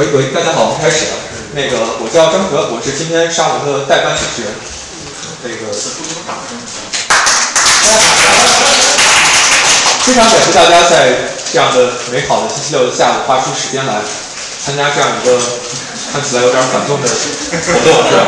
[0.00, 1.20] 喂喂，大家好，我们开始了。
[1.52, 4.48] 那个，我叫张哲，我是今天沙龙的代班主持人。
[5.44, 5.68] 那个，
[10.00, 14.00] 非常感谢大家在这样的美好的星期六的下午花出时间来
[14.64, 15.36] 参加这样一个
[16.16, 18.24] 看起来有点反动的活动，是吧？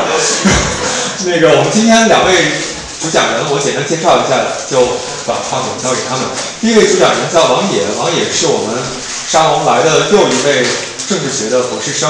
[1.25, 2.53] 那个，我们今天两位
[3.01, 4.37] 主讲人，我简单介绍一下，
[4.69, 4.77] 就
[5.25, 6.29] 把话筒交给他们。
[6.61, 8.77] 第一位主讲人叫王野，王野是我们
[9.25, 10.69] 沙龙来的又一位。
[11.09, 12.09] 政治学的博士生，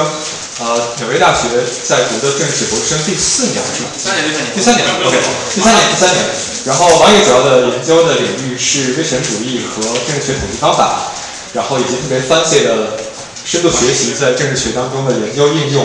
[0.60, 1.48] 呃，纽约大学
[1.86, 3.90] 在读的政治博士生第四年是吧？
[3.94, 5.18] 第三年，第三年，OK，
[5.54, 6.24] 第三年，第三年。
[6.64, 11.10] 然后王毅主要的研究的领域是威权主义和政治学统计方法，
[11.52, 12.98] 然后以及特别 fancy 的
[13.44, 15.84] 深度学习在政治学当中的研究应用，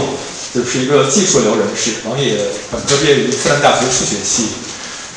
[0.54, 1.94] 就是一个技术流人士。
[2.06, 2.38] 王毅
[2.72, 4.50] 本科毕业于复旦大学数学系，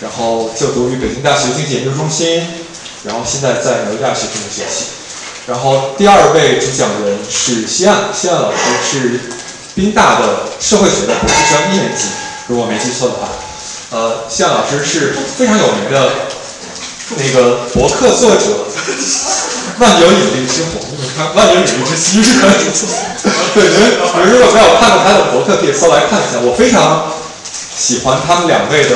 [0.00, 2.40] 然后就读于北京大学经济研究中心，
[3.04, 4.99] 然后现在在纽约大学政治学系。
[5.50, 9.20] 然后第二位主讲人是西岸，西岸老师是
[9.74, 12.04] 宾大的社会学的博士生一年级，
[12.46, 13.26] 如果没记错的话。
[13.90, 16.12] 呃，西岸老师是非常有名的
[17.16, 18.62] 那个博客作者，
[19.80, 22.46] 万有引力之火，你看万有引力之心是吧？
[23.52, 26.38] 对，你们你们如果没有看过他的博客，可以搜来看一下。
[26.44, 27.10] 我非常
[27.76, 28.94] 喜欢他们两位的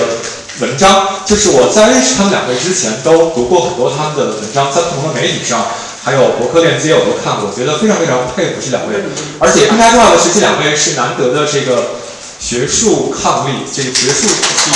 [0.61, 5.67] 文章，就是我在认识他们两位之前，都读过很多他们的文章，在不同的媒体上。
[6.05, 9.01] 还有博客链接我都看过，觉得非常非常佩服这两位，
[9.41, 11.97] 而且更加重要的是，这两位是难得的这个
[12.39, 14.71] 学术伉俪，这个学术体系。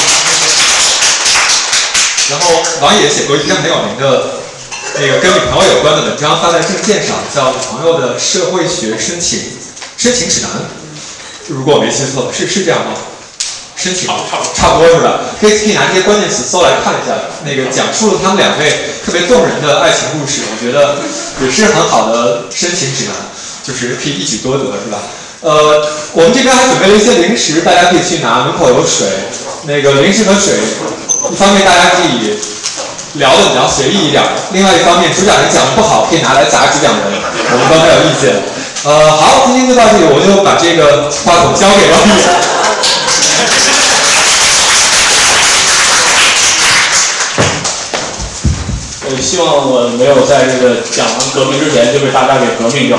[2.31, 2.49] 然后
[2.81, 4.41] 王野写过一篇很有名的
[4.95, 9.53] 那个跟女朋友有关的文章，发在证件上，叫《女朋友的社会学申请
[9.99, 10.51] 申请指南》，
[11.49, 12.93] 如果我没记错，是是这样吗？
[13.79, 14.09] 申请
[14.55, 15.21] 差不多是吧？
[15.41, 17.15] 可以可以拿这些关键词搜来看一下，
[17.47, 20.99] 那个讲述了他们两位特别动人的爱情故事，我觉得
[21.41, 23.15] 也是很好的申请指南，
[23.63, 24.99] 就是可以一举多得是吧？
[25.41, 29.07] 呃，我们这边还准备了一些零食，大家可以去拿，门口有水。
[29.63, 30.59] 那个零食和水，
[31.31, 32.35] 一方面大家可以
[33.15, 38.35] 聊的比较随意一点，另外一方面主讲人讲的不好，可以拿来砸主讲人，我们都没有意见。
[38.83, 41.95] 呃，好，今天就到这里，我就把这个话筒交给王
[43.39, 43.47] 毅。
[49.23, 52.99] 希望我没有在这个讲完革命之前就被大家给革命掉。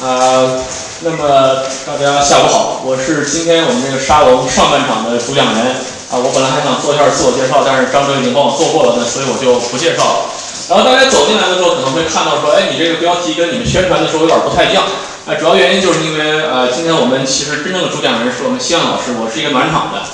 [0.00, 0.62] 啊，
[1.00, 5.74] 那么大家下午好，我是今天我们这个沙龙上半场的主讲人。
[6.06, 10.30] 啊，我本来还想做一下自我介绍，但是张哲已经帮我做过了，那所以我就不介绍了。
[10.68, 14.84] 然后大家走进来的时候可能会看到说，哎，你这个标题跟你们宣传的时候有点不太一样。
[15.26, 20.06] 哎，主要原因就是因为，呃，今天我们其实真正的主讲人是我们西安老师，我是一个暖场的。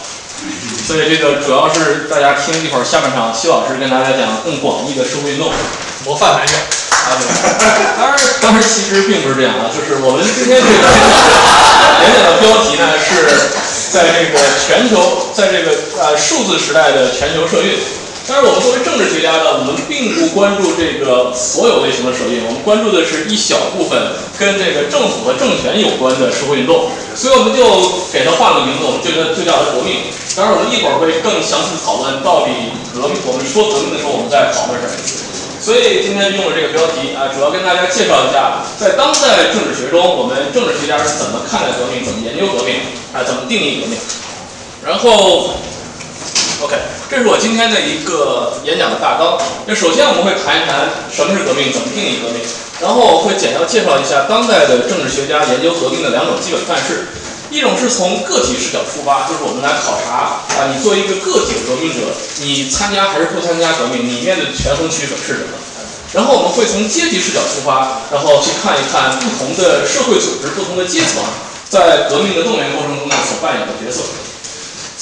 [0.88, 5.52] 所以这个主要是大家听一会儿下半场，西老师跟大家讲更广义的社会运动，
[6.08, 7.28] 模范男人啊，对。
[8.00, 13.52] 当然，当然其实并不是这样啊，就是我们今天这个 演讲的标题呢，是
[13.92, 17.76] 在这个全球，在这个呃数字时代的全球社运。
[18.22, 23.98] 但是我们作为政治学家呢，我们并不关注这个所有类型的社运，我们关注的是一小部分
[24.38, 26.86] 跟这个政府和政权有关的社会运动，
[27.18, 27.66] 所以我们就
[28.14, 30.06] 给它换个名字，我们就叫就叫它革命。
[30.38, 34.94] 当然，我们一会儿会更详细的讨论到底革命，我们说革命的时候我们在讨论什么。
[35.58, 43.98] 所以今天用了这个标题啊，主要跟大家介绍一下，在当代政治学中，我们政治学家是怎么看待革命，怎么研究革命，啊，怎么定义革命，
[44.86, 45.58] 然后。
[46.62, 46.78] OK，
[47.10, 49.34] 这是我今天的一个演讲的大纲。
[49.66, 52.38] 那首先我们会谈一谈什么是革命，怎么定义革命，
[52.78, 57.10] 然后我会简要介绍一下当代的政治学家研究革命的两种基本范式。
[57.50, 65.58] 一种是从个体视角出发，就是我们来考察啊，你作为一个个体的革命者，你参加还是不参加革命，你面对的权衡取舍是什么？
[66.14, 71.26] 然后我们会从阶级视角出发，然后去看一看不同的社会组织、不同的阶层
[71.68, 74.06] 在革命的动员过程中呢所扮演的角色。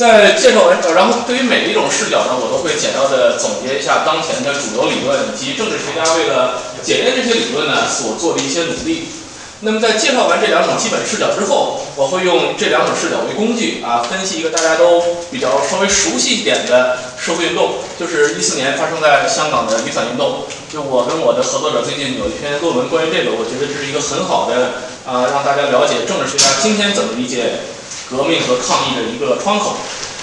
[0.00, 9.12] 在介绍完，然后对于每一种视角呢，我都会简要的总结一下当前的主流理论以及政治学家为了检验这些理论呢所做的一些努力。
[9.60, 20.48] 那么在介绍完这两种基本视角之后，我会用这两种视角为工具啊，分析一个大家都比较稍微熟悉一点的社会运动，就是一四年发生在香港的雨伞运动。
[20.72, 27.60] 就我跟我的合作者最近有一篇论文关于这个，我觉得这是一个很好的啊，让大家了解政治学家今天怎么理解。
[28.10, 29.76] 革命和抗议的一个窗口。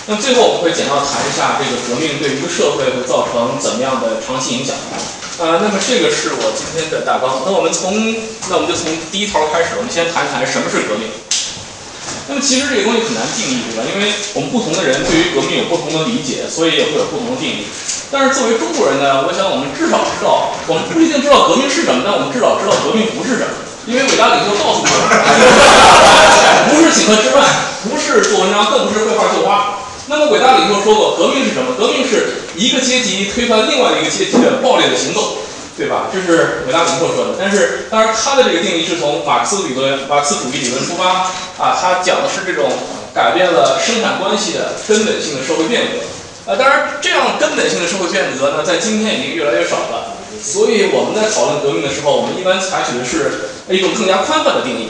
[0.07, 4.75] 那最后我们会简要谈一下这个革命对一个社会会造成怎么样的长期影响。
[5.39, 7.43] 呃，那么这个是我今天的大纲。
[7.45, 7.91] 那我们从
[8.49, 11.11] 那我们就从第一条开始，我们先谈一谈什么是革命。
[12.27, 13.83] 那么其实这个东西很难定义，对吧？
[13.87, 17.67] 因为我们不同的人对于革命有不同的理解，所以也会有不同的定义。
[18.09, 23.51] 但是作为中国人呢，我想我们至少知道，我们不一定知道革命是什么，但我们至少知道革命不是什么。
[23.87, 24.91] 因为伟大领袖告诉我们，
[26.67, 27.39] 不是请客吃饭，
[27.87, 29.79] 不是做文章，更不是绘画绣花。
[30.07, 31.71] 那么伟大领袖说过，革命是什么？
[31.79, 35.39] 革命是一个阶级推翻另外一个阶级的暴烈的行动，
[35.77, 36.11] 对吧？
[36.11, 37.39] 这是伟大领袖说的。
[37.39, 42.67] 但是，当然他的这个定义是从马克思理论、马克思主义理论出发啊，他讲的是这种
[43.15, 46.51] 改变了生产关系的根本性的社会变革。
[46.51, 50.16] 啊，当然，这样根本性的社会变革呢，在今天已经越来越少了。
[50.41, 54.89] 所以我们在讨论革命的时候，我们一般采取的是一种更加宽泛的定义。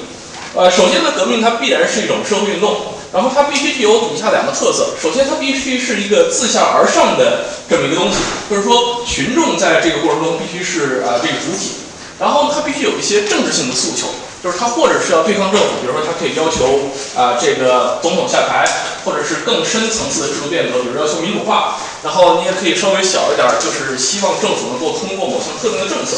[0.55, 8.17] 呃，首先呢，革命它必然是一种社会运动，然后它必须具有以下两个特色：首先，它必须是一个自下而上的这么一个东西，
[8.49, 11.75] 就是说群众在这个过程中必须是啊这个主体，
[12.19, 14.07] 然后它必须有一些政治性的诉求。
[14.47, 16.87] 就是他或者是要对抗政府，比如说他可以要求
[17.19, 18.63] 啊这个总统下台，
[19.03, 21.75] 或者是更深层次的制度变革，比如要求民主化。
[22.01, 26.15] 然后你也可以稍微小一点，就是希望政府能够通过某项特定的政策。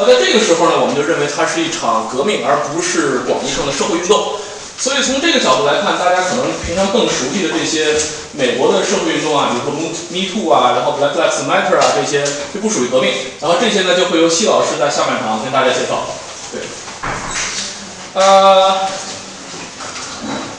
[0.00, 4.40] 啊，在这个时候呢，我们就认为它是一场革命，而不是广义上的社会运动。
[4.80, 7.92] 所以从这个角度来看，大家可能平常更熟悉的这些
[8.32, 9.76] 美国的社会运动啊，比如说
[10.08, 12.24] Me Too 啊，然后 Black Lives Matter 啊，这些
[12.54, 13.12] 就不属于革命。
[13.44, 16.08] 然后这些呢，就会由西老师在下半场跟大家介绍。
[16.48, 16.64] 对。
[18.16, 18.88] 呃，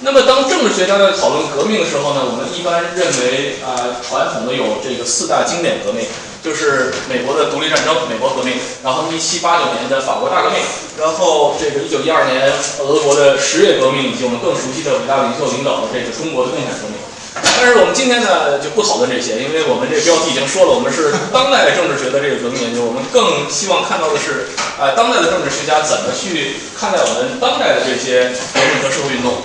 [0.01, 6.06] 那么当政治学家在讨论革命的时候呢，我们一般认为啊，传统的有这个四大经典革命，
[6.44, 10.59] 就是美国的独立战争、美国革命，然后一七八九年的法国大革命，
[11.00, 17.06] 然后这个一九一二年俄国的十月革命，以及我们更熟悉的伟大领袖领导的这个中国的共产革命。
[17.42, 29.42] 但是我们今天呢就不讨论这些，因为我们这标题已经说了，我们是 当代政治学的这个革命研究，我们更希望看到的是，啊，当代的政治学家怎么去看待我们当代的这些革命和社会运动，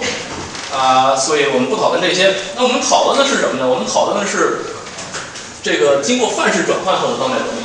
[0.76, 2.36] 啊，所以我们不讨论这些。
[2.54, 3.64] 那我们讨论的是什么呢？
[3.64, 4.60] 我们讨论的是
[5.62, 7.64] 这个经过范式转换后的当代革命。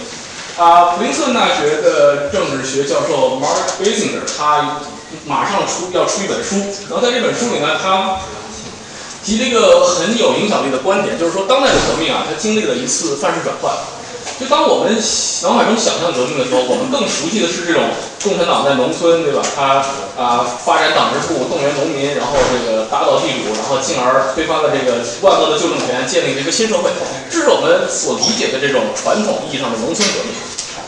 [0.55, 4.79] 啊，普林斯顿大学的政治学教授 Mark Basinger 他
[5.25, 6.55] 马上出要出一本书，
[6.89, 8.17] 然后在这本书里呢，他。
[9.27, 13.75] 提了一个很有影响力的观点，就是说，当代的革命啊，它经历了一次范式转换。
[14.39, 14.95] 就当我们
[15.43, 17.91] 脑海中想象革命的时候，我们更熟悉的是这种
[18.23, 19.43] 共产党在农村，对吧？
[19.53, 19.83] 他
[20.15, 26.87] 啊，发展党支部，动员农民，然后这个打倒地主，然后进而推翻了这个万恶的旧政权，建立了一个新社会。
[27.29, 30.31] 这是我们所理解的这种传统意义上的农村革命。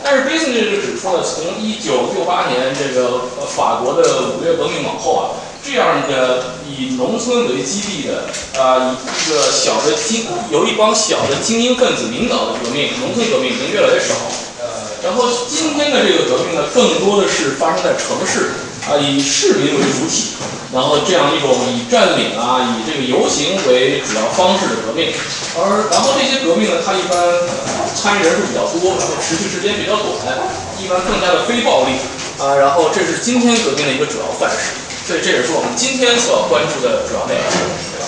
[0.02, 5.30] 但是 b a s i n g 就指出了，从一九六八年这个法国的五月革命往后啊。
[5.62, 8.24] 这样的以农村为基地的，
[8.58, 14.14] 啊，一个小的精，由一帮小的精英分子领导的革命，农村革命已经越来越少。
[15.04, 18.52] 然后今天的这个革命呢，更多的是发生在城市，
[18.88, 20.36] 啊，以市民为主体，
[20.72, 25.12] 然后这样一种以占领啊，以这个游行为主要方式的革命。
[25.58, 27.18] 而然后这些革命呢，它一般
[27.94, 30.14] 参与人数比较多，然后持续时间比较短，
[30.78, 31.98] 一般更加的非暴力，
[32.38, 34.72] 啊，然后这是今天革命的一个主要范式。
[35.06, 37.42] 所以这也是我们今天所要关注的主要内容，
[37.90, 38.06] 对吧？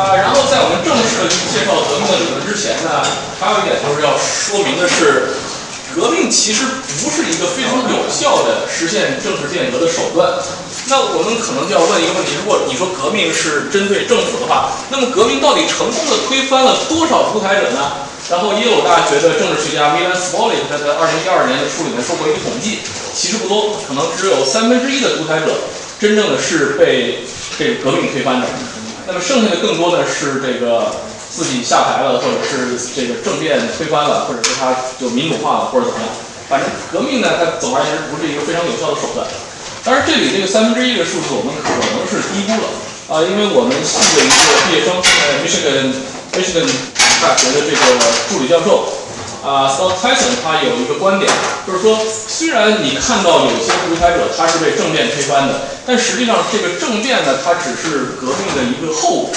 [0.00, 3.04] 啊，然后在我们正式的介绍革命的理论之前呢，
[3.36, 5.36] 还有一点就是要说明的是，
[5.94, 6.64] 革命其实
[7.02, 10.32] 不是一个非常有效的实现政治变革的手段。
[10.88, 18.08] 那我们可能就要问一个问题：如果你说革命是针对政府的话，那么革命到底成功的推翻了多少独裁者呢？
[18.30, 22.80] 然后耶鲁大学的政治学家 Milan s p o l i 他在二零一二年的书里面做过一个统计，
[23.14, 25.52] 其实不多，可能只有三分之一的独裁者
[25.98, 27.24] 真正的是被
[27.58, 28.46] 这个革命推翻的。
[29.06, 30.92] 那么剩下的更多的是这个
[31.38, 36.10] 自己下台了，或者是这个政变推翻了，或者是他就民主化了，或者怎么样。
[36.50, 39.22] 反正革命呢，它总而言之不是一个非常有效的手段。
[39.86, 42.66] 当然，这里这个三分之一的数字我们可能是低估了
[43.06, 45.94] 啊，因为我们系的一个毕业生呃，Michigan
[46.34, 46.66] Michigan。
[47.20, 47.98] 大学的这个
[48.30, 48.86] 助理教授
[49.42, 51.28] 啊，Scott Tyson，他有一个观点，
[51.66, 59.30] 就是说，虽然你看到有些独裁者他是被政变推翻的，但实际上这个政变呢，它只是革命的一个后果。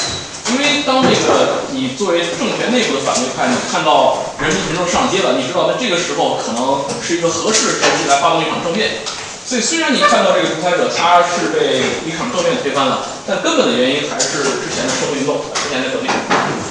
[0.50, 9.06] 因为当这个你作为政权内部的反对派，你看到人民群众上街了，你知道在这个时候可能是一个合适时机来发动一场政变。
[9.46, 16.10] 所以虽然你看到这个独裁者他是被一场政变推翻了，但根本的原因还是之前的社会运动，之前的革命。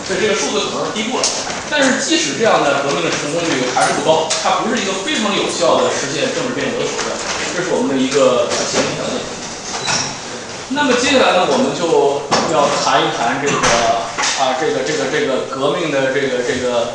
[0.06, 1.24] 所以这个数字可能是低估了，
[1.70, 7.14] 但是即使这样的革命的成功率还是不高，它不是一个非常有效的实现政治变革的手段，
[7.54, 9.39] 这是我们的一个前提条件。
[10.72, 12.22] 那么接下来呢，我们就
[12.54, 13.58] 要谈一谈这个
[14.38, 16.94] 啊，这个这个这个革命的这个这个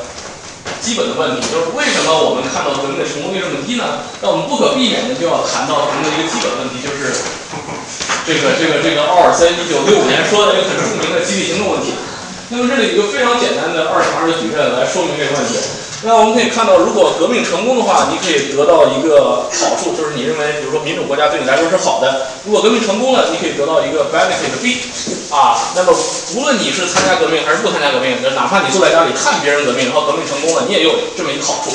[0.79, 4.08] 基本的问题，就是为什么我们看到革命的成功率这么低呢？
[4.24, 7.12] 那我们不可避免的就要谈到革命的一个基本问题，就是
[8.24, 11.91] 这个这个这个奥尔森一九六五年说的一个很著名的集体行动问题。
[12.50, 15.58] 那么这里一个非常简单的二乘二的矩阵来说明这个问题。
[16.04, 22.30] 那我们可以看到，如果革命成功的话，你可以得到一个好处，就是你认为，比如说民主国家对你来说是好的。
[22.46, 24.78] 如果革命成功了，你可以得到一个 benefit B，
[25.34, 25.90] 啊，那么
[26.38, 31.74] 无论你是参加革命还是不参加革命，哪怕你坐在家里看别人革命，然后革命成功了，你也有这么一个好处。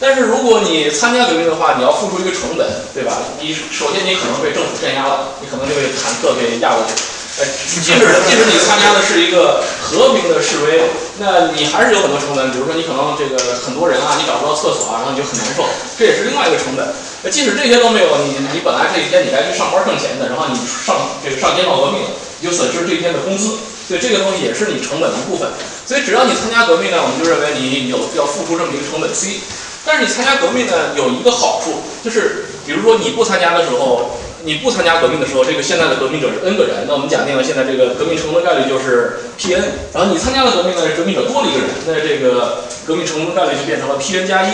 [0.00, 3.20] 但是如果你参加革命的话，你要付出一个成本，对吧？
[3.38, 6.94] 你首先你可能被政府镇压了，你可能就被坦克给压过去。
[7.38, 10.84] 呃，即使即使你参加的是一个和平的示威，
[11.16, 12.52] 那你还是有很多成本。
[12.52, 15.64] 比如说，你可能这个很多人啊，你找不到厕所啊，然后你就很难受，
[15.96, 16.84] 这也是另外一个成本。
[17.24, 20.92] 那即使这些都没有，你你本来这一天你该去上班挣钱的，然后你上
[21.24, 22.04] 这个上街闹革命，
[22.40, 23.56] 你就损失这一天的工资。
[23.88, 25.48] 所以这个东西也是你成本的一部分。
[25.88, 29.40] 所以只要你参加革命呢，我们就认为你有要付出这么一个成本 C。
[29.84, 34.20] 但是你参加革命呢，有一个好处，就是比如说你不参加的时候。
[34.44, 39.62] 你不参加革命的时候，这个现在的革命者是 n 个人，那我们假定了现在这个革命成功的概率就是 P n，
[39.94, 44.52] 然后你参加了革命呢，革命者多了一个人，那这个革命成功的概率就变成了 P n 加一。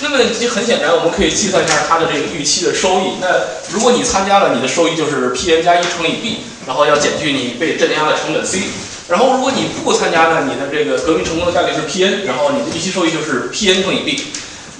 [0.00, 3.18] 那么很显然，我们可以计算一下它的这个预期的收益。
[3.20, 3.26] 那
[3.74, 8.62] 如果你参加了，你的收益就是 P n 加一乘以 B，然后要减去你被镇压的成本 C。
[9.08, 14.22] 然后如果你不参加呢，你的这个革命成功的概率是 P n，然后你的预期收益就是 P n 乘以 B。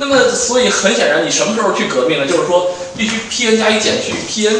[0.01, 2.27] 那么，所以很显然，你什么时候去革命呢？
[2.27, 4.55] 就是说，必须 P n 加一减去 P n，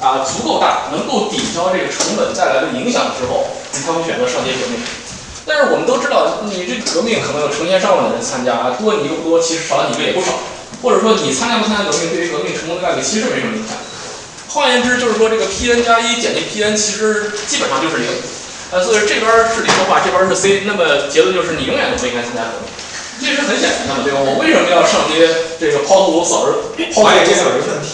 [0.00, 4.78] 啊，足够大，能够抵消这个成本带来的影响之后，你才会选择上街革命。
[5.44, 10.38] 但是我们都知道，你这革命可能有成千上万的人参加，多你一个不多，其实少你一个也不少。
[10.82, 13.74] 或者说，你参加不参加革命，对于革命成功的概率其实没什么影响。
[14.54, 18.06] 换言之，就是说，这个 P n 加一减去 P n，其实基本上就是零。
[18.70, 22.70] 呃，所以这边是零的话，这边是 C，那么结论就是你永远都不应该参加革命。
[23.20, 24.20] 这是很显然的嘛，对吧？
[24.20, 26.56] 我为什么要上街这个抛头扫人？
[26.92, 27.88] 抛我这边有一个问题。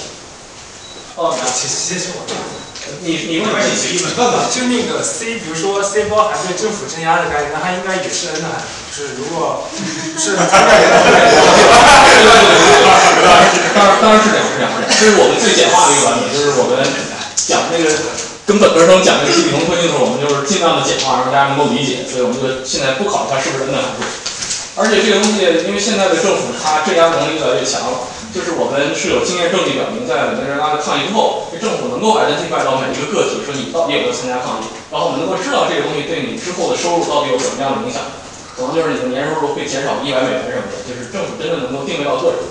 [1.15, 2.33] 哦，其实先说我这
[3.01, 4.51] 你你问问题，你问吧。
[4.51, 8.67] 就那个 C，比如说 C 包含对政府镇压的概念，那它应该也是 N 的函数。
[8.93, 9.65] 就是如果
[10.19, 10.45] 是当
[13.87, 16.83] 然当然是两是两是两，这是我们最简化的一个版本，就是我们
[17.37, 17.89] 讲那个
[18.45, 22.05] 跟本科生讲那个集体同推的时候，我们就是尽量的简化，让大家能够理解。
[22.05, 24.05] 所以我们就现在不考虑它是不是 N 的函数。
[24.83, 28.03] 而且这个东西，因为现在的政府它镇压能力越来越强了，
[28.35, 38.03] 就是我们是有经验证据表明，在委内瑞拉的抗议之后，这政府能够 identify 到每一个个体，说你到底有没有参加抗议，然后我们能够知道这个东西对你之后的收入到底有什么样的影响，
[38.59, 42.43] 可能就是你的年收入会减少一百美元什么的，就是政府真的能够定位到个人，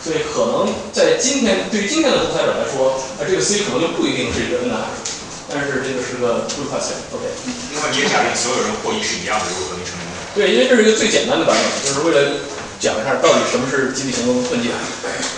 [0.00, 5.04] 所以可能在今天对于今天的投资者来说，啊这个 C 可能就不一定是一个 N 的函数，
[5.52, 7.28] 但是这个是个 good question，OK。
[7.76, 10.13] 另外你也假定所有人获益是一样的，如果革命成功。
[10.34, 12.42] 对，因为这是一个最简单的版本，就是为了
[12.82, 14.66] 讲一下到底什么是集体行动的困境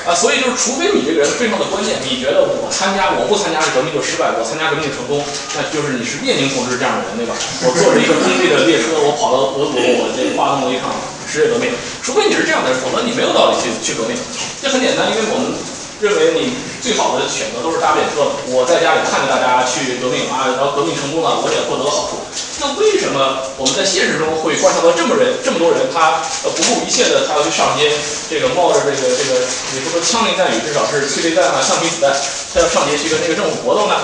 [0.08, 0.16] 啊。
[0.16, 5.20] 所以就是，除非你这个人非常的关键，你觉得我参加我不参加这革命就失败，我参加革命成功，
[5.52, 7.36] 那就是你是列宁同志这样的人，对吧？
[7.60, 10.88] 我坐着一个工地的列车，我跑到俄国，我这发动了一场
[11.28, 11.68] 十月革命。
[12.00, 14.16] 除非你是这样的人，否则你没有道理去去革命。
[14.64, 15.75] 这很简单，因为我们。
[16.00, 18.28] 认为你最好的选择都是搭便车。
[18.52, 22.20] 我在家里看着大家去革命啊，然后革命成功了，我也获得了好处。
[22.60, 27.88] 那为什么我们在现实中会观察到这么人这么多人，他不顾一切的他要去上街，
[28.28, 29.40] 这个冒着这个这个，
[29.72, 32.12] 也不说枪林弹雨，至少是催泪弹啊、橡皮子弹，
[32.52, 33.96] 他要上街去跟那个政府搏斗呢？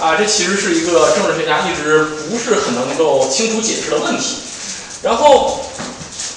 [0.00, 4.36] 啊，这其实是一个政治学家一直不是很能够清楚解释的问题。
[5.00, 5.60] 然后。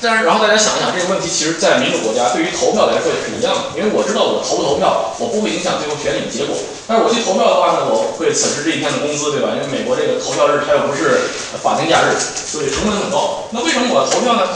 [0.02, 6.56] 但是，然后大家想一想，这个问题其实，在民主国家对于投票来说也是一样的，因为我知道我投不投票，我不会影响最后选举的结果。
[6.86, 9.56] 但是我去投票的话呢，我会损失这一天的工资，对吧？
[9.56, 11.32] 因为美国这个投票日它又不是
[11.64, 13.48] 法定假日，所以成本很高。
[13.52, 14.52] 那为什么我要投票呢？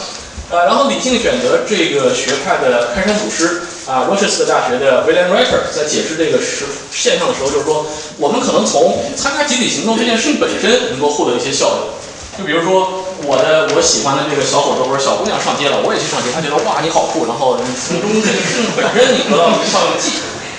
[0.51, 7.85] 呃，然后理性选择这个学派的开山祖师啊，罗切斯特大学的 William Riker 在解释这个实现象的时候，就是说，
[8.17, 11.79] 我们可能从参加集体行动这件事情本身能够获得一些效益。
[12.39, 19.91] 就比如说我的我喜欢的这个小伙子或者小姑娘上街了，我也去上街，他觉得哇你好酷，然后你从中这个事本身你得到一个效应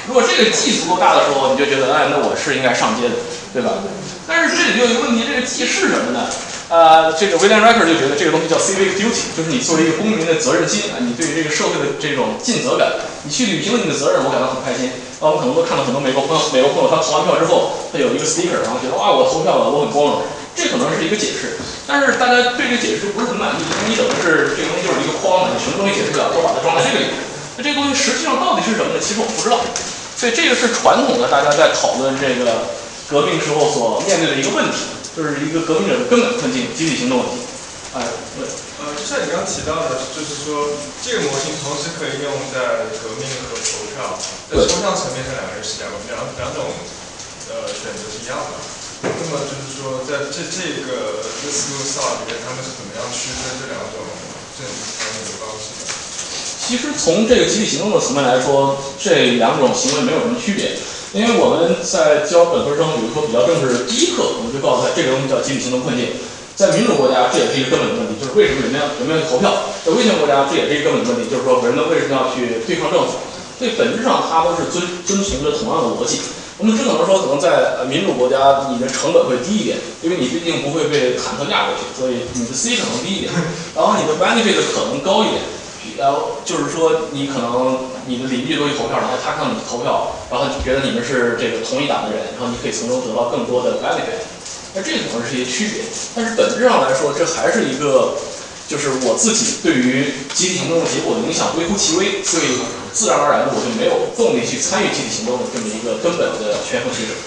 [0.07, 3.17] 如果这个 G 足够大的时候，你就觉得哎那我是应该上街的，
[3.55, 3.81] 对吧？
[4.29, 6.29] 但是这里就有一个问题，这个 G 是什么呢？
[6.69, 12.91] 呃，这个 William Riker 就觉得这个东西叫 civic duty，就是你作为一个公民的责任心啊，你对于这个社会的这种尽责感，
[13.25, 14.91] 你去履行了你的责任，我感到很开心。
[15.19, 20.23] 啊，我们可能都看到很多美国朋友，美国朋友他投完票之后，他有一个 sticker，然后觉得哇我投票了，我很光荣。
[20.61, 21.57] 这可能是一个解释，
[21.89, 27.17] 但是大家对这个解释不是很满意，因为你等于是这个东西就是一个框子，你什么东西解释不了，都把它装在这个里面。
[27.57, 29.01] 那这个东西实际上到底是什么呢？
[29.01, 29.57] 其实我不知道。
[30.21, 32.69] 所以这个是传统的大家在讨论这个
[33.09, 37.41] 革命时候所面对的一个问题，就是一个革命者的根本困境——集体行动问题。
[37.97, 38.05] 哎，
[38.37, 38.45] 对。
[38.85, 44.13] 呃，就像你刚刚提到的，就是说这个模型同时可以用在革命和投票，
[44.49, 46.69] 在抽象层面上两个人是两两两种
[47.49, 48.61] 呃选择是一样的。
[49.03, 54.05] 那么就是说，在这这个 this blue star 里面，他们是怎么样区分这两种
[54.57, 55.89] 政治参与的方式的？
[56.61, 60.77] 其实从这个集体行动的层面来说，这两种行为没有什么区别。
[61.11, 66.15] 因为我们在教本科生，比如说比较政治第一课，我们就告诉他，这个东西叫集体行动困境。
[66.55, 69.75] 在民主国家，这也是一个根本的问题，就是为什么人们要人们要投票？
[69.83, 73.17] 在威权国家，这也是一个根本的问题，就是说人们为什么要去对抗政府？
[73.59, 76.21] 所以本质上，它都是遵遵循着同样的逻辑。
[76.61, 83.33] 我们只可能说，可能在呃民主国家，你的成本会低一点，因为你毕竟不会被坦克压过去，所以你的 C 可能低一点，
[83.75, 85.41] 然后你的 benefit 可能高一点。
[85.97, 94.21] 然后就是说，你可能你的邻居都去投票，然后他看到你投票，然后就觉得你们是这个同一党的人，然后你可以从中得到更多的 benefit。
[94.73, 95.83] 那这可能是一些区别，
[96.15, 98.17] 但是本质上来说，这还是一个，
[98.71, 102.63] 就是我自己对于集体行动的结果的影响微乎其微，所以
[102.95, 107.19] 自然而然的我就没有动力去参与集体行动的这么一个根本的权衡机制。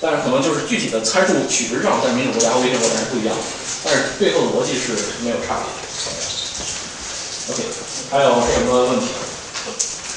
[0.00, 3.42] 但是可能就是具体的参数取值上，在民主国家和威权国家是不一样的，
[3.84, 5.68] 但是背后的逻辑是没有差别。
[7.52, 7.60] OK，
[8.10, 9.12] 还有什么问题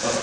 [0.07, 0.15] ？OK，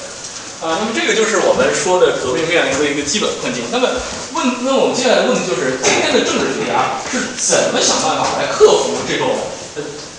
[0.63, 3.67] 啊，那么这个就是我们说的革命面临的一个基本困境。
[3.75, 3.99] 那么
[4.31, 9.35] 问，那我们接下来的问题就是，今天的政治学家是怎么想办法来克服这种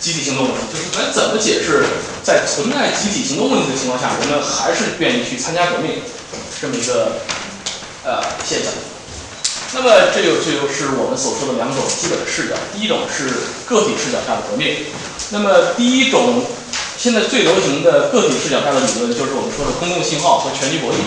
[0.03, 0.67] 集体行动问题？
[0.67, 1.88] 就是咱怎么解释
[2.27, 6.03] 在存在集体行动问题的情况下，人们还是愿意去参加革命
[6.59, 7.23] 这么一个
[8.03, 8.67] 呃现象？
[9.71, 12.59] 那么这个这就是我们所说的两种基本的视角。
[12.75, 13.31] 第一种是
[13.63, 14.91] 个体视角下的革命。
[15.31, 16.43] 那么第一种。
[17.03, 21.03] 现在最流行的个体视角下的理论，就是我们说的公共信号和权力博弈。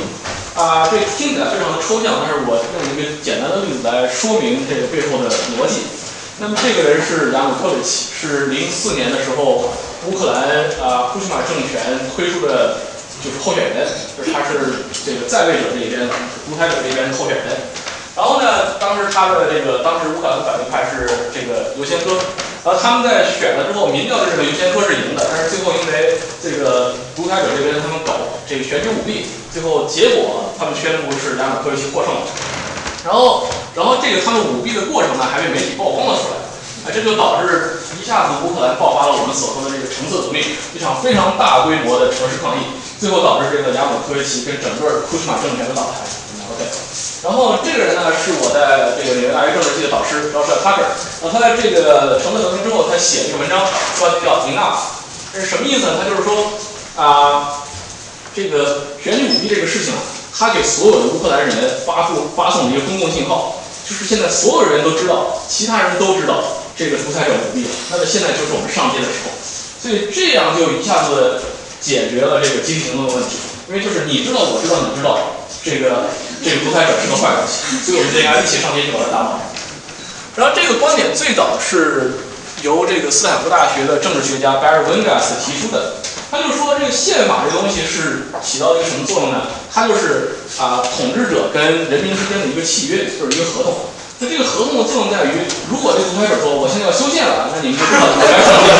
[0.53, 5.88] 啊，这听起来非常的抽象，但是我用一个简单的例子来说明这个背后的逻辑。
[6.37, 9.73] 那么这个人是亚努科维奇，是零四年的时候
[10.05, 11.81] 乌克兰啊库什马政权
[12.12, 12.76] 推出的，
[13.25, 13.88] 就是候选人，
[14.21, 16.04] 就是他是这个在位者这一边，
[16.45, 17.56] 独裁者这边的候选人。
[18.13, 22.21] 然后呢，当时他的这个当时乌克兰反对派是这个尤先科。
[22.67, 32.26] 然后他们在选了之后，民调就认为优先科是赢的，但是最后因为这个独裁者这边他们搞这个选举舞弊，最后结果他们宣布是亚努科维奇获胜了。
[33.07, 36.43] 然后，然后这个他们舞弊的过程呢，还被媒体曝光了出来，
[36.83, 40.43] 啊，这就导致一下子乌克兰爆发了我们所说的这个橙色革命，
[40.75, 46.02] 一场非常大规模的城市抗议，最后导致这个亚努科维奇跟整个库什马政权的倒台。
[46.54, 46.65] OK。
[47.25, 50.87] 然后这个人呢，是我在这个纽约大学政治系的导师，叫 Tucker。
[51.23, 53.67] 那他在这个橙色革命之后，他写了一个文章，
[53.99, 54.78] 标题叫 Enough。
[55.35, 55.99] 这是什么意思呢？
[55.99, 56.54] 他就是说
[56.95, 57.65] 啊，
[58.35, 59.93] 这个选举舞弊这个事情，
[60.32, 61.50] 他给所有的乌克兰人
[61.85, 63.56] 发布发送了一个公共信号，
[63.89, 66.41] 就是现在所有人都知道，其他人都知道
[66.76, 67.71] 这个独裁者舞弊了。
[67.91, 69.35] 那么现在就是我们上街的时候，
[69.82, 71.43] 所以这样就一下子
[71.80, 73.37] 解决了这个集体行动的问题，
[73.69, 75.19] 因为就是你知道，我知道，你知道。
[75.65, 76.06] 这个
[76.45, 79.41] 这个独裁者是个坏东西，所以我们应该一起上街去把他打倒。
[80.37, 82.13] 然后这个观点最早是
[82.63, 85.97] 由这个斯坦福大学的政治学家 Barry Wingas 提出的。
[86.29, 89.47] 他就说，这个宪法这东西是起到一个什么作用呢？
[89.73, 93.95] 它就是啊，统治者跟人民之间的一个契约，就是一个合同。
[94.19, 98.75] 那这个合同的作用在于，如果这个独裁者说我现在要修宪了，那你们就知道怎么来上街。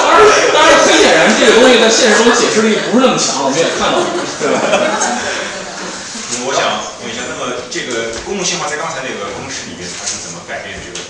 [0.00, 0.24] 当然，
[0.56, 4.08] 当然，很显然这个东西在现实中解释力不是那么强，我们也看到了，
[4.40, 4.58] 对吧？
[7.74, 11.02] 这个公共信号在刚才那个公式里面，它是怎么改变这个？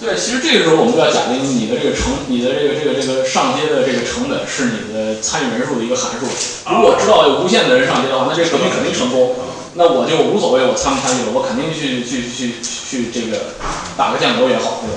[0.00, 6.24] 对，其实这个时候我们就要假定你的这个成，你的这个这个这个上街的这个成本是你的参与人数的一个函数。
[6.64, 9.36] 如果知道有无限的人上街的话，那这个革命肯定成功。
[9.76, 13.52] 那我就无所谓我参不参与了，我肯定去去去去这个
[14.00, 14.96] 打个酱油也好，对吧？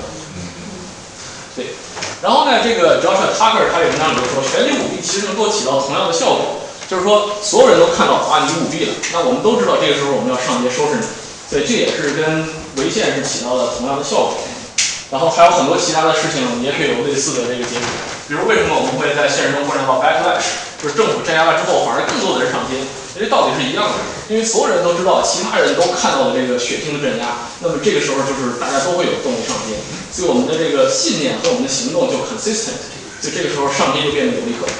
[1.60, 1.76] 对。
[2.24, 6.63] 然后呢，这个 Joshua Tucker 他这文章里头说，选举舞弊其实能够起到同样的效果。
[6.88, 11.06] 就是说，所有人都看到啊，你舞弊了，那我们都知道这个时候我们要上街收拾你，
[11.48, 12.44] 所以这也是跟
[12.76, 14.36] 违宪是起到了同样的效果。
[15.10, 17.86] 然后还有很多其他的事情也可以有类似的这个结果，
[18.26, 22.82] 比如为什么我们会在现实中观察到 backlash，就是政府镇压了之后，反而更多的人上街，
[23.14, 23.94] 这道理是一样的，
[24.28, 29.78] 因为所有人都知道，其他人都看到了这个血腥的镇压，那么这个时候就是大家都会有动力上街，
[30.10, 32.76] 所以我们的这个信念和我们的行动就 consistent，
[33.22, 34.72] 就这个时候上街就变得有利可图。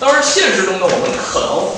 [0.00, 1.70] 当然，现实中呢，我们可能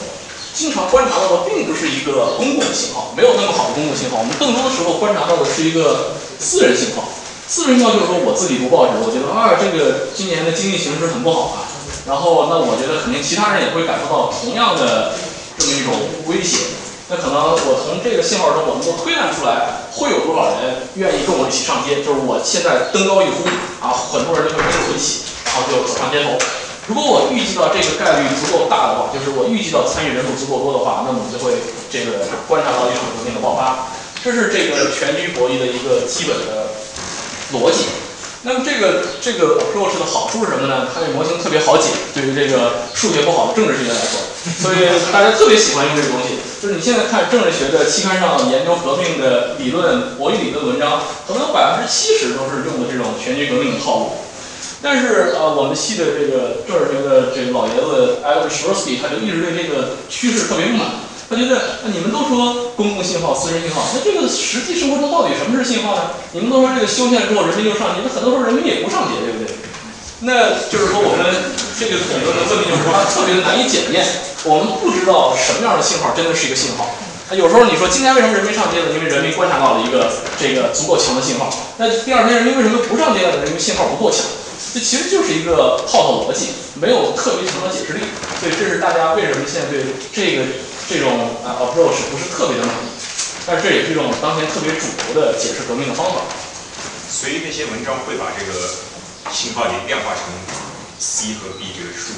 [0.55, 4.19] 经常观察到的并不是一个公共的信号，没有那么好的公共信号。
[4.19, 7.05] 我们更多的时候观察到的是一个私人信号。
[7.47, 11.69] 私人信号就是说，我自己读报纸，我觉得啊，这个今年的经济形势很不好啊。
[12.07, 15.13] 然后，那我觉得肯定其他人也会感受到同样的
[15.59, 15.93] 这么一种
[16.27, 16.75] 威胁。
[17.09, 22.03] 那可能我从这个信号中，我能够推断出来，会有多少人愿意跟我一起上街。
[22.03, 23.47] 就是我现在登高一呼
[23.79, 26.35] 啊，很多人就会跟着我一起，然后就走上街头。
[26.87, 31.59] 如果我预计到这个概率足够大的话，就是我预计到参与人数足够多的话，那么我们就会
[31.91, 33.91] 这个观察到一场革命的爆发。
[34.23, 36.71] 这是这个全局博弈的一个基本的
[37.51, 37.91] 逻辑。
[38.43, 40.87] 那么这个这个 approach 的好处是什么呢？
[40.95, 44.23] 它这模型特别好解，对于这个数学不好的政治学家来说，
[44.63, 46.39] 所以大家特别喜欢用这个东西。
[46.63, 54.13] 就是你现在看政治学的期刊上研究革命的理论、博弈理论文章，可能有百分之七十都是用的这种全局革命的套路。
[54.83, 61.05] 但是呃，我们系的这个政治学的这个老爷子 Adam Shorty，他就一直对这个趋势特别不满。
[61.29, 66.15] 他觉得，你们都说公共信号、私人信号，那这个实际生活中到底什么是信号呢？
[66.31, 69.51] 你们都说这个修宪之后人民就上街，那很多时候人民也不上街，对不对？
[70.21, 71.27] 那就是说我们
[71.75, 74.07] 这个理论的问题就是说它特别的难以检验，
[74.45, 76.95] 我们不知道什么样的信号真的是一个信号。
[77.29, 78.95] 那有时候你说今天为什么人民上街了？
[78.95, 80.07] 因为人民观察到了一个
[80.39, 81.51] 这个足够强的信号。
[81.77, 83.43] 那第二天人民为什么不上街了？
[83.45, 84.23] 因为信号不够强。
[84.75, 86.49] 这其实就是一个套套逻辑，
[86.81, 88.01] 没有特别强的解释力。
[88.41, 90.45] 所以这是大家为什么现在对这个。
[90.89, 91.11] 这种
[91.43, 92.87] 啊 approach 不是特别的满意，
[93.45, 96.23] 但是这也是一种当前特别主流的解释革命的方法。
[97.11, 98.55] 所以那些文章会把这个
[99.33, 100.23] 信号也变化成
[101.01, 102.15] C 和 B 这个数。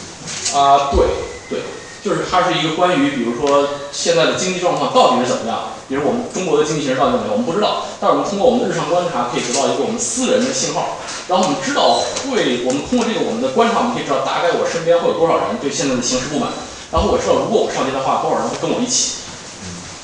[0.54, 1.06] 啊，对
[1.48, 1.60] 对，
[2.04, 16.50] 就是它是一个关于，比如说现在的经济状况到底是怎么样，比如我们中国的经济形势到底怎么样，我们不知道，但是我们通过我们的日常观察可以得到一个我们私人的信号，然后我们知道会，我们通过这个我们的观察，我们可以知道大概我身边会有多少人对现在的形势不满。
[16.90, 19.26] 然后我知道，如果我上街的话，多少人会跟我一起？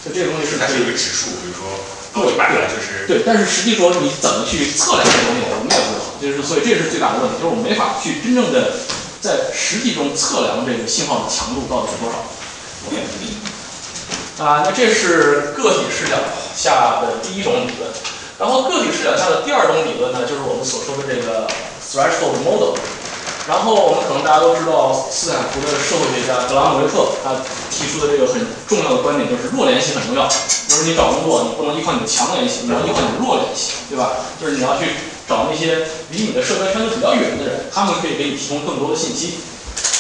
[0.05, 1.65] 就这个东西是它是一个指数，比如说
[2.13, 6.05] 对百了就是对，但是实际说你怎么去测量这个东西，我们也不知道。
[6.21, 8.85] 就是所以这是最大的问题，就是我们没法去真正的
[9.25, 12.21] 在实际中测量这个信号的强度到底是多少。
[14.45, 16.19] 啊，那这是个体视角
[16.55, 17.89] 下的第一种理论，
[18.39, 21.49] 然后个体视角下的第二种理论呢，就是我们所说的这个
[21.81, 22.77] threshold model。
[23.49, 27.37] 然后我们可能大家都知道，斯坦福的社会学家格拉姆维特他
[27.71, 30.29] 提出的这个很重要的观点就是弱联系很重要。
[30.29, 34.17] 就是你找工作，你不能依靠你的强联系，你要依靠你的弱联系，对吧？
[34.41, 39.35] 就是你要去找那些离你的社交圈子比较远的人，他们可以给你提供更多的信息。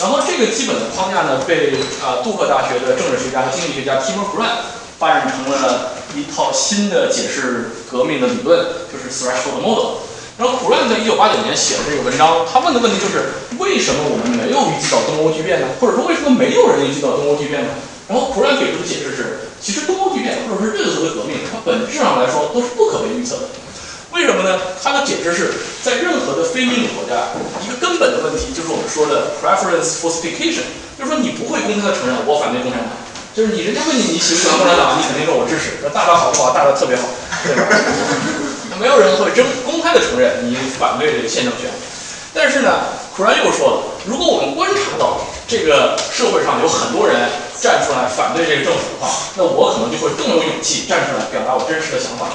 [0.00, 4.50] 然后这个基本的框架呢，被啊杜克大学的政治学家和经济学家 Timur Kuran
[4.98, 8.58] 发展成了一套新的解释革命的理论，
[8.90, 10.02] 就是 threshold model。
[10.37, 15.68] 然后，普兰在一九八九年写的这个文章，他问的问题就是：为什么我们没有预计到东欧剧变呢？
[15.78, 17.70] 或者说，为什么没有人预计到东欧剧变呢？
[18.08, 23.54] 然后，普兰给出的解释是：其实东欧剧变，或者说任何的革命，它本质上来说都是不可被预测的。
[24.14, 24.79] 为什么呢？
[24.81, 25.50] 他的解释是
[25.83, 30.62] 在任何的非民主国家，一个根本的问题就是我们说的 preference falsification，
[30.94, 32.94] 就是说你不会公开的承认我反对共产党，
[33.35, 36.55] 就是你人家问你你喜不喜欢共产党，你肯定说我支持，那大大好不好？
[36.55, 37.03] 大的特别好，
[37.42, 37.66] 对吧？
[38.79, 41.66] 没有人会真公开的承认你反对这个宪政权，
[42.33, 42.70] 但是呢，
[43.18, 47.18] 库然又说了，如果我们观察到这个社会上有很多人
[47.59, 52.31] 站出来反对这个政府的话，那我可能就会更有勇气站出来表达我真实的想法。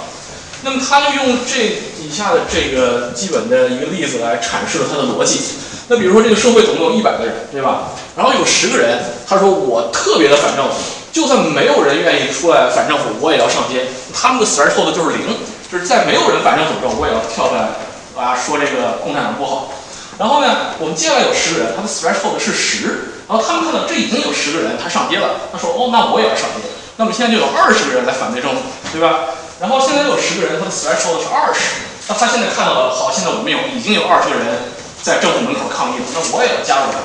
[0.62, 1.58] 那么他就用这
[2.02, 5.39] 以下的这个基本的一个例子来阐释了他的逻辑。
[5.88, 7.89] 那比如说这个社会总共有一百个人，对吧？
[8.15, 10.76] 然后有十个人，他说我特别的反政府，
[11.12, 13.88] 就算没有人愿意出来反政府，我也要上街。
[14.13, 15.26] 他们的 threshold 就是零。
[15.72, 17.69] 就是在没有人反正主政，我也要跳出来
[18.17, 19.72] 啊，说这个共产党不好。
[20.17, 26.65] 然后呢，我们接下来有十个人，他的 threshold 是十，然后他们看到这已经有十个人，他上街了，他说哦，那我也要上街。
[26.98, 29.30] 那么现在就有二十个人来反对政府，对吧？
[29.60, 34.72] 然后现在有十个人，他的 threshold 是二十，那他现在看到了，好，现在我们有已经有二十个人
[35.04, 37.00] 在政府门口抗议了，那我也要加入他。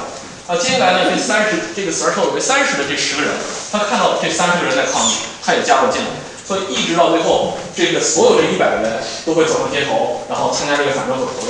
[0.46, 3.32] 那接下来呢，这三十这个 threshold 为三十的这十个人，
[3.72, 6.08] 他看到这三十个人在抗议，他也加入进来。
[6.46, 11.48] 所以一直到最后，这个所有这一百个人都会走上街头，然后参加这个反政府活动。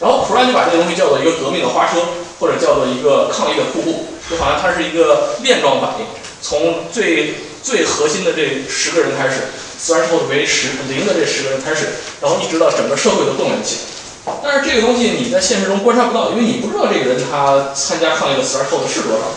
[0.00, 2.02] 然后普兰就把这个东西叫做一个革命的花车，
[2.40, 6.06] 或者叫做一个抗议的瀑布，就好像它是一个链状反应，
[6.42, 9.42] 从最最核心的这十个人开始
[9.80, 11.86] ，，starthold 为十零的这十个人开始，
[12.20, 14.34] 然后一直到整个社会都动员起来。
[14.42, 19.34] 但是这个东西你在现实中观察不到，因为你不知道这个人他参加抗议的 starthold 是多少，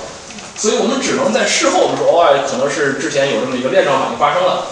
[0.57, 4.67] 所以我们只能在事后的时候，哦，可能是之前有这么一个链状反应发生了。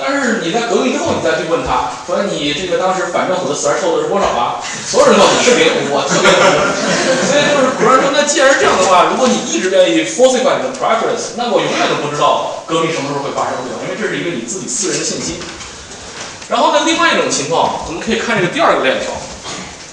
[0.00, 4.56] 但是你在革命之后，你再去问他说你这个当时反政府的死而受的是多少啊？
[4.88, 6.40] 所有人告诉你是零，我特别多。
[7.28, 13.84] 所以就是古人说，那既然是这样的话，如果你一直愿意 falsify 你的 preference，那我永远都不知道革命什么时候会发生，对吧？
[13.84, 15.36] 因为这是一个你自己私人的信息。
[16.48, 19.12] 然后呢，另外一种情况，我们可以看这个第二个链条，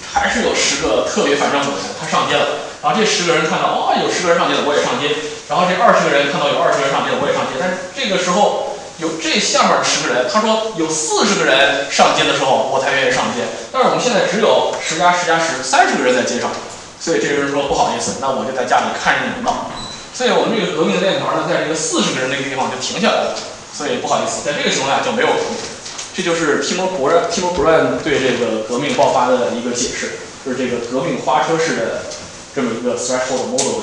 [0.08, 2.64] 还是有十个特别反政府的人，他上街了。
[2.80, 5.14] 然后这十个人看到，哦，有十个人上街了，我也上街。
[5.46, 7.60] 然后这二十个人看到有二十个人上街了，我也上街。
[7.60, 8.77] 但是这个时候。
[8.98, 13.46] 有这下面十个人，他说有四十个人上街的时候，我才愿意上街。
[13.70, 16.50] 但是我们现在只有十加十加十，三十个人在街上，
[16.98, 19.70] 所以这个人说不好意思，那我就在家里看着你们闹。
[20.12, 23.38] 所以我们这个革命的链条呢，在这个四十个人那个地方就停下来了。
[23.70, 25.62] 所以不好意思，在这个情况下就没有革命。
[26.10, 32.02] 这就是 Timo b r a n Timo b r a n 对这个革命爆发的一个解释，就是这个革命花车式的
[32.50, 33.78] 这么一个 threshold model。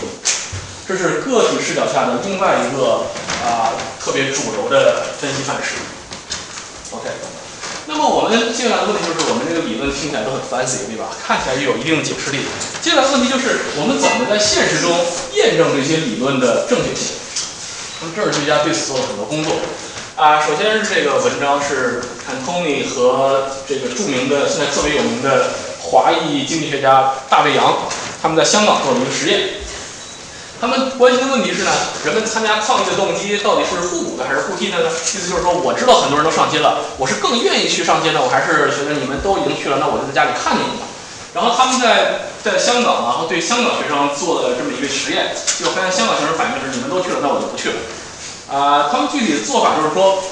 [0.87, 3.09] 这是个体视角下的另外一个
[3.41, 5.81] 啊特别主流的分析范式。
[6.91, 7.09] OK，
[7.87, 11.09] 那么我们接下来的问题就是，我们这个理论听起来都很 fancy，对吧？
[11.25, 12.45] 看起来也有一定的解释力。
[12.81, 14.93] 接下来的问题就是，我们怎么在现实中
[15.33, 17.17] 验证这些理论的正确性？
[18.01, 19.57] 那么政治学家对此做了很多工作。
[20.15, 25.49] 啊，首先是这个文章是 Cantoni 和这个著名的、现在特别有名的
[25.81, 27.89] 华裔经济学家大卫杨，
[28.21, 29.64] 他们在香港做了一个实验。
[30.59, 31.71] 他们关心的问题是呢，
[32.05, 34.89] 人们参加抗议的动机到底是互补的还是互替的呢？
[34.89, 40.87] 意思就是说，我知道很多人都上街了，我是更愿意去上街呢，我还是觉得你们都已经去了，那我就在家里看着你们。
[41.35, 47.75] 然后他们在在香港然后对香港学生做了这么一个实验，就发现香港学生反应是你们都去了，那我就不去了。
[48.47, 50.23] 啊，他们具体的做法就是说，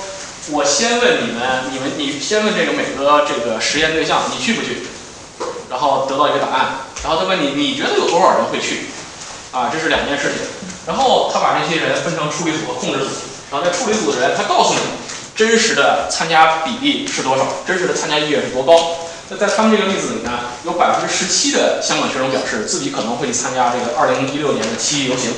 [0.56, 4.88] 我先问你们，你们你先问这个每个这个实验对象，你去不去？
[5.70, 8.88] 然后得到一个答案，然后他问你，你觉得有多少人会去？
[9.54, 10.44] 啊，这是两件事情。
[10.86, 13.12] 然后他把这些人分成处理组和控制组，
[13.50, 14.82] 然后在处理组的人，他告诉你
[15.34, 18.98] 真实的参加比例是多少，真实的参加意愿是多高。
[19.30, 20.32] 那在他们这个例子里呢，
[20.66, 25.32] 有百分之十七的香港学生表示自己可能会参加这个二零一六年的七一游行。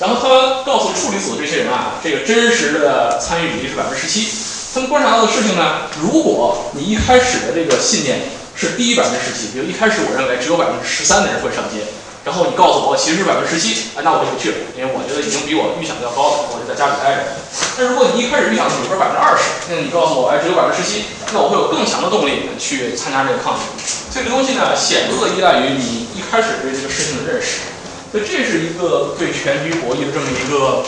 [0.00, 4.28] 然后他告诉处理组这些人啊，这个真实的参与比例是百分之十七。
[4.74, 8.18] 他们观察到的事情呢，如果你一开始的这个信念
[8.54, 11.80] 是低于百分之十七，比如一开始我认为只有百分之十三的人会上街，
[12.26, 17.38] 然后你告诉我其实是百分之十七，啊，那我就不去了，因为我觉得已经比我预想的要高了，我就在家里待着。
[17.78, 23.62] 但如果你一开始预想的比如说百分之二十，那你告诉我哎只有百分之十七，那我会有更强的动力去参加这个抗议。
[24.10, 27.62] 这个东西呢，显著的依赖于你一开始对这个事情的认识。
[28.10, 30.82] 所以这是一个对全局博弈的这么一个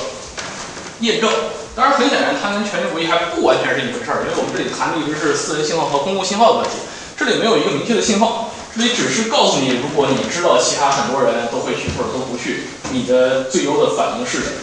[1.06, 1.30] 验证。
[1.78, 6.82] 当然，很显然，它跟全局博弈还不完全是一回事儿，因为我们这里谈的一直是私人信号和公共信号的问题。
[7.14, 14.62] 这里没有一个明确的信号，所以只是告诉你，如果你知道其他很多人都会去或者都不去，你的最优的反应是什么。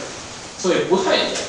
[0.57, 1.43] 所以不太一样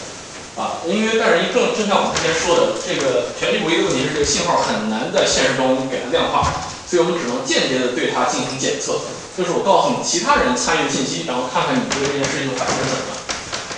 [0.59, 6.43] 啊，因为但是一正正像我们之前说的，这个全局博弈的问题是这个信号很难在现实中给它量化，
[6.91, 8.99] 所以我们只能间接的对它进行检测。
[9.39, 13.17] 就是我告诉你其他人参与的信息，然后看看你对这件事情的反应是怎么样。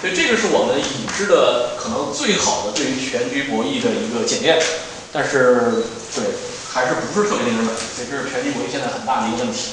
[0.01, 4.57] 所以这个是我们已知的可能最好的对于全局博弈的一个检验，
[5.13, 5.85] 但是
[6.17, 6.25] 对
[6.73, 7.79] 还是不是特别令人满意。
[7.97, 9.73] 所以这是全局博弈现在很大的一个问题。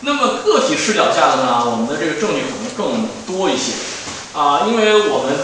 [0.00, 3.72] 那么个体视角下的呢，我们的这个证据可能更多一些
[4.32, 5.36] 啊，因为我们。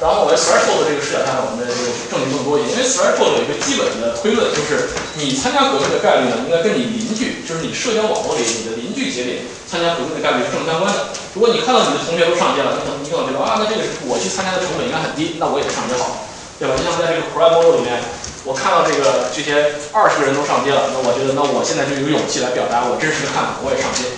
[0.00, 2.72] 然后我在 threshold 这个视角下，我们的这个证据更多一些。
[2.72, 11.12] 因为 threshold 有一个基本的推论，就是你参加革命的概率呢，应该跟你邻居，就是你社交网络里你的邻居节点参加革命的概率是正相关的。
[11.36, 16.24] 如果你看到你的同学都上街了，你可能你可能觉得啊，那这个我去参加的成本应该很低，那我也上街好，
[16.56, 16.72] 对吧？
[16.72, 18.00] 就像在这个 crime model 里面，
[18.44, 24.08] 我看到这个这些二十个人都上街了，那我觉得那我现在就有勇气来表达我真实的看法，我也上街。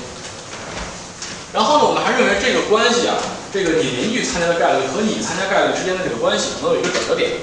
[1.53, 3.17] 然后呢，我们还认为这个关系啊。
[3.53, 7.37] 这个你邻居参加的概率和你参加概率之间的这个关系能有一个转折点，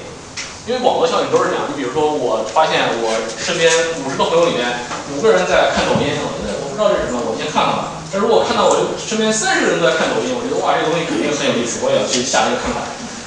[0.65, 1.69] 因为网络效应都是这样。
[1.69, 3.69] 你比如说，我发现我身边
[4.01, 4.65] 五十个朋友里面
[5.13, 8.01] 五个人在看抖音，我觉得我不知道这是什么，我先看看吧。
[8.09, 12.81] 但如果看到我身边三十个人都在看抖音，我觉得哇，这个东西肯定很有意思，我也要去下一个看看，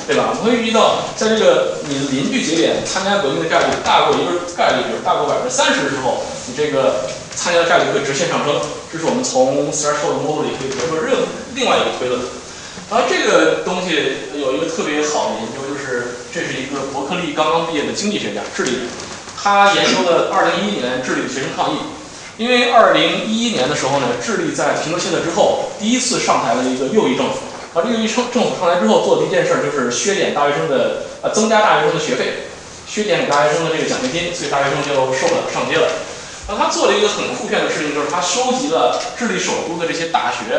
[0.07, 0.35] 对吧？
[0.35, 8.59] 我们会遇到在这个你的邻居节点参加革命的概率大过一个概率，比如大过百分之三十之后，你这个参加的概率会直线上升。
[8.91, 11.15] 这是我们从 threshold model 里可以得出任
[11.55, 12.21] 另外一个推论。
[12.91, 18.81] 然后这个东西有一个特别好的研究，就是这是一个伯克利刚刚毕业的经济学家，智利人。
[19.41, 21.79] 他研究了2011年智利的学生抗议，
[22.37, 27.39] 因为2011年的时候呢，智利在平诺切特之后第一次上台了一个右翼政府。
[27.75, 32.49] 啊，这个右翼政府上来之后做的第一件事就是削减大学生的呃增加大学生的学费，
[32.87, 35.89] 削减给大学生的这个奖学金，所以大学生就受不了上街了。
[36.49, 40.53] 那他做了一个很酷炫的事情，就是他收集了智利首都的这些大学。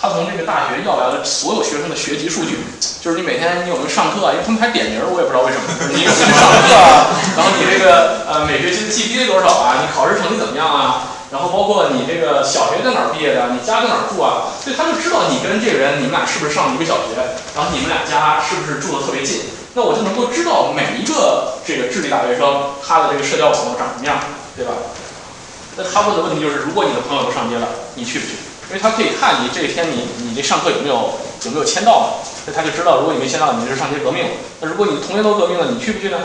[0.00, 2.54] 他从这个大学要来了所有学生的学籍数据，
[3.02, 4.30] 就是你每天你有没有上课啊？
[4.30, 5.66] 因为他们还点名，我也不知道为什么。
[5.90, 7.10] 你有没有上课啊？
[7.34, 9.82] 然后你这个呃每学期的 GPA 多少啊？
[9.82, 11.17] 你考试成绩怎么样啊？
[11.30, 13.52] 然后包括你这个小学在哪儿毕业的？
[13.52, 14.48] 你家在哪儿住啊？
[14.64, 17.20] 所以他就知道你跟这个人，你们俩是不是上一个小学？
[17.54, 19.44] 然后你们俩家是不是住的特别近？
[19.76, 24.16] 那我就能够知道每一个这个智力大学生他的这个社交网络长什么样，
[24.56, 24.72] 对吧？
[25.76, 28.32] 那他问的问题就是：如果你的朋友都上街了，你去不去？
[28.68, 31.12] 因为他可以看你这一天你你这上课有没有
[31.44, 32.06] 有没有签到嘛，
[32.44, 34.30] 所以他就知道如果你没签到，你是上街革命了。
[34.60, 36.18] 那如果你同学都革命了，你去不去呢？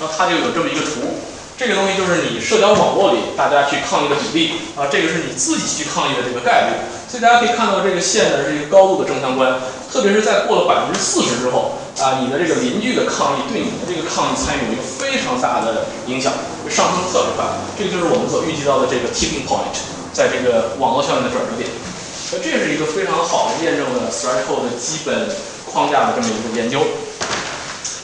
[0.00, 1.18] 那他就有这么一个图，
[1.60, 6.80] 这个东西就是你社交网络里大家去抗议的比例啊，这个是你自己去抗议的这个概率。
[7.04, 9.60] 所以大家可以看到这个线呢是一个高度的正相关，
[9.92, 16.32] 特别是在过了百分之四十之后啊，你的这个邻居的抗议对你的这个抗议参与有一个非常大的影响，
[16.64, 17.44] 上升特别快。
[17.76, 19.84] 这个就是我们所预计到的这个 tipping point，
[20.16, 21.68] 在这个网络效应的转折点。
[22.32, 25.28] 那这是一个非常好的验证了 threshold 的基本
[25.68, 26.80] 框架的这么一个研究。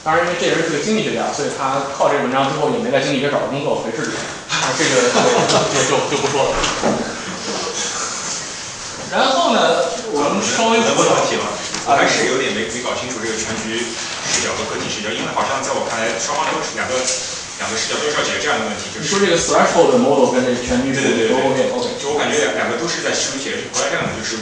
[0.06, 4.14] 当然，因为这人是个经济学家，所以他靠这个文章最后也没在经济学找着工作，回市里。
[4.14, 6.54] 啊，这个就就就不说了。
[9.10, 9.82] 然后呢，
[10.14, 11.50] 我们稍微能问问题吗？
[11.90, 16.94] 我还是有点没没搞清楚这个全局视角和个体视角，因为好像在我看来，双方都是两个
[17.58, 21.86] 两个视角都是要解决这样一个问题，就是你说这个 threshold model 跟这个全局对对对都 OK 对 OK。
[21.98, 24.38] 就我感觉两两个都是在试图解决这样的，就是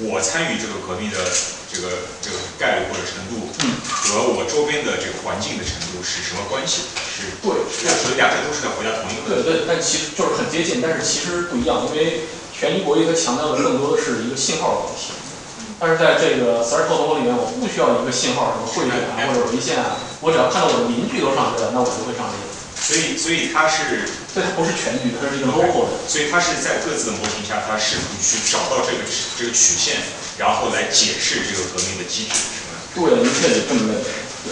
[0.00, 1.18] 我参与这个革命的
[1.68, 6.88] 这个这个概率或者程度，嗯和我周边的这个环境的程度是什么关系？
[6.96, 7.52] 是对
[7.84, 9.44] 两所以两者都是在回答同一个问题。
[9.44, 15.12] 对对，但其实就是很接近，但是其实不一样，因为权益博弈它强调的更多的是一个信号的问题。
[15.78, 22.38] 但是在这个 threshold model 里面，我不需要一个信号，什么汇点啊或者离线啊，我只要看到我的邻居都上去了，那我就会上去。
[22.82, 26.02] 所以所以它是所以它不是全局，它是一个 local 的。
[26.10, 29.06] 所以它是在各自的模型下，它试图去找到这个
[29.38, 30.02] 这个曲线，
[30.36, 32.74] 然后来解释这个革命的机制，是吗？
[32.92, 34.02] 对，您可以这么认为。
[34.42, 34.50] 对，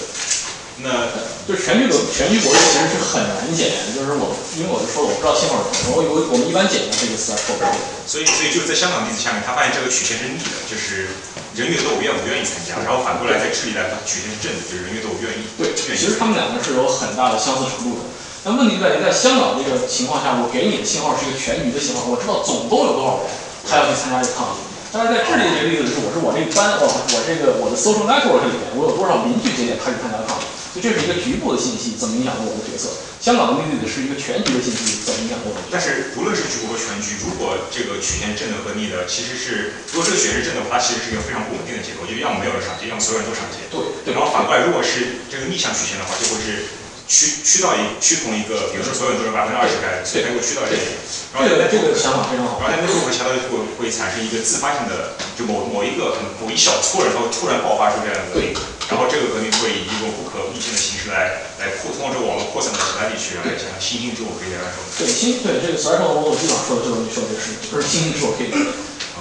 [0.86, 1.10] 那
[1.44, 7.58] 就是全局的全局博弈其实是很难检验的，就是我因为我就说了，我不知道信号是什么，我我我们一般检验这个 threshold。
[8.06, 11.10] 所以所以就在香港例子下面，他发现这个曲线是逆的，就是
[11.58, 15.42] 人越多我愿不愿意参加，然后反过来在智利来，它曲线是正的，就是人越多我愿意。
[15.58, 18.06] 对，其实他们两个是有很大的相似程度的。
[18.42, 23.28] 那问题在于，在香港这个情况下，我给你的信号是一个全局的信号，我知道总共有多少人
[23.68, 24.64] 他要去参加这个抗议。
[24.88, 32.88] 但是在智利这个例子是，我是我这个班，我，我这个我的 social network 里面，我有多少邻居节点他去参加抗议，所以这是一个局部的信息，怎么影响我的决策？
[33.20, 35.76] 香港的例子是一个全局的信息，怎么影响我的决策？
[35.76, 43.68] 但是无论是局部和全局，如果这个曲线正的和逆的，其实是如果这个曲线是正的话，它其实是一个非常不稳定的结构，就要么没有人上街，要么所有人都上街。
[43.68, 46.66] 对对然后反过来，如果是这个逆向曲线的话，就会是
[47.10, 50.86] 趋趋到一趋同一个，比如说所有人都是百分之二十概率，所以它会趋到这里。
[51.34, 52.78] 然后这个这个在想法非常好然后。
[52.78, 58.54] 在那个会相当于会会产生一个自发性的，就某某一个可能某一小撮人，他会突然爆发出这样的革命，
[58.86, 64.78] 然后这个革命会以一种不可逆性的形式来来扩通过这个网络扩散到其他地区，然后像新兴之后可以来说。
[64.94, 68.54] 对新对这个 threshold model 基本上说的就是你说的这个事情，就是星星是我可以的，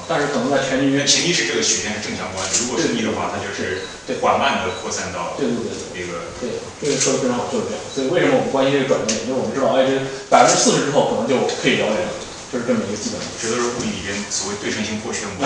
[0.09, 5.85] 但是可能在全局因为前提是这个曲线是正相关的，如果是逆的话，它就是对缓慢的扩散到对对对对。
[5.93, 6.25] 这个。
[6.41, 6.49] 对，
[6.81, 7.79] 这个说的非常好，就是这样。
[7.93, 9.29] 所以为什么我们关心这个转折点？
[9.29, 10.01] 因为我们知道，哎，这
[10.33, 12.09] 百分之四十之后可能就可以聊这个，
[12.49, 13.29] 就是这么一个基本的。
[13.37, 15.45] 这都是物理里边所谓对称性破缺 模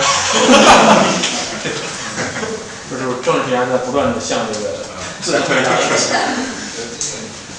[2.88, 4.86] 就是政治学家在不断的向这个
[5.20, 6.14] 自然科学家学习。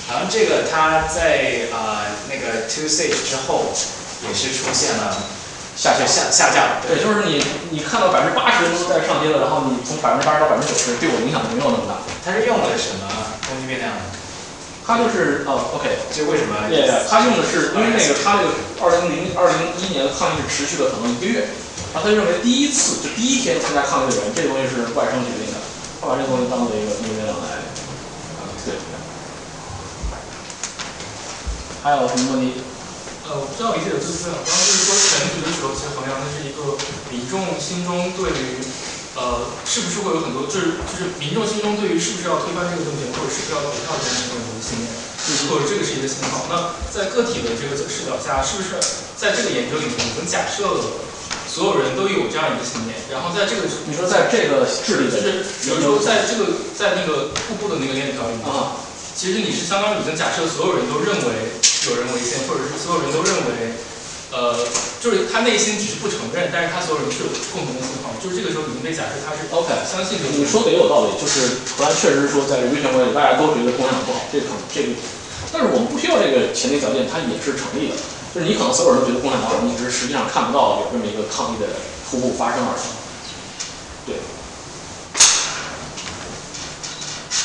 [0.08, 3.74] 好像这个它在啊、那个 two stage 之后
[4.26, 5.12] 也是出现了
[5.76, 12.00] 下下下下降，对，就是你你看到百分之八十都在上跌了，然后你从百分之八十到百分之九十，对我影响就没有那么大。
[12.24, 13.04] 它是用了什么
[13.48, 14.02] 攻击变量呢？
[14.86, 16.56] 他就是哦，OK，就为什么？
[16.70, 21.50] 对对，他用的是因为那个它那个二零零二零一年的抗议是持续了可能一个月，
[21.92, 25.58] 然后他就认为第一次就第一天参加抗议的人，这个东西是外生决定的，
[26.00, 27.66] 他把这个东西当做一个一个变量来，
[28.40, 28.78] 啊，对。
[31.84, 32.62] 还有什么问题？
[33.26, 34.38] 呃，我不知道理解的对不对啊？
[34.46, 36.78] 刚刚就是说全局的时候，其实衡量的是一个
[37.10, 38.62] 民众心中对于
[39.18, 44.86] 呃是不是会有很多，就是就是民众心中对于是不是要推翻这个政权，或者是不是要投票这样一种的信念，
[45.50, 46.46] 或者这个是一个信号。
[46.54, 48.78] 那在个体的这个视角下，是不是
[49.18, 50.86] 在这个研究里面，我们假设了
[51.50, 58.78] 所有人都有这样一个信念，然后在这个你说在这个智力的就是比如说在这个在那个瀑布的那个链条里面，啊，
[59.16, 61.56] 其实你是相当于已经假设所有人都认为
[61.88, 63.72] 有人违宪，或者是所有人都认为，
[64.36, 64.52] 呃，
[65.00, 70.36] 就是他内心只是不承认，但是他所有人是有共同的信号，就是这个时候已经被假设他是 OK 相信这个。
[70.36, 74.92] 你说的也有道理，就是荷兰确实是说在人民权国里，大家都觉得共产党不好，这个可能这个，
[75.56, 77.96] 但是我们不需要这个前提条件，它也是成立的。
[78.36, 82.84] 就是你可能所有人都觉得共产党好，你只是实际上看不到有这么一个抗议的瀑布发生而已。
[84.12, 84.20] 对。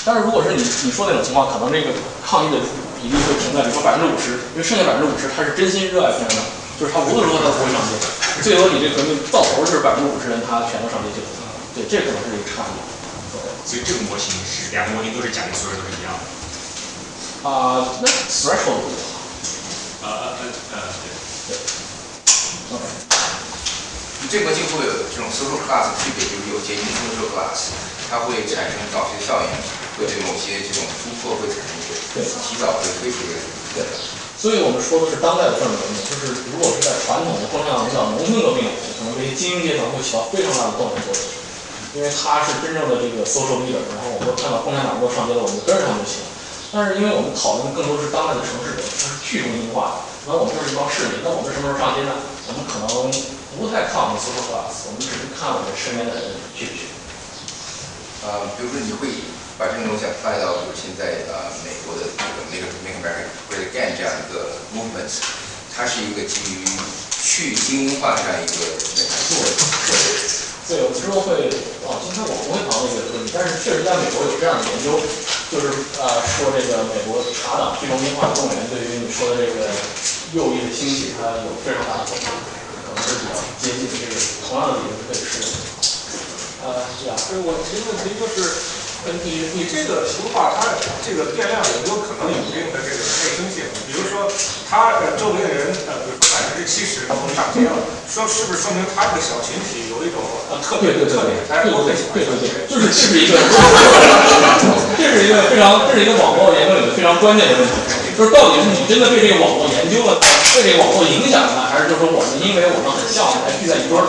[0.05, 1.93] 但是如果是你你说那种情况，可能这个
[2.25, 2.57] 抗议的
[3.01, 6.41] 比例会停在比如说百分之五十，因为剩下百分之五十他是真心热爱共产党，
[6.79, 7.97] 就是他无论如何他都不会上街，
[8.41, 11.29] 最多你这革命到头就是百分之五十人他全都上街去了。
[11.75, 12.75] 对，这可能是一个差异。
[13.65, 16.25] 所以这个模型是两个模型都是假定所有人都是一样的。
[17.45, 18.89] 啊、那 threshold。
[20.03, 20.77] 呃呃呃呃，
[21.47, 21.55] 对。
[22.73, 22.83] OK。
[24.31, 27.71] 这个就会有这种 social class 区别，就是有些 social class，
[28.11, 29.47] 它会产生导学效应，
[29.95, 33.41] 会对某些这种突破会产生一个提早会推出这个
[33.71, 33.87] 对，
[34.35, 38.67] 所以我们说的是当代的政治革命，就是如果是在传统的共产党领导农村革命，
[38.99, 41.23] 可能这些精英阶层会起到非常大的动员作用，
[41.95, 46.27] 因为他是真正的这个 social leader，然后我们看到共产党都上街了，我们就跟着他们就行。
[46.75, 52.19] 但是因为我们讨论的更多是当代的城市人，它是去中心化的，那我们就是一帮市民，那我们什么时候上街呢？
[52.51, 52.91] 我们可能
[53.55, 56.91] 不太看我们 social class，我们只是看我们身边的人去不去。
[58.23, 59.09] 呃，比如说你会
[59.57, 65.09] 把这种东西放到比如现在呃美国的这个 Make Make America Great Again 这样一个 movement，
[65.73, 66.69] 它是一个基于
[67.21, 68.57] 去精英化这样一个
[68.97, 69.41] 那个做
[70.69, 71.51] 对，我们之后会，
[71.83, 75.03] 哦，今天我不会讨论这个问题，但是确实在美国有这样的研究，
[75.51, 75.67] 就是
[75.99, 79.67] 呃说这个美国茶党去中心化的动员对于你说的这个
[80.37, 82.27] 右翼的兴起，它有非常大的作用，
[82.87, 84.15] 可能是比较接近这个
[84.47, 85.80] 同样的理论可以适用。
[86.61, 88.45] 呃，是啊，所以我提个问题就是，
[89.09, 93.65] 呃，你你这个形化它这个变量有没有可能有一定的这个内生性？
[93.89, 94.29] 比如说，
[94.69, 97.73] 它呃周围的人呃，比如说百分之七十都上街了，
[98.05, 100.21] 说是不是说明他这个小群体有一种
[100.53, 101.33] 呃特别的特点？
[101.49, 102.53] 大家都很喜欢上街。
[102.69, 103.41] 就是这是一个，
[105.01, 107.73] 这是一个非常，这是一个网络研究里面非常关键的问题，
[108.13, 110.21] 就是到底是你真的被这个网络研究了，
[110.53, 114.03] 被这个网络影响了，还是就说我们因为我们很像，才聚在一堆儿？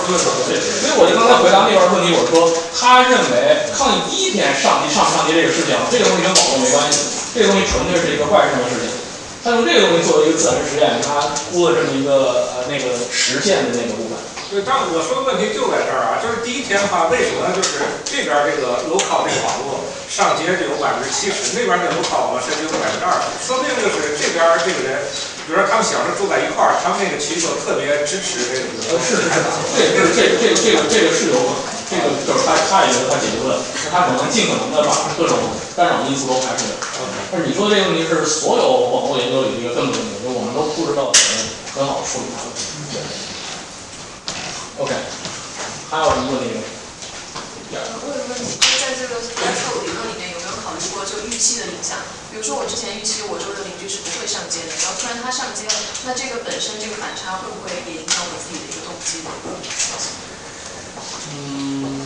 [0.50, 8.90] 对，所以我就刚才回答那边问题，我说他认为抗议第一天上级上不上级这个事情，这个东西跟网络没关系，这个东西纯粹是一个外生的事情。
[9.46, 14.18] 他用这个东西作为一个自然实验，他估了这么一个呃那个实现的那个部分。
[14.54, 19.82] 对，但我说的问题就在这儿啊，就是第一天的话，为什么就是这边这个楼靠这个网络
[20.12, 25.00] 上街就有百分之七十，那边这 local 甚至有百分之二十，说明就是这边这个人，
[25.48, 28.68] 比如说他们小时候住在一块儿，他们那个群就特别支持这个。
[28.92, 29.40] 呃，是是是，
[29.72, 35.40] 这这这这这个这个是有可能，这个就是他他也觉得他解决了，他可能尽可能的把各种
[35.80, 36.76] 干扰因素都排除掉。
[37.32, 41.40] 但是你说这个问题是所有网络研究里一个根本问题，就我们都不知道怎么
[41.72, 42.44] 很好处理它。
[42.92, 43.00] 对。
[44.84, 44.92] OK，
[45.88, 46.60] 还有什么问题？
[47.72, 51.96] 呃，我有个问题，就是在这个决策理论里面有没有考虑过就预期的影响？
[52.28, 59.32] 比如说我之前预期我周的邻居是不会上街的，然后突然他上街了，那这个本身这个反差会不会也影响我自己的一个动机呢？
[61.32, 62.04] 嗯，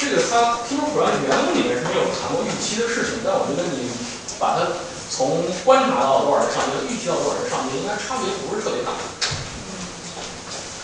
[0.00, 3.92] 这个他听说普兰原文里面是没有谈过预期的事情，但我觉得你
[4.40, 4.80] 把它
[5.12, 8.96] 从观察到多少人上街，预期到多少人上街，应该差别不是特别大。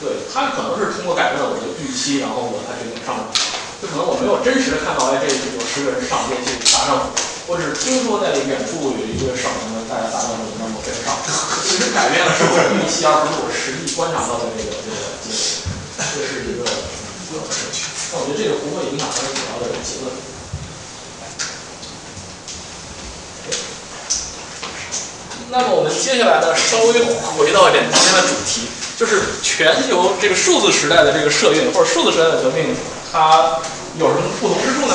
[0.04, 3.32] 对他可能是通过改变了我的预期，然后我才决定上。
[3.88, 7.16] 可能我没有真实的看到，哎，这有十个人上街去打政府，
[7.46, 11.14] 我只是听说在远处有一个省什么大家打政府，那么跟上。
[11.62, 15.72] 其实改变的是我预期，而不是我实际观察到的这个这个结果。
[15.96, 17.88] 这是一个重要的事情。
[18.12, 20.12] 但我觉得这个不会影响它的主要的结论。
[25.48, 27.00] 那么我们接下来呢，稍微
[27.38, 28.68] 回到一点今天的主题，
[28.98, 32.74] 就是全球这个数字时代的这个社运或者数字时代的革命，
[33.16, 33.64] 它
[33.96, 34.94] 有什么不同之处呢？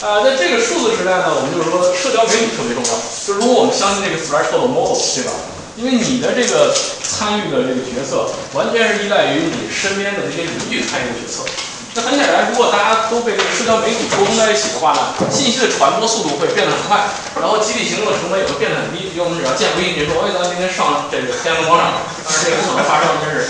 [0.00, 2.92] 啊，在这个数字时代呢，我们就是说社交媒体特别重要。
[3.20, 5.36] 就如果我们相信这个 threshold model，对吧？
[5.76, 6.72] 因为你的这个
[7.04, 11.44] 参与的这个角色，完全是依赖于你身边的这些邻居参与的决策。
[11.92, 19.12] 那很显然，如果大家都被这个社交媒体沟通在一起的话呢，信息的传播速度会变得很快，然后集体行动的成本也会变得很低。
[19.12, 23.44] 因为我们只要建微信群说，哎，咱今天上这个天安门广场，但是这个可能发生，真是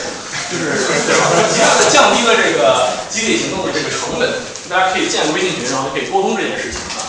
[0.51, 0.75] 就是
[1.07, 1.31] 对吧？
[1.55, 4.29] 极大的降低了这个激励行动的这个成本。
[4.69, 7.07] 大家可以建个微信群，然后就可以沟通这件事情啊。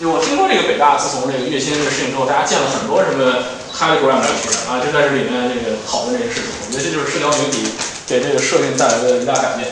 [0.00, 6.48] 因为我听说这个北大自从这个月薪这个事情之后，大家建了很多什么 Telegram 群啊，就在这里面这个讨论这件事情。
[6.60, 7.68] 我觉得这就是社交媒体
[8.08, 9.68] 给这个社运带来的一大改变。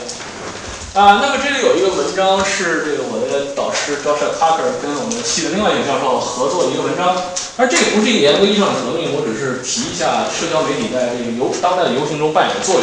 [0.99, 7.15] 啊，那么这里有一个文章是这个我的导师 Joshua Tucker 跟我们系的另外一个教授合作的一个文章，
[7.55, 12.83] 而这个不是一个严格意义上的革命，我只是提一下社交媒体在这个游当代的游行中扮演的作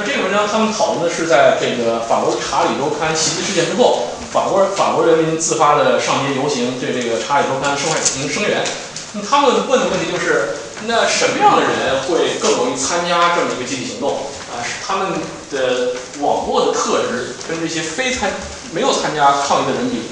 [0.00, 8.64] 这个文章他们讨论的是在这个法国查理周刊袭击事件之后，法国法国人民自发的上街游行，对这个查理周刊受害者进行声援。
[9.12, 10.56] 那他们问的问题就是，
[10.88, 14.24] 那什么样的人会更容易参加这么一个集体行动？
[14.52, 15.12] 啊，是他们
[15.50, 18.30] 的网络的特质跟这些非参
[18.72, 20.02] 没有参加抗议的人比，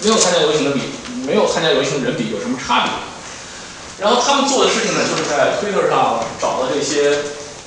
[0.00, 0.80] 没有参加游行的比，
[1.26, 2.92] 没有参加游行的人比有什么差别？
[3.98, 7.16] 然后他们做的事情呢，就是在推特上找到这些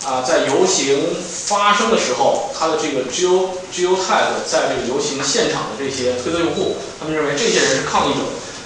[0.06, 8.20] 啊，在游行发生的时候，他的这个 geo geo tag 在这个游行现场的这些推特用户，他们认为这些人是抗议者，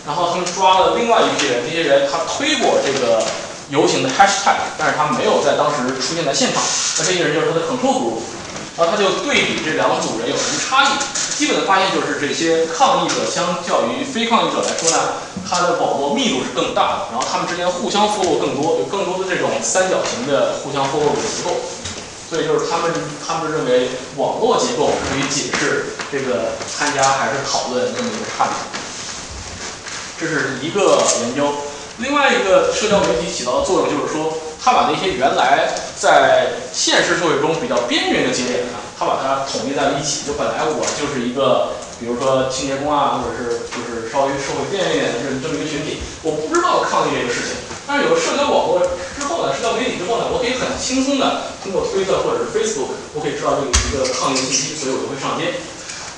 [0.05, 3.23] 然后他们抓了另外一批人，这些人他推过这个
[3.71, 6.61] 游行的 hashtag，但是他没有在当时出现在现场，
[6.99, 8.21] 那这些人就是他的 control group。
[8.77, 10.87] 然后他就对比这两组人有什么差异。
[11.35, 14.97] 基本的发现就是这些抗议者相较于非抗议者来说呢，
[15.47, 21.51] 他的网络密度是更大的，然后他们之间互相 follow 更多，有更多的这种三角形的互相 follow 的结构。
[22.29, 22.93] 所以就是他们
[23.27, 28.53] 他们认为网络结构可以解释这个参加还是讨论这么一个差别。
[30.17, 31.53] 这是一个研究。
[31.97, 34.33] 另外一个社交媒体起到的作用就是说，
[34.63, 40.25] 它把那些原来在现实社会中比较边缘的节点啊，它把它统一在了一起。
[40.25, 47.59] 就本来我就是一个，比如说清洁工啊，或者是就是稍微社会边缘一点的这这么一个群体，我不知道抗议这个事情。
[47.85, 48.79] 但是有了社交网络
[49.19, 55.59] 之后呢，社交媒体之后呢，我可以很轻松的通过推特或者是 Facebook，我可以知道这个一个抗议的信息，所以我就会上街。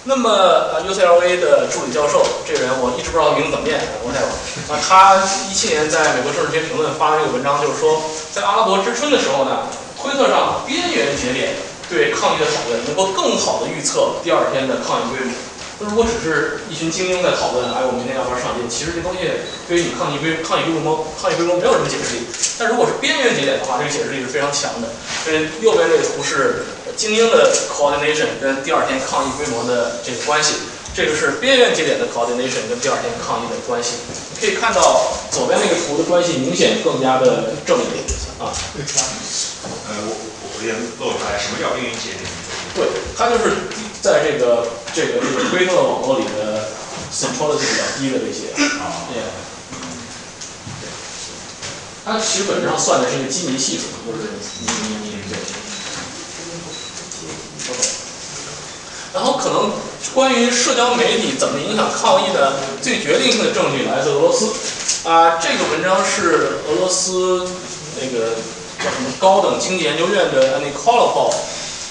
[0.06, 4.36] 那么呃，UCLA 的助理教授，这个人我一直不知道名字怎么念，我太了。
[4.68, 5.16] 啊，他
[5.48, 8.04] 一七年在美国政治学评论发了一个文章，就是说，
[8.36, 11.56] 在阿拉伯之春的时候呢，推特上边缘节点
[11.88, 15.32] 对抗议的讨论能够更好的预测第二天的抗议规模。
[15.80, 18.68] 那如果只是一群精英在讨论，哎，我明天要不要上街？
[18.68, 19.24] 其实这东西
[19.72, 22.28] 对于你抗议规抗议规模抗议规模没有什么解释力。
[22.60, 24.92] 但如果是边缘节点的话，这个解释力是非常强的。
[25.24, 25.32] 这
[25.64, 26.68] 右边这个图是。
[26.96, 30.56] 精英的 coordination 跟第二天抗议规模的这个关系，
[30.96, 33.98] 这个是边缘节点的 coordination 跟第二天抗议的关系。
[34.34, 38.04] 你可以看到左边那个图的关系明显更加的正一点
[38.40, 38.54] 啊。
[39.90, 40.12] 呃，我
[40.58, 42.24] 我也露出来，什么叫边缘节点？
[42.76, 42.86] 对，
[43.18, 43.72] 它就是
[44.02, 46.70] 在这个这个这个推特的网络里的
[47.14, 49.08] centrality 比较低的这些啊。
[49.10, 49.22] 对。
[52.06, 54.28] 它其实本质上算的是一个基尼系数，就是
[54.60, 55.63] 你你你对。
[59.14, 59.72] 然后可能
[60.14, 64.52] 关于社交媒体怎么影响抗议的最决定性的证据来自俄罗斯
[65.08, 67.48] 啊，这个文章是俄罗斯
[68.02, 68.32] 那个
[68.80, 71.32] 叫什么高等经济研究院的 Anny Kolokov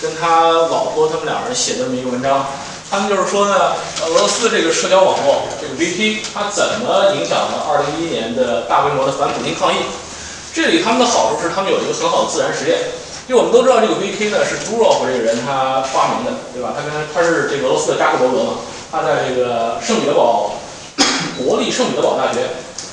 [0.03, 2.45] 跟他老婆他们两人写的这么一个文章，
[2.91, 3.73] 他们就是说呢，
[4.05, 9.77] 俄罗斯这个社交网络这个 VP 它怎么影响了2011年的大规模的反普京抗议？
[10.53, 12.79] 这里他们的好处是他们有一个很好的自然实验。
[13.33, 16.77] 就我们都知道，这个 VK 呢是 Durov 这个人他发明的，对吧？
[16.77, 18.61] 他跟他是这个俄罗斯的扎克伯格嘛，
[18.93, 20.61] 他在这个圣彼得堡
[21.41, 22.45] 国立圣彼得堡大学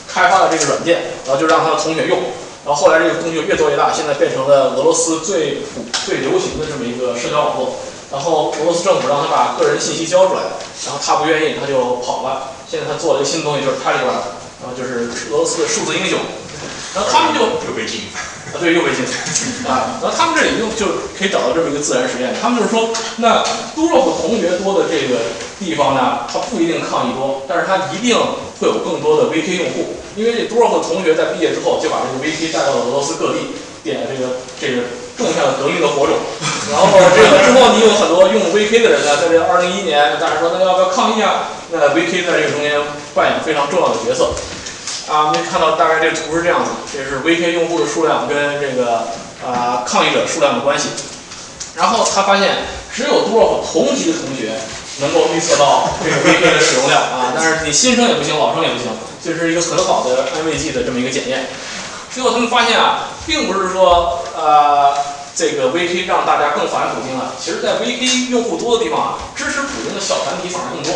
[0.07, 2.31] 开发了这个软件，然后就让他的同学用，
[2.63, 7.75] 然后后来这个东西越做越大，现在变成了俄罗斯最普最流行的这么一个社交网络。
[8.09, 10.55] 然后俄罗斯政府让他把个人信息交出来，
[10.87, 12.55] 然后他不愿意，他就跑了。
[12.63, 14.23] 现在他做了一个新的东西，就是 Telegram，
[14.63, 16.17] 然后就是俄罗斯的数字英雄。
[16.95, 18.07] 然后他们就又被禁
[18.53, 19.15] 啊，对，又被禁赛
[19.69, 19.99] 啊。
[20.01, 20.85] 然后他们这里用就
[21.17, 22.33] 可以找到这么一个自然实验。
[22.41, 23.43] 他们就是说，那
[23.75, 25.19] 杜若夫同学多的这个
[25.59, 28.17] 地方呢，它不一定抗议多，但是它一定
[28.59, 36.15] 会有更多的 VK 用户，因为这杜若夫同学在毕业之后就把这个 VK 带到了俄罗斯各地，点这个这个种下了革命的火种。
[36.71, 41.49] 然后这个之后，你有很多用 VK 的人呢，在这二零一一年，大家说那要不要抗议啊？
[41.71, 42.81] 那 VK 在这个中间
[43.13, 44.33] 扮演非常重要的角色。
[45.09, 49.07] 啊，我们看到大概这个图是这样的，这是 VK 用户的数量跟这个
[49.43, 50.89] 啊抗议者数量的关系。
[51.75, 52.57] 然后他发现，
[52.93, 54.53] 只有多少同级的同学
[55.01, 58.85] 能够预测到这个 VK 的使用量啊，但是你新生也不行，老生也不行，
[59.23, 61.47] 这是一个很好的安慰剂的这么一个检验。
[62.13, 64.93] 最后他们发现啊，并不是说呃
[65.35, 70.93] 这个 VK 让大家更反普京了，其实在 VK 用户多的地方啊，支持普京的小团体反而更多。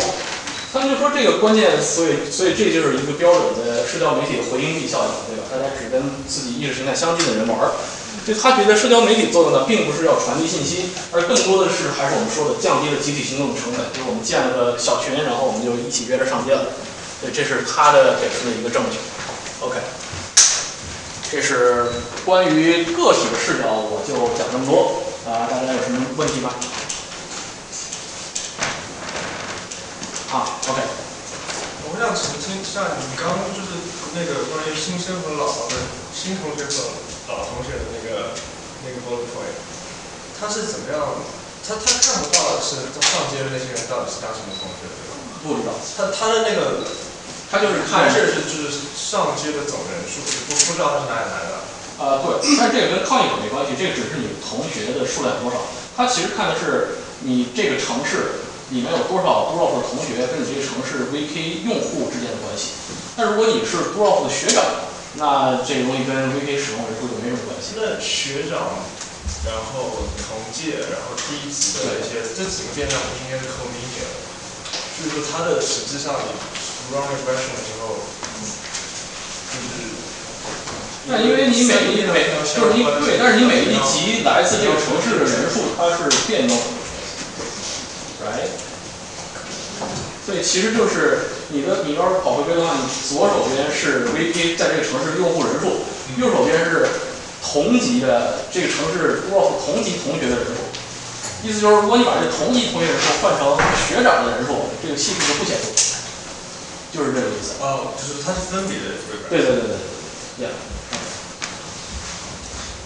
[0.74, 5.46] 他们就说这个关键，所以所以这就是一个标准的社交媒体的回应力效应，对吧？
[5.46, 7.70] 大家只跟自己意识形态相近的人玩儿。
[8.26, 13.86] 就他觉得社交媒体作用呢，并不是要传递信息，而更多的是还是我们说的降低了集体行动的成本。
[13.94, 16.66] 就是我们建了个小群，然后我们就一起约着上街了。
[17.22, 18.98] 对，这是他的给出的一个证据。
[19.62, 19.78] OK，
[21.30, 21.86] 这是
[22.26, 25.06] 关于个体的视角，我就讲这么多。
[25.22, 26.50] 啊，大家有什么问题吗？
[30.34, 30.82] 啊，OK。
[31.86, 33.70] 我想澄清，一下你刚刚就是
[34.18, 35.78] 那个关于新生和老的
[36.10, 36.90] 新同学和
[37.30, 38.34] 老同学的那个
[38.82, 39.54] 那个 bullet point，
[40.34, 41.22] 他是怎么样？
[41.62, 45.14] 他他看不到的是他上街的那些人到底是当什么同学，对吧？
[45.46, 45.70] 不知道。
[45.94, 46.82] 他他的那个，
[47.46, 50.18] 他就是看是就是上街的总人数，
[50.50, 51.62] 不不知道他是哪里来的。
[52.02, 55.62] 啊，对，但这个跟抗议者没关系，这个只是你同学的数量多少。
[55.94, 58.42] 他其实看的是你这个城市。
[58.74, 62.74] 里面有多少多少的同学跟你这个城市 VK 用户之间的关系？
[63.14, 67.78] 那如果你是多少的学长，那这个东西跟 VK 使用人数就没什么关系。
[67.78, 68.82] 那学长，
[69.46, 74.10] 然后同届，然后低级的一些，这几个变量不是应该是扣 median？
[74.98, 76.34] 就是说它的实际上你
[76.90, 78.02] run regression 的时候，
[79.54, 79.94] 就是
[81.06, 86.82] 那因为你每一每就是你对，但是你每一级来自这个城市的人数它是变动的
[88.24, 88.48] ，right？
[90.24, 91.18] 所以其实就是
[91.48, 95.84] 你的，你要是跑回归的话，你左手边是 VP 在这个城市用户人数，
[96.16, 96.88] 右手边是
[97.42, 100.64] 同级的这个城市多少同级同学的人数。
[101.46, 103.54] 意思就是，如果你把这同级同学人数换成
[103.86, 105.68] 学长的人数，这个系数就不显著，
[106.90, 107.60] 就是这个意思。
[107.60, 108.96] 哦，就是它是分别的，
[109.28, 109.76] 对对对对
[110.38, 110.50] 对，呀。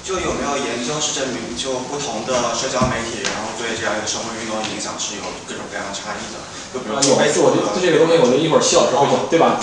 [0.08, 6.40] 就有没有研究是证明，就不同的社交媒体，然后对这样一个社会运动的影响是有各种各样的差异的？
[6.72, 9.60] 就比如说，有，我就对这个东西，我就一会儿谢老师会讲，对吧？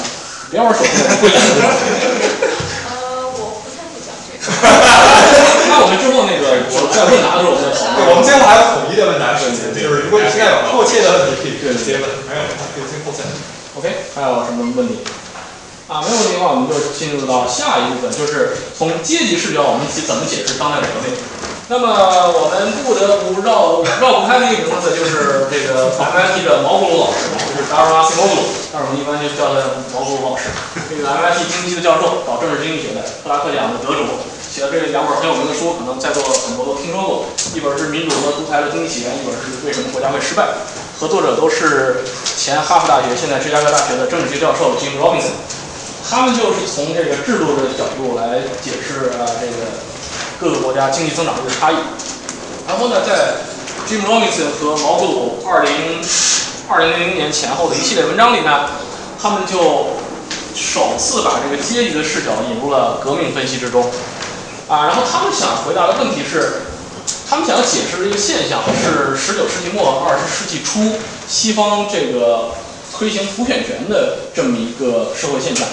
[0.54, 1.42] 别玩手机，会讲。
[1.42, 4.38] 呃，我不太会讲这个。
[5.66, 7.98] 那我们之后那个在问答的时候，我们再讨论。
[7.98, 13.26] 对，我们最后还有统一的问答时间，就是如果你现在有迫切的问题，可以直接问，没有，可以先后再。
[13.82, 15.02] OK，还有什么问题？
[15.88, 21.14] 啊，没有问题的话，我们就进入到下一部分，就是从阶级视角，我们一起怎么解释当代的革命。
[21.70, 21.86] 那么
[22.34, 29.62] 我们不得不绕绕不开的一个名字，就是这个 MIT 的毛骨鲁老师，就是 Daron Acemoglu，但是我们一般就叫他
[29.94, 30.50] 毛骨鲁老师。
[30.90, 37.30] 这个 MIT 经济系的教授，搞政治经济学的，克拉克奖的得主，写的这两本很有名的书，可能在座很多都听说过。
[37.54, 40.50] 一本是《民主和独裁的经济起源》，一本是《为什么国家会失败》。
[40.98, 42.06] 合作者都是
[42.38, 45.34] 前哈佛大学、现在芝加哥大学的政治学教授 Jim Robinson。
[46.08, 49.66] 他们就是从这个制度的角度来解释啊，这个
[50.40, 51.76] 各个国家经济增长的差异。
[52.68, 53.36] 然后呢，在
[53.90, 55.72] Jim Robinson 和毛骨鲁二零
[56.70, 58.70] 二零零零年前后的一系列文章里呢，
[59.22, 59.98] 他们就
[60.56, 63.90] 首次把这个阶级的视角引入了革命分析之中。
[64.68, 66.62] 啊，然后他们想回答的问题是，
[67.30, 70.98] 他们想要解释的一个现象是十九世纪末二十世纪初
[71.28, 72.52] 西方这个
[72.96, 75.68] 推行普选权的这么一个社会现象。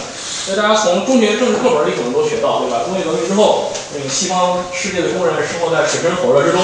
[0.45, 2.83] 所以大家从中学政治课本里可能都学到，对吧？
[2.85, 6.61] 工业革命之后，那个西方世界的工人生活在水深火热之中，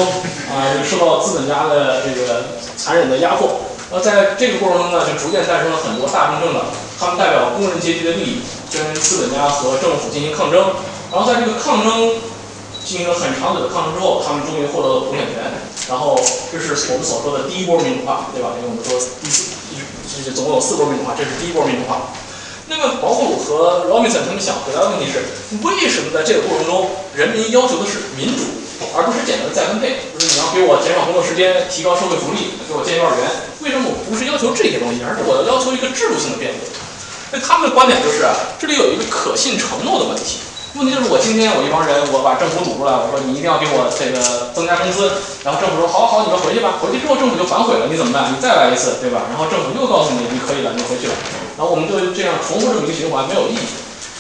[0.51, 3.71] 啊，受到资本家的这个残忍的压迫。
[3.93, 6.67] 那在这个过程中呢，就逐渐诞生了很多大众政党，
[6.99, 8.43] 他们代表工人阶级的利益，
[8.75, 10.75] 跟资本家和政府进行抗争。
[11.15, 12.19] 然后在这个抗争
[12.85, 15.55] 进行了很长久的抗争之后，他们终于获得了普选权。
[15.89, 16.19] 然后
[16.51, 18.59] 这是我们所说的第一波民主化，对吧？
[18.59, 19.55] 因为我们说第四，
[20.27, 22.11] 这总共有四波民主化，这是第一波民主化。
[22.69, 25.25] 那么，保姆和 Robinson 他们想回答的问题是：
[25.65, 28.45] 为什么在这个过程中，人民要求的是民主，
[28.95, 30.05] 而不是简单的再分配？
[30.13, 33.25] 就是你要给我减少工作时间，提高社会福利，给我建幼儿园？
[33.65, 36.69] 为什么我不是要求这些东西，而是我要要求一个制度性的变革？
[37.33, 38.29] 那他们的观点就是，
[38.61, 40.45] 这里有一个可信承诺的问题。
[40.77, 45.09] 问题就是我今天我一帮人，我把政府堵出来，我说你一定要给我这个增加工资，
[45.43, 46.77] 然后政府说好好，你们回去吧。
[46.85, 48.29] 回去之后政府就反悔了，你怎么办？
[48.29, 49.25] 你再来一次，对吧？
[49.33, 51.15] 然后政府又告诉你你可以了，你回去了。
[51.59, 53.67] 然后我们就这样重复这么一个循环，没有意义。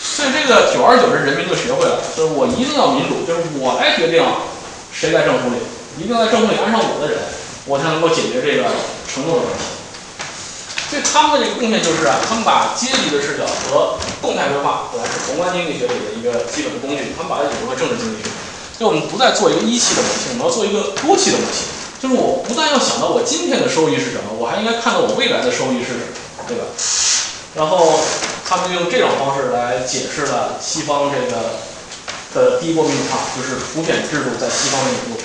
[0.02, 4.18] 所以这个久而久之，人民就学会了，就是我一定要民主，就是我来决定
[4.90, 5.62] 谁在政府里，
[5.94, 7.22] 一定要在政府里安上我的人，
[7.70, 8.66] 我才能够解决这个
[9.06, 9.62] 承诺的问题。
[10.90, 18.32] 所以他们的这个贡献就是啊，他们把阶级的视角和动态规划本来是宏观经济学里的一个基本的工具，他们把它引入了政治经济学。
[18.74, 21.70] 所以我们不再做一个一期的模型，我们要做一个多期的模型。
[22.00, 26.14] 就是我不但要想到我今天的收益是什么，我还应该看到我未来的收益是什么，
[26.48, 26.64] 对吧？
[27.54, 28.00] 然后
[28.48, 31.60] 他们用这种方式来解释了西方这个
[32.34, 35.20] 的第一波民主化，就是普选制度在西方的引入。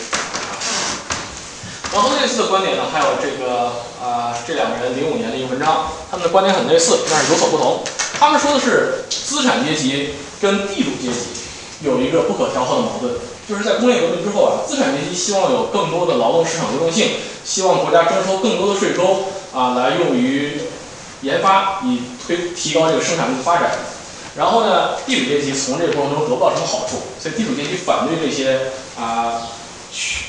[1.93, 7.83] 然后类似的观点呢，还有这个啊，这两个人零五年的一个文章，他们的观点很类似，但是有所不同。
[8.19, 11.27] 他们说的是资产阶级跟地主阶级
[11.81, 13.13] 有一个不可调和的矛盾，
[13.47, 20.61] 就是在工业革命之后啊，资产阶级希望有更多的劳动市场流动性，希望国家征收更多的税收啊，来用于
[21.23, 23.71] 研发，以推提高这个生产力的发展。
[24.37, 29.41] 然后呢，地主阶级从这个过程中得不到什么好处，所以地主阶级反对这些啊。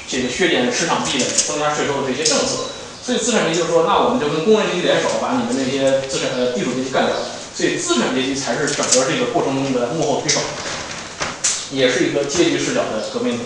[0.06, 2.68] 这个削减市场壁垒、增加税收的这些政策，
[3.02, 7.16] 所以资产阶级就说，那我们就跟工人阶级联手，把你们那些资产呃地主阶级干掉。
[7.56, 10.38] 所以资产阶级才是整个这个过程中的幕后推手，
[11.70, 13.44] 也是一个阶级视角的革命者。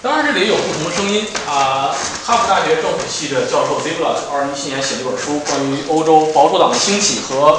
[0.00, 1.90] 当然，这里也有不同的声音啊。
[2.24, 7.58] 哈佛大学政府系的教授 Ziblatt 二零一七年写了一本书，关于欧洲保守党的兴起和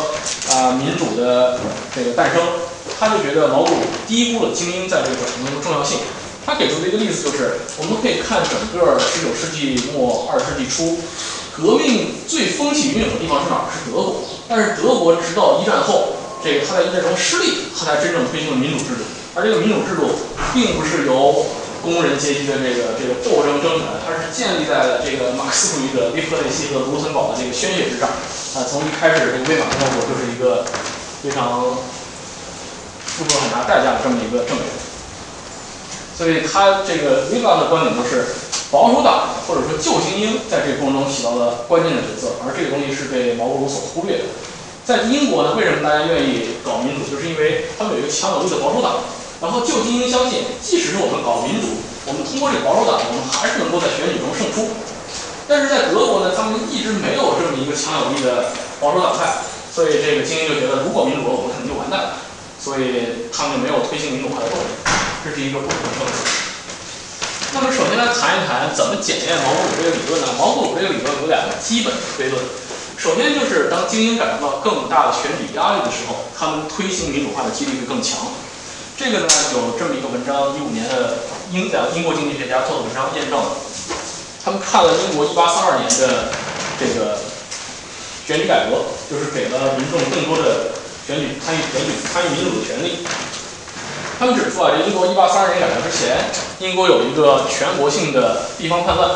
[0.55, 1.59] 啊民主的
[1.93, 2.39] 这个诞生，
[2.97, 3.75] 他就觉得老古
[4.07, 5.99] 低估了精英在这个过程中的重要性。
[6.45, 10.97] 他给出的一个例子就是，我们可以看整个十九世纪末二十世纪初，
[11.51, 13.67] 革命最风起云涌的地方是哪儿？
[13.67, 14.23] 是德国。
[14.47, 19.03] 但是德国直到一战后，这个他在一战中失利，他才真正推行了民主制度。
[19.35, 20.07] 而这个民主制度，
[20.53, 21.45] 并不是由
[21.81, 28.09] 工人阶级的这个这个斗争争取来的，它是建立在了这个马克思主义者利弗雷西和卢森堡的这个宣泄之上。
[28.09, 30.65] 啊，从一开始这个魏玛共和国就是一个
[31.21, 31.77] 非常。
[33.19, 34.63] 付出很大代价的这么一个政权。
[36.15, 38.23] 所以他这个 v i v a 的观点就是
[38.71, 44.23] 保守党或者说旧精英在这个过程中起到了关键的角色，而这个东西是被毛泽东所忽略的。
[44.85, 47.03] 在英国呢，为什么大家愿意搞民主？
[47.11, 49.03] 就是因为他们有一个强有力的保守党。
[49.41, 54.75] 然后旧精英相信，即使是我们搞民主，我们通过这个保守党，我们还是能够在选举中胜出。
[55.47, 58.51] 但是在德国呢，他们一直没有这么一个强有力的
[58.83, 59.41] 保守党派，
[59.73, 62.19] 所以这个精英就觉得，如果民主了，我们肯定就完蛋了。
[62.59, 64.67] 所以他们就没有推行民主化的动力，
[65.23, 66.11] 这是一个不可政策。
[67.55, 70.27] 那么首先来谈一谈怎么检验毛泽东这个理论呢？
[70.37, 72.37] 毛泽东这个理论有两个基本的推论。
[72.99, 78.27] 首先就是当精英感受到更大的选举压力的时候，他们推行民主化的几率会更强。
[78.99, 81.23] 这个呢有这么一个文章，一五年的
[81.53, 83.47] 英的英国经济学家做的文章验证了。
[84.43, 86.27] 他们看了英国一八三二年的
[86.77, 87.15] 这个
[88.27, 90.75] 选举改革，就是给了民众更多的
[91.07, 93.07] 选举参与选举参与民主的权利。
[94.19, 96.19] 他们指出啊，这英国一八三二年改革之前，
[96.59, 99.09] 英国有一个全国性的地方叛乱。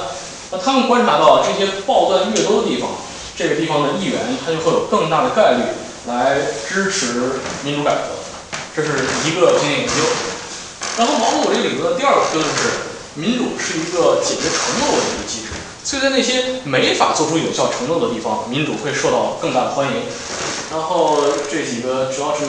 [0.50, 2.90] 那他们观察到这些暴乱越多的地方。
[3.36, 5.64] 这个地方的议员，他就会有更大的概率
[6.08, 6.38] 来
[6.70, 8.16] 支持民主改革，
[8.76, 8.90] 这是
[9.26, 9.94] 一个经验研究。
[10.98, 15.54] 然后毛泽东这个理论的第二个推论是，民主是一个解决承诺问题的机制，
[15.84, 19.94] 所以在那些没法做出有效承诺的地方，民主会受到更大的欢迎。
[20.72, 22.46] 然后这几个主要是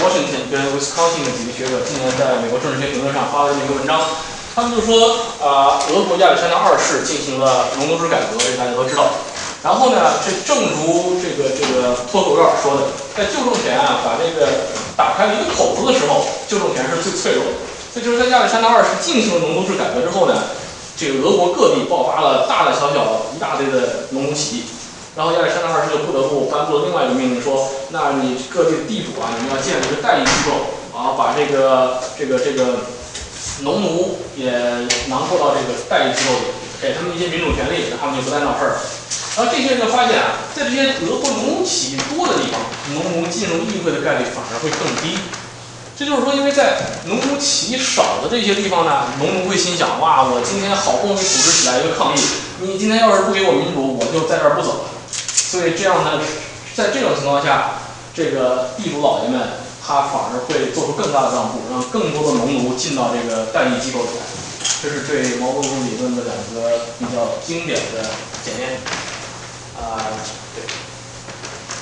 [0.00, 4.00] Washington 跟 Wisconsin 的几个学者今年在美国政治学评论上发了这么一个文章，
[4.54, 9.08] 他们就说啊，俄国亚历山大二世进行了农奴制改革，这大家都知道。
[9.62, 12.82] 然后呢，这正如这个这个脱口有点说的，
[13.16, 14.50] 在旧政权啊把这个
[14.96, 17.52] 打开了一个口子的时候，旧政权是最脆弱的。
[17.92, 20.34] 所以就是在亚历山大二世进行了农奴制改革之后呢，
[20.96, 24.62] 这个俄国各地爆发了大大小小一大堆的农奴起义。
[25.14, 32.88] 然后亚历山大二世就不得不颁布了另外一个命令，说，那你各地的地主啊，你们要建立一个代理机构啊，把这个这个这个
[33.60, 34.50] 农奴也
[35.06, 36.48] 囊括到这个代理机构里，
[36.82, 38.82] 给他们一些民主权利，他们就不再闹事儿了。
[39.36, 42.58] 然后这些人就发现啊，在这些德国农奴起义多的地方，
[42.92, 45.16] 农奴进入议会的概率反而会更低。
[45.96, 46.76] 这就是说，因为在
[47.06, 52.20] 农奴起义少的这些地方呢，农奴会心想：哇，我今天好不容易组织起来一个抗议，
[52.60, 54.90] 你今天要是不给我民主，我就在这儿不走了。
[55.08, 56.18] 所以这样呢，
[56.74, 57.78] 在这种情况下，
[58.12, 59.38] 这个地主老爷们
[59.86, 64.41] 他反而会做出更大的让步，让更多的农奴进到这个代议机构里来。
[64.82, 68.02] 这是对毛泽东理论的两个比较经典的
[68.44, 68.80] 检验。
[69.78, 70.10] 啊，
[70.54, 70.62] 对，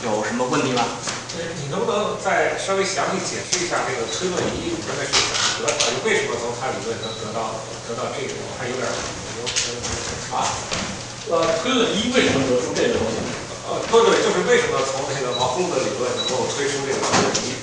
[0.08, 0.84] 有什么问题吗？
[1.62, 5.30] 你能不能再稍微详细解释一下这个推论一里面的是怎么
[5.62, 5.72] 得到？
[6.04, 8.34] 为什么从他理论能得到得到这个？
[8.34, 9.40] 我还有点有
[10.34, 10.44] 啊，
[11.30, 13.16] 呃，推论一为什么得出这个东西？
[13.70, 17.54] 呃，对对，就是为什么从这个毛泽东的理论能够推出这个推论一？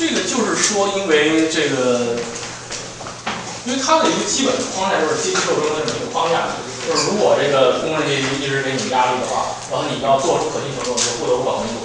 [0.00, 2.16] 这个就是说，因为这个，
[3.68, 6.56] 因为它的一个基本的框架就是阶级斗争的这么一个框架。
[6.88, 11.84] 就是如果这个工人阶级一直给你压力的话，然后你要做出可信行动，就不得不搞民主。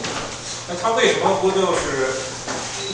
[0.71, 2.15] 那他为什么不就是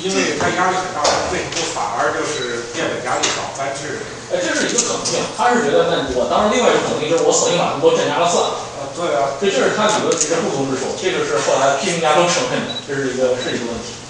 [0.02, 4.02] 因为他压力很大，为什么反而就是变本加厉搞班制？
[4.34, 5.22] 哎，这是一个可能性。
[5.38, 8.58] 他是觉得，那我当时另外一个可能性就是我索性把他们都镇压了算了。
[8.82, 9.38] 啊，对啊。
[9.38, 14.01] 这这是他理论其实不同之处，这个是后来批评家都承认的，这是一个是一个问题。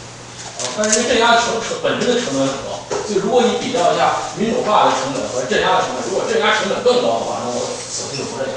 [0.78, 7.60] 但是因为镇压成成本身的成本很高，所以如果你比较一下民主化的成本和镇压的成本，如果镇压成本更高的话，那我
[7.90, 8.48] 索性就不认。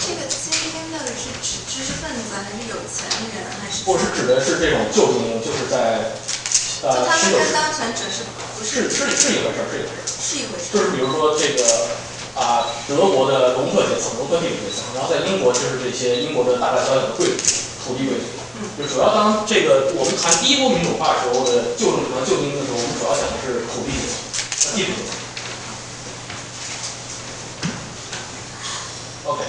[0.00, 3.84] 这个精英到底是指知识分子还是有钱人还是？
[3.86, 6.16] 我是指的是这种旧精英，就是在
[6.82, 8.24] 呃，他们跟当权者是
[8.56, 10.08] 不是是是一回事儿，是一回事儿。
[10.08, 10.72] 是一回事儿。
[10.72, 11.62] 就是比如说这个
[12.34, 17.44] 啊，德国的隆特阶层、隆特地主阶层，然后在英国就是这些英国的大大小小的贵族、
[17.84, 18.39] 土地贵族。
[18.78, 23.92] 就主要当这个我们谈第一波民主化的时候的旧政权、旧精英的时候，我们主要讲的是土地、
[24.74, 24.92] 地主。
[29.24, 29.44] OK，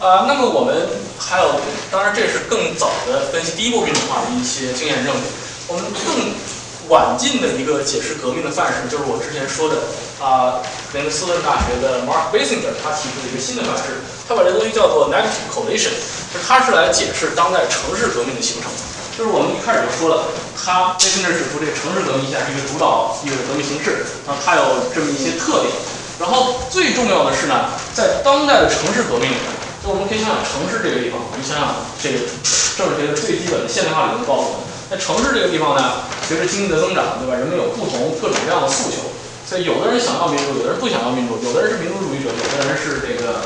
[0.00, 1.60] 啊，那么我们还有，
[1.90, 5.22] 当然这是更早的分析第一波民主化的一些经验证据。
[5.68, 6.34] 我们更
[6.88, 9.76] 晚近的一个解释革命的范式，就是我之前说的
[10.20, 10.60] 啊，
[10.94, 15.96] 林斯顿大学的 Mark Basinger 他提出的一个新的范式，他把这东西叫做 negative coalition，
[16.28, 18.68] 就他是来解释当代城市革命的形成。
[19.16, 25.72] 就是我们一开始就说了，他最近指出这个城市革命现在是一个主导一个革命形式，那它有这么一些特点。
[26.20, 29.48] 然后最重要的是呢，在当代的城市革命里面，
[29.82, 32.22] 就我们可以想想城市这个地方，你想想这个
[32.76, 34.68] 政治学的最基本的现代化理论告诉我们。
[34.86, 37.34] 在城市这个地方呢，随着经济的增长，对吧？
[37.34, 39.02] 人们有不同各种各样的诉求，
[39.42, 43.42] 所以有的人想要民主，有的人不想要民主，有的人是民主主义者，有的人是这个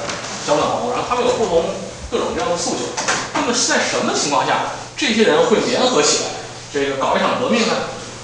[0.47, 1.65] 小粉红，然后他们有不同
[2.11, 2.91] 各种各样的诉求。
[3.35, 6.31] 那么在什么情况下这些人会联合起来，
[6.73, 7.75] 这个搞一场革命呢？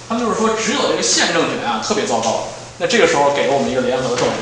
[0.08, 2.48] 他们就是说，只有这个现政权啊特别糟糕，
[2.78, 4.32] 那这个时候给了我们一个联合的动力。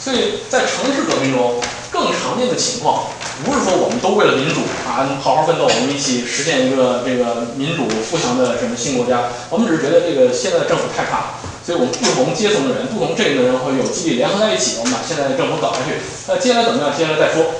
[0.00, 1.60] 所以在城市革命中，
[1.90, 3.06] 更常见的情况
[3.44, 9.30] 不是说我们都为了民主啊好好奋斗，我们一起实现一个这个民主富强的什么新国家。
[9.50, 11.26] 我们只是觉得这个现在的政府太差了，
[11.64, 15.96] 所以我们不同阶层的人、不同阵营的人会有激励联合在一起，我们把现在的政府搞下去。
[16.28, 16.92] 那接下来怎么样？
[16.92, 17.56] 接下来再说。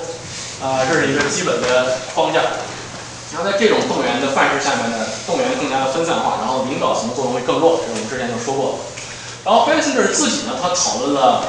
[0.61, 2.41] 啊，这是一个基本的框架。
[3.33, 8.95] 然后在这种动员的范式下面呢，动员更加的分散化，然后领导层的作用会更弱，这是我们之前就说过的。
[9.43, 11.43] 然后 b e n s i n g e r 自己呢，他讨论了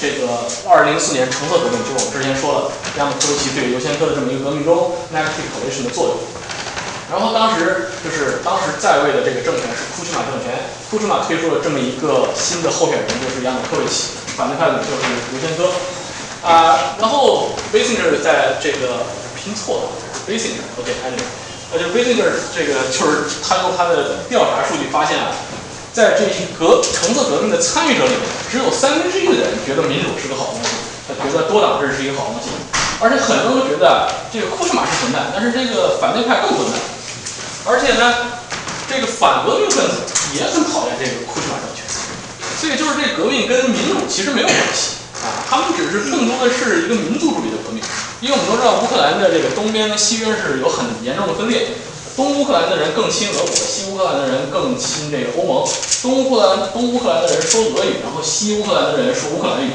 [0.00, 6.16] 这个2004年橙色革命，就是我们之前说了，亚马科维奇对尤先科的这么一个革命中 negative coalition 的作用。
[7.10, 10.52] 然后当时就是当时在位的这个政权是库什马政权，
[10.90, 15.72] 库什马推出了这么一个新的候选人，就是亚马科维奇，反对派的就是尤先科。
[16.38, 19.02] 啊，然后 v i s i n g e r 在这个
[19.34, 20.08] 拼错了。
[20.28, 21.22] b a s i n g o k a n y
[21.72, 25.32] 呃，就 v i s i n g e r 这个就是他用他的调查数据发现啊，
[25.92, 30.68] 在这些革橙色革命的参与者里面，只有三分之一的人觉得民主是个好东西，
[31.08, 32.52] 他觉得多党制是一个好东西，
[33.00, 36.76] 而且很多人都觉得这个库什马是混蛋，但是这个反对派更混蛋，
[37.68, 38.40] 而且呢，
[38.88, 41.84] 这个反革命分子也很讨厌这个库什马政权，
[42.56, 47.84] 所以就是这革命跟民主其实没有关系啊，他们只是更多的是一个民族主义的革命。
[48.20, 51.68] 因为我们都知道乌克兰的这个东边跟西边是有很严重的分裂，
[52.16, 55.68] 东乌克兰的人更亲俄国，西乌克兰的人更亲这个欧盟。
[56.02, 59.70] 东乌克兰东乌克兰的人说俄语，然后西乌克兰的人说乌克兰语，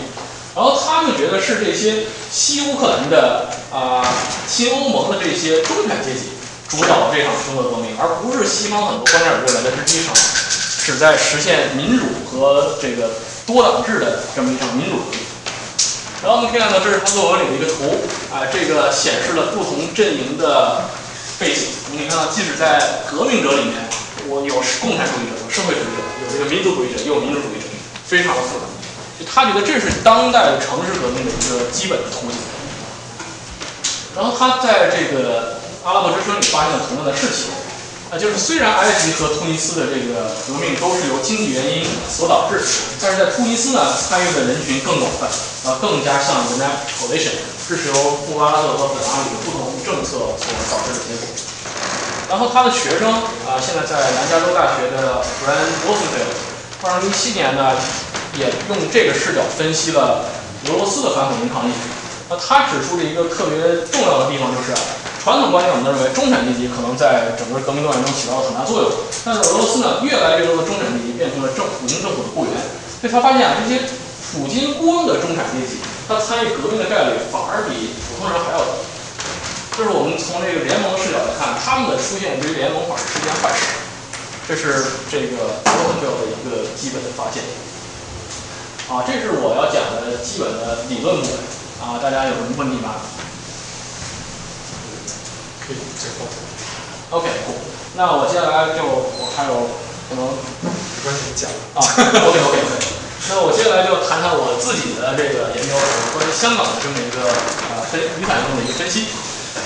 [0.55, 4.03] 然后他们觉得是这些西乌克兰的啊
[4.49, 6.32] 亲欧盟的这些中产阶级
[6.70, 10.14] 主导这场橙色革命，而不是西方很多观点认为的是一场
[10.86, 13.11] 旨在实现民主和这个
[13.45, 15.20] 多党制的这么一场民主革命。
[16.24, 17.99] 然后我们可以看到，这是他论文里的一个图
[18.34, 20.88] 啊，这个显示了不同阵营的
[21.38, 21.68] 背景。
[21.91, 23.84] 我们可以看到，即使在革命者里面，
[24.32, 27.68] 我有共产主义者，有社会主义者，有这个民族主义者，也有民主主义者，
[28.07, 28.66] 非常的复杂。
[29.20, 32.39] 就他觉得这是当代城市革命的一个基本的图景。
[34.16, 37.51] 然后他在这个阿拉伯之春里发现了同样的事情。
[38.11, 42.61] 啊，就是虽然埃及和突尼斯的这个革命都是由经济原因所导致，
[43.01, 45.25] 但是在突尼斯呢，参与的人群更广泛，
[45.65, 46.63] 啊，更加像一个
[47.01, 47.93] coalition，这是由
[48.29, 51.25] 穆巴拉克和本阿里的不同政策所导致的结果。
[52.29, 53.11] 然后他的学生
[53.49, 57.73] 啊，现在在南加州大学的 Brian w o l f e n f e l 二零一七年呢，
[58.38, 60.25] 也用这个视角分析了
[60.69, 61.73] 俄罗斯的反恐民抗议。
[62.38, 64.73] 他指出了一个特别重要的地方，就是。
[65.23, 68.91] 传统观念，我们认为中产阶级可能在整个革命动员中起到了很大作用。
[69.23, 72.51] 但是俄罗斯呢，越来越多的中产阶级变成了政普京政府的雇员，
[72.99, 73.88] 所以他发现啊，这些
[74.36, 75.79] 普京雇佣的中产阶级，
[76.11, 78.84] 他参与革命的概率反而比普通人还要低。
[79.79, 83.79] 就是我们从这个联盟的视角来看，他们的出现对于联盟反而是一件坏事。
[84.43, 87.39] 这是这个罗文标的一个基本的发现。
[88.91, 91.62] 啊，这是我要讲的基本的理论部分。
[91.84, 92.95] 啊，大家有什么问题吗？
[95.59, 96.23] 可以最后。
[97.11, 97.27] OK，
[97.99, 99.67] 那我接下来就我还有
[100.07, 101.84] 可能没关系讲啊。
[101.84, 102.79] OK OK OK，
[103.27, 105.75] 那我接下来就谈谈我自己的这个研究，
[106.15, 107.19] 关于香港的这么一个
[107.75, 109.11] 呃分雨伞运动的一个分析。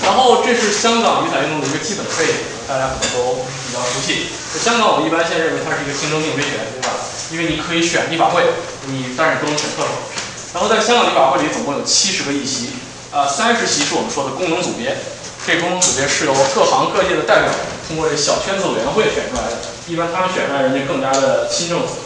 [0.02, 4.34] 然后这是香港雨伞运动的一个基本背景，大家可能都比较熟悉。
[4.58, 6.98] 香港我们一般现在认为它是一个竞争性威权，对吧？
[7.30, 8.42] 因为你可以选立法会，
[8.90, 9.90] 你但是不能选特首。
[10.54, 12.70] 然后在香港立法会里总共有七十个议席，
[13.12, 14.96] 啊，三十席是我们说的功能组别。
[15.46, 17.48] 这功能组别是由各行各业的代表
[17.86, 19.56] 通过这小圈子委员会选出来的，
[19.88, 21.96] 一般他们选出来人家更加的亲政府。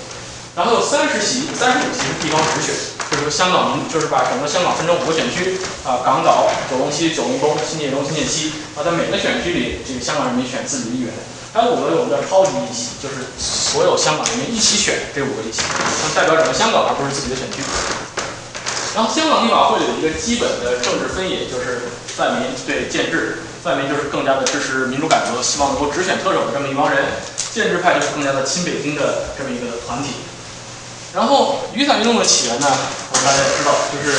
[0.55, 2.70] 然后有三十席，三十五席是地方直选，
[3.11, 11.11] 就是香港，就是把整个香港分成五个选区啊，港岛、九龙西、九龙东、新界东、新界西啊，在每个选区里，这个香港人民选自己的议员。
[11.53, 15.62] 还有五个我们叫超级议席，就是所有香港人民一起选这五个议席，
[16.14, 17.59] 代表整个香港，而不是自己的选区。
[18.95, 21.88] 然后香港立法会有一个基本的政治分野，就是。
[22.12, 27.09] 泛民对建制，泛民就是更加的支持民主改革，希望能够直选特首的这么一帮人；
[27.55, 30.20] 建制派就是更加的亲北京的这么一个团体。
[31.14, 34.12] 然后雨伞运动的起源呢，我们大家也知道，就是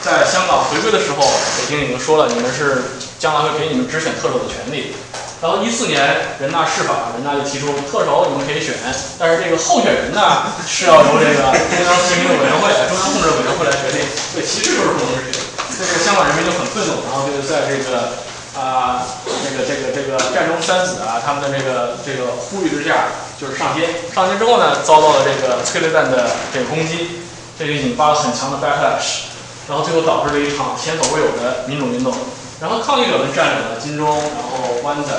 [0.00, 1.28] 在香港回归的时候，
[1.60, 4.96] 北京已经说了，你们是将来会给你们直选特首的权利。
[5.42, 8.72] 然后一四年人大释法，人大就提出特首你们可以选，
[9.20, 13.95] 但是这个候选人呢是要由这个中央提名委员会、中央控制委员会来决定。
[14.34, 15.42] 对，其实就是不能直选。
[15.76, 18.16] 这个香港人民就很愤怒，然后就是在这个
[18.56, 19.04] 啊，
[19.44, 23.88] 这个这个这个战中三子啊，他们的这个这个呼吁之下，就是上街。
[24.14, 27.20] 上街之后呢，遭到了这个催泪弹的这个攻击，
[27.58, 29.28] 这就引发了很强的 backlash，
[29.68, 32.14] 然后最后导致了一场前所未有的民主运动。
[32.58, 35.12] 然后抗议者们占领了金钟，然后湾仔，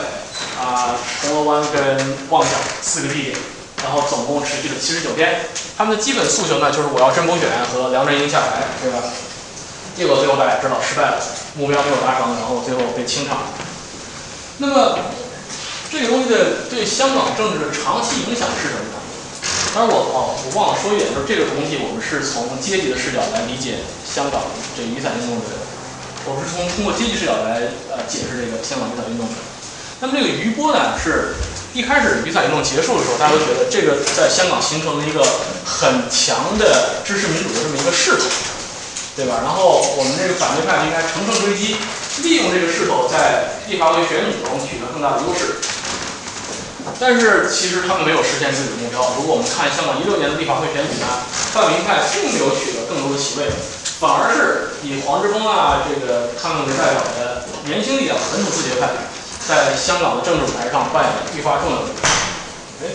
[0.60, 2.50] 啊铜锣湾跟旺角
[2.82, 3.38] 四个地点，
[3.84, 5.48] 然后总共持续了七十九天。
[5.78, 9.04] 他们的基本诉求呢，就是我要真普选和梁振英下台，对吧？
[9.96, 11.18] 结果最后大家知道失败了，
[11.56, 13.50] 目标没有达成，然后最后被清场。
[14.58, 15.00] 那么
[15.92, 18.98] 这个东西的对香港政治的长期影响是什么呢？
[19.74, 24.42] 当然我哦，我忘了说一点，就是这个东西我们是从阶级的视角来理解香港
[24.76, 25.54] 这雨伞运动的，
[26.26, 29.38] 我是从通过阶级视角来呃解释这个香港雨伞运动的。
[30.00, 31.34] 那么这个余波呢，是
[31.74, 35.26] 一开始雨伞运动结束的时候，大家都觉得这个在香港形成了一个
[35.66, 38.26] 很强的支持民主的这么一个势头，
[39.16, 39.42] 对吧？
[39.42, 41.78] 然后我们这个反对派应该乘胜追击，
[42.22, 45.58] 利用这个势头在立法会选举中取得更大的优势。
[47.02, 49.02] 但是其实他们没有实现自己的目标。
[49.18, 51.10] 如果我们看香港一六年的立法会选举呢，
[51.52, 53.50] 泛民派并没有取得更多的席位，
[54.00, 58.88] 反而是以黄之锋啊这个他们为代表的年轻力量本土自决派，
[59.48, 62.10] 在香港的政治舞台上扮演愈发重要的角色。
[62.84, 62.86] 哎，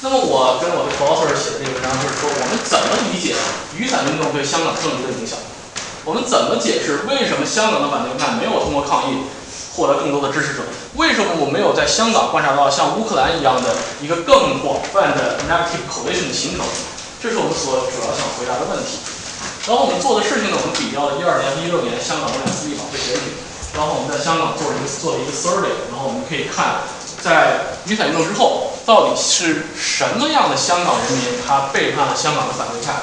[0.00, 3.34] 那么我跟我的 co-author 写的这个文章就是说，我们怎么理解
[3.76, 5.36] 雨伞运动对香港政治的影响？
[6.04, 9.26] 我们怎么解释为什么香港的反对派没有通过抗议？
[9.76, 10.64] 获得更多的支持者，
[10.94, 16.64] 为什么我没有在香港观察到像乌克兰一样的一个更广泛的 negative coalition 的形成？
[17.20, 18.96] 这是我们所主要想回答的问题。
[19.68, 23.36] 然后我们做的事情呢，我们比较了一二年和一六年香港的两次立法会选举，
[23.76, 26.80] 然后我们在香港做了一个做了一个 survey，然后我们可以看，
[27.20, 32.94] 在雨伞运动之后，到底是什么样的香港人民他背叛了香港的反对派，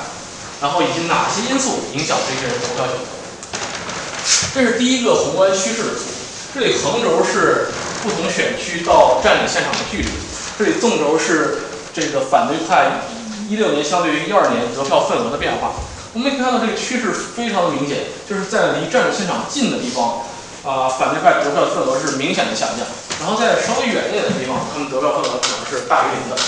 [0.59, 3.05] 然后以及哪些因素影响这些人投票选择？
[4.53, 6.09] 这是第一个宏观趋势的图。
[6.53, 7.69] 这里横轴是
[8.03, 10.09] 不同选区到占领现场的距离，
[10.57, 11.63] 这里纵轴是
[11.93, 13.01] 这个反对派
[13.49, 15.73] 一六年相对于一二年得票份额的变化。
[16.13, 20.21] 我们可以看到这个趋势非常的明显，就是在离占领现场近的地方，
[20.63, 22.87] 啊，反对派得票份额是明显的下降，
[23.19, 26.41] 然后在稍微远一点的地方，他们得票份额可能是大于零的。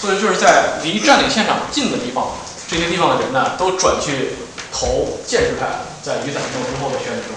[0.00, 2.34] 所以就是在离占领现场近的地方，
[2.68, 4.34] 这些地方的人呢，都转去
[4.72, 5.66] 投建制派，
[6.02, 7.34] 在雨伞运动之后的选举中。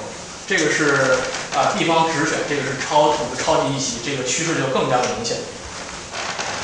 [0.48, 1.18] 这个是
[1.58, 5.38] 啊地方直选，这个是超超级一席，这个趋势就更加的明显。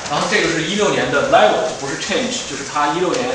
[0.09, 3.25] 然后这个是一六年的 level，不是 change，就是他一六年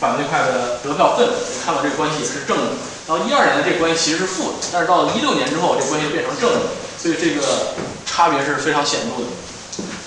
[0.00, 2.76] 反对派的得票份，你看到这个关系是正的。
[3.06, 7.72] 然后一二年的这个关系其实是负的，但是到了一六年之后，这个关系就变成正的，所以这个
[8.04, 9.30] 差别是非常显著的。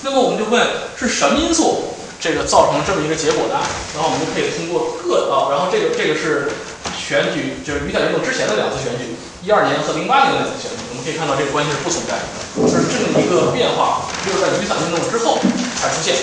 [0.04, 0.60] 那么我们就问
[1.00, 3.56] 是什么因素这个造成这么一个结果呢？
[3.96, 6.52] 然后我们就可以通过各啊，然后这个这个是
[6.92, 9.16] 选举，就是雨伞运动之前的两次选举。
[9.40, 12.28] 一二年和零八年的两次选举，我们可以看到这个关系是不存在的，
[12.68, 15.40] 是这么一个变化，只有在雨伞运动之后
[15.80, 16.20] 才出现，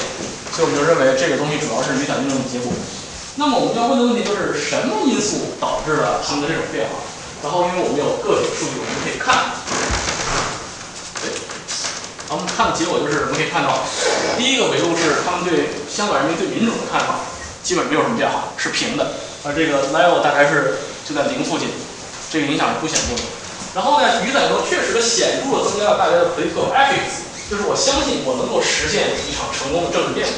[0.52, 2.68] 所以我们就认为这个东西主要是雨伞运动的结果。
[3.36, 7.04] 那么我们要问的问题就是什么因素导致了他们的这种变化？
[7.44, 9.52] 然后因为我们有个体数据，我们可以看，
[11.20, 11.28] 对，
[12.26, 13.84] 然后我们看的结果就是我们可以看到，
[14.40, 17.20] 第一个维度是他们对香港人民对民主的看法
[17.62, 19.12] 基本没有什么变化，是平的，
[19.44, 21.68] 而这个 level 大概是就在零附近。
[22.32, 23.22] 这个影响是不显著的。
[23.76, 30.34] 然后呢，雨伞运动确实的显著的增加了大家的 political ethics，就是我相信我能够实现一场成功的政治变革，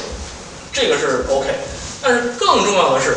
[0.71, 1.47] 这个是 OK。
[2.01, 3.15] 但是更重要的是，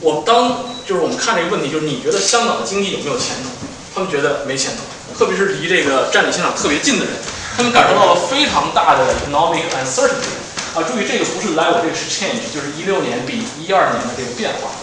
[0.00, 3.48] 我当就是我们看这个问题，就是你觉得香港的经济有没有前途？
[3.94, 4.82] 他们觉得没前途，
[5.16, 7.14] 特别是离这个占领现场特别近的人，
[7.56, 10.34] 他们感受到了非常大的 economic uncertainty。
[10.74, 14.74] 啊，注意这个不是 level，这个是 change，就是一六年比一二年的这个变化。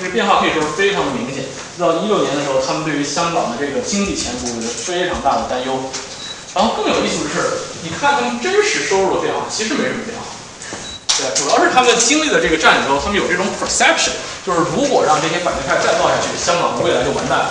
[0.00, 1.44] 这个变化可以说是非常的明显。
[1.78, 5.78] 到一六年的时候，他们对于香港的这个经济前途有着非常大的担忧。
[6.54, 10.26] 然后更有意思的是，你看他们真实收入的变化，其实没什么变化。
[11.18, 14.14] 对，主要是他们经历了这个占领之后，他们有这种 perception，
[14.46, 17.50] 就是如果让这些反对派再闹下去，香港的未来就完蛋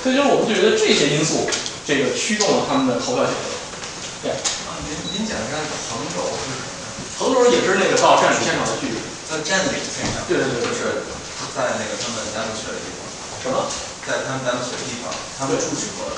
[0.00, 1.44] 所以就是我们就觉得这些因素，
[1.84, 3.46] 这个驱动了他们的投票选择。
[4.24, 4.32] 对。
[4.32, 5.60] 啊，您您讲一下
[5.92, 6.64] 横轴是什么？
[7.20, 8.96] 横轴也是那个到占领现场的距离。
[9.28, 10.24] 在占领现场。
[10.24, 11.04] 对对对，就是
[11.52, 13.04] 在那个他们 demonstrate 的地方。
[13.44, 13.68] 什么？
[14.08, 16.08] 在他们 demonstrate 的地方，他们住址和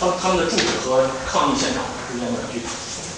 [0.00, 2.66] 他们他们的住址和抗议现场之间的距离。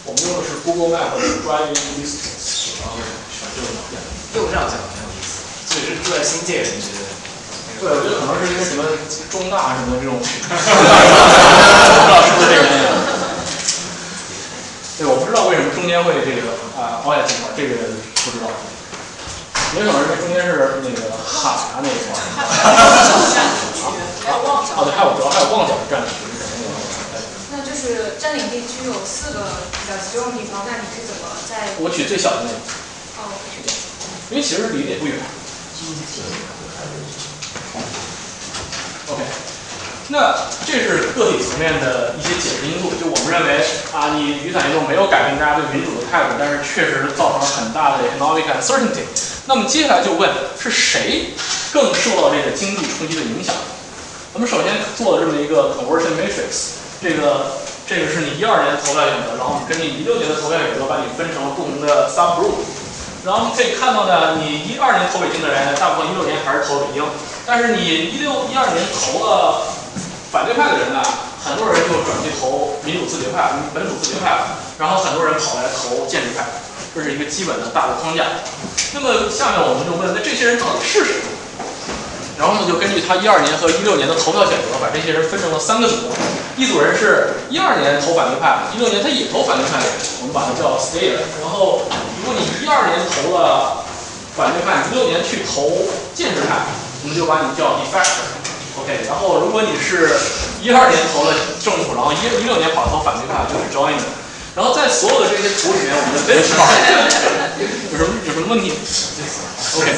[0.06, 2.94] 我们用的是 Google Map 的 Driving Distance，然后
[3.28, 3.98] 选这个图片。
[4.38, 7.02] 又这样讲很有意思，所以是住在新界人觉得。
[7.76, 8.86] 对，我觉得可能是因为什么
[9.28, 12.86] 中大什么这种， 不知道是不是这个原因。
[14.96, 17.74] 对，我不知道为什么中间会这个啊凹下这块，这个
[18.24, 18.46] 不知道。
[19.74, 22.22] 也可能是中间是那个海啊那一块儿。
[24.24, 24.70] 还有旺角。
[24.78, 26.14] 哦对，还有主要还有旺角的占领区。
[27.76, 31.76] 那就是占领地区有四个比较集中的地方，那你是怎么在？
[31.78, 32.56] 我取最小的那个。
[33.20, 33.28] 哦。
[34.30, 35.14] 因为其实离得也不远。
[39.08, 39.22] OK。
[40.08, 42.96] 那这是个体层面的一些解释因素。
[42.96, 43.60] 就我们认为
[43.92, 49.04] 啊，你雨伞运动没有改变大家对民主的态度，但是确实造成了很大的 economic uncertainty。
[49.44, 51.34] 那么接下来就问是谁
[51.74, 53.54] 更受到这个经济冲击的影响？
[54.32, 62.66] 我们首先做了这么一个 conversion matrix，这个这个是你一二年投票选择，然后我们根据一六年的投票选择把你分成了不同的 sub group。
[63.22, 67.06] 然后我们可以看到呢，你一二年投北京的人，大部分一六年还是投北京，
[67.46, 69.70] 但是你一六一二年投了
[70.34, 70.98] 反对派的人呢，
[71.38, 76.42] 很多人就转去投民主自决派、本土自决派了，然后很多人跑来投建制派，
[76.90, 78.42] 这是一个基本的大的框架。
[78.94, 81.14] 那么下面我们就问，那这些人到底是谁？
[82.38, 86.12] 然后呢，就根据他一二年和一六年的投票选择，把这些人分成了三个组。
[86.56, 89.80] 一组人是一二年投反对派，一六年他也投反对派，
[90.20, 91.16] 我们把他叫 stayer。
[91.40, 91.88] 然后，
[92.20, 93.84] 如果你一二年投了
[94.36, 96.68] 反对派，一六年去投建制派，
[97.04, 98.36] 我们就把你叫 defector。
[98.80, 99.00] OK。
[99.08, 100.12] 然后，如果你是
[100.60, 101.32] 一二年投了
[101.64, 104.04] 政府，然后一一六年跑投反对派，就是 joiner。
[104.56, 106.72] 然后在所有的这些图里面，我们的 benchmark
[107.92, 108.72] 有什么有什么问题？
[109.76, 109.92] OK，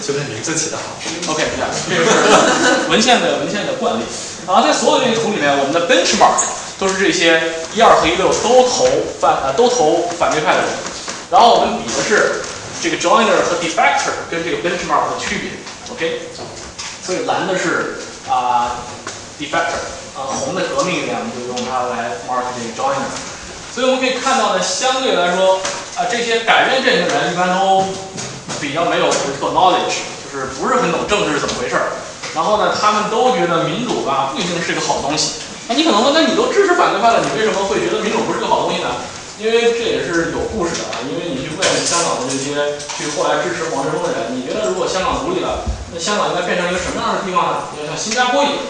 [0.00, 0.94] 就是名字起的好。
[1.34, 4.04] OK，这样，这个是文献的文献的惯例。
[4.46, 6.38] 然后在所有这些图里面，我们的 benchmark
[6.78, 7.42] 都是这些
[7.74, 8.86] 一二和一六都投
[9.18, 10.70] 反呃都投反对派的人。
[11.28, 12.42] 然后我们比的是
[12.80, 15.50] 这个 joiner 和 defector 跟这个 benchmark 的区别。
[15.90, 16.30] OK，
[17.02, 17.98] 所以蓝的是
[18.30, 18.86] 啊、
[19.40, 19.82] defector，
[20.14, 23.10] 啊、红的革命一点，我们就用它来 mark 这个 joiner。
[23.76, 25.60] 所以我们可以看到呢，相对来说
[26.00, 27.84] 啊、这些改变阵营的人一般都
[28.56, 29.04] 比较没有
[29.36, 31.92] 特 knowledge，就是不是很懂政治是怎么回事儿。
[32.34, 35.44] 然后呢，他们都觉得民主吧不一定是个好东西。
[35.68, 38.88] 那你可能问，那你都支持反对派了，你为什么会觉得民主不是个好东西呢？
[39.36, 41.04] 因为这也是有故事的啊。
[41.04, 47.72] 因为你去问香港的这些去后来支持黄之锋的人，你觉得如果香港独立了，那香港应该变成一个什么样的地方呢？
[47.72, 48.60] 应该像新加坡一样。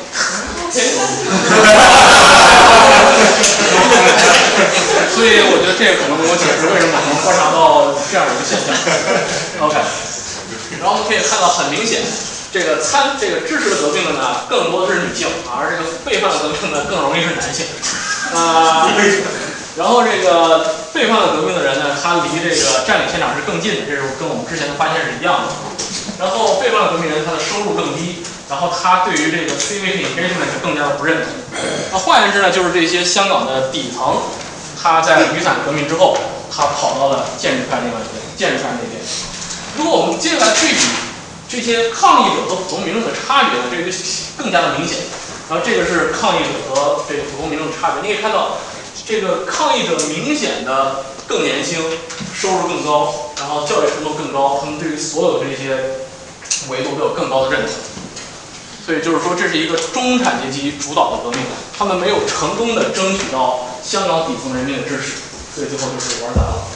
[5.10, 8.70] 所以我觉得这个可能能够解释为什么我们观察到这样的一个现象。
[9.66, 9.74] OK，
[10.78, 12.02] 然后我们可以看到很明显，
[12.52, 17.66] 这个参这个支持革命的呢，更多的是女性，而这个背叛革命呢更容易是男性。
[18.34, 18.88] 啊、
[19.76, 25.52] 然后这个背叛了革命的人呢，他离这个占领现场是更近的，这是跟我们之前的发现是一样的。
[26.18, 31.28] 然后背叛了革命人，他的收入更低，然后他对于这个 civic engagement 是更加的不认同。
[31.92, 34.16] 那换言之呢，就是这些香港的底层，
[34.80, 36.16] 他在雨伞革命之后，
[36.48, 38.96] 他跑到了建制派另外一边，建制派那边。
[39.76, 40.80] 如果我们接下来对比
[41.52, 43.92] 这些抗议者和普通民众的差别呢，这个就
[44.40, 45.04] 更加的明显。
[45.50, 48.56] 然后这个是抗议者和这个普通民众的差别，你可以看到，
[49.06, 51.78] 这个抗议者明显的更年轻，
[52.34, 55.78] 收入更高，然后教育程度更高，他们对于所有这些
[56.68, 57.70] 维度都有更高的认同。
[58.84, 61.38] 所以就是说，这是一个中产阶级主导的革命，
[61.78, 65.12] 他们没有成功的争取到香港底层人民的支持，
[65.54, 66.66] 所以最后就是玩砸了。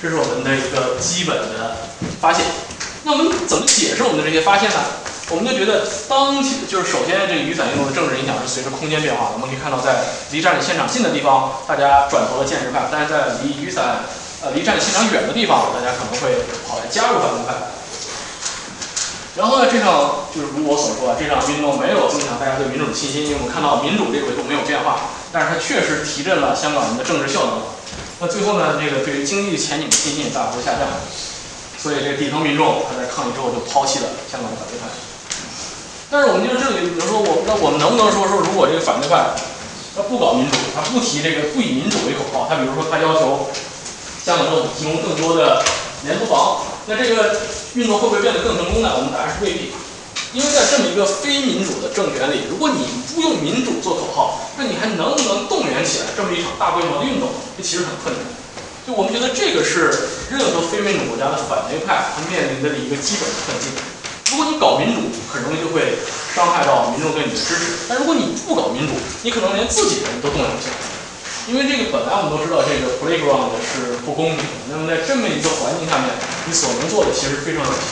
[0.00, 1.78] 这是我们的一个基本的
[2.20, 2.44] 发现。
[3.02, 4.76] 那我们怎么解释我们的这些发现呢？
[5.32, 9.32] 我们就觉得当前就是首先这个雨伞运动的政治影响是随着空间变化。
[9.32, 14.04] 我们可以看到，在离占领现场近的地方，大家转投了建制派；但是在离雨伞
[14.44, 17.56] 呃离占领现场远的地方，大家可能会跑来加入反对派。
[19.32, 27.64] 然后呢，这场就是如我所说，这场运动没有增强大家对民主的信心，因为我们看到民主这个维度没有变化，但是它确实提振了香港人的政治效能。
[28.20, 30.84] 那最后呢，这个对于经济前景的信心也大幅下降。
[31.78, 34.86] 所以这个底层民众他在抗议之后就抛弃了香港的反对派。
[36.12, 39.32] 但是我们就这里，比如说我那我们能不能说说，如果这个反对派
[39.96, 43.48] 他不搞民主，他不提这个不以民主为口号，他比如说他要求
[44.20, 45.64] 香港政府提供更多的
[46.04, 47.40] 廉租房，那这个
[47.80, 48.92] 运动会不会变得更成功呢？
[48.92, 49.72] 我们答案是未必。
[50.36, 57.32] 因为在这么一个非民主的政权里，如果你不用民主做口号，那你还能不能动员起来这么一场大规模的运动？
[57.56, 58.20] 这其实很困难。
[58.84, 63.72] 就我们觉得这个是任何非民主国家的反对派他面临的一个基本的困境。
[64.32, 66.00] 如果你搞民主，很容易就会
[66.34, 70.76] 伤害到民众对你的支持；但如果你不搞民主，你可能连自己人都动摇不起来。
[71.50, 74.72] 因为这个本来我们都知道，这个 playground 是不公平的。
[74.72, 76.08] 那么在这么一个环境下面，
[76.46, 77.82] 你所能做的其实非常有限。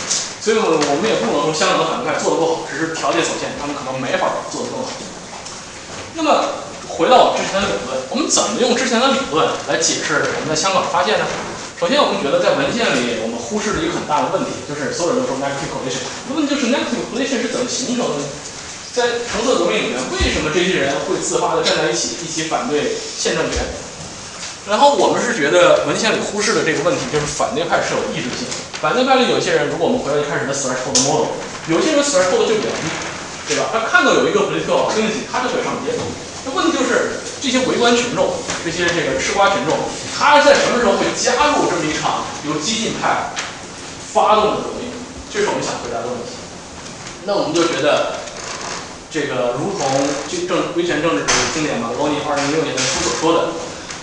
[0.40, 4.88] 所以，我我们也不能说香港的反对派做得不好，只是条件所限，他们可能没法做得更好。
[6.16, 11.26] 那么，回到我们之前的理论，我们怎么用之前的理论来解释我们在香港的发现呢？
[11.80, 16.04] 首先，我们觉得在文献里，我们忽视了一个很大的问题，就是所有人都说 negative collision。
[16.28, 18.24] 问题就是 negative collision 是怎么形成的呢？
[18.92, 23.64] 在橙色革命里面，为什么这些人会自发的站在一起，一起反对宪政权？
[24.68, 28.44] 然后我们是觉得文献里忽视的这个问题，就是反对派是有意志性。
[28.76, 31.32] 反对派里有些人，如果我们回到一开始的 threshold model，
[31.72, 32.84] 有些人 threshold 就比较低，
[33.48, 33.72] 对吧？
[33.72, 35.96] 他看到有一个 political opportunity，他就会上街。
[36.44, 38.32] 那问题就是这些围观群众，
[38.64, 39.76] 这些这个吃瓜群众，
[40.16, 43.30] 他在什么时候会加入这么一场由激进派
[44.12, 44.88] 发动的革命？
[45.32, 46.34] 这是我们想回答的问题。
[47.24, 48.16] 那我们就觉得，
[49.12, 49.84] 这个如同
[50.26, 53.52] 这政威权政治经典马格罗尼二零一六年的书所说的，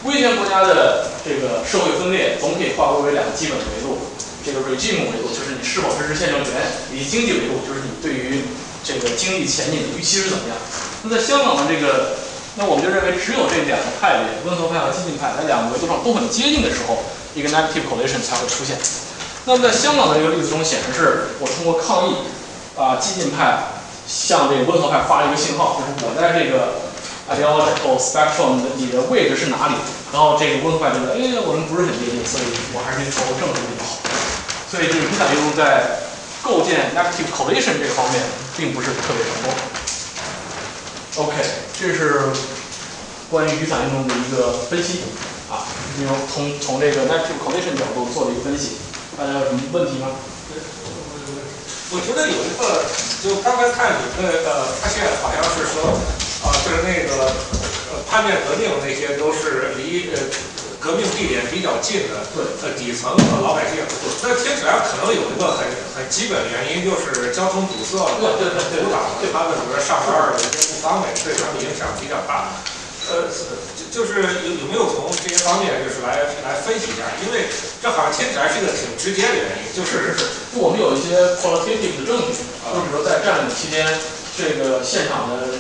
[0.06, 3.98] 威权国家的这个社会分裂总体划归为两个基本的维度，
[4.46, 6.54] 这个 regime 维度就是你是否支持宪政权，
[6.94, 8.46] 以经济维度就是你对于
[8.88, 10.56] 这个经济前景的预期是怎么样。
[11.04, 12.16] 那在香港的这个，
[12.56, 17.04] 那我们就认为只有这两个派别，温和派和激进派，在两个维度上都很接近的时候，
[17.36, 18.80] 一个 negative coalition 才会出现。
[19.44, 22.16] 那么在香港的这个例子中显示是，我通过抗议，
[22.80, 23.76] 啊，激进派
[24.08, 26.80] 向这个温和派发了一个信号，就是我在这个
[27.28, 29.76] ideological spectrum 的你的位置是哪里？
[30.12, 34.00] 然后这个温和派觉得，哎，我们不是很接近，所以我还是去投政治比较好。
[34.72, 36.07] 所以这个雨伞运动在
[36.48, 38.24] 构建 negative coalition 这个方面
[38.56, 39.52] 并不是特别成功。
[41.28, 41.36] OK，
[41.78, 42.32] 这是
[43.30, 45.02] 关于雨伞运动的一个分析
[45.52, 45.68] 啊，
[46.02, 48.78] 用从从这个 negative coalition 角度做了一个分析。
[49.18, 50.08] 大家有什么问题吗？
[51.90, 52.84] 我觉得有一个，
[53.24, 56.00] 就刚才看你那个发现，好像是说，
[56.44, 57.32] 啊，就是那个
[57.92, 60.20] 呃叛变革命那些都是离呃
[60.88, 63.84] 革命地点比较近的，对，呃底层的老百姓。
[64.24, 72.56] 那听起来可能有一个很很基本的原因，就是交通堵塞、对对对阻挡，对他们比如说上班有些不方便，对他们影响比较大。
[73.12, 73.28] 呃，
[73.76, 77.04] 就就是有有没有从这些方面就是来来分析一下？
[77.20, 77.52] 因为
[77.84, 80.16] 这好像听起来是一个挺直接的原因，就是
[80.56, 83.84] 我们有一些 qualitative 的证据，就比如说在占领期间，
[84.40, 85.60] 这个现场的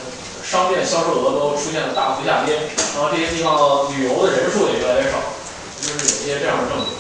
[0.50, 5.20] 商店销售额都出现了大幅下跌，然后这些地方旅游的人数也越来越少，
[5.84, 6.96] 就是有一些这样的证据。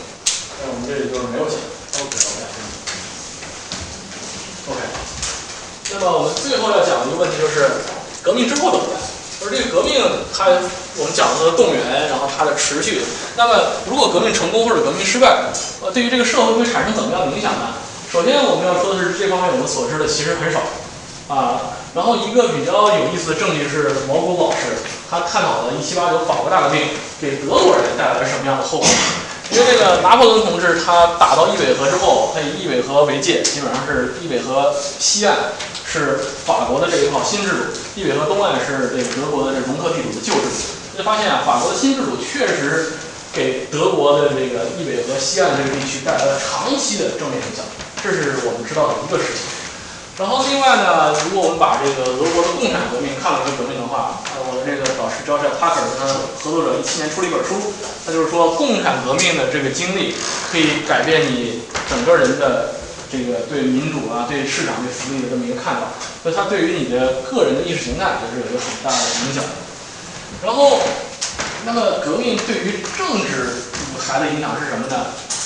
[0.59, 1.55] 但我们这里就是没有写。
[1.95, 2.43] OK OK
[4.67, 4.79] OK。
[5.95, 7.87] 那么我们最后要讲的一个问题就是，
[8.21, 8.99] 革命之后怎么办？
[9.39, 9.95] 而这个革命，
[10.35, 10.51] 它
[10.99, 12.99] 我们讲的动员，然后它的持续。
[13.37, 15.47] 那么，如果革命成功或者革命失败，
[15.79, 17.79] 呃，对于这个社会会产生怎么样的影响呢？
[18.11, 20.59] 首先，我们要说的是这方面我们所知的其实很少
[21.27, 21.75] 啊。
[21.95, 24.77] 然后，一个比较有意思的证据是毛古老师
[25.09, 26.83] 他探讨了1789法国大革命
[27.19, 28.87] 给德国人带来了什么样的后果。
[29.49, 35.35] 因为这个拿破仑同志他打到易北河之后，他以易北河为界，基本上是易北河西岸
[35.85, 37.63] 是法国的这一套新制度，
[37.95, 40.97] 易北河东岸是这个德国的这容克地主的旧制度。
[40.97, 42.99] 就发现啊，法国的新制度确实
[43.31, 47.63] 给德国的这个易北河西岸这个地区带来了长期的正面影响，
[48.03, 49.47] 这是我们知道的一个事情。
[50.17, 56.09] 然后另外呢，如果我们把这个俄国的共产革命看作一个革命的话，呃，我的这个导师 George Tucker 跟他
[56.41, 57.53] 合作者一七年出了一本书，
[58.01, 60.17] 他就是说共产革命的这个经历
[60.49, 62.81] 可以改变你整个人的
[63.13, 65.93] 这个对民主啊、对市场、对福利的这么一个看法，
[66.25, 69.45] 所以它对于你的个人的意识形态也是有一个很大的影响。
[70.41, 70.81] 然后，
[71.61, 73.69] 那么革命对于政治
[73.99, 74.95] 孩子影响是什么呢？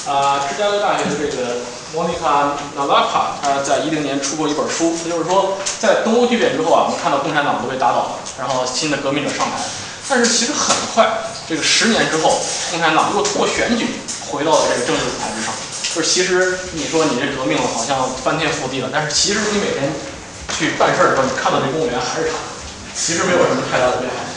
[0.08, 1.62] 啊，芝加哥大学的这个
[1.94, 9.62] Monica Nalaka，她在一零年出过一本书，她就是说，在东欧剧变之后啊，我们看到共产党都被打倒了，然后新的革命者上台，
[10.10, 11.08] 但是其实很快，
[11.48, 12.42] 这个十年之后，
[12.72, 13.86] 共产党又通过选举
[14.30, 15.54] 回到了这个政治舞台之上。
[15.94, 19.92] 就是其实你说你这革命了，好像翻天覆地了，但是其实你每天
[20.58, 22.38] 去办事儿的时候，你看到这公务员还是他，
[22.96, 24.31] 其实没有什么太大的变化。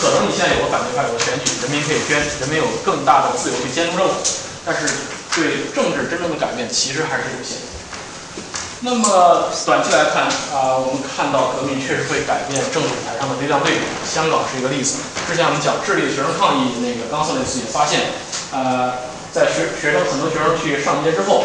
[0.00, 4.14] 可能你现在有个反对派，有个选举，人民可以捐，人民有更大的自由去监督政府，
[4.64, 4.86] 但是
[5.34, 7.58] 对政治真正的改变其实还是有限。
[8.80, 15.00] 那么短期来看啊、我们看到革命确实会改变政治舞台上的力量对比，香港是一个例子。
[15.26, 18.12] 之前我们讲智利学生抗议，那个冈瑟雷斯也发现，
[18.52, 18.92] 呃，
[19.32, 21.44] 在学学生很多学生去上街之后，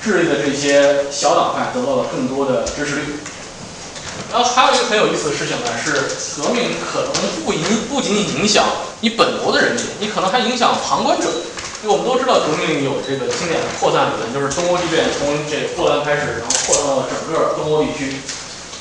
[0.00, 3.20] 智利的这些小党派得到了更多的支持率。
[4.30, 5.92] 然后还有一个很有意思的事情呢，是
[6.40, 7.12] 革命可能
[7.44, 8.64] 不影不仅仅影响
[9.00, 11.26] 你本国的人民，你可能还影响旁观者。
[11.80, 18.18] 因为我们都知道革命有这个经典的扩散理论，就是东欧剧变从这个波兰开始，然后扩散到了整个东欧地区。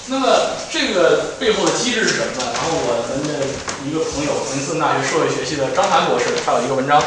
[0.10, 0.26] 那么
[0.72, 2.50] 这个背后的机制是什么呢？
[2.50, 3.46] 然后我们的
[3.86, 6.98] 一个朋友，文森大学社会学系的张涵博士，他有一个文章，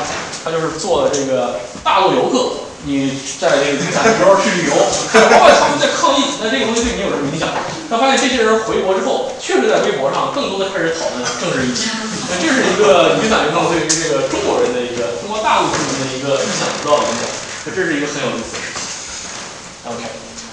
[0.45, 4.75] 他就是做了这个大陆游客，你在这个雨伞的时候去旅游，
[5.13, 7.49] 看外他们在抗议，那这个东西对你有什么影响？
[7.91, 11.91] 他发现这些人回国之后，确实在微博上更多的开始讨论政治议题。
[12.31, 17.29] 那这是一个雨伞运动对于这个中国人的一个中国大陆居民的一个意想不到的影响，
[17.67, 19.93] 那这是一个很有意思的事情。
[19.93, 20.01] OK，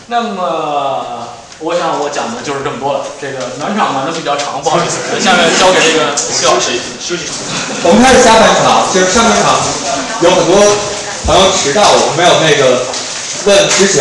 [0.07, 1.29] 那么
[1.59, 3.05] 我想我讲的就是这么多了。
[3.21, 6.81] 这个暖场暖的比较长，不好意思，下面交给这个休息。
[6.99, 7.29] 休息。
[7.87, 9.55] 我们开始下半场，就是上半场
[10.25, 10.57] 有很多
[11.27, 12.87] 朋友迟到，我们没有那个
[13.43, 13.99] 问之前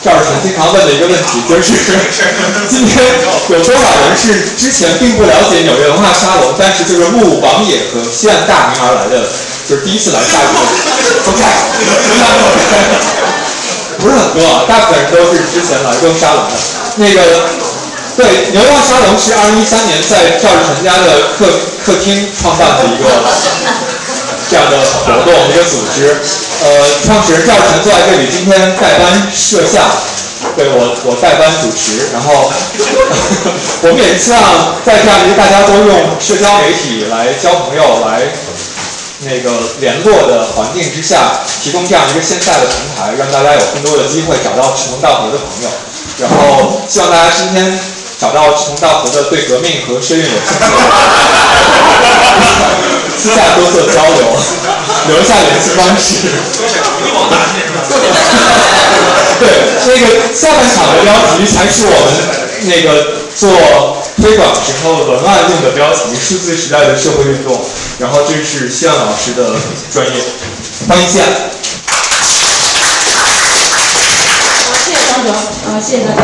[0.00, 1.76] 赵志成经常问的一个问题，就是
[2.72, 3.04] 今天
[3.52, 9.28] 有多少人是之前并不了解纽约文化沙龙，但是就是慕王野和西岸大名而来的，
[9.68, 10.56] 就是第一次来下一个
[14.00, 16.56] 不是很多啊，大部分人都是之前来过沙龙的。
[16.96, 17.20] 那个
[18.16, 21.44] 对，牛望沙龙是二零一三年在赵志成家的客
[21.84, 23.04] 客厅创办的一个
[24.50, 26.16] 这样的活动一个组织。
[26.64, 26.66] 呃，
[27.06, 29.84] 创始人赵晨坐在这里，今天代班摄像，
[30.56, 32.08] 对我我代班主持。
[32.12, 32.50] 然后
[33.82, 34.40] 我们也希望
[34.84, 38.32] 在这样一个大家都用社交媒体来交朋友来。
[39.20, 39.50] 那个
[39.80, 45.68] 联络的环境之下，提供这样一个线下的平台，让大家有更多的机会找到志同道合的朋友。
[46.18, 47.80] 然后希望大家今天
[48.20, 50.76] 找到志同道合的对革命和社运有兴趣的，
[53.20, 54.22] 私下多做交流，
[55.08, 56.30] 留下联系方式。
[59.40, 59.42] 对，
[59.86, 60.02] 那个
[60.34, 62.08] 下半场的标题才是我们
[62.66, 67.64] 那个做推广时候文案用的标题，数字时代的社会运动。
[67.98, 69.56] 然后这是西安老师的
[69.92, 70.12] 专业，
[70.88, 71.26] 欢迎西安。
[74.64, 75.30] 好，谢谢张哲，
[75.66, 76.22] 啊，谢谢大家。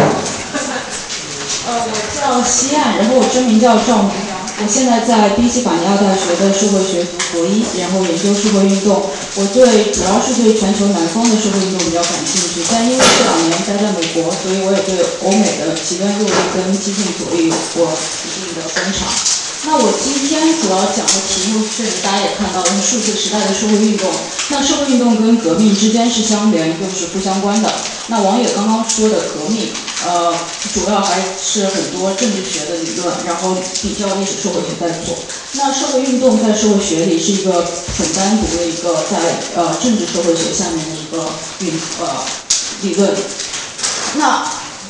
[1.67, 9.03] 呃，我叫西岸，然后我真名叫赵明阳，我现在在宾夕法尼亚大学的社会学读博一，然后研究社会运动。
[9.35, 14.95] 我对主要是对全球南方的社会运动比较感兴趣，但因为这两年待在美国，所以我也对
[15.27, 19.44] 欧美的极端右翼跟激进左翼有过一定的观察。
[19.67, 24.13] 那我今天主要讲的题目是大家也看到了是数字时代的社会运动。
[24.51, 27.73] 那社会运动跟革命之间是相连又是不相关的。
[28.09, 29.73] 那王野刚刚说的革命，
[30.05, 30.35] 呃，
[30.75, 35.17] 主要还是很多政治学的理论，然后比较历史社会学在做。
[35.53, 37.65] 那社会运动在社会学里是一个
[37.97, 39.19] 很单独的一个在
[39.57, 41.27] 呃政治社会学下面的一个
[41.61, 42.07] 运呃
[42.83, 43.11] 理论。
[44.17, 44.45] 那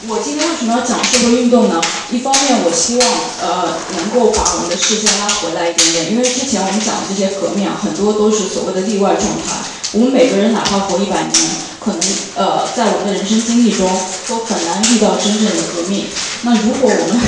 [0.06, 1.81] 我今天为什么要讲社会运动呢？
[2.10, 3.09] 一方面，我希望
[3.40, 9.64] 呃能够把我们的视线拉回来一点点，因为之前我们讲的这些革命啊，很多都是所谓的例外状态。
[9.93, 11.32] 我们每个人哪怕活一百年，
[11.81, 12.01] 可能
[12.36, 13.89] 呃在我们的人生经历中
[14.28, 16.05] 都很难遇到真正的革命。
[16.43, 17.20] 那如果我们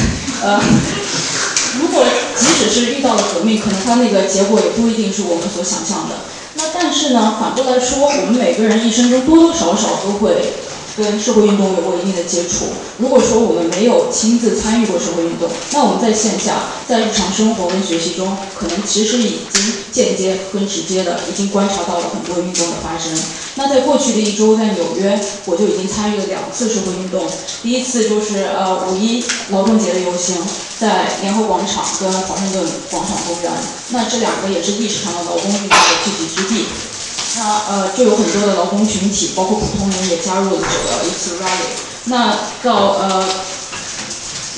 [0.43, 0.61] 呃
[1.81, 2.05] 如果
[2.36, 6.16] 即使是遇到了革命，可能它那个结果也不一定是我们所想象的。
[6.55, 10.53] 那但是呢，反过来说，我们每个人一生中多多少少都会
[10.97, 12.66] 跟社会运动有过一定的接触。
[12.98, 19.62] 如果说我们没有亲自参与过社会运动，那我们在线下，在日常生活跟学习中，可能其实已经
[19.93, 23.12] 间接跟直接的已经观察到了很多运动的发生。
[23.59, 27.27] 那在过去的一周，在纽约，我就已经参与了两次社会运动。
[27.62, 30.36] 第一次就是呃五一劳动节的游行，
[30.78, 33.52] 在联合广场跟华盛顿广场公园。
[33.90, 36.66] 那这两个也是历史上的劳工运动的聚集之地。
[37.36, 41.68] 那呃，就有很多的劳工群体，包括普通人也加入了这个一次 rally。
[42.04, 43.28] 那到呃，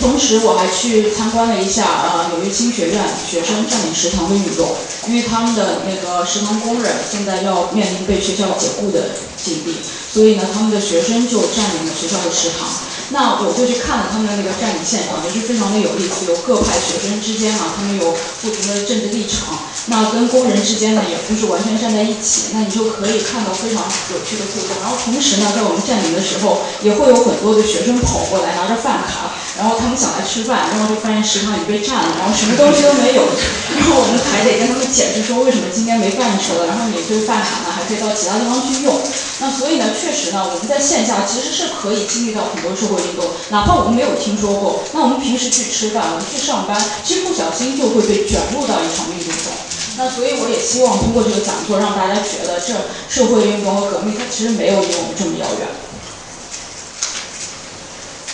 [0.00, 4.76] 同时我还去参观了一下呃纽约新学院学生占领食堂的运动，
[5.08, 9.74] 因为他们的那个食堂工人现在要面临被学校解雇的境地，
[10.12, 12.68] 所以呢，他们的学生就占领了学校的食堂。
[13.10, 16.30] 那我就去看了他们的那个占领现场，也是非常的有意思。
[16.30, 19.58] 有各派学生之间啊，他们有不同的政治立场，
[19.90, 22.52] 那跟工人之间呢，也不是完全站在一起。
[22.52, 23.82] 那你就可以看到非常
[24.12, 24.76] 有趣的互动。
[24.82, 33.24] 然后同时呢，在我们占领的时候，也会有很多的学生跑过来拿着饭卡，然后他们想来吃饭，然后就发现食堂已经被占了，然后什么东西都没有。
[33.78, 38.92] 然后我们还得跟他们解释说，为什么今天没饭吃了，然后免费饭卡呢，还可以到其他地方去用。
[39.40, 44.84] 那所以呢，确实呢，我们在线下其实是可以经历到很多社会运动，哪怕我们没有听说过。
[44.92, 49.77] 那我们平时去吃饭，我们去上班，其实不小心就会被卷入到一场运动中。
[49.98, 52.72] 那所以我也希望通过这个讲座，让大家觉得这
[53.10, 55.66] 社会运动和革命，它其实没有离我们这么遥远。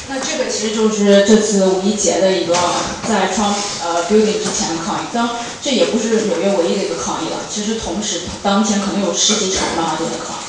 [0.07, 2.55] 那这个其实就是这次五一节的一个
[3.09, 10.45] 在 Trump 呃 Building 之前的抗议，当这也不是纽约唯一的一个抗议了，其实同时当天可能有十几场曼哈顿的抗议。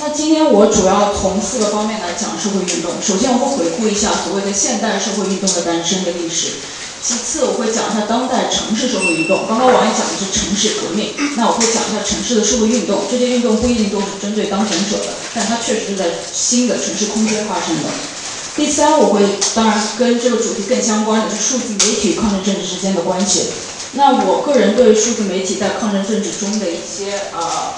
[0.00, 2.90] 那今天我主要从四个方面来讲社会运动。
[3.00, 6.58] 首先，我会回顾一下所谓的现代社会运动的诞生的历史；
[7.02, 9.46] 其次，我会讲一下当代城市社会运动。
[9.48, 13.06] 刚刚王毅讲的是城市革命，那我会讲一下城市的社会运动。
[13.10, 17.88] 这些运动不一定都是针对当权者的，但它确实是在新的城市空间发生的。
[18.56, 19.22] 第三，我会
[19.54, 23.50] 当然跟这个主题更相关的是数字媒体与抗争政治之间的关系。
[23.92, 27.72] 那我个人对数字媒体在抗争政治中的一些呃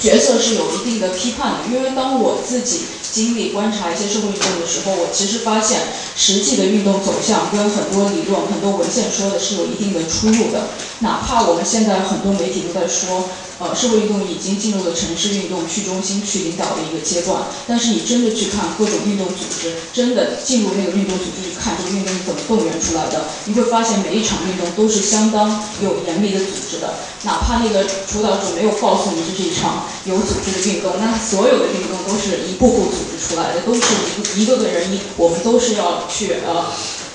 [0.00, 2.80] 角色是有一定的批判的，因为当我自己
[3.12, 5.78] 经历观察一些社会运动的时候，我其实发现
[6.16, 10.68] 实际的运动走向跟很多理论、很多文献说的是有一定的出入的。
[10.98, 13.28] 哪怕我们现在很多媒体都在说，
[13.60, 26.94] 呃，社会运动已经进入了城市运动去中心、去领导的一个阶段，但是你真的去看各种运动组织，真的进入那个运动组织去看这个运动是怎么动员出来的，你会发现每一场运动都是相当有严密的组织的。
[27.22, 36.66] 哪怕那个主导者没有告诉你这是一场有组织的运动，那所有的运动都是一步步组织出来的，都是一个一个个人一，我们都是要去呃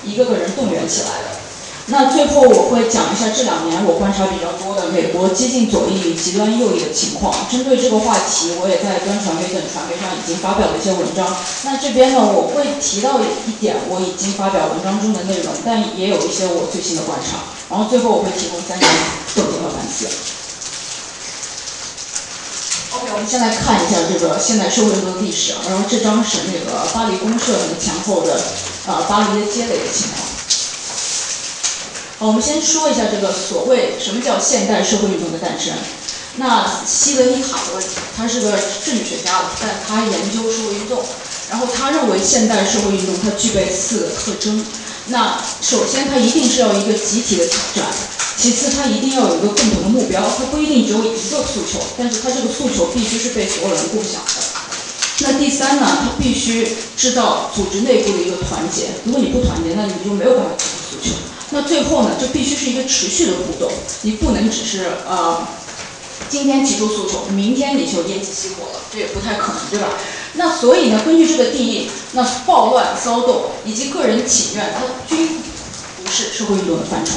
[0.04, 1.39] 一个个人动员起来的。
[1.90, 7.34] 那最后我会讲一下这两年我观察比较多的美国接近左翼与极端右翼的情况。
[7.50, 11.26] 针对这个话题，我也在端传媒等传媒上已经发表了一些文章。
[11.64, 17.42] 那这边呢，我会提到一点我已经发表文章中的内容，但也有一些我最新的观察。
[17.68, 18.88] 然后最后我会提供三点
[19.34, 20.06] 总结和反思。
[22.94, 25.54] OK，我们先来看一下这个现代社会中的历史。
[25.66, 28.38] 然后这张是那个巴黎公社那个前后的
[28.86, 30.22] 呃巴黎的街垒的情况。
[32.20, 35.72] 我们先说一下这个所谓什么叫现代社会运动的诞生。
[36.36, 37.80] 那西德尼·塔罗
[38.14, 38.52] 他是个
[38.84, 41.02] 政治学家，但他研究社会运动，
[41.48, 44.62] 然后他认为现代社会运动它具备四个特征。
[45.06, 47.86] 那首先它一定是要一个集体的挑战，
[48.36, 54.42] 其次它一定要有一个共同的目标，它不一定只有一个诉求，但是它这个诉求必须是被所有人共享的。
[55.20, 56.68] 那第三呢，它必须
[56.98, 61.16] 制造组织内部的一个团结，如果你不团结，那你就没有办法提出诉求。
[61.50, 63.70] 那最后呢，就必须是一个持续的互动，
[64.02, 65.46] 你不能只是呃，
[66.28, 69.88] 今天提出诉求，明天你就偃旗息鼓了，这也不太可能，对吧？
[70.34, 75.26] 那所以呢，根据这个定义，那暴乱、骚动以及个人请愿，它均
[76.02, 77.14] 不是社会运动的范畴。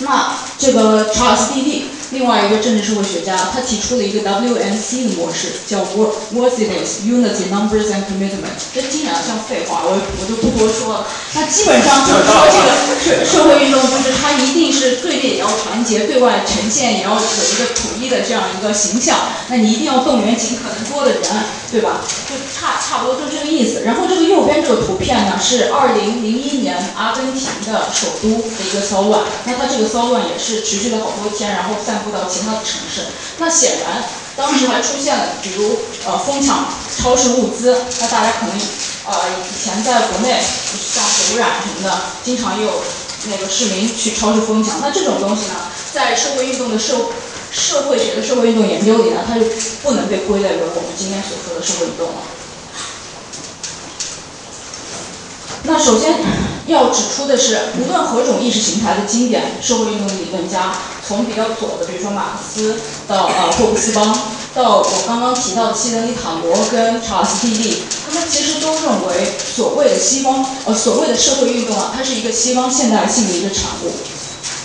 [0.00, 5.84] 那这个查尔斯·蒂利，另外一个政治社会学家，他提出了一个 WMC 的模式，叫
[6.34, 8.56] Worthiness, Unity, Numbers and Commitment。
[8.74, 11.06] 这听起来像废话，我我就不多说了。
[11.34, 12.32] 那基本上就是说，
[13.04, 19.16] 这个社社会运动就是它一定是对内也要团结，对外呈现也要有一个统一的这样一个形象。
[19.48, 21.22] 那你一定要动员尽可能多的人，
[21.70, 22.00] 对吧？
[22.28, 23.82] 就差差不多就这个意思。
[23.84, 29.22] 然后这个右边这个图片呢，是二零零一年阿根廷的首都的一个骚乱。
[29.44, 33.06] 那它这个骚乱也是持续了好多天，然后布到其他的城市。
[33.38, 34.04] 那显然
[34.36, 36.66] 当时还出现了，比如呃疯抢
[36.96, 37.76] 超市物资。
[38.00, 38.56] 那大家可能
[39.06, 42.82] 呃以前在国内像水污染什么的，经常有
[43.28, 44.80] 那个市民去超市疯抢。
[44.80, 45.54] 那这种东西呢，
[45.92, 46.94] 在社会运动的社
[47.50, 49.46] 社会学的社会运动研究里呢，它就
[49.82, 52.14] 不能被归类为我们今天所说的社会运动了。
[55.64, 56.14] 那首先
[56.68, 60.76] 要指出的是，无论何种意识形态的经典社会运动理论家，
[61.06, 62.76] 从比较左的，比如说马克思，
[63.06, 64.14] 到呃霍布斯邦，
[64.54, 73.90] 到我刚刚提到的希德里·塔罗跟查尔斯·蒂利，他们其实都认为，所谓的西方呃所谓的社会运动啊，它是一个西方现代性的一个产物。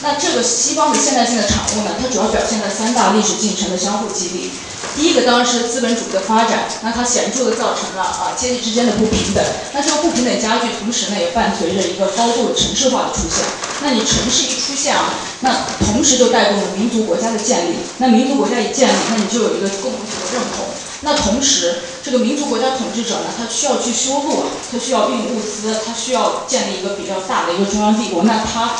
[0.02, 4.52] 那这个西方的现代性的产物呢，它主要表现在三大历史进程的相互激励。
[4.95, 9.43] 第一个当然是资本主义的发展，那它显著的造成了啊阶级之间的不平等。
[9.73, 13.43] 那这个不平等加剧，同时呢也伴随着一个高度的城市化的出现。
[13.81, 17.76] 那你城市一出现啊，那同时就带动了民族国家的建立。
[17.97, 20.65] 那民族国家一建立，那你就有一个共同体的认同。
[21.01, 28.23] 那同时，这个民族国家统治者呢，他需要去修路啊，他需要运物资，他需要建立一个比较大的一个中央帝国。
[28.23, 28.73] 那他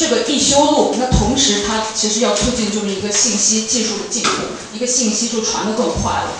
[0.00, 4.30] 这个一修路，那同时它其实要促进就是一个信息技术的进步，
[4.72, 6.32] 一个信息就传得更快了。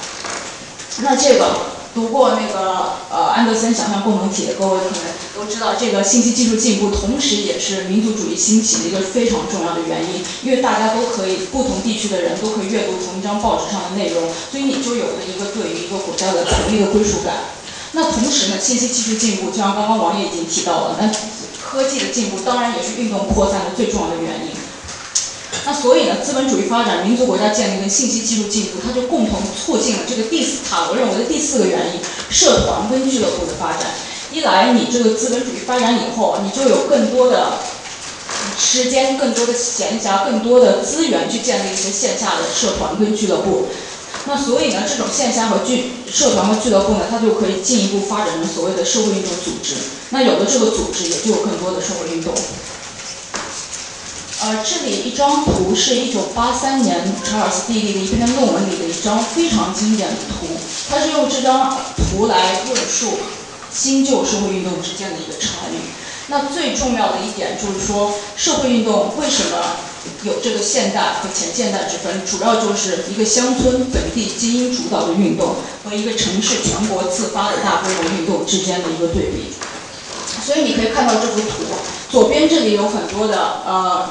[1.02, 17.34] 那这个读过那个呃安德森想象共同体的各位可能都知道，这个信息技术进步，同时也是民族主义兴起的一个非常重要的原因，因为大家都可以不同地区的人都可以阅读同一张报纸上的内容，所以你就有了一个对于一个国家的权力的归属感。
[17.92, 21.10] 那同时呢，信息技术进步，就像刚刚王爷已经提到了，那
[21.70, 24.50] 科技的进步当然也是运动扩散的最重要的原因。
[25.64, 33.86] 那所以呢，资本主义发展、民族国家建立跟信息技术进步，它就共同促进了这个第四塔罗认为的第四个原因：社团跟俱乐部的发展。
[34.32, 37.58] 一来，你这个资本主义发展以后，你就有更多的
[38.58, 43.68] 时间、更多的闲暇、更多的资源去建立一些线下的社团跟俱乐部。
[44.26, 49.74] 那所以呢，这种线下和俱社团和俱乐部呢，它就可以进一步发展成所谓的社会运动组织。
[50.10, 52.34] 那有了这个组织，也就有更多的社会运动。
[54.42, 60.46] 呃，这里一张图是一九八三年查尔斯蒂利的一篇论文里的一张非常经典的图，
[60.88, 63.18] 他是用这张图来论述
[63.72, 65.76] 新旧社会运动之间的一个差异。
[66.28, 69.58] 那最重要的一点就是说，社会运动为什么
[70.22, 79.52] 有这个现代和前现代之分，主要就是一个乡村本地精英主导的运动和一个城市全国自发的大规模运动之间的一个对比。
[80.44, 81.64] 所以你可以看到这幅图，
[82.10, 84.10] 左边这里有很多的呃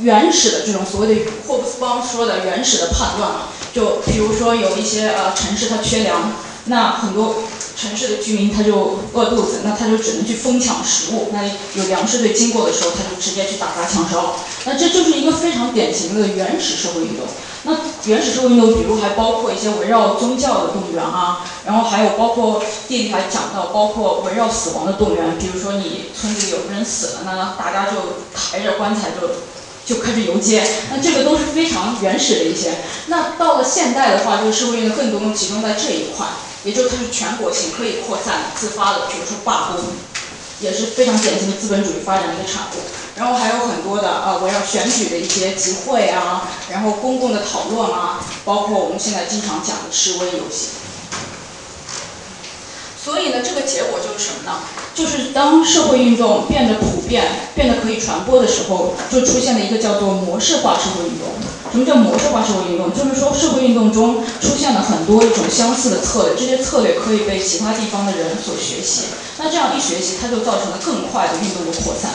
[0.00, 6.32] 原始的这种所谓的霍布斯邦说的原始的判断啊，就比如说有一些呃城市它缺粮，
[6.66, 7.42] 那很多
[7.76, 11.30] 城市的居民他就饿肚子，那他就只能去疯抢食物。
[11.32, 11.42] 那
[11.74, 14.36] 有粮食队经过的时候，他就直接去打砸抢烧。
[14.64, 17.26] 那这就是一个非常典型的原始社会运动。
[17.64, 17.76] 那
[18.06, 25.38] 原始社会运动，比如还包括一些围绕宗教的动员啊，然后还有包括地里讲到，包括围绕死亡的动员。
[25.38, 27.96] 比如说你村子里有人死了，那大家就
[28.34, 29.28] 抬着棺材就
[29.84, 30.62] 就开始游街。
[30.90, 32.78] 那这个都是非常原始的一些。
[33.06, 36.26] 那到了现代的话，这个社会运动更多的集中在这一块，
[36.64, 39.80] 也就它是全国性、可以扩散、自发的，比如说罢工，
[40.60, 42.80] 也是非常典型的资本主义发展的一个产物。
[43.14, 50.70] 然后还有很多的啊围绕选举的一些集会啊，然后公共的讨论啊，包括我们现在经常讲的示威游行。
[53.02, 54.60] 所以呢，这个结果就是什么呢？
[54.94, 57.24] 就是当社会运动变得普遍、
[57.54, 61.26] 变得可以传播的时候，就出现了一个叫做模式化社会运动。
[61.72, 62.92] 什么叫模式化社会运动？
[62.92, 69.06] 就是说社会运动中出现了很多一种相似的策略，这些策略可以被其他地方的人所学习。
[69.38, 72.12] 那这样一学习，它就造成了更快的运动的扩散。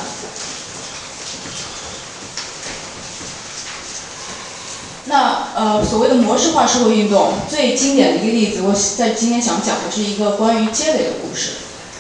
[5.07, 11.51] 那呃，所谓的模式化社会运动，最经典的一个例子，我在今天想讲的是一个关于街垒的故事，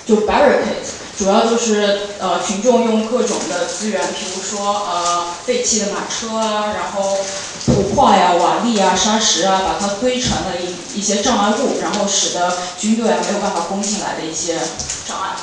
[0.05, 0.83] 就 barricade，
[1.17, 7.17] 主要就是呃群众用各种的资源，比如说呃废弃的马车啊，然后
[7.65, 14.59] 土块呀、瓦砾啊、沙石啊，把它堆成了一一些障碍物，然后使得军队啊没有办法攻进来的一些
[15.07, 15.37] 障碍。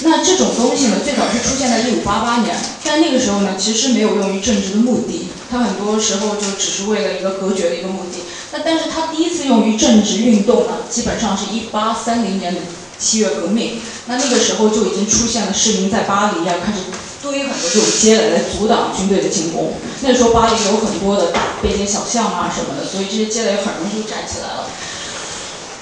[0.00, 2.54] 那这种东西呢，最早是出现在一五八八年，
[2.84, 8.24] 但那个时候呢，其实没有用于政治的目的，他很多时候就只是为了一个隔绝的一个目的。
[8.50, 12.60] 那但是他第一次用于政治运动呢，基本上是一八三零年的
[12.98, 13.80] 七月革命。
[14.06, 16.80] 那那个时候就已经出现了市民在巴黎啊，开始
[17.22, 19.74] 堆很多这种街垒来阻挡军队的进攻。
[20.00, 24.66] 那时候巴黎有很多的大背街小巷啊什么的，所以这些街垒很容易就站起来了。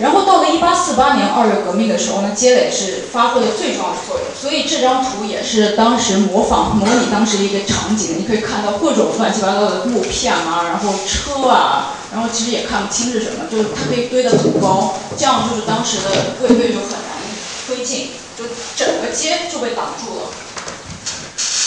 [0.02, 4.24] 然后到了一八四八年二月革命的时候呢，街垒是发挥了最重要的作用。
[4.34, 16.10] 所以这张图也是当时模仿模拟当时的一个场景，你可以看到各种乱七八糟的木片啊，然后车啊，然后其实也看不清是什么，就是它可以堆得很高，这样就是当时的
[16.42, 17.22] 卫队就很难
[17.68, 20.22] 推进，就整个街就被挡住了。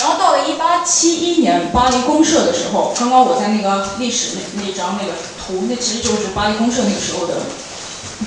[0.02, 7.36] 然后到了一八七一年巴黎公社的时候，刚刚我在那个历史那那张那个图，那其实就是巴黎公社那个时候的。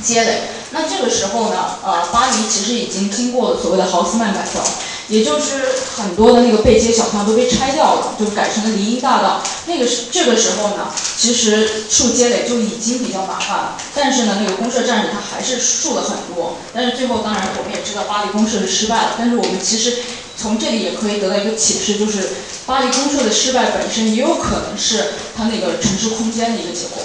[0.02, 4.62] 街垒，那这个时候呢，呃，巴黎其实已经经过了所谓的豪斯曼改造，
[5.08, 5.62] 也就是
[5.96, 9.42] 很多的那个背街小巷都被拆掉了，就改成了林荫大道。
[9.66, 16.56] 那个是这个时候呢，其实树街垒就已经比较麻烦了，但是呢，那个公社战士他还是竖了很多。
[16.72, 19.14] 但是最后，当然我们也知道巴黎公社是失败了。
[19.18, 19.96] 但是我们其实
[20.36, 22.28] 从这里也可以得到一个启示，就是
[22.66, 27.02] 巴黎公社的失败本身也有可能是它那个城市空间的一个结果。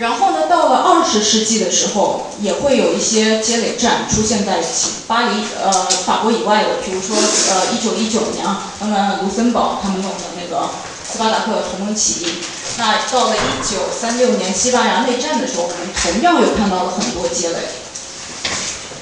[0.00, 4.64] 然后呢，到了二十世纪的时候，也会有一些街垒战出现在
[5.06, 5.70] 巴黎呃
[6.06, 10.70] 法国以外的，比如说呃一九一九年啊，他们卢森堡他们弄的那个
[11.06, 12.32] 斯巴达克同盟起义。
[12.78, 17.58] 那到了一九三六年西班牙内战的时候，我们同样有看到了很多街垒。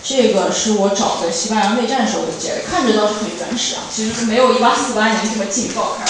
[0.02, 6.04] 这个是我找的西班牙内战时候的街垒，看着倒是很原始啊，其实是没有一八四八年这么劲爆开。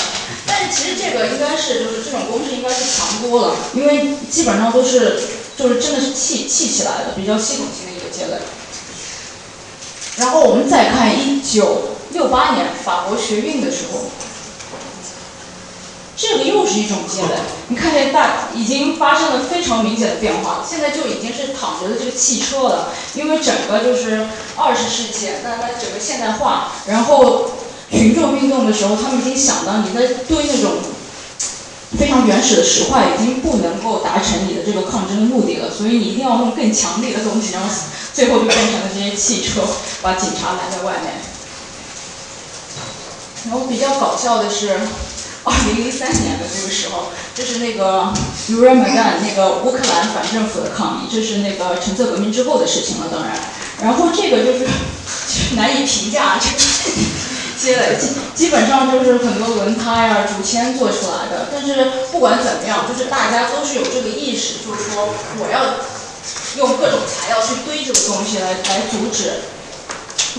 [0.58, 5.20] 但是其实这个应该是就是这种公式应该是强多了，因为基本上都是
[5.56, 8.38] 就是真的是砌砌起来的，比较系统性的一个积累。
[10.16, 14.00] 然后我们再看一九六八年法国学运的时候，
[16.16, 17.38] 这个又是一种积累。
[17.68, 24.26] 你看见大已经发生了非常明显的变化，现在就已经是躺着的这个汽车了，因为整个就是
[24.56, 27.52] 二十世纪，那那整个现代化，然后。
[27.90, 30.72] 群众运动的时候，他们已经想到你在堆那种
[31.98, 37.68] 非常原始的石块，已经不能够达成你的这个抗争的目的了，所以你一定要弄更强力的东西，然后
[38.12, 39.62] 最后就变成了这些汽车，
[40.02, 41.14] 把警察拦在外面。
[43.44, 44.78] 然后比较搞笑的是，
[45.44, 48.12] 二零零三年的这个时候，这是那个
[48.48, 53.34] u r a m a d a n 那个乌克兰反政府的抗议，这是那个橙色革命之后的事情了，当然。
[53.80, 54.66] 然后这个就是
[55.56, 56.58] 难以评价这个。
[57.58, 65.08] 接了基基本上就是很多轮胎啊、竹签做出来的，但是不管怎么样，就是大家都是有这个意识，就是说
[65.38, 65.76] 我要
[66.56, 69.32] 用各种材料去堆这个东西来来阻止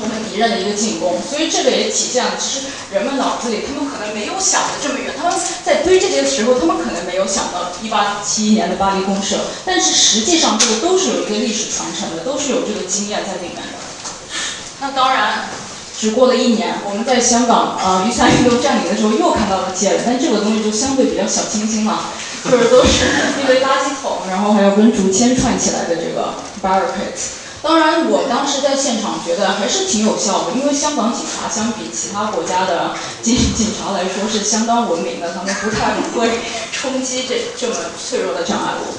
[0.02, 0.50] 我们敌人。
[0.50, 13.78] 的一个进攻，所以这个也体现了其实人们脑子里他们可能没有想的这么远，他们在堆这些的时候，他们可能没有想到一八七一年的巴黎公社，但是实际上这个都是有一个历史传承的，都是有这个经验在里面的。
[14.82, 15.50] 那当然，
[16.00, 22.00] 只过了一年，我们在香港呃雨伞运动占领的时候又看到了街垒，但这个东西就相对比较小清新了，
[22.50, 23.04] 就是都是
[23.42, 27.20] 一堆垃圾桶，然后还有跟竹签串起来的这个 barricade。
[27.62, 36.40] 当然，我当时在现场觉得还是挺有效的，因为香港警察相比其他国家的警 警察来说是相当文明的，他们不太会
[36.72, 38.96] 冲击这这么脆弱的障碍物。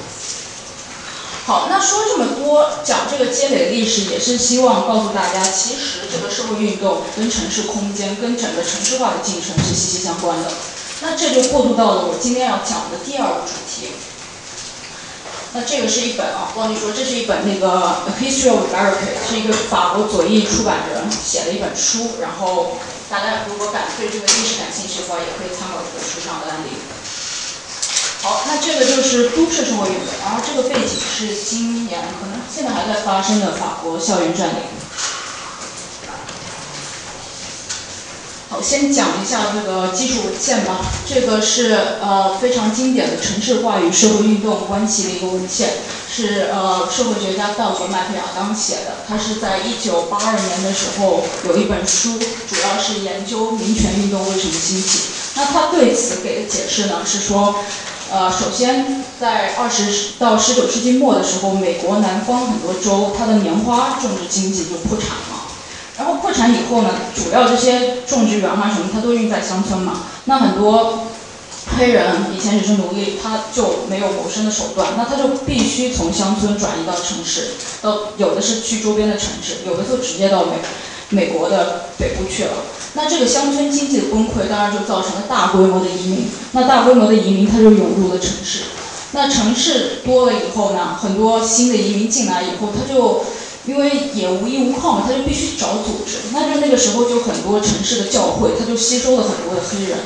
[1.47, 10.51] 好，那说这么多，讲这个积累的历史，也是希望告诉大家，其实这个社会运动跟城市空间、跟整个城市化的进程是息息相关的。
[11.01, 13.89] 那这就过渡到了我今天要讲的第二个主题。
[15.53, 22.21] 那这个是一本啊，忘记说，这是一本那个《History of America，》，是一个法国左翼出版人写的一本书。
[22.21, 26.79] 然后大家如果感对这个历史感兴趣的话，也可以参考这本书上的案例。
[28.23, 34.57] 好，那这个就是都市社会运动，然后这个背景是今年可能现在还在发生的法国校园占领。
[38.51, 40.81] 好，先讲一下这个基础文献吧。
[41.07, 41.73] 这个是
[42.03, 45.71] 呃非常经典的城市化与社会运动关系的一个文献，
[46.13, 48.97] 是呃社会学家道格·麦克亚当写的。
[49.09, 55.09] 他是在一九八二年的时候有一本书，主要是研究民权运动为什么兴起。
[55.37, 57.55] 那他对此给的解释呢是说，
[58.13, 65.47] 呃，首先在二十到十九世纪末的时候，美国南方很多州它的棉花种植经济就破产了。
[65.97, 70.01] 然后破产以后呢，主要这些种植园啊什么，它都运在乡村嘛。
[70.25, 71.05] 那很多
[71.77, 80.57] 黑人以前只是奴隶，他就没有谋生的手段，那他就必须从乡村转移到城市，到有的是去周边的城市，有的就直接到美
[81.11, 82.51] 美国的北部去了。
[82.95, 86.29] 那这个乡村经济的崩溃，当然就造成了大规模的移民。
[86.53, 88.63] 那大规模的移民，他就涌入了城市。
[89.13, 93.25] 那城市多了以后呢，很多新的移民进来以后，他就
[93.67, 96.19] 因为也无依无靠嘛，他就必须找组织。
[96.33, 99.99] 那就那个时候就很多城市的教会，他就吸收了很多的黑人。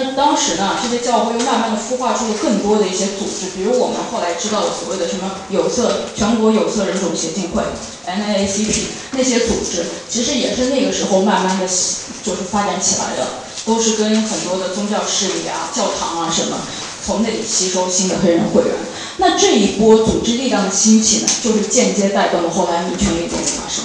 [0.00, 7.64] 那当时呢，这些教会又慢慢的孵化出了更多的一些组织，比如我们后来知道的所谓的什么有色全国有色人种协进会
[8.06, 11.66] （NAACP） 那些组织，其实也是那个时候慢慢的
[12.22, 13.26] 就是发展起来的，
[13.66, 16.56] 都是跟很多的宗教势力啊、教堂啊什么
[17.04, 18.72] 从那里吸收新的黑人会员。
[19.16, 23.82] 那这一波组织力量的兴起呢，就是间接带动了后来民权运动的发生。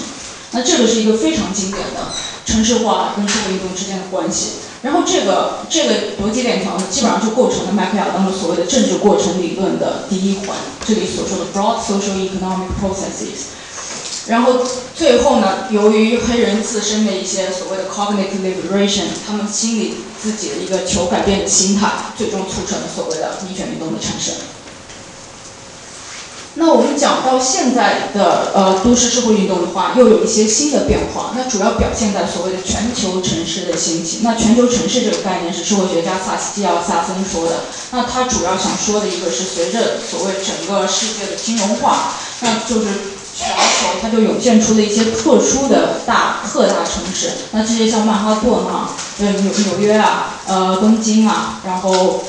[0.54, 2.08] 那这个是一个非常经典的
[2.46, 4.64] 城市化跟社会运动之间的关系。
[4.84, 10.56] 然后这个这个逻辑链条呢，基本上就构成了麦克亚当的所谓的政治过程理论的第一环，
[10.86, 13.52] 这里所说的 broad social economic processes。
[14.28, 14.60] 然后
[14.96, 24.36] 最后呢，由于黑人自身的一些所谓的 cognitive liberation，他们心里自己的一个求改变的心态，最终促成了所谓的民权运动的产生。
[26.56, 31.32] 那我们讲到现在的呃都市社会运动的话，又有一些新的变化。
[31.36, 34.20] 那主要表现在所谓的全球城市的兴起。
[34.22, 37.62] 那全球城市这个概念是社会学家萨斯蒂奥萨森说的。
[37.92, 42.88] 那他主要想说的一个是随着所谓整个世界的金融化，那就是
[43.36, 47.32] 全球它就涌现出了一些特殊的大特大城市。
[47.52, 52.24] 那这些像曼哈顿啊，呃纽纽约啊，呃东京啊，然后。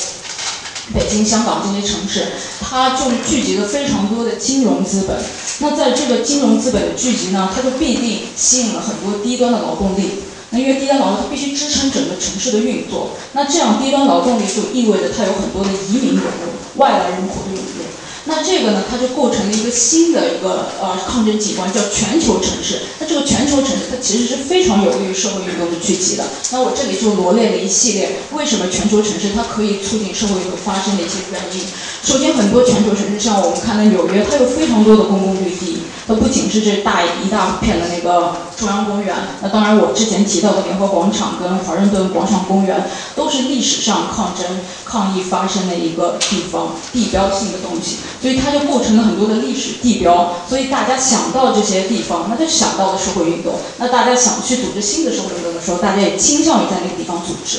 [0.92, 2.26] 北京、香港这些城市，
[2.60, 5.16] 它就聚集了非常多的金融资本。
[5.60, 10.10] 那在这个金融资本的聚集呢，它就必定吸引了很多低端的劳动力。
[10.50, 17.84] 那因为低端劳动力它必须支撑整个城市的运作，那这样低端劳动力就意味着它有很多的移民涌入、外来人口的涌入。
[18.26, 22.80] 那这个呢，它就构成了一个新的一个呃抗争景观，叫全球城市。
[22.98, 26.24] 那这个全球城市，它其实是非常有利于社会运动的聚集的。
[26.50, 31.60] 那我这里就罗列了一系列为什么全球城市它可以促进社会运动发生的一些原因。
[32.02, 35.82] 首先，很多全球城市，像我们看的纽约，它有非常多的公共绿地。
[36.06, 44.46] 它不仅是这大一大片的那个中央公园，那当然我之前提到的联合广场跟华盛顿广场公园，都是历史上抗争
[44.84, 47.96] 抗议发生的一个地方地标性的东西。
[48.22, 53.54] 所以它就构成了很多的历史地标，所以大家想到这些地方，那就想到了社会运动。
[53.78, 57.58] 那大家想去组织新的社会运动的时候，大家也倾向于在那个地方组织。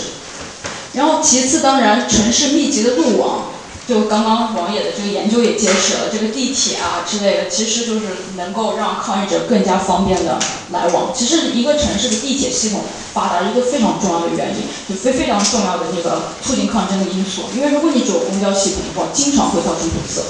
[0.93, 3.47] 然后其次，当然城市密集的路网，
[3.87, 10.39] 就刚刚王野的这个研究也揭示了，这个地铁啊之类的，其实就是能够让抗议者更加方便的
[10.71, 11.13] 来往。
[11.13, 12.81] 其实一个城市的地铁系统
[13.13, 17.43] 发达，一个非常重要的原因，就非非常重要的那个促进抗争的因素。
[17.55, 20.21] 因为如果你只有公交系统的话，经常会造成堵塞。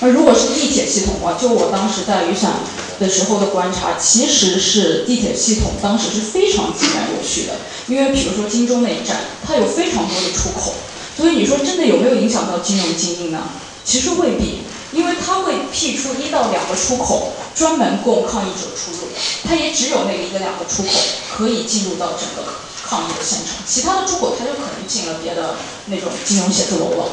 [0.00, 2.54] 而如果是地铁系统的话，就我当时在雨伞
[2.98, 7.54] 的时候的观察，其实是地铁系统当时是非常井然有序的，
[7.86, 9.16] 因为比如说金州那一站，
[9.46, 10.74] 它有非常多的出口，
[11.16, 13.48] 所以你说真的有没有影响到金融精英呢？
[13.84, 14.62] 其实未必，
[14.92, 20.88] 因为它会辟出一到两个出口，专门供抗议者出入的，它也只有那一个两个出口
[21.36, 22.52] 可以进入到整个
[22.84, 25.54] 抗议的现场，其他的出口它就可能进了别的
[25.86, 27.08] 那种金融写字楼了。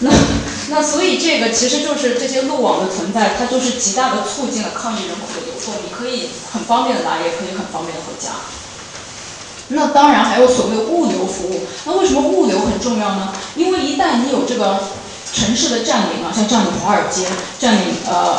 [0.00, 0.10] 那
[0.68, 8.30] 那所以这个其实就是这些路网的存在，它就是极大的促进了抗议人口的流动，你可以很方便的来，也可以很方便的回家。
[9.74, 13.32] 那当然还有所谓物流服务，那为什么物流很重要呢？
[13.56, 14.80] 因为一旦你有这个
[15.32, 17.26] 城市的占领啊，像占领华尔街、
[17.58, 18.38] 占领呃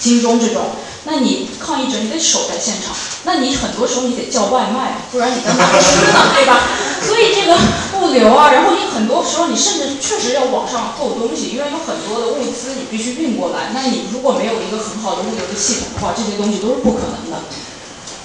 [0.00, 0.62] 金钟这种，
[1.04, 2.94] 那你抗议者你得守在现场，
[3.24, 6.60] 那你很多时候你得叫外卖，不然你在哪吃呢，对吧？
[7.00, 7.56] 所以这个
[8.00, 17.38] 物流啊，然后你很多时候你甚至确实要网上购东西，因为有很多的物资你必须运过来，那你如果没有一个很好的物流的系统的话，这些东西都是不可能的。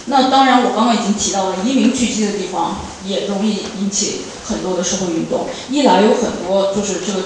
[0.06, 2.76] 那当然，我刚刚已经提到了，移民聚集的地方
[3.06, 5.48] 也容易引起很多的社会运动。
[5.70, 7.24] 一来有很多就是这个，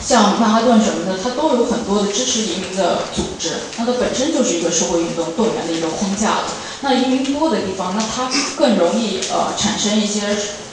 [0.00, 6.44] 像曼哈顿什么的，它都有很多的支持移民的组织，那它本身就是一个社会运动动员的一个框架了。
[6.82, 10.20] 那移民多的地方，那它更容易呃产生一些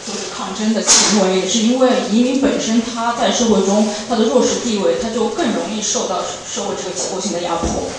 [0.05, 7.89] 就是抗争的行为，也是因为移民本身它在社会中它的弱势地位，它就更容易受到社会这个结构性的压迫。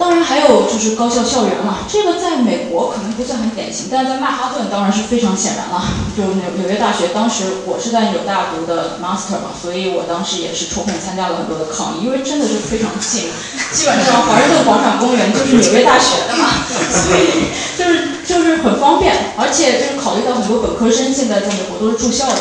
[0.00, 5.84] 当然还有就是高校校园了，这个在美国可能不算很典型，但是在曼哈顿当然是非常显然了。
[6.16, 13.28] 就纽纽约大学，当时我是在纽大读的 master 嘛，所以我当时也是抽空参加了很多的抗议，因为真的是非常近，
[13.76, 16.48] 基本上华盛顿广场公园就是纽约大学的嘛，
[16.88, 22.40] 所以就是就是很方便，而且就是考虑到很多本科生现在在美国都是住校的。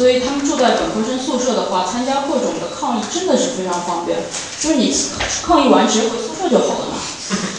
[0.00, 4.16] 所以他们住在本科生宿舍的话，参加各种的抗议真的是非常方便，
[4.58, 4.96] 就是你
[5.42, 6.96] 抗议完直接回宿舍就好了嘛。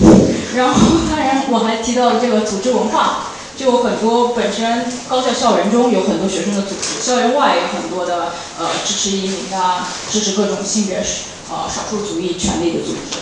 [0.58, 0.74] 然后
[1.08, 13.20] 当然我还提到了这个组织文化，就有很多本身高校校园中有很多学生的组织，校园外有很多的呃支持移民啊，支持各种性别呃少数族裔权利的组织。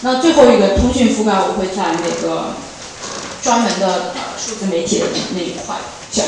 [0.00, 2.46] 那最后一个通讯覆盖，我会在那个
[3.40, 5.06] 专门的呃数字媒体的
[5.36, 5.76] 那一块
[6.10, 6.26] 讲。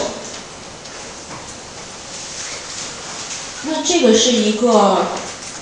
[3.64, 5.06] 那这个是一个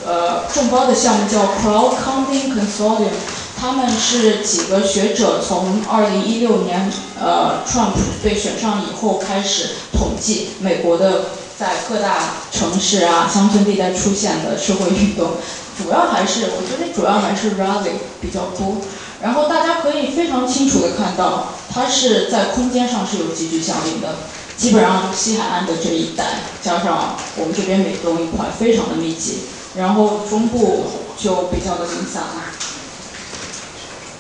[0.06, 3.14] 呃众包的项目，叫 Crowd Counting Consortium。
[3.56, 7.92] 他们是几个学者从2016年呃 Trump
[8.22, 11.26] 被选上以后开始统计美国的
[11.58, 15.36] 在各大城市啊乡村地带出现的社会运动，
[15.78, 18.82] 主要还是我觉得主要还是 rally 比较多。
[19.22, 24.16] 然后大家可以非常清楚的看到，它是在空间上是有极具效应的。
[24.56, 26.24] 基本上西海岸的这一带，
[26.62, 29.40] 加上我们这边美东一块，非常的密集。
[29.76, 30.86] 然后中部
[31.18, 32.42] 就比较的零散了。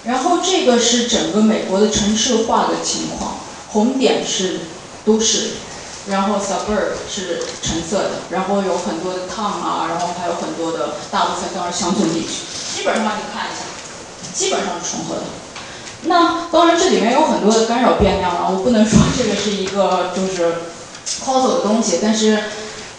[0.04, 3.36] 然后这个是整个美国的城市化的情况，
[3.68, 4.62] 红点是
[5.04, 5.52] 都市，
[6.08, 12.42] 然后 suburb 是橙色的，然后有很多的 town 啊，然后还有很多的大部分都是乡村地区。
[12.76, 13.62] 基本上你看一下，
[14.34, 15.22] 基本上是重合的。
[16.06, 18.50] 那当然，这里面有很多的干扰变量了。
[18.50, 20.54] 我不能说这个是一个就是
[21.24, 22.38] causal 的东西，但是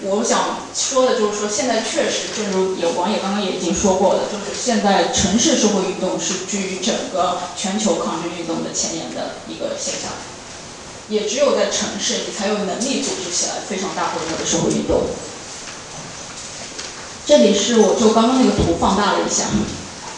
[0.02, 10.12] 我想说的就是说，现在确实，正如有王爷刚刚也已经说过的，就是现在城市社会运动是居于整个全球抗争运动的前沿的一个现象。
[11.08, 15.02] 也只有在城市，你才有能力组织起来非常大规模的社会运动。
[17.28, 19.46] 这里是我就刚刚那个图放大了一下。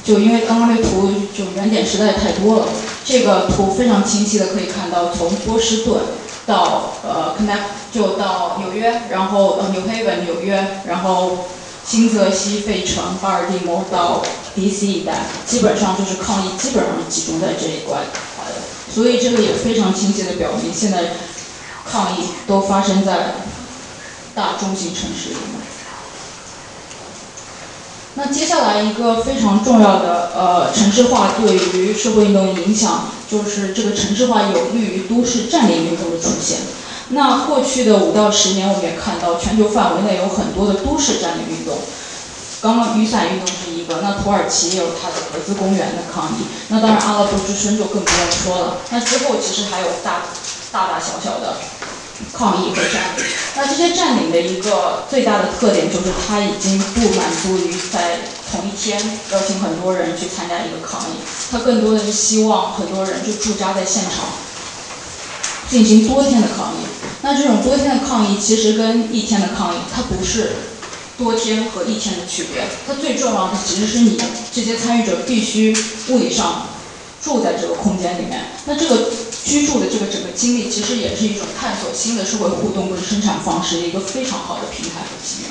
[0.07, 2.67] 就因为刚刚那图就原点实在太多了，
[3.03, 5.99] 这个图非常清晰的可以看到，从波士顿
[6.45, 11.49] 到呃 Connect 就到纽约，然后呃 New Haven 纽约，然后
[11.85, 14.23] 新泽西、费城、巴尔的摩到
[14.55, 18.07] DC 一带，基本上就是抗议，基本上集中在这一块的。
[18.89, 21.15] 所以这个也非常清晰的表明，现在
[21.85, 23.35] 抗议都发生在
[24.33, 25.56] 大中型城市里面。
[28.17, 36.57] 那接下来一个非常重要的呃城市化对于社会运动的影响，就是这个城市化有利于都市占领运动的出现。
[37.09, 41.77] 那过去的五到十年，我们也看到全球范围内有很多的都市占领运动。
[42.59, 46.47] 刚刚雨伞运动是一个，那土耳其也有它的格子公园的抗议。
[46.69, 48.77] 那当然阿拉伯之春就更不用说了。
[48.89, 50.23] 那之后其实还有大
[50.71, 51.53] 大大小小的。
[52.33, 53.25] 抗议和占领，
[53.55, 58.19] 那这些占领的一个最大的特点就是，它已经不满足于在
[58.51, 58.99] 同一天
[59.31, 61.15] 邀请很多人去参加一个抗议，
[61.51, 64.25] 它更多的是希望很多人就驻扎在现场，
[65.69, 66.85] 进行多天的抗议。
[67.21, 70.53] 那这种多天的抗议其实跟一天的抗议，它不是
[71.17, 72.63] 多天和一天的区别。
[72.87, 74.19] 它最重要的其实是你
[74.51, 75.75] 这些参与者必须
[76.09, 76.67] 物理上
[77.27, 78.45] 住在这个空间里面。
[78.65, 79.11] 那这个
[79.43, 85.45] 居住的这个整个经历，其实也是一种探索新的社会互动跟生产方式的一个非常好的平台和机遇。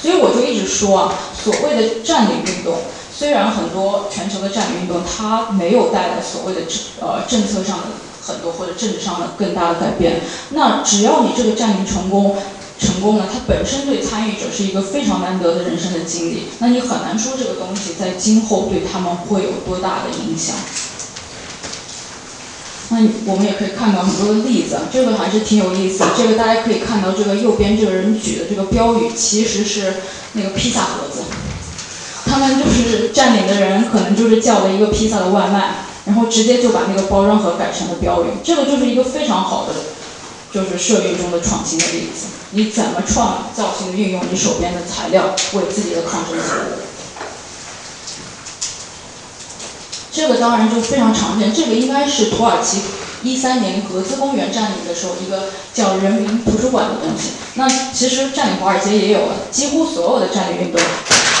[0.00, 2.78] 所以我就一直说啊，所谓的占领运动，
[3.12, 7.84] 虽然很多全球的占领运动它没有带来所谓的政呃政策上的
[8.22, 10.20] 很多或者政治上的更大的改变，
[10.50, 12.36] 那只要你这个占领成功。
[12.78, 16.42] 成功了，它本身对参与者是一个非常难得的人生的经历。
[16.58, 20.54] 那你很难说这个东西在今后对他们会有多大的影响。
[22.88, 26.04] 那我们也可以看到很多的例子，这个还是挺有意思。
[26.16, 29.94] 这个大家可以看到，这个右边这个人举的这个标语，其实是
[30.34, 31.22] 那个披萨盒子。
[32.24, 38.28] 他们就是占领的人，可能就是叫了一个披萨的外卖，然后直接就把那个包装盒改成了标语。
[38.44, 39.74] 这个就是一个非常好的，
[40.52, 42.26] 就是社运中的创新的例子。
[42.50, 46.95] 你怎么创造性的运用你手边的材料，为自己的抗争服务？
[50.16, 52.80] 这个当然就非常常见，这个应该是土耳其
[53.22, 57.32] 一三年格兹公园占领的时候一个叫人民图书馆的东西。
[57.52, 60.80] 那其实占领华尔街也有了，几乎所有的占领运动，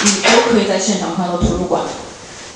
[0.04, 1.84] 你都可以在现场看到图书馆。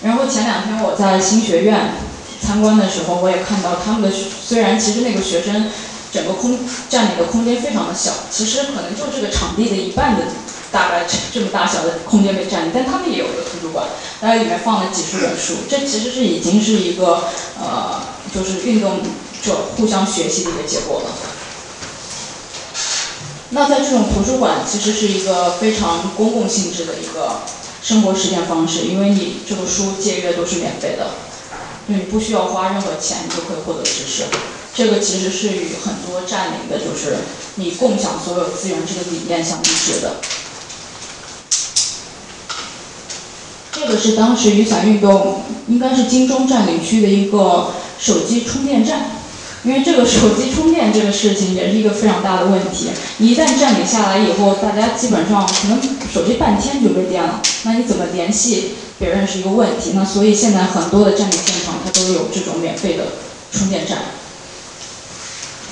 [0.02, 1.94] 然后前两天我在新学院
[2.38, 4.14] 参观的时候，我也看到他们的，
[4.44, 5.70] 虽然其实那个学生
[6.12, 6.58] 整个空
[6.90, 10.24] 占领的空间非常的小，其实可能就这个场地的一半的。
[10.72, 13.86] 大概这这么大小的空间被占领，但他们也有个图书馆，
[14.20, 15.54] 大概里面放了几十本书。
[15.68, 17.24] 这其实是已经是一个
[17.60, 18.00] 呃，
[18.34, 19.00] 就是运动
[19.42, 21.10] 者互相学习的一个结果了。
[23.50, 27.40] 那在这种图书馆，其实是一个非常公共性质的一个
[27.82, 31.10] 生活实践方式，因为你这个书借阅都是免费的，
[31.88, 34.22] 就你不需要花任何钱，就可以获得知识。
[34.72, 37.16] 这个其实是与很多占领的，就是
[37.56, 40.14] 你共享所有资源这个理念相一致的。
[43.72, 49.10] 这个是当时雨伞运动，应该是金钟占领区的一个手机充电站，
[49.64, 52.88] 因为这个手机充电这个事情也是一个非常大的问题。
[53.18, 55.80] 一旦占领下来以后，大家基本上可能
[56.12, 59.92] 手机半天就没电了，那你怎么联系别人是一个问题。
[59.94, 63.04] 那所以现在很多的占领现场它都有这种免费的
[63.52, 63.98] 充电站。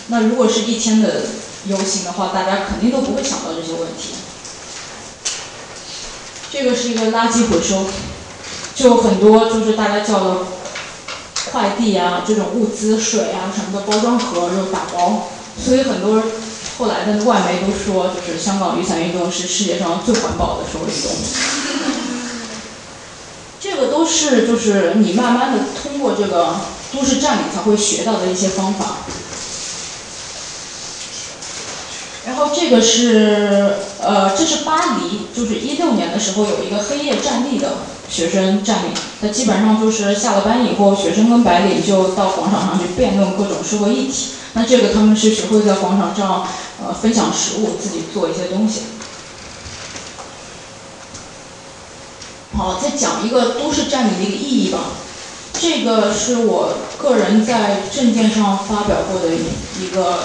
[0.08, 1.22] 那如果是一天的
[1.66, 4.14] 游行的话，大家肯定都不会想到这些问题。
[6.50, 7.84] 这个是一个垃圾回收，
[8.74, 10.36] 就很多就是大家叫的
[11.50, 15.28] 快递啊，这种物资、水啊什么的包装盒就打包，
[15.62, 16.22] 所以很多
[16.78, 21.10] 后来的外媒都说，就是香港雨伞运动是世界上最环保的社会运动。
[23.60, 26.56] 这个都是就是你慢慢的通过这个
[26.92, 28.98] 都市占领才会学到的一些方法。
[32.28, 33.72] 然后这个是
[34.02, 38.92] 呃，这是巴黎，就是一六年的时候有一个黑夜站立的学生占领，
[39.22, 44.32] 那基本上就是下了班以后，学生跟白领就到广场上去辩论各种社会议题。
[44.52, 46.46] 那这个他们是学会在广场上
[46.84, 48.82] 呃分享食物，自己做一些东西。
[52.55, 54.80] 好，再讲一个都市占领的一个意义吧。
[55.55, 59.34] 这个是我个人在证件上发表过的
[59.80, 60.18] 一个。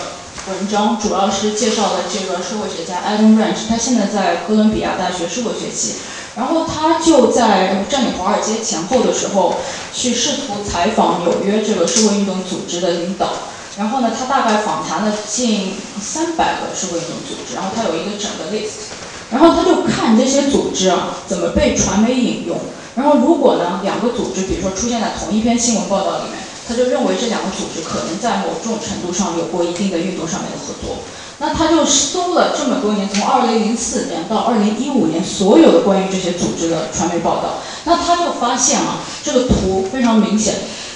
[0.45, 5.93] 文章主要是介绍了这个社会学家 Adam Ranch，他现在在哥伦比亚大学社会学系，
[6.35, 9.55] 然后他就在占领华尔街前后的时候，
[9.93, 13.29] 去试图采访纽约这个社会运动组织的领导，
[13.77, 18.91] 然后呢，他大概访谈了近三百个社会运动组织，然后他有一个整个 list，
[19.31, 22.57] 然后他就看这些组织啊怎么被传媒引用，
[22.95, 26.42] 然后如果呢两个组织，比如说出现在同一篇新闻报道里面。
[26.67, 30.97] 他就认为这两个组织可能在某种程度上有过一定的运动上面的合作，
[31.39, 40.55] 那他就搜了这么多年，从二零零四年到二零一五年所有的关于这些组织的传媒报道，那他就发现啊，这个图非常明显，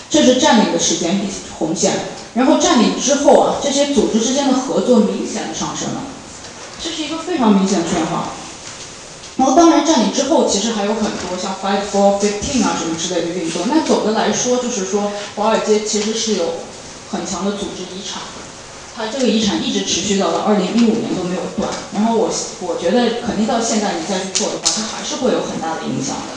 [0.10, 1.20] 这是占领的时间
[1.60, 1.94] 红线，
[2.34, 6.02] 然后占领之后啊，这些组织之间的合作明显的上升了，
[6.82, 8.30] 这是一个非常明显的变化。
[9.38, 13.68] 然后当然占领之后，其实还有很多像 Fight for Fifteen 啊什么之类的运动。
[13.70, 16.56] 那总的来说，就是说华尔街其实是有
[17.12, 18.24] 很强的组织遗产，
[18.96, 21.70] 它这个遗产一直持续到了二零一五年都没有断。
[21.94, 22.28] 然后我
[22.62, 26.34] 我觉得肯定到现在你再去做的话，它还是会有很大的影响的。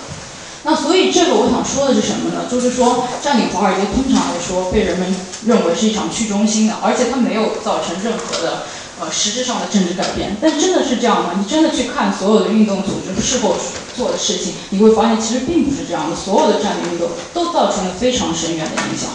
[0.63, 2.45] 那所以这个我想说的是什么呢？
[2.51, 5.09] 就是说占领华尔街通常来说被人们
[5.47, 8.65] 认为是一场去中心的，而且它没有造成任何的。
[9.01, 11.31] 呃，实质上的政治改变，但真的是这样吗？
[11.39, 13.57] 你真的去看所有的运动组织是否
[13.97, 16.15] 做的事情，你会发现其实并不是这样的。
[16.15, 19.09] 所有的占领运动都造成了非常深远的影响。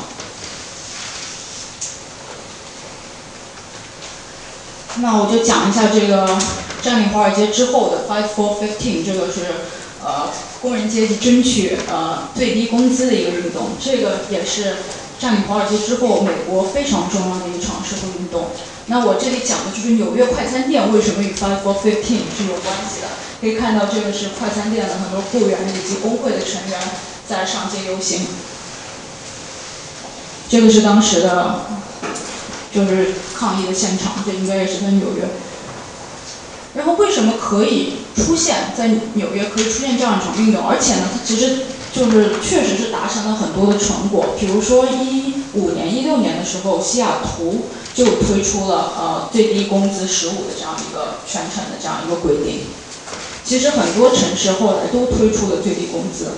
[5.01, 6.35] 那我就讲一下这个
[6.81, 9.41] 占领华尔街之后的 Fight for Fifteen，这个是
[10.03, 10.31] 呃
[10.63, 14.77] 工人阶级争取呃最低工资的一个运动，这个也是
[15.19, 18.47] 占领华尔街之后美国非常重要的一场社会运动。
[18.87, 23.07] 那我这里讲的就是纽约快餐店为什么与 Fight for Fifteen 是有关系的。
[23.41, 26.79] 可以看到，这个是快餐店的很多雇员以及工会的成员
[27.27, 28.25] 在上街游行。
[30.47, 31.65] 这个是当时的，
[32.73, 35.27] 就是抗议的现场，这应该也是在纽约。
[36.75, 40.67] 然后为什么可以出现在纽约可以出现这样一场运动？
[40.67, 44.35] 而且呢，它其实就是确实是达成了很多的成果。
[44.37, 52.63] 比如说一五年、一六年的时候，西雅图就推出了呃最低工资十五的这样一个全程的这样一个规定。
[53.45, 56.33] 其实很多城市后来都推出了最低工资。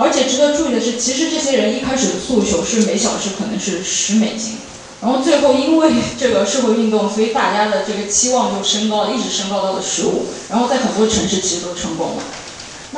[0.00, 4.58] 而且值得注意的是，其实这些人一开始的诉求是每小时可能是十美金，
[5.02, 12.22] 然后最后因为这个社会运动，所以大家的这个期望就升高了，一直升高到了十五，然后在很多城市其实都成功了。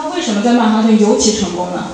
[0.03, 1.89] 那为什么在曼哈顿尤其成功呢？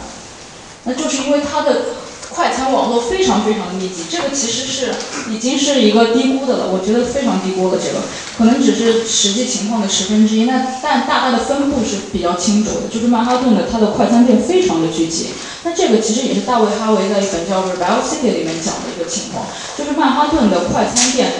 [0.85, 1.97] 那就是因为它的
[2.31, 4.95] 快餐网络非常非常的密集，这个其实是
[5.28, 7.99] 已经是一个低估的了，我觉得非常低估了这个，
[8.39, 10.45] 可能只是实际情况的十分之一。
[10.45, 15.31] 那但大概的分布是比较清楚的，就是曼哈顿的它的快餐店非常的聚集。
[15.65, 19.47] 那这个其实也是大卫哈维在一本叫《Rebel City》里面讲的一个情况，
[19.77, 21.33] 就是曼哈顿的快餐店，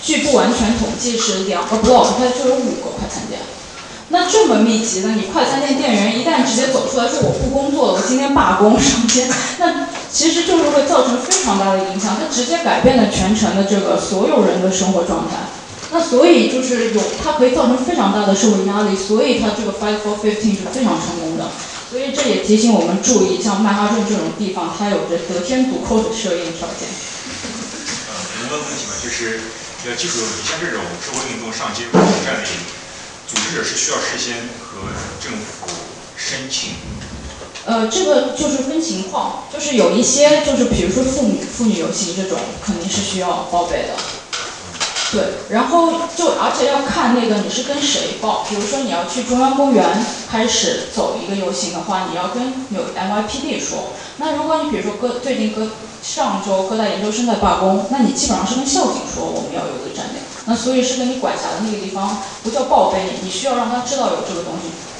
[0.00, 3.40] 据不完全统计是两个 block 它就有五个快餐店。
[4.12, 9.26] 那这么密集的，你快餐店店员一旦直接走出来说我不工作了，我今天罢工上街，
[9.58, 15.48] 那其实就是会造成非常大的影响，它直接改变了全城的这个所有人的生活状态。
[15.90, 21.48] 那所以就是有它可以造成非常大的社会压力，所以它这个 Fight for Fifteen 是非常成功的。
[21.90, 26.84] 所以这也提醒我们注意，像曼哈顿这种地方，它有着得天独厚的摄影条件。
[28.08, 28.12] 呃，
[28.44, 28.92] 能问问题吗？
[29.02, 29.40] 就是
[29.88, 31.84] 要记住，你像这种社会运动上街
[32.24, 32.81] 占领。
[33.32, 34.88] 组织者是需要事先和
[35.18, 35.66] 政府
[36.16, 36.72] 申请。
[37.64, 43.94] 呃，这个就是分情况，就是有一些就是比如说妇女妇女游行这种，肯定是需要报备的。
[45.12, 53.92] 对，然后就而且要看那个你是跟谁报，比如说你要去中央公园开始走一个游行的话，你要跟有 NYPD 说。
[54.16, 55.68] 那如果你比如说哥最近哥
[56.02, 60.22] 上周哥大研究生在罢工，那你基本上是跟校警说我们要有一个站点。
[60.46, 64.91] 那所以是跟你管辖的那个地方不叫报备，你需要让他知道有这个东西。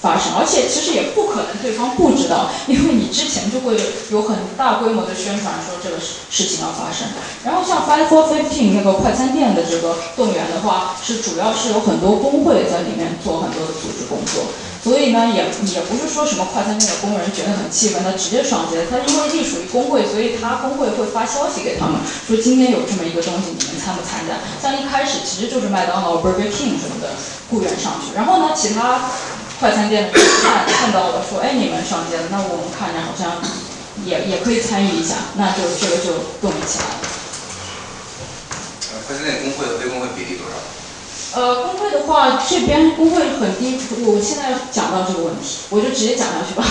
[0.00, 3.74] 发生，而且其实也不可能对方不知道， 因为你之前就会
[4.10, 7.08] 有很大规模的宣传说这个事事情要发生。
[7.44, 14.44] 然后像 Five for Fifteen 那个快餐店的这个动员的话，是主要是有很多工会在里面做很多的组织工作。
[14.78, 15.42] 所以呢，也
[15.74, 18.86] 也不是说什么快餐店的工人觉得很气愤，他直接上街。
[18.88, 21.98] 他因为隶属于工会，所以他工会会发消息给他们，
[22.28, 24.38] 说今天有这么一个东西，你们参不参加？
[24.62, 27.10] 像一开始其实就是麦当劳、Burger King 什么的
[27.50, 29.10] 雇员上去，然后呢，其他
[29.58, 33.42] 快餐店的看看到了，说，哎，你们上街了，那我们看着好像
[34.04, 36.94] 也也可以参与一下，那就这个就动员起来了。
[38.92, 40.54] 呃，快餐店工会和非工会比例多少？
[41.40, 43.78] 呃，工会的话，这边工会很低。
[44.06, 46.64] 我现在要讲到这个问题，我就直接讲下去吧。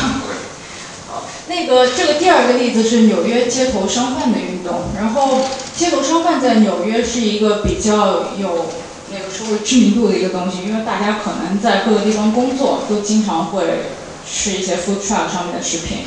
[1.12, 4.84] 好， 那个这个第二个例子是纽约街头商贩的运动。
[4.96, 5.42] 然后，
[5.76, 8.87] 街头商贩在纽约是一个比较有那
[9.32, 13.92] 社会知名度的一个东西，因为大家可能在各个地方工作，都经常会
[14.30, 16.00] 吃一些 food truck 上面的食品。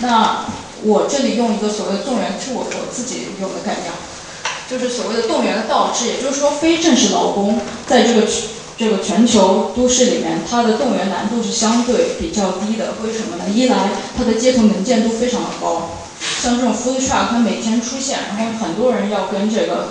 [0.00, 0.44] 那
[0.82, 3.92] 我这里用一个所谓的动员，是我我自己用的概念。
[4.68, 8.26] 就是所谓的动员的倒置，也就是说，非正式劳工在这个
[8.76, 12.94] 这个全球都市里面，它的动员难度是相对比较低的。
[13.04, 13.44] 为什么呢？
[13.48, 15.90] 一来，它的街头能见度非常的高，
[16.42, 19.90] 像这种 food truck 它每天出现，然后很多人要跟这个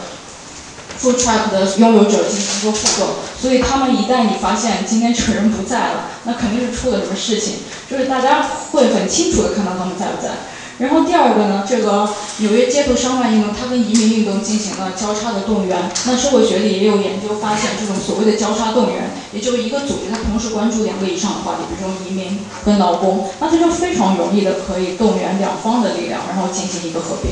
[0.99, 3.07] food truck 的拥有者进行一个互动，
[3.39, 7.55] 所以他们一旦你发现今天这个人不在了，那肯定是出了什么事情，
[7.89, 10.31] 就是大家会很清楚的看到他们在不在。
[10.77, 12.09] 然后第二个呢，这个
[12.39, 15.89] 纽约街头商贩运动，它跟移民运动进行了交叉的动员。
[16.05, 27.31] 那社会学里也有研究发现，这种所谓的交叉动员，也就是一个组织它同时关注两个以上的话题，比如说移民跟劳工，那它就非常容易的可以动员两方的力量，然后进行一个合并。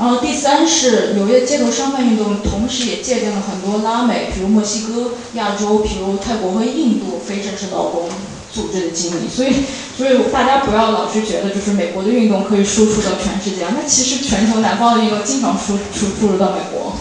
[0.00, 8.08] 然后第三是纽约街头商贩运动，同时也借鉴了很多拉美，比如墨西哥、亚洲，比如泰国和印度非正式劳工。
[8.52, 9.52] 组织的经历，所以，
[9.96, 16.94] 所以大家不要老是觉得就是美国的运动可以输出到全世界，那其实全球南方的运动经常输输输入到美国。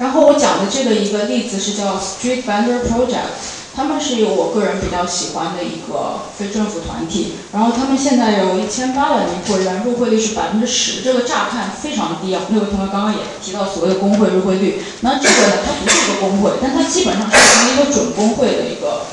[0.00, 3.30] 然后我讲的这个一个例子是叫 Street Vendor Project，
[3.76, 12.42] 他们是有我个人比较喜欢的一个非政府团体，然后他们现在有一千八百名会员，入会率是百分之十，这个乍看非常低啊。
[12.50, 19.06] 那位同学刚刚也提到所谓的工会入会率，那这个呢，它不是一个工会，但它基本上是一个准工会的一个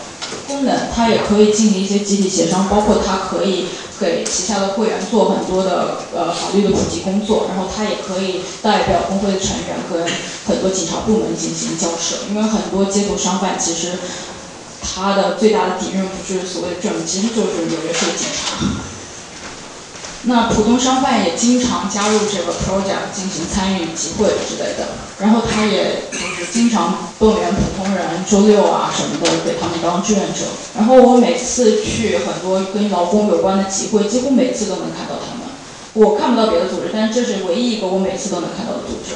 [0.48, 3.66] 功能，它也可以进行一些集体协商，包括它可以
[4.00, 10.06] 给旗下的会员做很多的呃法律的普及工作，然后它也可以代表工会的成员跟
[10.46, 13.94] 很多警察部门进行交涉，因为很多街头商贩其实。
[14.82, 18.66] 他的最大的敌人不是所谓的政，其实就是纽约市的警察。
[20.24, 24.90] 那普通商贩也经常加入这个 project 进行参与集会之类的，
[25.20, 30.42] 然后他也就是经常动员普通人周六啊什么的给他们当志愿者。
[30.76, 35.48] 然后我每次去很多跟劳工有关的集会，几乎每次都能看到他们。
[35.94, 39.16] 我看不到别的组织，但这是唯一一个我每次都能看到的组织。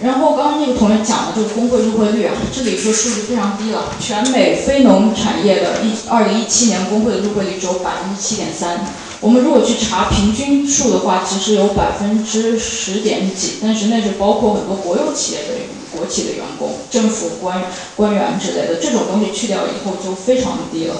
[0.00, 3.92] 然后刚刚那个同学讲的就是工会入会率啊，这里说数据非常低了。
[3.98, 8.86] 全美非农产业的一二零一七年工会的入会率只有百分之七点三。
[9.20, 15.46] 我们如果去查平均数的话，其实有百分之十点几，但是那是包括很多国有企业的
[15.90, 17.64] 国企的员工、政府官
[17.96, 20.94] 官员之类的，这种东西去掉以后就非常的低了。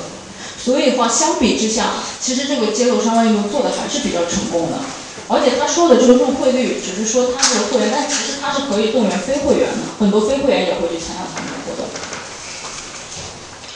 [0.60, 1.84] 所以的话，相比之下，
[2.20, 4.78] 其实这个街头商贩运动做的还是比较成功的。
[5.30, 11.84] 而且他说的这个入会率，只是说他是会员，但其实他是可以动员非会员的，很多非会员也会去参加他们的活动。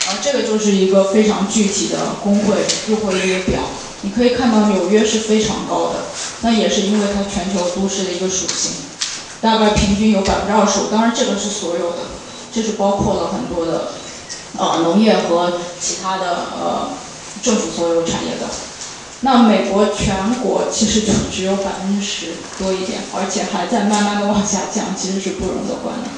[0.07, 2.57] 然后这个就是一个非常具体的工会
[2.89, 3.61] 入会率表，
[4.01, 6.07] 你可以看到纽约是非常高的，
[6.41, 8.73] 那也是因为它全球都市的一个属性，
[9.43, 11.99] 大概平均有百分之二十五，当然这个是所有的，
[12.51, 13.93] 这是包括了很多的，
[14.57, 16.91] 呃，农业和其他的呃
[17.43, 18.49] 政府所有产业的。
[19.25, 26.09] 那美国全国其实就只有百分之十多一点，而且还在慢慢的往下降，其实是不容乐观的。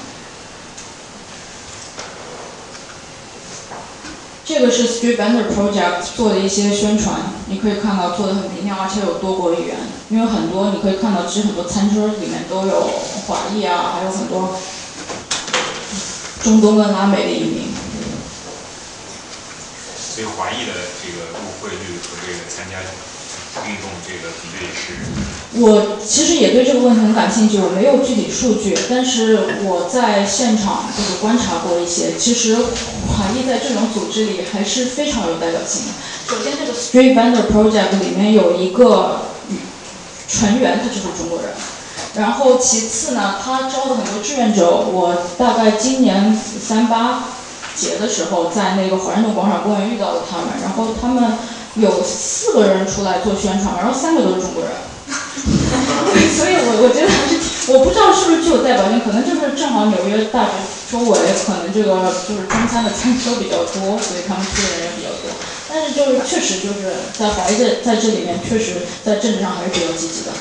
[4.43, 9.77] 这个是 Street Vendor Project 做的一些宣传，你可以看到做的很明亮，而且有多国语言，
[10.09, 12.89] 因为很多你可以看到，其实很多餐桌里面都有
[13.27, 14.57] 华裔啊，还有很多
[16.43, 17.67] 中东跟拉美的移民。
[19.97, 20.73] 所以华裔的
[21.03, 21.25] 这个
[21.65, 22.77] 汇率和这个参加
[23.65, 24.93] 运动这个比例是？
[25.59, 35.93] 我其实也对这个问题很感兴趣，我没有具体数据，但是我在现场就是观察过一些，其实华裔在这种组织里还是非常有代表性的。
[36.27, 39.21] 首先，这个 Street Vendor Project 里面有一个
[40.27, 41.49] 成员，他就是中国人。
[42.15, 47.23] 然后其次呢，他招的很多志愿者，我大概今年三八。
[47.75, 51.37] 节的时候，在那个华盛顿广场公园遇到了他们，然后他们
[51.75, 54.71] 有四个人出来做宣传，然后三个都是中国人，
[56.31, 57.35] 所以我我觉得还是
[57.73, 60.51] 我不知道是不是具有代表性，可能就是正好纽约大学
[60.89, 65.35] 周围可能这个就是中餐的餐车比较多，所以他们去的人也比较多，
[65.67, 70.31] 但是就是确实就是在华裔在这里面确实在政治上还是比较积极的。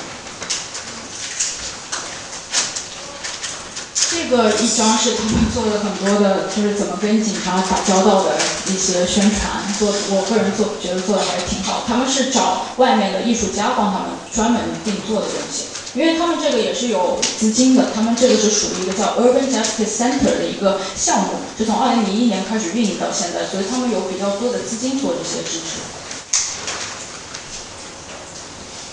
[4.14, 8.30] 这个一张是他们做了很多的，就是怎么跟警察打交道的
[8.68, 11.82] 一些宣传，做我个人做觉得做的还是挺好。
[11.86, 15.64] 他们是找外面的艺术家帮他们专门定做的东西，
[15.98, 25.82] 因为他们这个也是有资金的，他们这个是属于一个叫 Urban Justice Center 的一个项目，是从二零零一年开始运营到现在，所以他们有比较多的资金做这些支持。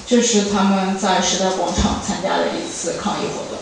[0.08, 3.62] 这是他们在时代广场参加的一次抗议活动。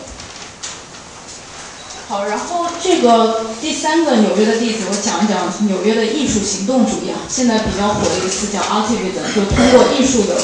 [2.10, 7.22] 好，然后这个第三个纽约的例子，我讲一讲纽约的艺术行动主义啊。
[7.28, 10.34] 现在比较火的一个词叫 activism，就通过艺术的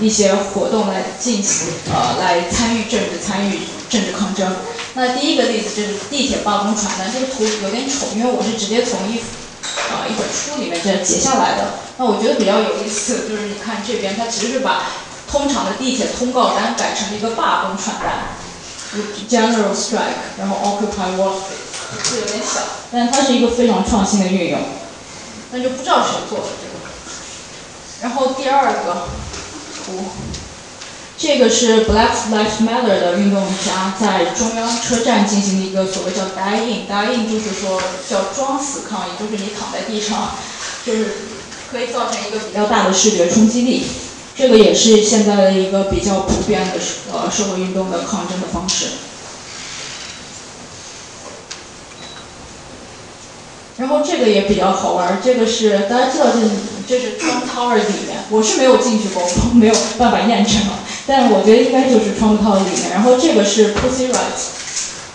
[0.00, 4.52] 一些活动来进行呃来参与政治、参与政治抗争。
[4.94, 9.20] 那第一个例子就是地铁罢工传单，这个图有点丑，因为我是直接从一
[9.94, 11.74] 啊一本书里面这截下来的。
[11.98, 14.90] 那我觉得比较有意思，就是你看这边，它其实是把
[15.30, 18.41] 通常的地铁通告单改成了一个罢工传单。
[19.28, 22.60] General strike，然后 Occupy Wall Street，字有点小，
[22.92, 24.60] 但它是一个非常创新的运用，
[25.50, 26.72] 那就不知道谁做的这个。
[28.02, 29.08] 然后第二个
[29.86, 30.04] 图，
[31.16, 40.32] 这个是 Black Lives Matter 的运动家在中央车站进行的一个所谓叫 Die In，Die In 就是说叫装死抗议，就是你躺在地上，
[40.84, 41.14] 就是
[41.70, 43.86] 可以造成一个比较大的视觉冲击力。
[44.42, 46.80] 这个也是现在的一个比较普遍的
[47.12, 48.86] 呃社会运动的抗争的方式。
[53.76, 56.40] 然后这个也比较好玩，这个是大家知道这
[56.88, 60.56] 这是 Trump Tower 里面，我是没有进去过，我没有办法验证，
[61.06, 62.90] 但我觉得应该就是 Trump Tower 里面。
[62.90, 64.42] 然后这个是 Pussy Riot，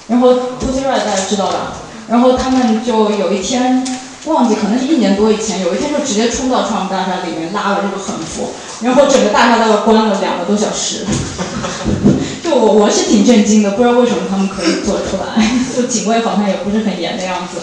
[0.07, 1.73] 然后 Pussy Riot 大家知道吧？
[2.07, 3.85] 然后他们就有一天
[4.27, 11.05] 忘记，可能是一年多以前，有一天就直接冲到创大厦里面拉了这个横幅，然后整个大厦大概关了两个多小时。
[12.43, 15.43] 就我我是挺震惊的，不知道为什么他们可以做出来，
[15.75, 17.59] 就警卫好像也不是很严的样子。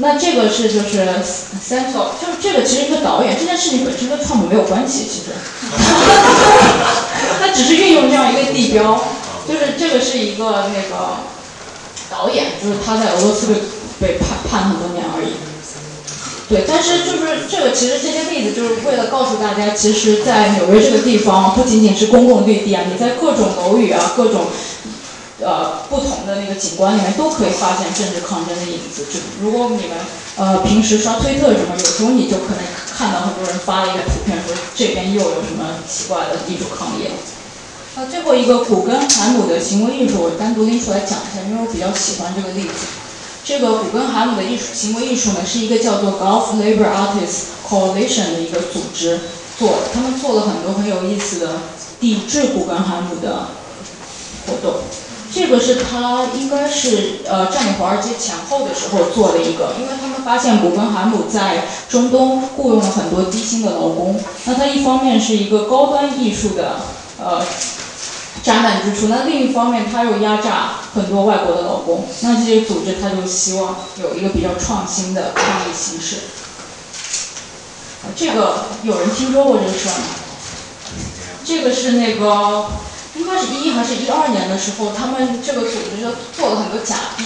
[0.00, 1.06] 那这个是就是
[1.62, 5.32] Central，就是这个其实一个导演，这件事情本身跟川普没有关系，其实，
[7.40, 9.00] 他只是运用这样一个地标，
[9.46, 11.18] 就是这个是一个那个
[12.10, 13.54] 导演，就是他在俄罗斯被
[14.00, 15.47] 被判判很多年而已。
[16.48, 24.46] 对，但是就是这个，其实这些例子就是为了告诉大家，其实，在纽约这个地方，不仅仅是公共绿地啊，你在各种楼宇啊，各种
[25.42, 29.04] 呃不同的那个景观里面，都可以发现政治抗争的影子。
[29.12, 29.98] 就如果你们
[30.36, 32.64] 呃平时刷推特什么，有时候你就可能
[32.96, 37.14] 看到很多人发了一个图片，说这边又有什么奇怪的艺术抗议了。
[37.94, 42.86] 那最后一个古根海姆的行为艺术，我单独拎出来讲一下，因为我比较喜欢这个例子。
[43.44, 49.20] 这个古根海姆的艺术行为艺术呢，是一个叫做 Gulf Labor Artists Coalition 的一个组织
[49.58, 49.74] 做。
[49.94, 51.60] 他们做了很多很有意思的
[51.98, 53.48] 抵制古根海姆的
[54.46, 54.82] 活动。
[55.32, 64.20] 这个是他应该是呃占领华尔街前后的时候做的一个，因为他们发现古根海姆在中东雇佣了很多低薪的劳工。
[64.44, 66.80] 那他一方面是一个高端艺术的
[67.18, 67.42] 呃。
[68.42, 76.16] 展览之处，那另一方面，他又压榨很多外国的劳工，那这些组织他就希望有一个比较创新的抗议形式。
[78.16, 80.06] 这个有人听说过这个事儿吗？
[81.44, 82.70] 这个是那个
[83.16, 87.24] 应该是一还是一二年的时候，他们这个组织就做了很多假币，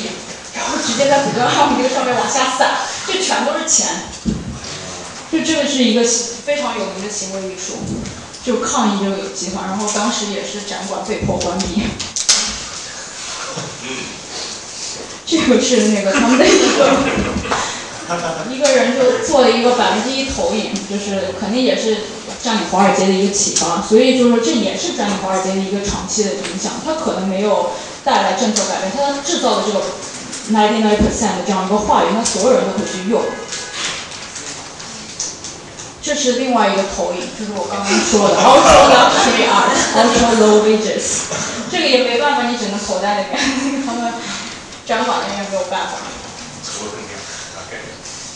[0.55, 3.87] 然后直接在古根海姆这个上面往下撒，这全都是钱。
[5.31, 7.75] 就这个是一个非常有名的行为艺术。
[8.44, 11.82] 就抗议这个计划，然后当时也是展馆被迫关闭。
[15.24, 16.90] 这个是那个他们的一个
[18.51, 21.97] 一个人就做了一个百分之一投影，就是肯定也是
[22.43, 26.73] 占领华尔街的一个启发，所以就是说这也是占领华尔街的一个长期的影响。
[26.85, 27.70] 它可能没有
[28.05, 29.81] 带来政策改变，它制造的这个
[30.51, 33.23] ninety nine percent 的这样一个话语，那所有人都会去用。
[36.03, 38.59] 这是另外一个投影，就是我刚刚说的 art,
[39.95, 41.31] ultra low wages。
[41.70, 43.39] 这个也没办法，你只能口袋里面，
[43.87, 44.12] 他们
[44.85, 45.93] 展馆那边没有办法。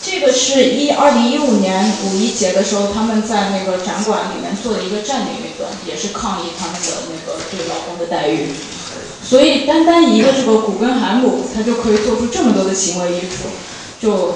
[0.01, 8.55] 这个是一二零一五年五一节的时候，他们在那个展馆里面做的一个占领运动，也是抗议他们的那个对劳工的待遇。
[9.21, 13.49] 所以单单一个这个古根海姆，他就可以做出这么多的行为艺术，
[14.01, 14.35] 就。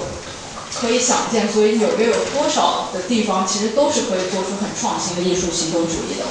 [0.79, 6.25] 可以想见，所以纽约有多少的地方，其实都是可以做出很创新的艺术行动主义的。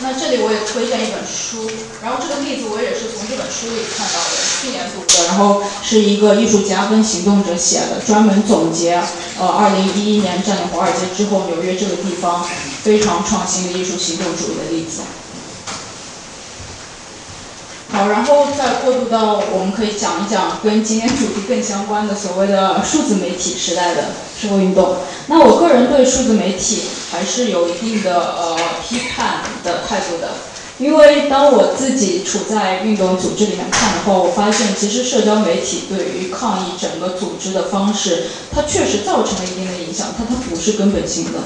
[0.00, 1.70] 那这里我也推荐一本书，
[2.02, 9.02] 然后这个例子我也是从这本书里看到的，去年读的，然后是一个艺术家跟行动者写的，专门总结
[9.38, 12.46] 呃二零一一年占领华尔街之后，纽约这个地方
[12.82, 15.00] 非常创新的艺术行动主义的例子。
[17.96, 24.08] 好，然后再过渡到我们可以讲一讲跟今天主题更相关的所谓的数字媒体时代的
[24.38, 24.96] 社会运动。
[25.28, 28.54] 那我个人对数字媒体还是有一定的呃
[28.86, 30.32] 批判的态度的，
[30.78, 38.24] 因为当我自己处在运动组织里面看的话，我发现其实社交媒体对于抗议整个组织的方式，
[38.54, 41.38] 它确实造成了一定的影响，它它不是根本性的。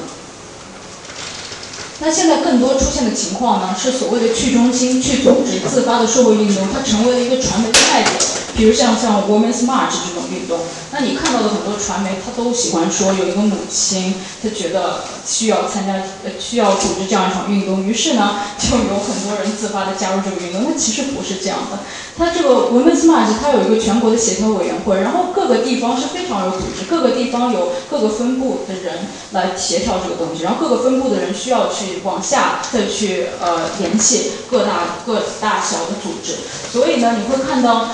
[2.03, 8.15] 那现在更多出现的情况呢，是所谓的去中心、去组织、自发的社会运动，它成为了一个传媒的卖点。
[8.57, 10.59] 比如像像 Women's March 这种运动，
[10.91, 16.03] 那你看到的很多传媒，他都喜欢说有一个母亲，她觉得需要参加，
[16.39, 20.65] 需要组织这样一场运动，于是呢，就有很多人自发的加入这个运动。
[20.69, 21.79] 那其实不是这样的，
[22.19, 36.37] 它这个 Women's March 它有一个全国的协调委员会，然后各个地方是非常有组织，各个地方有各个分部的人来协调这个东西，然后各个分部的人需要去往下再去呃联系各大各大小的组织，
[36.73, 37.89] 所以呢，你会看到。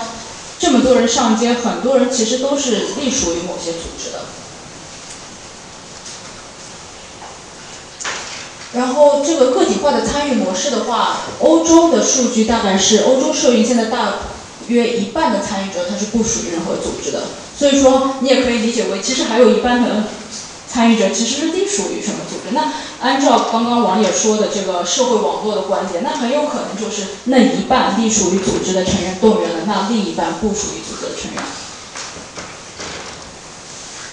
[0.59, 4.21] 这么多人上街，很多人其实都是隶属于某些组织的。
[8.73, 14.15] 然后这个个体化的参与模式的话，欧洲的数据大概是欧洲社运现在大
[14.69, 17.25] 约一半的参与者他是不属于任何组织的，
[17.55, 20.05] 所以说你也可以理解为，其实还有一半的。
[20.77, 22.53] 参与者其实是隶属于什么组织？
[22.53, 22.71] 那
[23.01, 31.43] 按照刚刚网友说的这个社会网络的观点，那很有可能就是那一半隶属于组织的成员动员了，那另一半不属于组织的成员。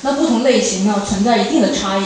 [0.04, 2.04] 那不同类型呢存在一定的差异。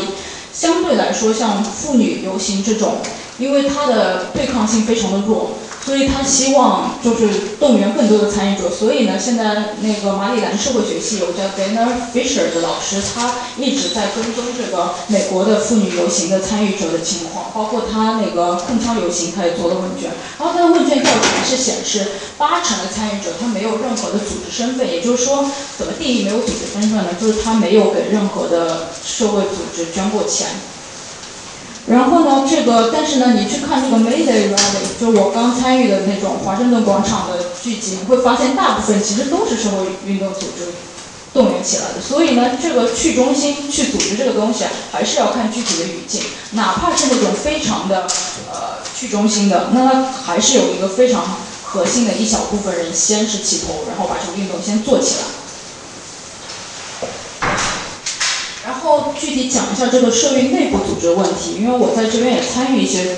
[0.51, 2.97] 相对来说，像妇女游行这种，
[3.38, 5.51] 因为它的对抗性非常的弱，
[5.88, 8.69] 所以他希望就是动员更多的参与者。
[8.69, 20.11] 所以呢，现在那个马里兰社会学系有叫 Dana Fisher 的老师，他一直在跟踪这个美国的妇女游行的参与者的情况，包括他那个控枪游行，他也做了问卷。
[20.38, 22.05] 然后他的问卷调查是显示，
[22.38, 27.15] 八成的参与者他没有任何的组织身份，也就是说，怎么定义没有组织身份呢？
[27.19, 30.47] 就是他没有给任何的社会组织捐过钱。
[31.89, 40.73] 然后呢，这个但是呢，你去看这个 Mayday Rally，就我刚参与的那种华盛顿广场的聚集，你会发现大部分其实都是社会运动组织
[41.34, 42.01] 动员起来的。
[42.01, 48.05] 所以呢，这个去中心去组织这个东西啊，还是要看具体的语境，哪怕是那种非常的
[48.51, 55.23] 呃去中心的，那它还是有一个非常核心的一小部分人先是起头，然后把这个运动先做起来。
[58.65, 63.18] 然后具体讲一下这个社运内部组织问题，因为我在这边也参与一些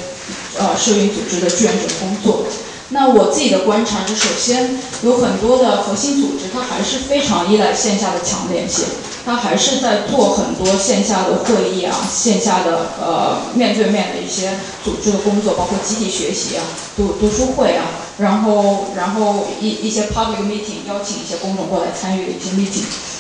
[0.58, 2.44] 呃社运组织的志愿者工作。
[2.92, 8.82] 那我自己的观察是，首先有很多的核心组织，它还是非常依赖线下的强联系，
[9.24, 16.66] 它还是在做很多线下的会议啊，线下的呃面对面的一些组织的工作，包括集体学习啊、
[16.98, 17.86] 读读书会啊，
[18.18, 23.19] 然后然后一一些 public meeting 邀请一些公众过来参与的一些 meeting。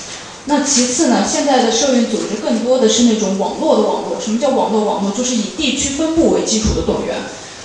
[0.49, 4.19] 那其次呢，现在的社运组织更多的是那种网络的网络。
[4.19, 5.11] 什么叫网络网络？
[5.11, 7.17] 就是以地区分布为基础的动员。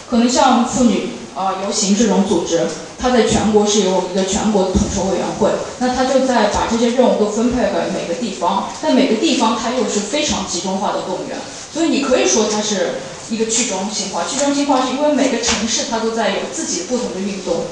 [0.07, 2.67] 可能像妇女啊游行这种组织，
[2.99, 5.49] 它在全国是有一个全国的统筹委员会，
[5.79, 8.69] 那它就在把这些任务都分配给每个地方。
[8.83, 11.39] 但每个地方它又是非常集中化的动员，
[11.73, 12.97] 所以你可以说它是
[13.31, 14.25] 一个去中心化。
[14.31, 17.65] 去中心化是因为每个城市它都在有自己不同的运动。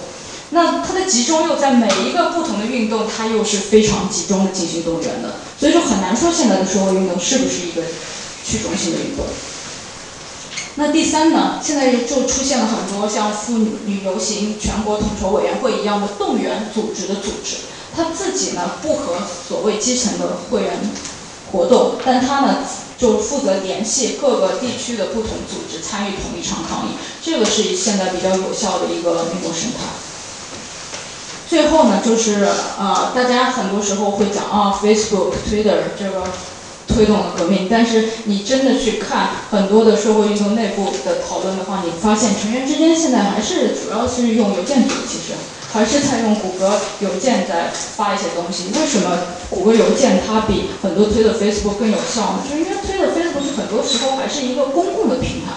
[0.55, 7.83] 那它的集中又在每一个不同的运动，它又是非常集中的进行动员的，所以说很难说现在的社会运动是不是一个
[8.45, 9.25] 去中心的运动。
[10.75, 17.57] 那第三呢，现在就出现了很多像妇女游行全国统筹委员会一样的动员组织的组织，
[17.97, 19.17] 它自己呢不和
[19.49, 20.79] 所谓基层的会员
[21.51, 22.59] 活动，但它呢
[22.99, 26.93] 就负责联系各个地区的不同组织参与同一场抗议，
[27.23, 30.12] 这个是现在比较有效的一个运动生态。
[31.53, 32.47] 最后呢，就是
[32.79, 36.25] 呃，大家很多时候会讲啊，Facebook、Twitter 这个
[36.89, 45.35] 推动了革命，但是你真的去看很多的社会运动内部的讨论的话，你发现成员之间现在还是主要是用邮件组，其实
[45.71, 48.69] 还是在用谷歌邮件在发一些东西。
[48.81, 49.19] 为什么
[49.51, 52.39] 谷歌邮件它比很多推的 Facebook 更有效呢？
[52.49, 55.53] 就是因为推的 Facebook 很多时候还是一个公共的平台，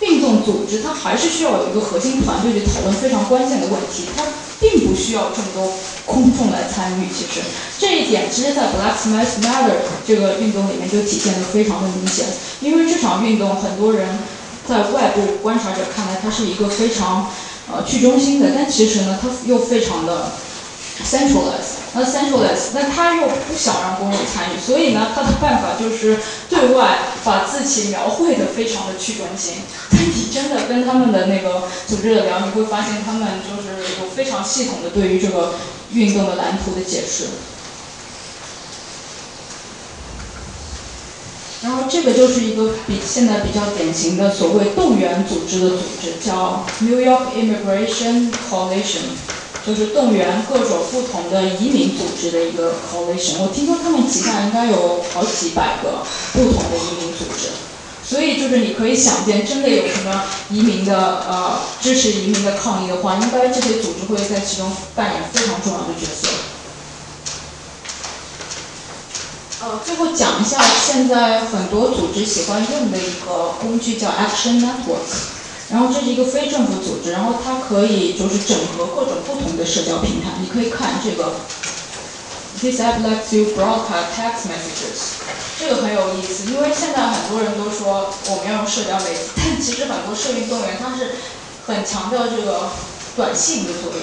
[0.00, 4.24] 运动组织它还是需要有一个核心团队去讨论非常关键的问题，它。
[4.60, 5.72] 并不需要这么多
[6.04, 7.40] 公众来参与，其实
[7.78, 9.72] 这一点其实，在 Black Lives Matter
[10.06, 12.26] 这个运动里面就体现的非常的明显。
[12.60, 14.18] 因为这场运动，很多人
[14.68, 17.30] 在外部观察者看来，它是一个非常
[17.72, 20.30] 呃去中心的，但其实呢，它又非常的
[21.04, 21.80] centralized。
[21.92, 26.18] 那 centralized，那他又不想让公众参与，所以呢，他的办法就是
[26.48, 29.54] 对外把自己描绘的非常的去中心。
[29.90, 35.54] 但你真的跟他们的那个组织者聊，你会发现他们就是有非常系统的对于这个
[35.92, 37.24] 运动的蓝图的解释。
[41.62, 49.10] 然后这个就是一个比现在比较典型的所谓动员组织的组织，叫 New York Immigration Coalition。
[49.66, 53.38] 就是动员各种不同的移民组织的一个 coalition。
[53.40, 57.50] 我听说他们旗下应该有好几百个不同的移民组织，
[58.02, 66.28] 所以就是你可以想见，真的有什么移民的呃支持移民的抗议的话，应该这些组织会在其中扮演非常重要的角色。
[69.62, 75.39] 呃，最后讲一下现在很多组织喜欢用的一个工具叫 Action Network。
[75.70, 80.30] 然后这是一个非政府组织，然后它可以就是整合各种不同的社交平台。
[80.40, 81.34] 你可以看这个
[82.60, 85.14] ，This app lets you broadcast text messages，
[85.60, 91.12] 这个很有意思，因为现在很多人都说我们要用社交媒体，但其实很多社运动员他是
[91.68, 92.70] 很强调这个
[93.16, 94.00] 短信的作用。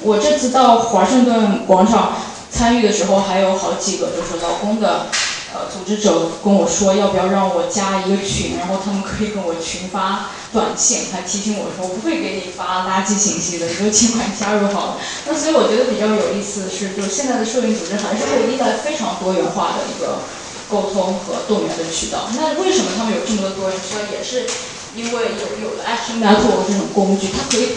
[0.00, 2.16] 我这次到华盛顿广场
[2.50, 5.08] 参与的时候，还有好几个就是劳工的。
[5.54, 14.96] 呃，组织者跟我说要不要让我加一个群，然后他们可以跟我群发短信，还提醒我说我不会给你发垃圾信息的，你就尽管加入好了。
[15.26, 20.20] 那所以我觉得比较有意思的是，就是现在的社运组织还是会依赖非常多元化的一个
[20.68, 22.28] 沟通和动员的渠道。
[22.34, 24.00] 那为什么他们有这么多多元渠道？
[24.10, 24.46] 也是。
[24.94, 25.10] 因为
[25.40, 27.72] 有有了 Action Network 这种工具，它可以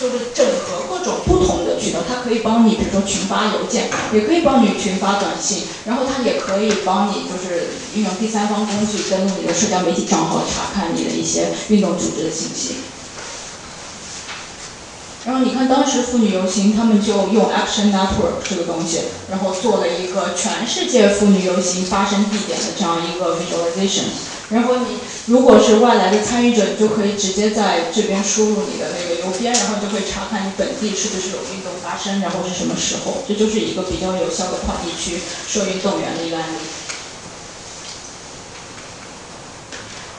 [0.00, 1.63] 就是整合各种不同
[2.08, 12.76] 它可以帮你，比如说群发邮件，也可以帮你群发短信，然后它也可以帮你就是运用第三方工具登录你的社交媒体账号，查看你的一些运动组织的信息。
[15.24, 24.04] 然后你看当时妇女游行，他们就用 Action Network 这个东西，然后做了一个全世界妇女游行发生地点的这样一个 visualization。
[24.50, 33.24] 然后你如果是外来的参与者，你就可以直接在这边输入你的那个邮编，然后就会查看你本地是不是有运动发生，然后是什么时候。
[33.26, 35.18] 这就是一个比较有效的跨地区
[35.48, 36.56] 社运动员的一个案例。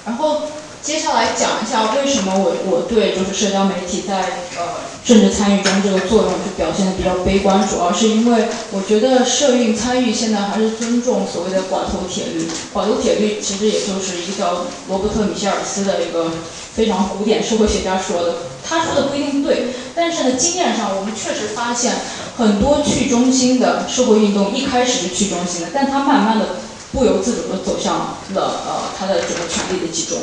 [0.06, 0.42] 然后
[0.86, 4.22] 接下来讲一下为什么我我对就是社交媒体在
[4.56, 12.48] 呃政治参与中这个作用就表现的比较悲观，主要是因为我觉得社运参与现在还是尊重所谓的寡头铁律。
[12.72, 16.30] 寡头铁律其实也就是一个罗伯特·米歇尔斯的一个
[16.76, 21.94] 非常古典社会学家说的，他说的不一定对，但是呢经验上我们确实发现
[22.38, 26.46] 很多去中心的社会运动一开始是去中心的，但它慢慢的。
[26.92, 30.18] 不由自主地走向了呃它的整个权力的集中，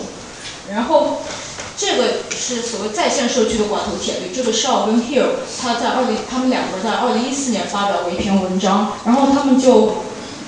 [0.71, 1.23] 然后
[1.77, 5.31] 这个是所谓在线社区的寡头铁律，这个 Shaw 跟 Hill
[5.61, 9.97] 他在二零他们两个在二零一四年发表过一篇文章，然后他们就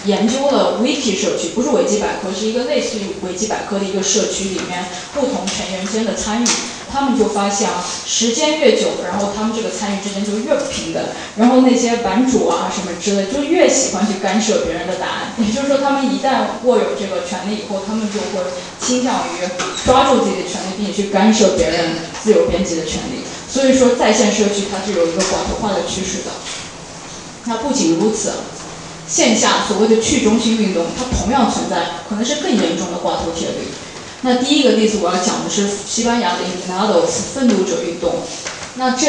[0.07, 4.85] 研究了 Wiki 社区，不是维基百科，是一个类似于维基百科的一个社区里面
[5.15, 6.49] 不同成员间的参与。
[6.95, 11.03] 他们就发现啊，时间越久，然后他们这个参与之间就越不平等，
[11.37, 15.35] 然后那些版主啊什么之类，就越喜欢去干涉别人的答案。
[15.39, 18.47] 也就是说，他们一旦握有这个权利以后，他们就会
[18.81, 19.43] 倾向于
[19.85, 23.27] 抓住自己的权利，并且去干涉别人自由编辑的权利。
[23.51, 26.31] 所以说，在线社区它是有一个寡头化的趋势的。
[27.47, 28.31] 那不仅如此，
[29.09, 33.66] 线下所谓的去中心运动，它同样存在可能是更严重的寡头铁律。
[34.24, 38.14] 那第一个例子我要讲的是西班牙的 Ignados 愤怒者运动。
[38.76, 39.06] 那这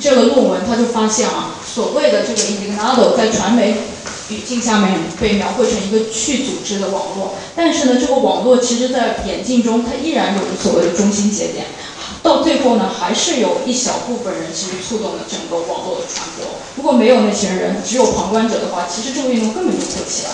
[0.00, 3.74] 这个论文他就发现啊，所谓的这个 ignado 在传媒
[4.30, 11.66] 语境下面被描绘成一个去组织的网络，但是呢，这个网络其实在演进中，它依然有着所谓的中心节点，
[12.22, 16.46] 到最后呢，还是有一小部分人其实触动了整个网络的传播。
[16.76, 20.30] 如果没有那些人，只有旁观者的话，其实这个运动根本就不起来。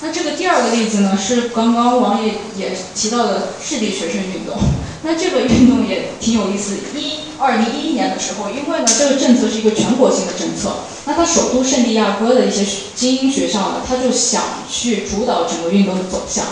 [0.00, 4.56] 那这个第二个例子呢，是刚刚王爷也提到的智力学生运动。
[5.02, 6.74] 那这个运动也挺有意思。
[6.94, 12.64] 一二零一一年的时候，因为呢这个政策是一个全国性的政策，那他首都圣地亚哥的一些
[12.94, 16.44] 精英学校呢，他就想去主导整个运动的走向。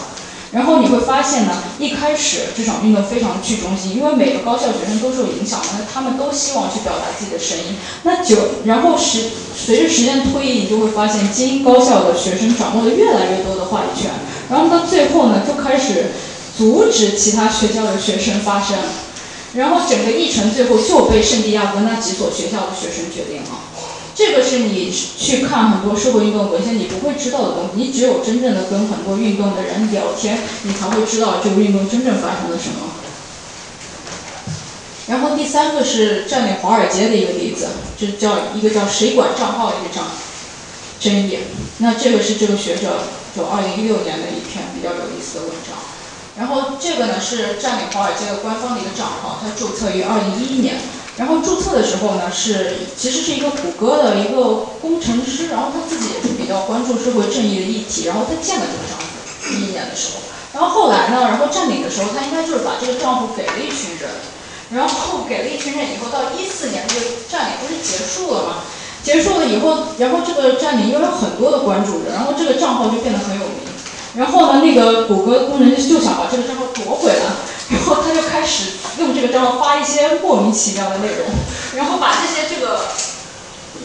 [0.53, 7.77] 然后你会发现呢，一开始这场运动非常去中心，因为每个高校学生都受影响的，那他们都希望去表达自己的声音。
[8.05, 9.25] 那久，然后时
[9.57, 14.11] 随着时间推移，你就会发现精英高校的学生掌握了越来越多的话语权。
[14.49, 16.13] 然后到最后呢，就开始
[16.57, 18.77] 阻止其他学校的学生发声。
[19.55, 23.76] 然后整个议程最后就被圣地亚哥那几所学校的学生决定了。
[24.17, 32.89] 这个是你去看很多社会运动文献你不会知道的东西，你只有真正的跟很多运动的人聊天，你才会知道这个运动真正发生了什么。
[35.07, 37.69] 然后第三个是占领华尔街的一个例子，
[37.99, 40.07] 就叫一个叫谁管账号的一个账
[40.99, 41.39] 争议。
[41.79, 43.03] 那这个是这个学者
[43.37, 45.77] 就二零一六年的一篇比较有意思的文章。
[46.39, 50.81] 然后这个呢是占领华尔街的官方的一个账号，它注册于二零一一年。
[51.17, 59.09] 然后注册的时候呢，是其实是一个谷歌的一个工程师，然后他自己也是比较关注社会正义的议题，然后他建了这个账户，
[59.49, 60.21] 一一年的时候，
[60.53, 64.11] 然后后来呢，然后占领的时候，他应该就是把这个账户给了一群人，
[64.77, 68.51] 然后给了一群人以后，到一四年这个占领不是结束了吗？
[69.03, 73.65] 结束了以后，然后这个占领因为有很多的关注者，然后这个账号就变得很有名，
[74.17, 77.25] 然后呢，那个谷歌工程师就想把这个账号夺回来。
[77.69, 77.97] 然后
[78.37, 81.27] 开始用这个账号发一些莫名其妙的内容，
[81.75, 82.81] 然后把这些这个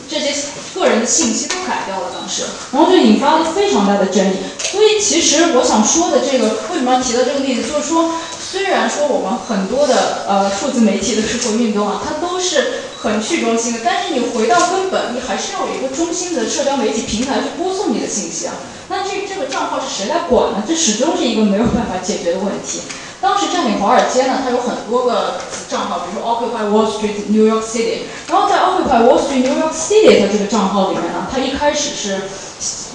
[0.09, 0.35] 这些
[0.75, 4.35] 个人的信息都改掉了当时，然后就引发了非常大的争议。
[4.59, 18.53] 所以其实我想说的这个为什么要提到这个例子，就是说虽然说我们很多的呃数字媒体的社会运动啊，它都是很去中心的，但是你回到根本，你还是要有一个中心的社交媒体平台去播送你的信息啊。
[18.89, 20.63] 那这这个账号是谁来管呢？
[20.67, 22.81] 这始终是一个没有办法解决的问题。
[23.21, 25.35] 当时占领华尔街呢，它有很多个
[25.69, 27.99] 账号，比如说 Occupy Wall Street New York City。
[28.27, 32.23] 然后在 Occupy Wall Street New York City 的这个账号里面呢，它一开始是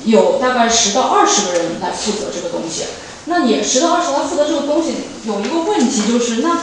[0.05, 2.83] 有大概十到二十个人来负责这个东西。
[3.27, 4.95] 那你十到二十来负责这个东西，
[5.25, 6.59] 有一个问题就是，那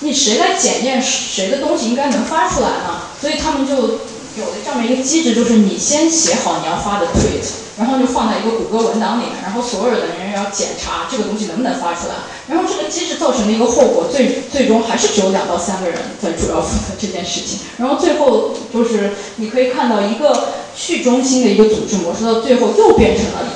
[0.00, 3.02] 你谁来检验谁的东西应该能发出来呢？
[3.20, 7.63] 所以他们就有了这么一个机制，就是你先写好你要发的 tweet。
[7.76, 12.14] 然后就放在一个谷歌文档里面，然后所有的人要检查这个东西能不能发出来。
[12.46, 17.60] 然后这个机制造成的一个后果，最最终还是只有两到三个人在主要负责这件事情。
[17.78, 23.48] 然后最后就是你可以看到一个去中心的一个组织模式，到最后又变成了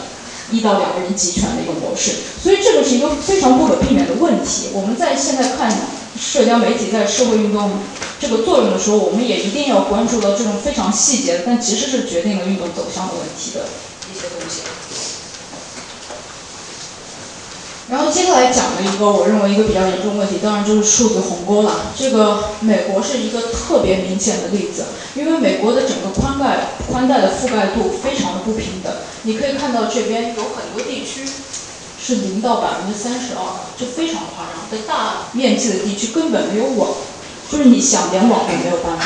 [0.51, 2.13] 一到两个人集权的一个模式。
[2.43, 4.71] 所以这个是一个非常不可避免的问题。
[4.73, 5.71] 我们在现在看
[6.19, 7.71] 社交媒体在社会运动
[8.19, 13.67] 这个作用的时候，我们也一定要关注到这种非常细节，但其实是决定了运动走向的问题的
[14.19, 14.63] 一些东西。
[17.91, 21.87] 然后接下来讲的一个我认为一个比较严重问题，当然就是数字鸿沟了。
[21.97, 24.85] 这个美国是一个特别明显的例子，
[25.15, 28.93] 因为美国的整个宽带宽带的覆盖度非常的不平等。
[29.23, 31.27] 你可以看到这边有很多地区
[31.99, 33.41] 是零到百分之三十二，
[33.79, 34.69] 这非常夸张。
[34.71, 36.91] 在大面积的地区根本没有网，
[37.51, 39.05] 就是你想连网都没有办法。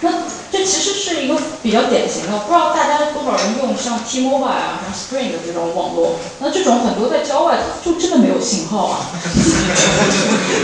[0.00, 0.12] 那
[0.52, 9.10] 这其实是一个比较典型的，不知道大家多少人用像 T-Mobile 啊、像 Spring 的这种网络，那这种很多在郊外，它就真的没有信号啊。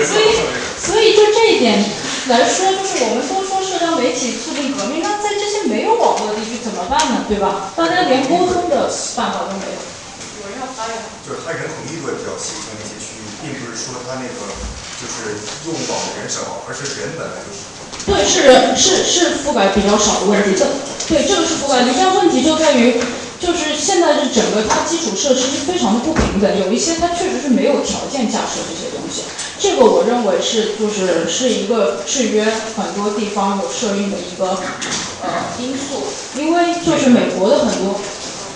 [0.06, 0.38] 所以，
[0.78, 1.82] 所以就这一点
[2.30, 7.26] 来说，就是我们都说社交媒体促进革命，那在这些没有网络的地区怎么办呢？
[7.26, 7.74] 对吧？
[7.74, 8.86] 大家连沟通的
[9.16, 9.78] 办法都没有。
[10.38, 10.94] 有人要发言？
[11.26, 14.38] 就是它人口密度也比较稀疏的那些区域，并不是说它那个
[15.02, 17.74] 就是用网的人少，而是人本来就是。
[18.06, 20.54] 对，是是是覆盖比较少的问题。
[20.56, 20.66] 这
[21.08, 23.00] 对这个是覆盖，现在问题就在于，
[23.40, 29.22] 就是现在是整个它基础设施是非常的不平等，有一些它确实是没有条件架设这些东西。
[29.58, 32.44] 这个我认为是就是是一个制约
[32.76, 34.60] 很多地方有设运的一个
[35.22, 35.28] 呃
[35.58, 36.04] 因素，
[36.36, 38.00] 因为就是美国的很多。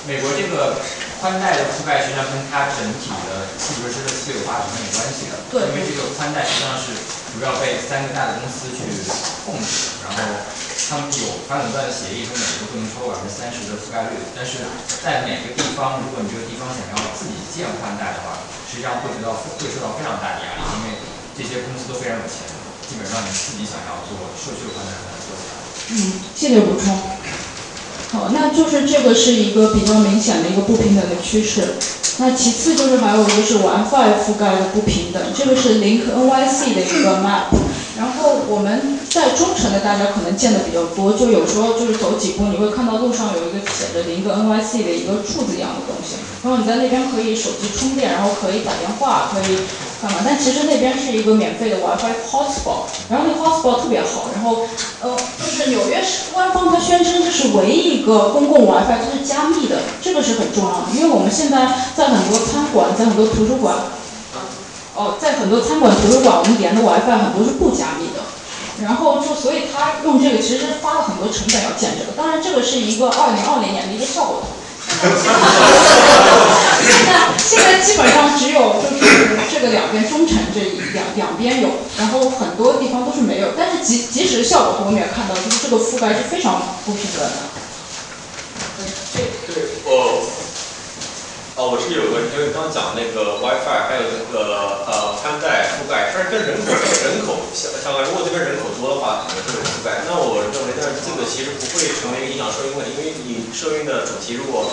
[0.07, 0.81] 美国这个
[1.21, 5.37] 宽带的覆盖实际上跟它整体的基础设施的私有化是很有关系的。
[5.53, 5.69] 对。
[5.73, 6.93] 因为这个宽带实际上是
[7.39, 8.83] 主要被三个大的公司去
[9.47, 10.43] 控制，然后
[10.91, 14.19] 他们有反垄断的协议，说每个不能超过百分之三十的覆盖率。
[14.35, 14.67] 但是
[14.99, 20.99] 在每个地方，如果你这个地方想要自己建宽带的话，实际上会得到会受到非常大的压力，因为
[21.39, 22.43] 这些公司都非常有钱，
[22.91, 25.55] 基本上你自己想要做社区宽带很难做起来。
[25.95, 25.95] 嗯，
[26.35, 26.91] 谢谢补充。
[28.11, 31.75] 好，那就是这个是一个比较明显的一个不平等的趋势。
[32.21, 37.55] 那其次就是还有一个是 WiFi 覆盖的不平等，这个是 Link NYC 的一个 map。
[37.97, 49.59] 然后我们在中城的大家可能见的比较多，就有时候就是走几步，你会看到路上有一个写着一个 NYC 的一个柱子一样的东西，然后你在那边可以手机充电，然后可以打电话，可以
[50.01, 50.19] 干嘛？
[50.25, 54.67] 但其实那边是一个免费的 WiFi hotspot，然后那个 hotspot 特别好，然后
[55.03, 61.67] 呃，就是纽约市官方它宣称这是唯一一个公共 WiFi，它是加密的，这个是很重要的，因为我们现在
[61.97, 63.75] 在很多餐馆，在很多图书馆。
[64.95, 68.19] 哦，在很多餐馆、图书馆，我们连的 WiFi 很多是不加密的，
[68.83, 74.58] 然后就所以他用这个其实花了很多成本要建这个，当然这个是一个二零二零年的一个效果图。
[74.99, 79.05] 现 在现在基本上只有就是
[79.53, 81.69] 这个两边中城这一两两边有，
[81.99, 87.31] 然后很多地方都是没有，但是即即使效果图我们也看到，就是这个覆盖是非常不平等的。
[89.15, 89.57] 对，对。
[89.85, 90.23] 哦，
[91.59, 98.07] 我是有个，因为刚讲那个 WiFi，还有那个呃宽带覆盖，它是跟人口人口相相关。
[98.07, 100.07] 如果这边人口多的话，可能会覆盖。
[100.07, 104.71] 那我认为，但是这个其实不会成为一个影响收音问题，因为你收音的主题如果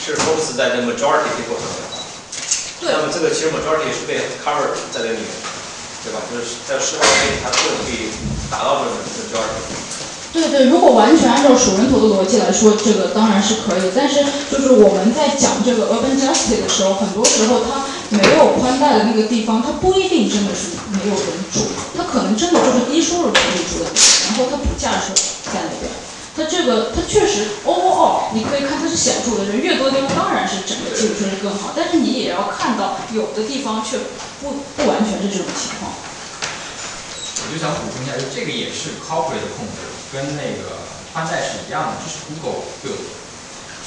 [0.00, 2.00] 是 focus 在 the majority people 上面的话，
[2.80, 5.28] 那么这个其实 majority 是被 cover 在这里面，
[6.00, 6.24] 对吧？
[6.32, 8.08] 就是在室外内，它不能可以
[8.48, 10.01] 达到这种 majority。
[10.32, 13.92] 对对，如果完全按照数人头的逻辑来说，这个当然是可以。
[13.94, 21.60] 但是就是我们在讲这个 urban justice 的时候，很多时候它没有宽带的那个地方，它不一定真的是没有人住，
[21.94, 25.12] 它可能真的就是低收入群体住的地方，然后它不架设
[25.52, 25.92] 在那边。
[26.34, 33.98] 它这个它确实 overall 你可以看它是显著的，人越多地方当然是整个基础设施更好，但是你也要看到有的地方却
[34.40, 35.92] 不不完全是这种情况。
[37.42, 39.90] 我就想补充一下，就这个也是 corporate 的控制。
[40.12, 40.76] 跟那个
[41.08, 43.00] 宽带是一样的，这是 Google build，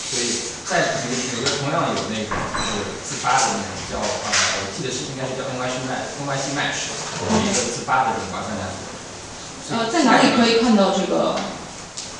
[0.09, 8.57] 所以在纽纽约同样有那个就是自发的那种叫呃，我记得是应该是叫 NYC Match，NYC Match，是一个自发的这种 WiFi
[9.69, 11.37] 呃，在哪里可以看到这个？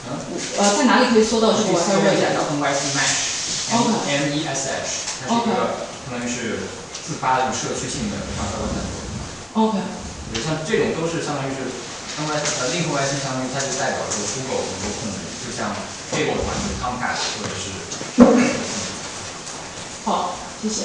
[0.05, 0.21] 嗯，
[0.61, 2.29] 呃，在哪里可以搜到这个 WiFi 热点？
[2.37, 6.69] 叫 NYC Match，M E S H，它是一个相当于是
[7.01, 8.85] 自发的社区性的 WiFi 站。
[9.53, 10.04] OK。
[10.41, 11.69] 像这种都是相当于是。
[12.17, 15.75] 另外，呃，另外相当于它就代表着 Google 能够控制，就像
[16.15, 17.75] Cable 团队 Comcast 或者是。
[20.05, 20.83] 好，谢谢。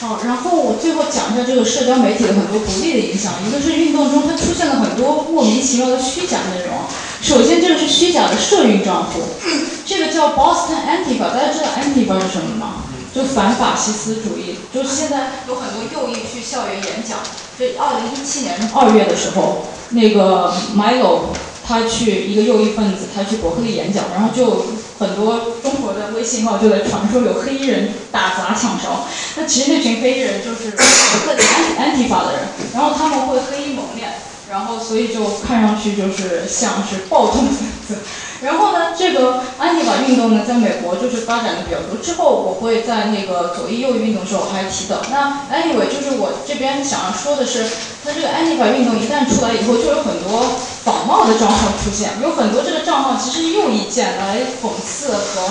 [0.00, 3.34] 好，然后我最后讲一下这个社交媒体的很多不利的影响。
[3.46, 6.72] 一个是运动中它出现了很多莫名其妙的虚假内容。
[7.20, 9.20] 首先，这个是虚假的社运账户，
[9.84, 12.84] 这个叫 Boston Antifa，大家知道 Antifa 是什么吗？
[13.14, 17.18] 就反法西斯主义，就是现在有很多右翼去校园演讲。
[17.58, 21.32] 这二零一七年二月的时候，那个 Milo
[21.66, 24.66] 他去一个右翼分子，他去伯克利演讲，然后就
[24.98, 29.06] 很多中国的微信号就在传说有黑衣人打砸抢烧。
[29.36, 30.84] 那其实那群黑衣人就是伯
[31.26, 31.42] 克利
[31.78, 32.42] 安 Antifa 的人，
[32.74, 34.14] 然后他们会黑衣蒙面，
[34.50, 37.56] 然后所以就看上去就是像是暴动分
[37.86, 37.98] 子。
[38.42, 42.00] 然后呢，这个安妮法运动呢，在美国就是发展的比较多。
[42.02, 44.96] 之后我会在那个左翼右翼运动时候还提到。
[45.10, 47.64] 那 anyway，就是我这边想要说的是，
[48.02, 50.40] 它这个安妮法运动一旦出来以后，就有很多
[50.84, 55.42] 仿冒的账号出现，有很多这个账号其实是右翼建来讽刺和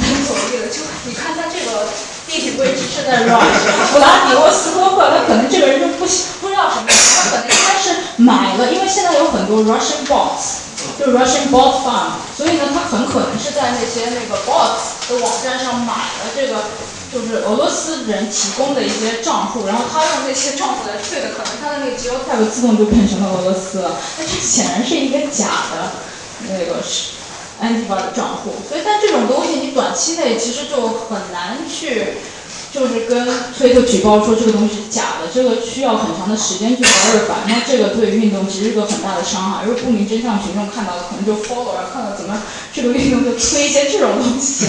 [0.00, 0.72] 来左翼的。
[0.72, 1.86] 就你看它这个
[2.26, 6.06] 地理位置是在 Rush，布拉迪沃斯托克，他可能这个人就不
[6.40, 10.64] 不知道什么，他可能应该是买了，因为现在有很多 Russian bots。
[10.98, 16.56] 就 Russian bot farm，所以呢，他很可能是在那些那个 bots 的网站上买了这个，
[17.10, 23.96] 就是俄罗斯人提供的一些账户，然后他用那些账户来退的，可能他的那个 geotab 自动就变成了俄罗斯了。
[24.18, 25.92] 那这显然是一个假的，
[26.50, 27.12] 那个是
[27.64, 28.52] Antifa 的账户。
[28.68, 32.18] 所以，但这种东西你短期内其实就很难去。
[32.74, 39.64] 就是跟推特举报说这个东西是假的，这个需要很长的时间去 verify，那这个对运动其实是个很大的伤害。
[39.64, 42.42] 如果不明真相群众看到了，可能就 follow，然后看到怎么
[42.72, 44.66] 这个运动就推一些这种东西。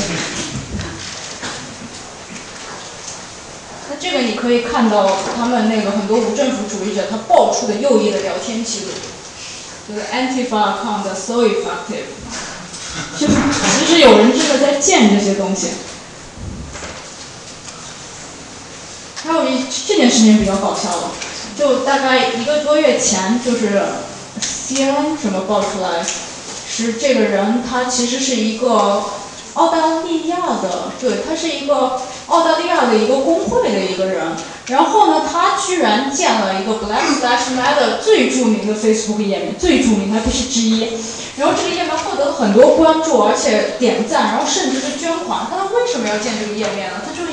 [3.89, 8.91] 那这个你可以看到他们那个很多无政府主义者他爆出的右翼的聊天记录，
[9.89, 12.05] 就是 Antifa account so effective，
[13.19, 13.33] 就是
[13.79, 15.69] 其实有人真的在建这些东西。
[19.23, 21.11] 还有一这件事情比较搞笑了，
[21.57, 23.81] 就大概一个多月前，就是
[24.39, 26.05] CNN 什么爆出来，
[26.69, 29.03] 是这个人他其实是一个
[29.55, 34.35] 澳大利亚的，对他是一个澳大利亚的一个工会的一个人，
[34.67, 40.87] 然后呢，他居然建了一个 Black Lives Matter 最著名的 Facebook 页面，最著名，还不是之一，
[41.37, 47.01] 然后这个页面获得了很多关注，而且点赞，然后甚至是捐款，他为什么要建这个页面呢？
[47.05, 47.25] 他就。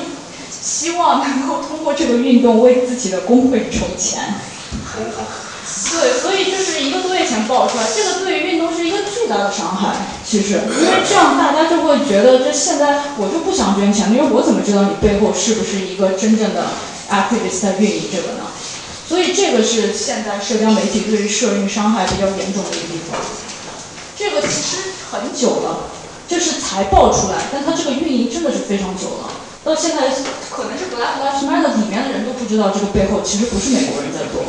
[0.65, 4.35] 希望能够通过这个运动为自己的工会筹钱。
[5.91, 9.95] 对，所以就是一个多月前爆出来，这个对于运动是一个巨大的伤害。
[10.25, 16.65] 其实，因为这样大家就会觉得，这现在我就不想捐钱，因为我怎么知道你背后是不是一个真正的
[17.11, 18.45] activist 在运营这个呢？
[19.07, 23.19] 所以这个是现在社交媒体对于社运伤害比较严重的一个地方。
[24.17, 24.77] 这个其实
[25.11, 25.89] 很久了，
[26.27, 29.29] 就是才爆出来，但它这个运营真的是非常久了。
[29.63, 30.09] 到现在，
[30.49, 34.43] 可能是 Black Lives Matter 里面的人都不知道这个背后其实不是美国人在做。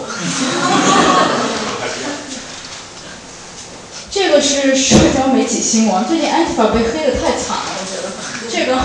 [4.10, 8.10] 这个是社交媒体新闻，最近 Antifa 被黑的太惨了，我觉得。
[8.50, 8.78] 这个，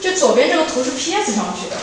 [0.00, 1.76] 这左边这个图是 PS 上去的，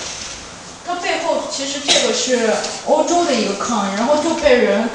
[0.86, 2.54] 它背后其实这个是
[2.88, 4.90] 欧洲的一个抗议，然后就被人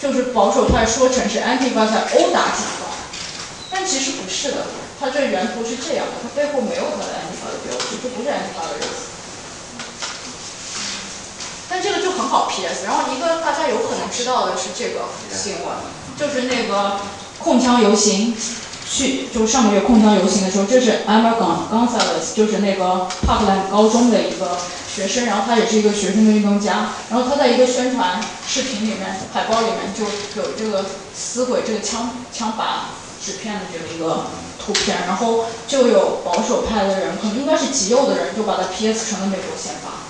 [0.00, 2.88] 就是保守派说成是 Antifa 在殴打警方，
[3.70, 4.66] 但其实不是的。
[5.00, 7.12] 它这原图是这样的，它背后没有他的
[7.76, 9.08] 志，这不是 Antifa 的意思。
[11.68, 12.84] 但这个就很好 PS。
[12.86, 15.76] 然后一个大家有可能知道的是这个新闻，
[16.16, 17.00] 就是那个
[17.38, 18.34] 控枪游行，
[18.88, 24.58] 去就是上个月控枪游行的时候，这是 Emma Gonzalez，就是那个帕克兰高中的一个
[24.94, 30.04] 学生，然后他也是一个学生的运动家，然后他在一个宣传视频里面、海报里面就
[30.40, 32.86] 有这个撕毁这个枪枪把
[33.22, 34.26] 纸片的这么一个。
[34.68, 40.04] 图片，然后就有保守派的人，可能应该是极右的人，就把它 PS 成了美国宪法。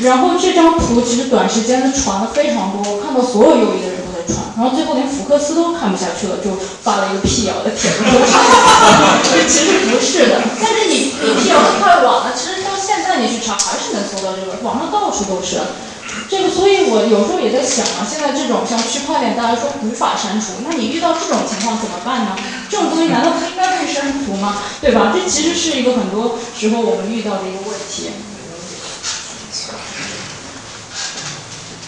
[0.00, 7.98] 然后这张图其实短时间的传了非常多，我看到所有右翼的人都在传，然后最后连福克斯都看不下去了，就发了一个辟谣的帖子。
[9.48, 12.32] 其实不是的，但是你你辟谣的太晚了，
[13.20, 15.60] 你去查还是能搜到这个，网上到处都是。
[16.28, 22.36] 这个，所以我有时候也在想啊，现在这种像区块链，大家说无法删除，那你遇到这种情况怎么办呢？
[22.68, 24.56] 这种东西难道不应该被删除吗？
[24.80, 25.12] 对吧？
[25.14, 28.10] 这其实是一个很多时候我们遇到的一个问题。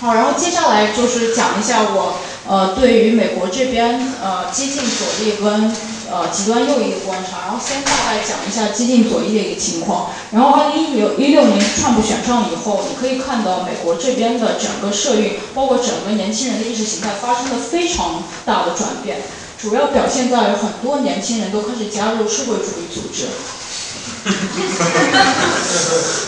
[0.01, 5.75] 好，然后接下来就是讲一下我呃对于美国这边呃激进左翼跟。
[6.11, 10.11] 呃，极端右翼的观察，然后先大概讲一下激进左翼的一个情况。
[10.33, 19.23] 然后，二零一六一六年川普选上以后，你可以看到美国这边的整个社运，包括整个年轻人的意识形态发生了非常大的转变。
[19.61, 23.27] 主要表现在很多年轻人都开始加入社会主义组织。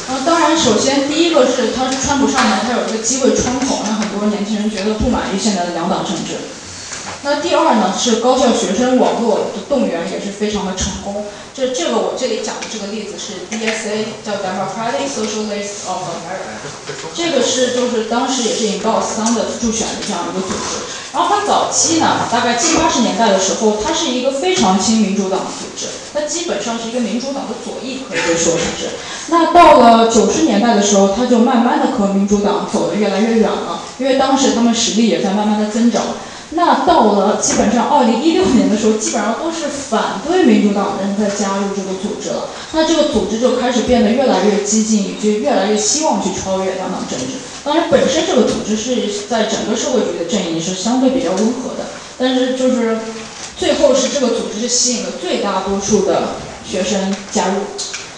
[0.06, 6.61] 然 后，当然，首先第一个是他是川普上台，他有一个机会窗口，让很多年轻人觉得不满意现在的两党政治。
[7.24, 11.24] 那第二呢，是高校学生网络的动员也是非常的成功。
[11.54, 16.58] 这这个我这里讲的这个例子是 DSA，叫 Democratic Socialists of America。
[17.14, 20.82] 这个是就是当时也是引爆桑的助选的这样一个组织。
[21.12, 28.88] 然后它早期呢，大概七八十年代的时候，它是一个非常亲民主党的组织，它基本上是一个民主党的左翼，可以说是。
[29.28, 36.02] 那到了九十年代的时候，它就慢慢的和民主党走得越来越远了，因为当时他们实力也在慢慢的增长。
[36.54, 42.48] 那到了基本上二零一六年的时候，基本上都是反对民主党人在加入这个组织了。
[42.72, 47.26] 那这个组织就开始变得越来越激进，以及越来越希望去超越两党政治。
[47.64, 51.86] 当然，本身这个组织是在整个社会主义的阵营是相对比较温和的，
[52.18, 52.98] 但是就是
[53.56, 56.34] 最后是这个组织是吸引了最大多数的
[56.68, 57.54] 学生加入。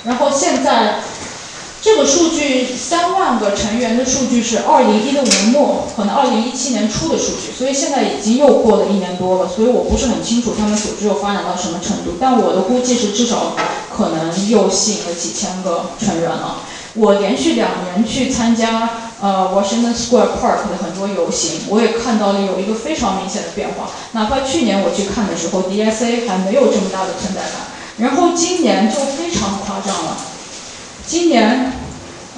[0.05, 1.01] 然后现在。
[1.85, 13.55] 这个数据三万个成员的数据是二零一六年末，可能二零一七年初的数据，所以现在已经又过了一年多了，所以我不是很清楚他们组织又发展到什么程度，但我的估计是至少
[13.95, 16.63] 可能又吸引了几千个成员了。
[16.95, 18.89] 我连续两年去参加
[19.21, 23.91] 呃 Washington Square Park 的很多游行，我也看到了有一个非常明显的变化。
[24.13, 27.53] 哪怕去年我去看的时候，DSA 还没有这么大的存在感，
[27.99, 30.17] 然后今年就非常夸张了。
[31.07, 31.73] 今年，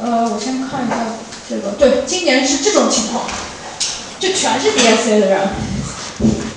[0.02, 0.96] 呃，我先看一下
[1.48, 3.24] 这个，对，今年是这种情况，
[4.18, 5.48] 就全是 DSA 的人，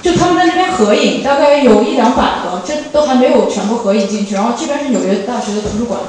[0.02, 4.34] 就他们在那边合影，大概有一两百个，这都还没有全部合影进去。
[4.34, 6.00] 然后这边是纽约大学的图书馆，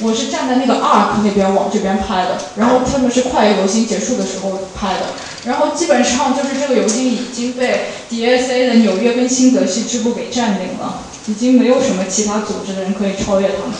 [0.00, 5.06] 我是站在那个 Arc 那边往这边拍的，然后他们是快游行结束的时候拍的，
[5.44, 13.70] 然后基本上就是这个游行已经被 DSA 的纽约跟新泽西支部给占领了，已经没有什么其他组织的人可以超越他们。
[13.70, 13.78] 了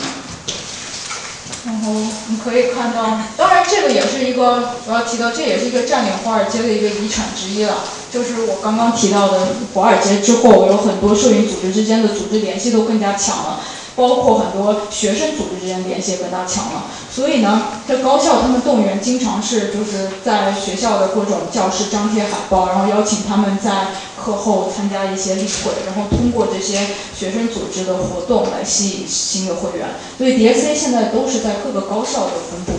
[1.94, 7.84] 你可以看到，当然这个也是一个我要提到，这也是一个占领华尔街的一个遗产之一了。
[8.10, 13.60] 就是我刚刚提到的，华尔街之后有很多社运组织之间的组织联系都更加强了。
[13.98, 26.78] 包括很多学生组织之间联系也更加强了，所以呢，这高校他们动员经常是就是在学校的各种教室张贴海报，然后邀请他们在课后参加一些例会，然后通过这些
[27.12, 29.88] 学生组织的活动来吸引新的会员。
[30.16, 32.74] 所以 DSA 现在都是在各个高校的分布，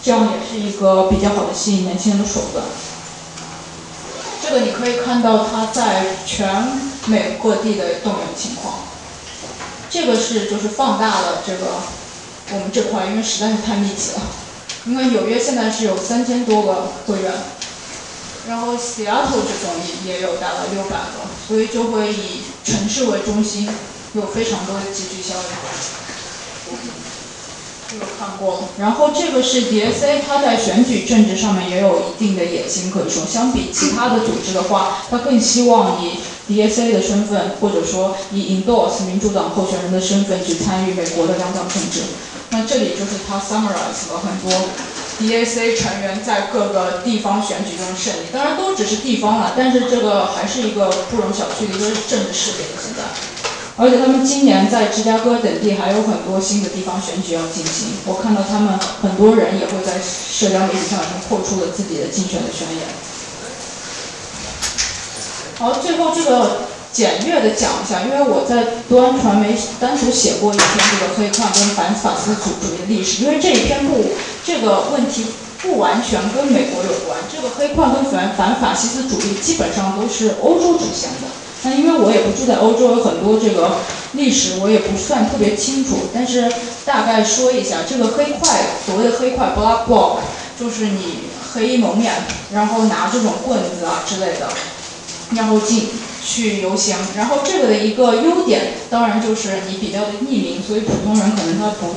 [0.00, 2.64] 这样也是一个比较好的吸引年轻人的手段。
[4.40, 8.91] 这个你可以看到它在全美各地的动员情况。
[9.92, 11.66] 这个是就是放大了这个
[12.50, 14.22] 我们这块，因为实在是太密集了。
[14.86, 17.30] 因为纽约现在是有三千多个会员，
[18.48, 23.68] 然后 Seattle 这种也也有达到六百个，所以就会以城市为中心，
[24.14, 26.78] 有非常多的集聚效应。
[27.90, 36.16] 这个看过，然后这个是 DSA，它在选举政治上面也有一定的野心，可以说相比其他的组织的话，它更希望以。
[36.48, 42.00] DSA 的身份，或者说以 endorse 民主党候选人的身份去参与美国的两党政治。
[42.50, 44.52] 那这里就是他 summarize 了很多
[45.18, 52.66] DSA 成员在各个地方选举中的胜利，当然都只是地方了，但是这个还是一个不容小觑的一个政治事件。
[52.76, 53.02] 现在，
[53.76, 57.88] 而且他们今年在芝加哥等地还有很多新的地方选举要进行。
[58.04, 62.84] 我看到他们很多人也会在社交媒体上已经破出了自己的竞选的宣言。
[65.62, 66.56] 好，最后这个
[66.92, 74.04] 简略的讲一下，因为我在端传媒单独写过一篇这个黑矿跟反法西斯主义的历史，因为这一篇不
[74.44, 75.24] 这个问题
[75.62, 81.30] 不完全跟美国有关，这个黑矿跟反反法西斯主义基本上都是欧洲出现的。
[81.62, 83.76] 那因为我也不住在欧洲，有很多这个
[84.14, 86.52] 历史我也不算特别清楚，但是
[86.84, 88.50] 大概说一下，这个黑块
[88.84, 90.16] 所谓的黑块 （black bloc）
[90.58, 91.20] 就是你
[91.54, 92.12] 黑衣蒙面，
[92.52, 94.48] 然后拿这种棍子啊之类的。
[95.34, 95.88] 然后进
[96.24, 101.94] 去游行，然后这个的一个优点，当然就是你比较的匿名，所以普通人可能他不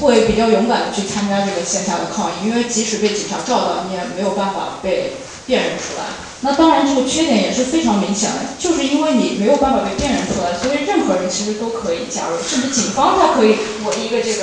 [0.00, 5.14] 会比较勇敢的去参加这个线下的抗议，因为即使被警察照到，你也没有办法被
[5.46, 6.29] 辨认出来。
[6.42, 14.40] 那当然，这个缺点也是非常明显的，就是因为你没有办法被辨认出来，所以任何人其实都可以加入，甚至警方他可以我一个这个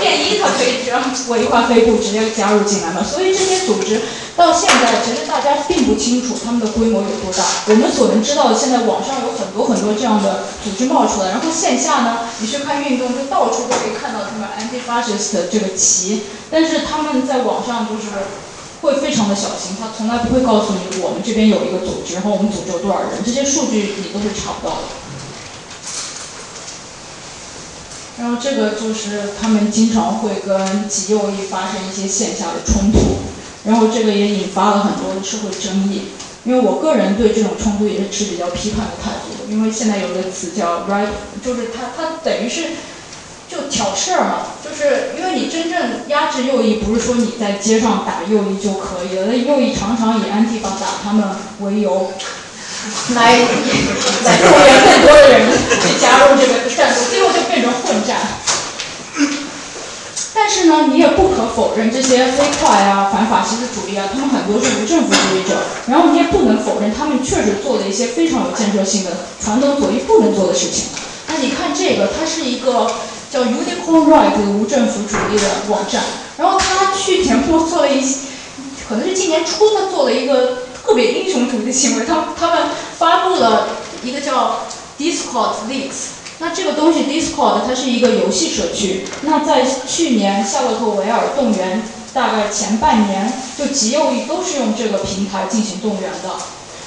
[0.00, 0.98] 便衣，他可以这样
[1.30, 3.04] 围一块黑布直接加入进来嘛。
[3.06, 4.02] 所以这些组织
[4.34, 7.44] 到现在其实大家并不清楚他们的规模有多大。
[7.70, 18.10] 我们所能知道的，现在网上有很多很多这样的组织冒出来，然后线下呢，你去看运动，就到处都可以看到他们 anti-fascist 的这个旗，但是他们在网上就是。
[18.80, 24.82] 会非常的小心，他从来不会告诉你我们这边有一个组织，然后我们组织有多少人，这些数据你都是查不到的。
[28.18, 33.18] 然后这个就是他们经常会跟极右翼发生一些线下的冲突，
[33.64, 36.08] 然后这个也引发了很多的社会争议。
[36.44, 41.08] 因为我个人对这种冲突也是持比较批判的态度，因为现在有个词叫 right，
[41.44, 42.64] 就是它它等于是。
[43.50, 51.24] 就挑事儿嘛，就是因为你真正压制右翼，不是说你在街上打右翼就可以了，那右翼常常以安提法打他们
[51.60, 52.12] 为由，
[53.14, 53.38] 来
[54.24, 58.16] 来动员更多的人去加入这个战斗，最后就变成混战。
[60.34, 65.56] 但是呢，你也不可否认这些黑块啊、反法西斯主义啊，他们很多是无政府主义者。
[65.88, 69.10] 然后你也不能否认他们确实做了一些非常有建设性的
[69.42, 70.84] 传统左翼不能做的事情。
[71.26, 72.88] 那你看这个，它是一个
[73.30, 76.02] 叫 Unicorn Right 无政府主义的网站。
[76.36, 78.28] 然后他去年末做了一些，
[78.88, 83.68] 可能是今年初他做了一个特别英雄主义的行为，他他们发布了
[84.02, 84.60] 一个叫
[84.98, 86.18] Discord Leaks。
[86.40, 89.04] 那这个东西 Discord 它是一个游戏社区。
[89.22, 91.82] 那在去年夏洛特维尔动员
[92.14, 96.30] 大概前半年，就极右翼都是用这个平台进行动员的。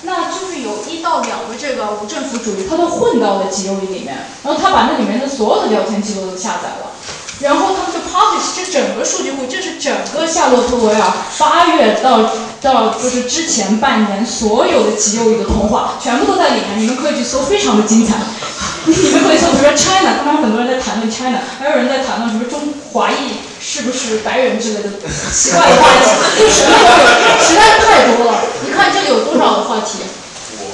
[0.04, 6.92] 那就是有一到两个这个无政府主义，他都混到了极右翼里面，然后他把那里面的所有的聊天记录都下载了。
[7.40, 12.30] 然后他们就 publish 这整个数据库，这是整个夏洛特维尔八月到
[12.62, 18.16] 到就是之前半年所有的极右翼的通话，全部都在里面，你们可以去搜，非常的精彩。
[18.86, 22.60] 你们可以搜，比如说 China，他们很多人在谈论 China，还有人在谈论什么中
[22.94, 24.90] 华裔是不是白人之类的
[25.32, 28.42] 奇怪的话题，实在是太多了。
[28.66, 30.00] 你看这里有多少个话题？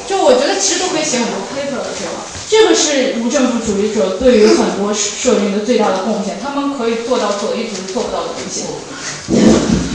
[0.07, 2.23] 就我觉得其实都可以写很多 paper 的，对吧？
[2.49, 8.63] 这个是无政府主义者对于很多社运的最大的贡献，他们可以做到左翼组织做不到的东西。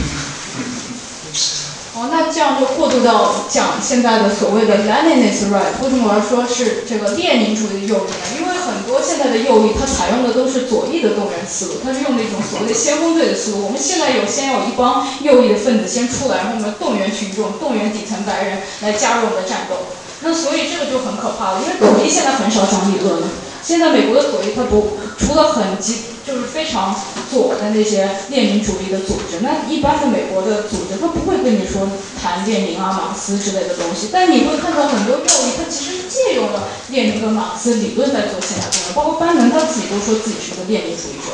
[2.11, 5.77] 那这样就过渡到讲现在的所谓的 Leninist right。
[5.83, 8.25] 为什么我要说是这个列宁主义的右翼呢？
[8.39, 13.65] 因为很多现在的右翼，它采用的都是左翼的动员思路，它是用那种所谓的先锋队的思路。
[13.65, 19.75] 我们现在有先有一帮右翼的分子先出来，然后我们动员群众、动员底层白人来加入我们的战斗。
[20.21, 23.27] 那所以这个就很可怕了，因为左翼现在很少讲理论了。
[23.61, 26.95] 现在美国的左翼它不除了很极就是非常
[27.29, 31.89] 左的那些列宁主义的组织，那一般的美国的组织它不会跟你说
[32.21, 34.09] 谈列宁啊、马克思之类的东西。
[34.11, 41.33] 但你会看到很多右翼，它其实是借用了列宁跟马克思理论在做现代动员，包括班农他自己都说自己是个列宁主义者。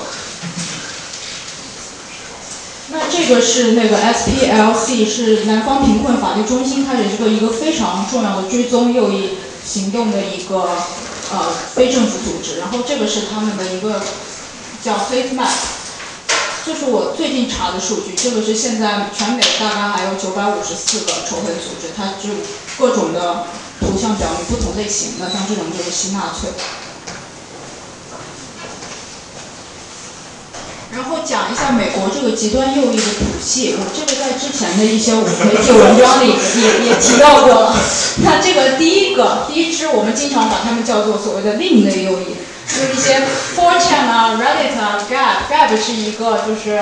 [2.91, 10.71] 那这个是那个 SPLC 是南方贫困法律中心，它也是个一个非常重要的追踪右翼行动的一个
[11.31, 12.57] 呃非政府组织。
[12.57, 14.01] 然后这个是他们的一个
[14.83, 15.49] 叫 Hate Map，
[16.65, 18.13] 这是我最近查的数据。
[18.15, 22.29] 这个是现在全美大概还有九百五十四个仇恨组织，它就
[22.77, 23.45] 各种的
[23.79, 26.49] 图像表明不同类型的，像这种就是新纳粹。
[30.91, 37.75] 然后讲一下美国这个极端右翼的谱系，我这个在之前的一些媒体文章里也也提到过了。
[38.23, 42.35] 那这个第一个第一支，我们经常把它们叫做所谓的另类右翼，
[42.69, 43.21] 就是一些
[43.55, 46.77] Fortune 啊、Reddit 啊、Gab，Gab 是一个就是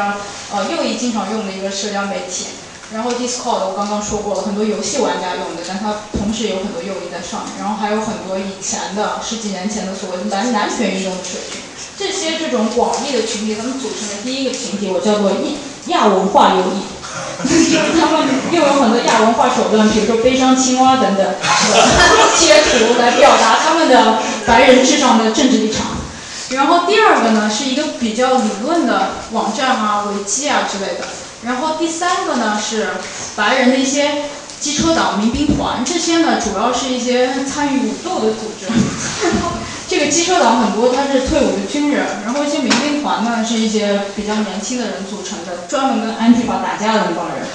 [0.53, 2.47] 呃右翼经常用的一个社交媒体。
[2.93, 7.51] 然后 Discord 我刚刚说过了，很多游戏玩家用的，但它同时有很多右翼在上面。
[7.59, 11.59] 然后还有很多以前的十几年前的所谓的男男权运动的社群。
[11.99, 15.37] 这些这种广义的群体，他们组成的第一个群体，我叫做亚
[15.87, 16.85] 亚文化右翼，
[17.43, 17.49] 就
[17.83, 21.25] 是他们又有很多亚文化手段，比如说悲伤青蛙等等
[22.37, 25.85] 贴 图来表达他们的白人至上的政治立场。
[26.49, 31.05] 然后第二个呢，是一个比较理论的网站啊、维基啊之类的。
[31.43, 32.87] 然后第三个呢，是
[33.35, 34.23] 白人的一些
[34.59, 38.65] 机车党、民兵团，这些呢主要是一些参与武斗的组织。
[39.89, 47.45] 这个机车党很多，他是退伍的军人，然后一些民兵团呢是一些比较年轻的人组成的，专门跟安提法打架的那帮人。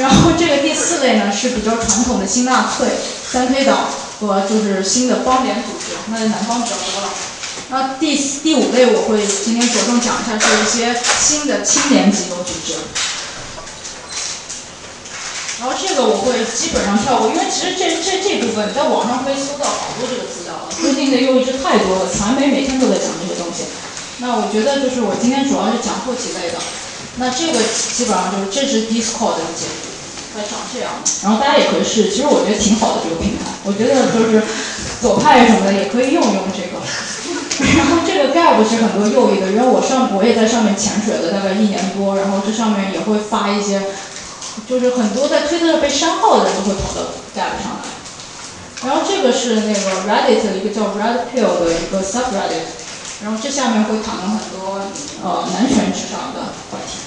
[0.00, 2.88] 然后这个第四类呢是比较传统的新纳粹、
[3.26, 3.86] 三 K 党
[4.22, 7.10] 和就是新的邦联组织，那南方比较多了。
[7.70, 12.78] 那第第五类我会今天着重讲一下，是一些新的青年机构组织。
[15.60, 20.66] 然后这个我会基本上跳过，因为其实这这这部分在网上可以搜到好多这个资料了。
[20.74, 23.64] 最近的又一直太多了，传媒每天都在讲这些东西。
[24.18, 26.58] 那我觉得就是我今天主要是讲后几类的。
[27.16, 27.60] 那这个
[27.94, 29.91] 基本上就是这是 Discord 的结局，
[30.34, 30.90] 它长这样。
[31.22, 33.52] 然后大家也可以试，其实我觉得挺好的这个平台。
[33.64, 34.42] 我觉得就是
[35.00, 36.80] 左派什么的也可以用用这个。
[37.76, 43.82] 然后这个 Gab 是很多右翼的，因为我上我也在上面潜水了大概一年多，然后这上面也会发一些。
[44.68, 47.00] 就是很多在推特上被删号的人都会跑到
[47.32, 47.88] Gab 上来，
[48.84, 52.68] 然后这个是那个 Reddit 一个叫 Red Pill 的一个 subreddit，
[53.24, 54.82] 然后这下面会讨论很多
[55.24, 56.98] 呃男权至上的话题。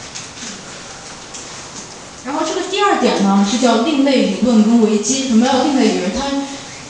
[2.25, 6.11] 然后这第二点呢是叫另类理论跟危机，什么叫另类理论？
[6.11, 6.25] 它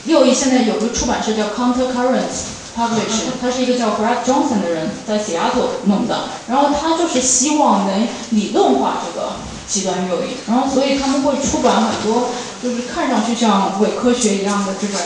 [0.06, 9.34] 右翼现在有个出版社叫 Counter Currents，publish，他是一个叫 Brad Johnson 的人在 Seattle 弄的，然后他就是希望能理论化这个
[9.68, 12.30] 极端右翼，然后所以他们会出版很多
[12.64, 14.98] 就是看上去像伪科学一样的这种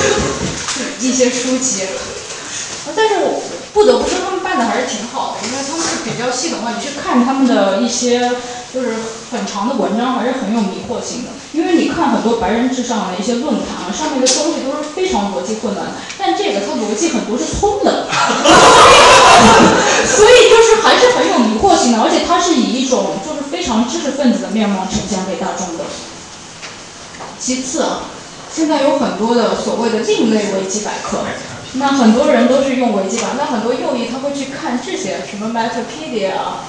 [1.00, 1.82] 一些书籍，
[2.96, 3.42] 但是我
[3.72, 8.32] 不得不说他们办的还是挺好的，因为他们是比较系统化，你去看他们的一些
[8.74, 8.96] 就是
[9.30, 11.30] 很长的文章，还是很有迷惑性的。
[11.52, 18.06] 因为你看很多白人至上的一些论坛啊，上面的东西都是非常逻辑混乱的，但这个它逻辑很多是通的，
[20.06, 25.84] 所以就是还是很有迷惑性的，而且它是以一种就是非常知识分子的面貌呈现给大众的。
[27.38, 28.02] 其次啊，
[28.52, 31.24] 现在有很多的所谓的另类维基百科，
[31.74, 36.64] 那很多人都是用维基百科，那很多右翼他会去看这些什么 Metapedia 啊。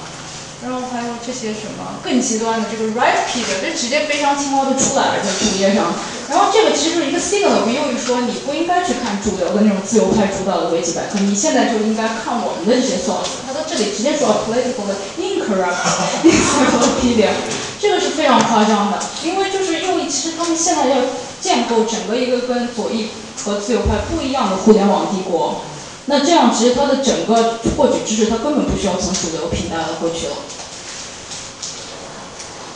[0.62, 5.92] 然后还有这些什么更极端的这个 Rightpedia，这直接悲伤青蛙都出来了在主页上。
[6.30, 13.42] 然后这个其实就是一个 signal，跟右翼说你不应该去看主流的那种自由派主导的维基百科，你现在就应该看我们的这些 source。
[13.44, 15.82] 他在这里直接说 political 的 incorrect
[16.22, 17.34] encyclopedia，
[17.82, 20.98] 这个是非常夸张的，因为就是因为其实他们现在要
[21.40, 23.08] 建构整个一个跟左翼
[23.44, 25.62] 和自由派不一样的互联网帝国。
[26.06, 30.34] 那这样，其实它的整个获取知识，它根本不需要从主流平台来获取了。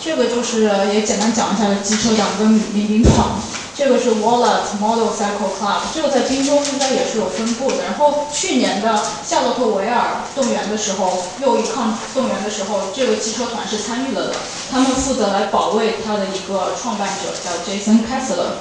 [0.02, 3.41] 这个就是也简单讲一下机车党跟民兵党。
[3.77, 7.85] 这个是 Wallet Model Cycle Club，这个在滨州应该也是有分布的。
[7.85, 14.33] 然后去年的夏洛特维尔动员的时候，右翼抗动员的时候，这个汽车团是参与了的。
[14.71, 18.57] 他们负责来保卫他的一个创办者叫 Jason Kessler。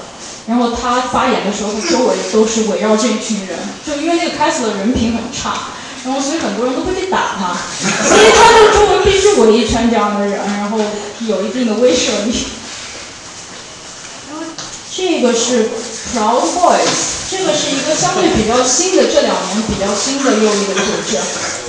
[0.48, 5.70] 然后他发言的时候，他周围都是围绕这一群人，就因为那个开始的人品很差，
[6.04, 7.56] 然后所以很多人都会去打他，
[8.06, 10.78] 所以他的周围必须围一圈这样的人，然后
[11.22, 12.48] 有一定的威慑力。
[14.96, 15.68] 这个是
[16.16, 16.88] Proud Boys，
[17.30, 21.18] 这个是一个相对比较新的，这两年比较新的右翼的组织。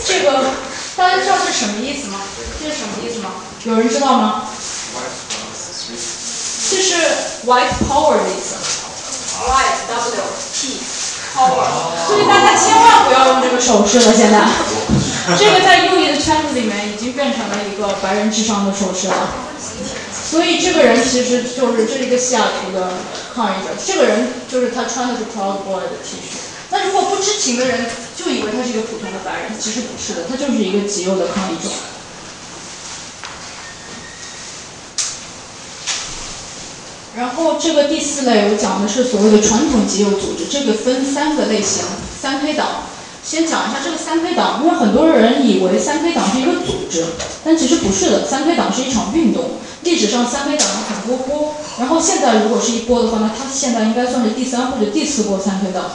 [0.06, 0.44] 这个
[0.94, 2.20] 大家知道是什么意思吗？
[2.62, 3.30] 这是什么意思吗？
[3.64, 4.44] 有人知道吗？
[6.70, 6.94] 这是
[7.46, 8.54] white power 的意思
[9.42, 10.22] ，white W
[10.54, 10.78] P
[11.34, 11.66] power，
[12.06, 14.14] 所以大家千万不要用这个手势了。
[14.14, 14.46] 现在，
[15.38, 19.34] 这个在右翼的圈子里面已经变成了一个白人智商的手势了。
[20.28, 22.92] 所以这个人其实就是这一个西雅图的
[23.34, 26.38] 抗议者，这个人就是他穿的是 Proud Boy 的 T 恤。
[26.70, 31.68] 那如果不知情的人就以为他是一个普通的白人，其实不是的，他就是一个极右的抗议者。
[37.16, 41.84] 然后这个第四类我讲的是所谓的传统极右组织，这个分三个类型，
[42.20, 42.82] 三 K 党。
[43.26, 47.04] 先讲一下这个三 K 党，因为很多人以为三 K 党是一个组织，
[47.44, 49.58] 但其实不是的，三 K 党是一场运动。
[49.82, 55.90] 历史上三 K 党有很多波，然后现在如果是一波的话，那它现在应该算是第三或者第四波三 K 党。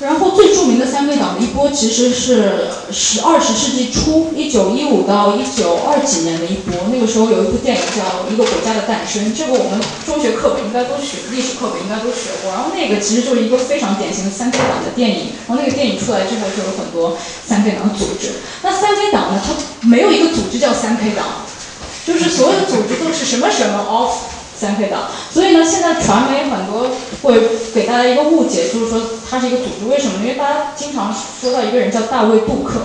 [0.00, 6.74] 然后最著名的三 K 党的一波其实是十二十世纪初，一九一五到一九二几年的一波。
[6.92, 12.50] 那个时候有一部电影叫《一个国家的诞生》，这个我们中学课本应该都学，历史课本应该都学过。
[12.50, 15.30] 然后那个其实就是一个非常典型的三 K 党的电影。
[15.46, 17.16] 然后那个电影出来之后，就有很多
[17.46, 18.42] 三 K 党的组织。
[18.62, 19.54] 那三 K 党呢，它
[19.86, 21.46] 没有一个组织叫三 K 党，
[22.04, 24.10] 就是所有的组织都是什么什么 of。
[24.58, 25.02] 三 K 党，
[25.32, 26.90] 所以呢，现在传媒很多
[27.22, 27.40] 会
[27.74, 30.20] 给大家一个误解，就是说它是一个组织，为什么？
[30.22, 32.80] 因为大家经常说到一个人叫大卫杜克，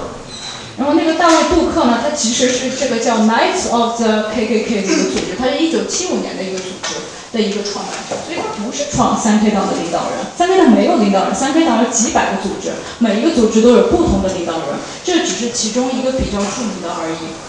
[0.78, 6.96] 然后那个大卫杜克呢，他其实是这个叫 Knights of the KKK 的一个组织，他是一九七五年的一个组织
[7.32, 17.49] 的一个创办者，所以他不是创三 K 党的领导人，三 K 党没有领导人，三 K 党有几百个组织，每一个组织都有不同的领导人，这只是其中一个比较著名的而已。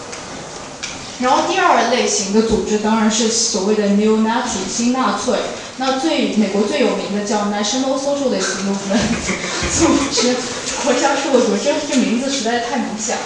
[1.21, 5.35] 然后第二类型的组织当然是所谓的 New Nazi 新纳粹，
[5.77, 8.99] 那最美国最有名的叫 National Socialist Movement
[9.71, 10.35] 组织，
[10.83, 13.23] 国家社会组织，这这名字实在太明显了。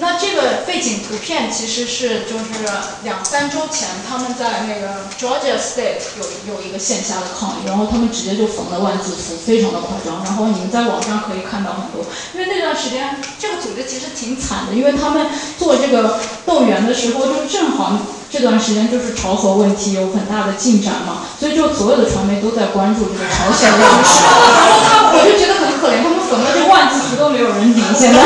[0.00, 2.64] 那这个背景图片其实是就是
[3.04, 10.24] 两三周前他们在那个 Georgia State 有有一个线下的抗议，然后他们直接就缝了万字符，非常的夸张。
[10.24, 15.26] 然后你们在网上可以看到很多，因为那段时间这个组织其实挺惨的，因为他们
[15.58, 17.92] 做这个动员的时候，就正好
[18.32, 24.08] 这段时间就是朝核问题有很大的进展嘛，所以就所有的传媒都在关注这个朝鲜的问题。
[24.56, 28.24] 然后他我就觉得很可怜，他们缝了这万字符都没有人理现在。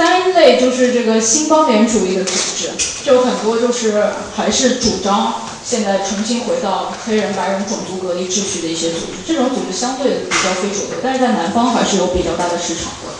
[0.00, 2.70] 三类就是这个新邦联主义的组织，
[3.04, 4.02] 就很多就是
[4.34, 13.12] 还是主张现在重新回到黑人白人种族隔离秩序的一些组织，这种组织相对比较非主流，但是在南方还是有比较大的市场的。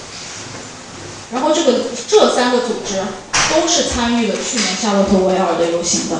[1.32, 3.02] 然后这个这三个组织
[3.54, 6.16] 都是参与了去年夏洛特维尔的游行的。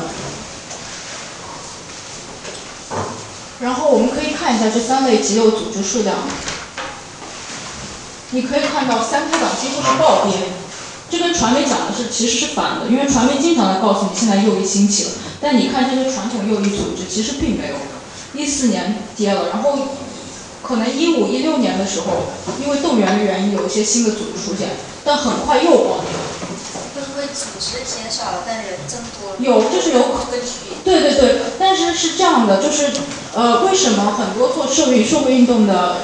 [3.61, 6.17] 然后我们可以看一下这三类极右组织数量。
[8.33, 10.33] 你可以看到三开党几乎是暴跌，
[11.11, 15.11] 这跟传媒讲的是其实是反的，因为传媒经常在告诉你现在右翼兴起了，
[15.41, 17.75] 但你看这些传统右翼组织其实并没有。
[18.33, 19.77] 一四年跌了，然后
[20.63, 22.31] 可能一五一六年的时候，
[22.63, 24.69] 因为动员的原因，有一些新的组织出现，
[25.05, 26.11] 但很快又暴跌。
[26.95, 29.37] 会不会组织减少了，但人增多了？
[29.41, 30.01] 有，就是有。
[30.85, 32.93] 对对对，但是是这样的，就是
[33.35, 35.97] 呃，为什么很多做社会社会运动的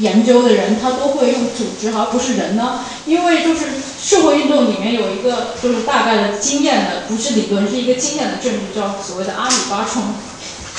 [0.00, 2.80] 研究的人，他都会用组织而不是人呢？
[3.06, 3.66] 因为就是
[4.02, 10.02] 社会运动里面有一个就是大概的经验的，不是理论，是一个经验的证据，叫所谓的阿米巴冲。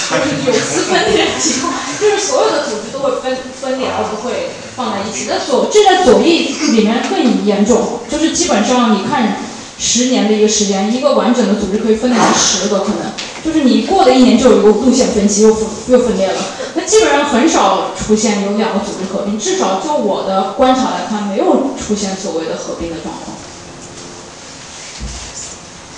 [0.10, 5.28] 就是有丝分裂情况，就是所有的组织都会分分裂，而不会放在一起。
[5.30, 9.38] 那左这在左翼里面更严重，就是基本上你看
[9.78, 13.12] 十年的一个时间，一个完整的组织可以分裂成十个，可能
[13.44, 16.42] 就是你过了一年就有一个路线分歧，又分又分裂了。
[16.76, 23.38] 那基本上很少出现有两个组织合并，至少就我的观察来看，没有出现所谓的合并的状况。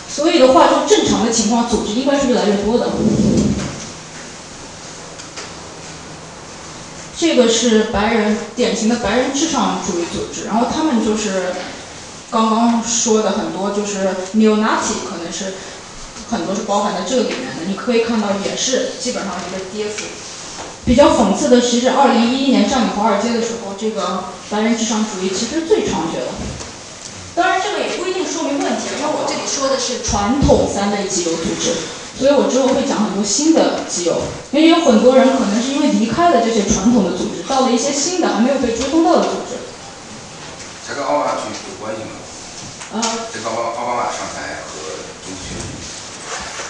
[0.07, 2.89] 所以的话，就正常的情况，组织应该是越来越多的。
[7.17, 11.53] 这个是白人典型的白人至上主义组织，然后他们就是
[12.29, 15.53] 刚刚说的很多就是 neo-Nazi，可能是
[16.33, 17.63] 很多是包含在这个里面的。
[17.65, 20.03] 你可以看到也是基本上一个跌幅。
[20.85, 26.27] 比较讽刺的其实，二零一一年占领华尔街的时候，这个白人至上主义其实最猖獗的。
[27.35, 31.71] 当然，这个也不一定说明问题，因为我这里说的是传统三类极右组织。
[32.19, 34.21] 所以我之后会讲很多新的基友，
[34.51, 39.55] 因为有很多人可能是因为离开了这些传统的组织，到了一些新的还没有被追踪到的组织。
[40.85, 42.11] 这跟奥巴马有关系吗？
[42.93, 43.01] 啊。
[43.33, 44.61] 这个奥奥巴马上台。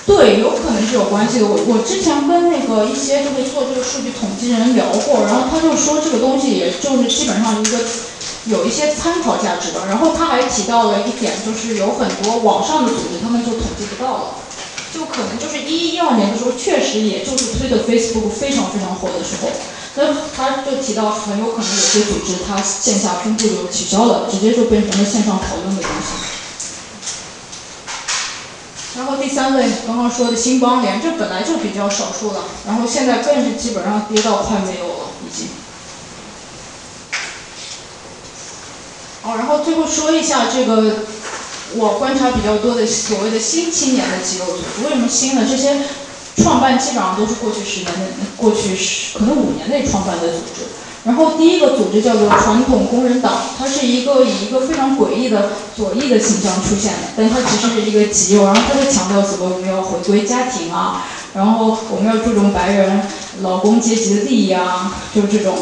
[0.06, 1.46] 对，有可能是有关系的。
[1.46, 7.80] 我我之前跟那个一些就是做这个数据统计人聊过，然后他就说这个东西也就是基本上一个
[8.46, 9.88] 有一些参考价值的。
[9.88, 14.24] 然后他还提到了一点，就是有很多网上的组织他们就统计不到了。
[14.94, 19.50] 就可能就是一一二年的时候，确实也就是推的 Facebook 非常非常火的时候，
[19.96, 26.33] 那他就提到很有可能有些组织它线下分布就取消了，直接就变成了线上讨论的东西。
[29.04, 35.48] 然后第三类刚刚说的新邦联，这本来就比较少数了，然后现在更是基本上跌到快没有了已经。
[39.24, 40.96] 好，然后最后说一下这个。
[41.76, 45.44] 我观察比较多的所谓的新青年的机构组织，为什么新呢？
[45.50, 45.82] 这些
[46.38, 48.06] 创办基本上都是过去十年的、
[48.38, 50.62] 过去十可能五年内创办的组织。
[51.06, 59.50] 然后第一个组织叫做传统工人党，它是一个以一个非常诡异的左翼的形象出现的，但它其实是一个极右，然后它在强调什么？
[59.50, 63.02] 我们要回归家庭啊，然后我们要注重白人
[63.42, 65.56] 劳工阶级的利益啊，就这种。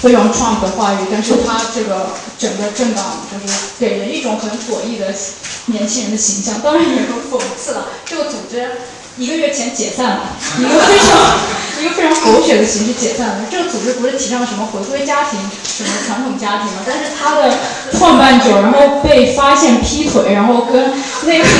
[0.00, 5.14] 非常 Trump 的话语，但是他这个整个政党就是给人一种很左翼的
[5.66, 7.86] 年轻人的形象，当然也很讽刺了。
[8.04, 8.68] 这个组织
[9.18, 10.20] 一个月前解散了，
[10.58, 11.36] 一个非常
[11.80, 13.44] 一个非常狗血的形式解散了。
[13.50, 16.80] 这个组织不是提倡什么回归家庭、什么传统家庭吗？
[16.86, 17.52] 但是他的
[17.92, 20.92] 创办者然后被发现劈腿，然后跟
[21.24, 21.44] 那个。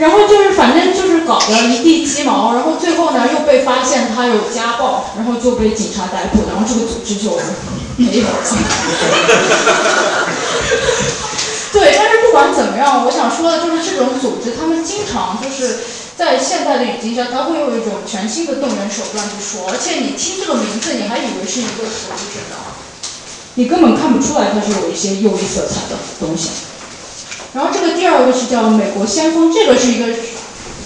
[0.00, 7.38] 然后就是反正就是搞得一地鸡毛，然后最后呢又被发现他有家暴，然后就被警察逮捕，然后这个组织就
[7.98, 8.40] 没有了。
[11.70, 15.78] 对，但是不管怎么样，我想说的就是这种组织，他们经常就是
[16.16, 22.54] 在现在的语境下，他会用一种全新的动员手段去说，而且你听这个名字，你还以为是一个组织呢，
[23.54, 26.50] 你根本看不出来它是有一些右翼色彩的东西。
[27.52, 30.06] 然后这个第二个是叫美国先锋，这个是一个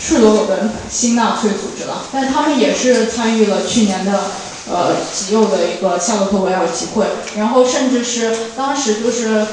[0.01, 4.31] 赤裸裸的新纳粹组织了，但他们也是参与了去年的
[4.73, 7.05] 呃极右的一个夏洛特维尔集会，
[7.37, 9.47] 然后甚至是当时就是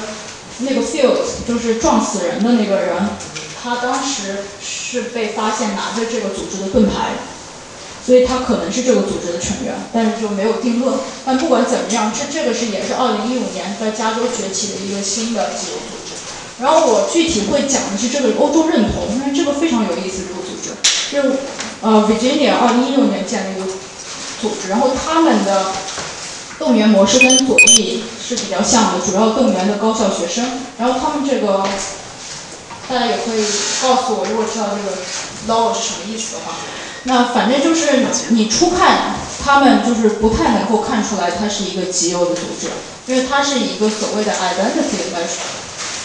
[0.62, 3.08] 那个 Fields 就是撞死人的那个人，
[3.62, 7.12] 他当时是被发现拿着这个组织的盾牌，
[8.04, 10.94] 所以他可能是这个组织的成员，但是就没有定论。
[11.24, 16.12] 但不管怎么样，这这个是也是二零一五年在加州崛起的一个新的自由组织。
[16.60, 20.22] 然后我具体会讲的是这个欧洲认同，因为这个非常有意思。
[20.28, 20.70] 这个组织，
[21.10, 21.36] 就
[21.80, 23.66] 呃，Virginia 二零一六年建的一个
[24.40, 25.72] 组织，然后他们的
[26.58, 30.44] 动员模式跟左翼是比较像的，主要动员的高校学生。
[30.78, 31.64] 然后他们这个，
[32.88, 33.44] 大家也可以
[33.82, 34.96] 告诉我，如果知道这个
[35.52, 36.52] law 是什么意思的话，
[37.04, 42.68] 那反正就是你初看他们就是不太能够看出来他是一个极右的组织，
[43.06, 45.20] 因为他是一个所谓的 identity 来。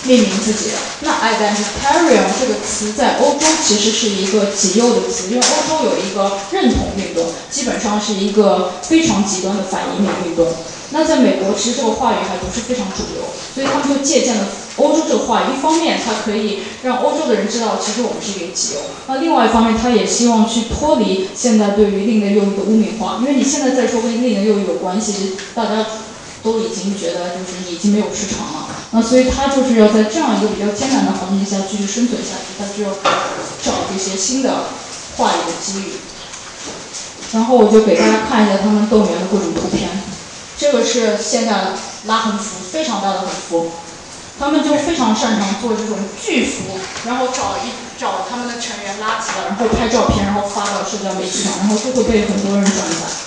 [0.03, 0.77] 命名自己的。
[1.01, 10.47] 那 identitarian 这个词在欧洲其实是一个极右的词，因为欧洲有一个认同运动，基本上是一个非常极端的反移民运动。
[10.91, 13.21] 那在美国，其实这个话语还不是非常主流，
[13.53, 15.43] 所以他们就借鉴了欧洲这个话。
[15.51, 25.85] 一方面，它可以让欧洲的人知道，其实我们是一个极右；那另外一方面，他也希望去脱离现在对于另类右翼的污名化，因为你现在在说跟另类右翼有关系，大家
[26.43, 28.69] 都已经觉得就是已经没有市场了。
[28.91, 32.89] 那所以他就是要在这样一个比较艰难的环境下继续生存下去，他就要
[33.63, 34.65] 找这些新的
[35.17, 35.91] 话语的机遇。
[37.33, 39.89] 然后我就给大家看一下他们动员的各种图片。
[40.57, 41.75] 这个是现在
[42.05, 43.71] 拉横幅，非常大的横幅，
[44.39, 53.26] 他们就非常擅长做这种巨幅，然后找一找他们的成员拉起来，然后拍照片，然后发到社交媒体上，然后就会被很多人转载。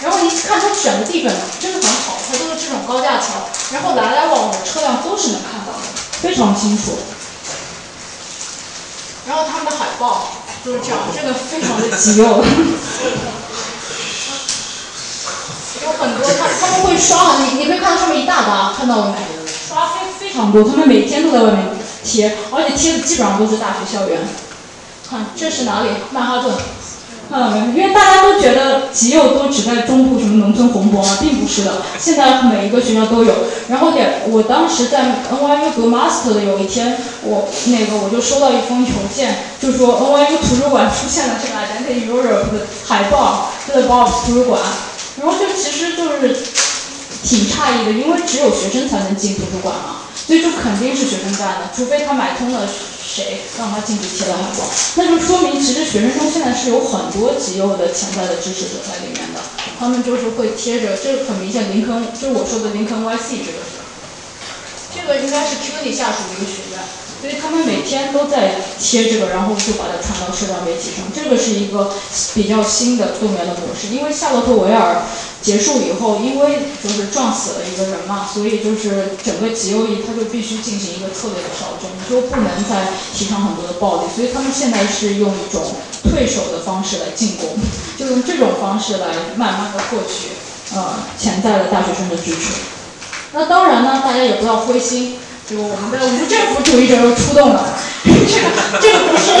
[0.00, 5.78] 然后你看他选的地方真的很好，它都是这种高架桥，然后来来往往的车辆都是能看到的，
[6.22, 6.98] 非常清楚。
[9.26, 10.30] 然后他们的海报
[10.64, 12.44] 就是这样，真的非常的极右。
[15.80, 19.16] 有很多他他们会刷，你你可以看到上面一大沓，看到了没？
[19.68, 21.68] 刷非非常多，他们每天都在外面
[22.04, 24.26] 贴，而且贴的基本上都是大学校园。
[25.08, 25.90] 看这是哪里？
[26.10, 26.54] 曼哈顿，
[27.30, 27.78] 看到没？
[27.78, 33.34] 因为大家都觉得极右都只在中部什么农村红博啊，并不是的，现在每一个学校都有。
[33.68, 44.60] 然后点我当时在 NYU 读 master 的有一天，我那个我就收到一封邮件，就说 NYU 图书馆出现了这个 Identity Europe 的海报，就在 Bob 图书馆。
[45.20, 46.34] 然后就其实就是
[47.24, 52.60] 挺诧异的，因为只有学生才能进图书馆嘛，所以就肯定是学生干的，除非他买通了
[53.08, 59.40] 谁让他进去贴了海报，那就说明其实学生中现在是有很多极右的潜在的支持者在里面的，
[59.78, 63.80] 他们就是会贴着，这个很明显林肯，就是我说的林肯 YC 这个是，
[64.94, 66.57] 这个应该是 QD 下属的一个学。
[67.20, 71.04] 所以他们每天都在贴这个，然后就把它传到社交媒体上。
[71.12, 71.90] 这个是一个
[72.34, 73.88] 比较新的动员的模式。
[73.88, 75.02] 因为夏洛特维尔
[75.42, 84.08] 结束以后，因为就是撞死了一个人嘛，所以就是整个极右翼他就必须进行一个策略的调整，就不能再提倡很多的暴力。
[84.14, 85.74] 所以他们现在是用一种
[86.04, 87.50] 退守的方式来进攻，
[87.98, 90.28] 就用这种方式来慢慢的获取
[90.72, 92.52] 呃潜在的大学生的支持。
[93.32, 95.18] 那当然呢，大家也不要灰心。
[95.48, 97.72] 就我们的无政府主义者又出动了，
[98.04, 99.32] 这 个这个不是，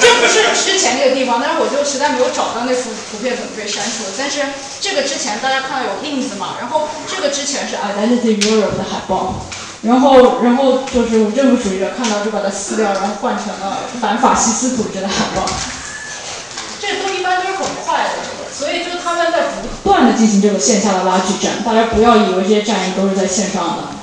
[0.00, 4.10] 这不是之前那个地方，但是我就实在没有找到那幅图片，怎么被删除了。
[4.18, 4.42] 但是
[4.80, 9.46] 这个之前大家看到有印子嘛，然后这个之前是 Identity Europe 的海报，
[9.82, 15.46] 然后然后就是无政府主义者看到就把它撕掉，然后换成了反法西斯组织的海报。
[16.80, 18.10] 这都一般都是很快的，
[18.52, 23.97] 所以就是他们在不断的进行这个线下的拉锯战，大家不要以为这些战役都是在线上的。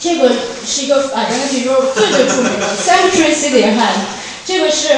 [0.00, 0.32] 这个
[0.66, 1.60] 是一个啊，就是
[1.94, 4.00] 最最著名的 Cemetery City Hand，
[4.46, 4.88] 这个是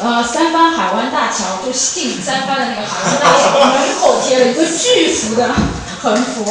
[0.00, 5.52] 呃三藩海湾大桥，就进三藩的那个海湾大桥门口贴了一个巨幅的
[6.00, 6.44] 横幅，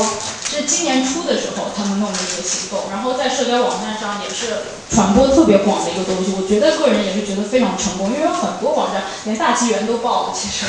[0.50, 4.58] 是今年初的时候他们弄的一个行动，然后在社交网站上也是
[4.94, 10.66] 传播特别广的一个东西，我觉得个人也是觉得非常成功，因为有很多网站连大纪元都报了，其实。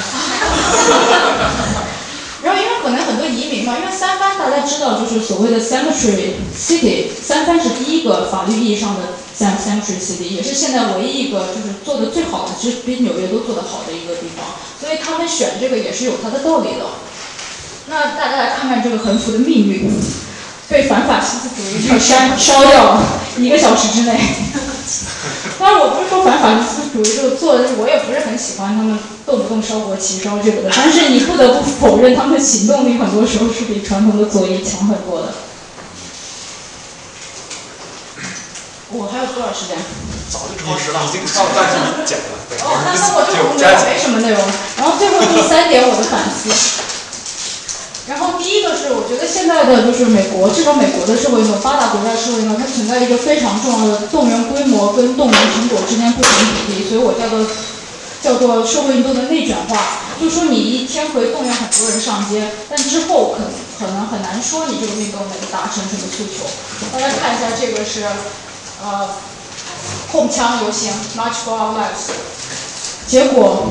[2.42, 14.44] 然后因为可能很多移民嘛，因为三藩大家知道就是所谓的 cemetery city，三藩是第一个法律意义上的 cemetery city，也是现在唯一一个就是做的最好的，其实比纽约都做的好的一个地方，
[14.80, 16.86] 所以他们选这个也是有它的道理的。
[17.86, 19.90] 那大家来看看这个横幅的命运，
[20.68, 23.02] 被反法西斯主义者烧烧掉了，
[23.36, 24.18] 一个小时之内。
[25.58, 35.34] 当然我不是说反法西斯主义者做的，我也不是很喜欢他们动不动烧国旗烧这个的，但是你不得不否认他们的行动力很多时候是比传统的左翼强很多的。
[38.94, 39.76] 我还有多少时间？
[40.28, 41.68] 早就超时了，已经到半
[42.04, 42.24] 讲了。
[42.64, 44.40] 哦，那那我就没有没什么内容。
[44.76, 46.50] 然后最后第三点我的反思。
[48.08, 56.32] 然后第一个是，我觉得现在的就是美国，至少美国的社会运动，发达国家的社会运动，它存在一个非常重要的动员规模跟动员成果之间不成
[56.66, 57.46] 比例，所以我叫做
[58.20, 59.78] 叫做社会运动的内卷化。
[60.20, 63.46] 就说你一天可以动员很多人上街，但之后可
[63.78, 66.44] 可能很难说你这个运动能达成什么诉求。
[66.92, 68.04] 大家看一下，这个是。
[68.84, 69.08] 呃，
[70.10, 72.10] 控枪游行，March for Our Lives。
[73.06, 73.68] 结果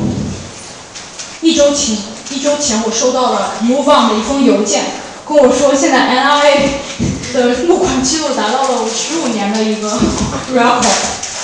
[1.42, 1.98] 一周前，
[2.32, 4.84] 一周前我收到了 MoveOn 的一封邮件，
[5.28, 9.90] 跟我说现在 NRA 的募款记录达到了十五年的一个
[10.56, 10.86] record。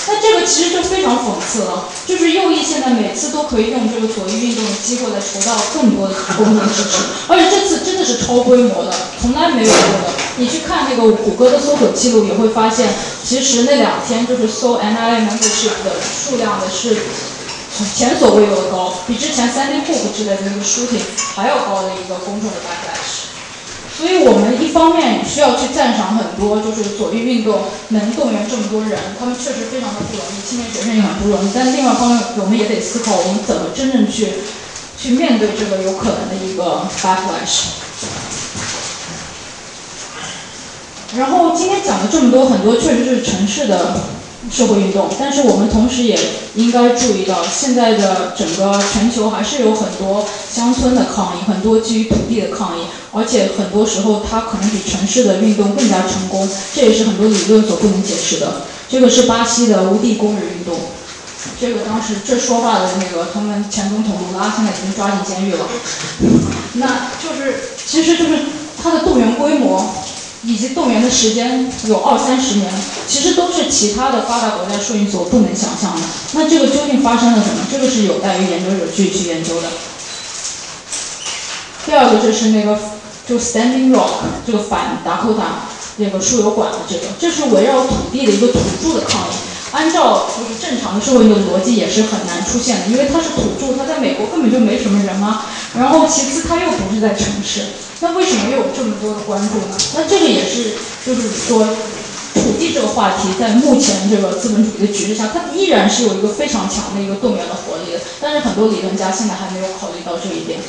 [0.09, 10.13] 那这个其实就非常讽刺了，就是右翼现在每次都可以用这个左翼运动的机会来筹到更多的公众支持，而且这次真的是超规模的，从来没有过的。
[10.37, 12.87] 你去看那个谷歌的搜索记录，也会发现，
[13.21, 16.95] 其实那两天就是搜 NIA membership 的数量的是
[17.85, 21.01] 前所未有的高，比之前 Sandy Hook 之类的那个 shooting
[21.35, 23.27] 还要高的一个公众的 backlash。
[23.97, 31.49] 所以我们一方面需要去赞赏很多，就是左翼运动能动员这么多人，他们确实非常的不容易，青年学生也很不容易。
[31.53, 34.33] 但另外方面，我们也得思考，我们怎么真正去
[34.99, 37.73] 去面对这个有可能的一个 backlash。
[41.15, 43.95] 然后今天讲了这么多，很多确实是城市的
[44.51, 46.17] 社会运动，但是我们同时也
[46.55, 58.61] 应该注意到，现在的整个全球还是有很多乡村的抗议，很多基于土地的抗议，而且很多时候它可能比城市的运动更加成功，这也是很多理论所不能解释的。
[58.89, 60.75] 这个是巴西的无地工人运动，
[61.59, 65.67] 这个当时这说话的那个他们前总统卢拉现在已经抓进监狱了，
[66.73, 66.87] 那
[67.21, 68.39] 就是其实就是
[68.81, 69.93] 它的动员规模。
[70.47, 72.71] 以及动员的时间有二三十年，
[73.05, 76.01] 其实都是其他的发达国家数运所不能想象的。
[76.31, 77.67] 那这个究竟发生了什么？
[77.69, 79.67] 这个是有待于研究者去去研究的。
[81.85, 82.79] 第二个就是那个
[83.27, 85.67] 就 Standing Rock 这个反达科塔
[85.97, 89.46] 那个输油管的这个，这是围绕土地的一个土著的抗议。
[89.77, 95.45] 按照就是正常的社会运动逻辑也是很难出现的，因为他是土著，他在美国根本就没什么人啊。
[95.77, 97.61] 然后其次他又不是在城市。
[97.99, 99.77] 那为什么又有这么多的关注呢？
[99.93, 100.73] 那这个也是，
[101.05, 101.67] 就是说，
[102.33, 107.99] 土地这个话题在目前这个资本主义的局势下，它依然是有一个非常强的一个动员的活力的。
[108.19, 110.59] 但是很多理论家现在还没有考虑到这一点。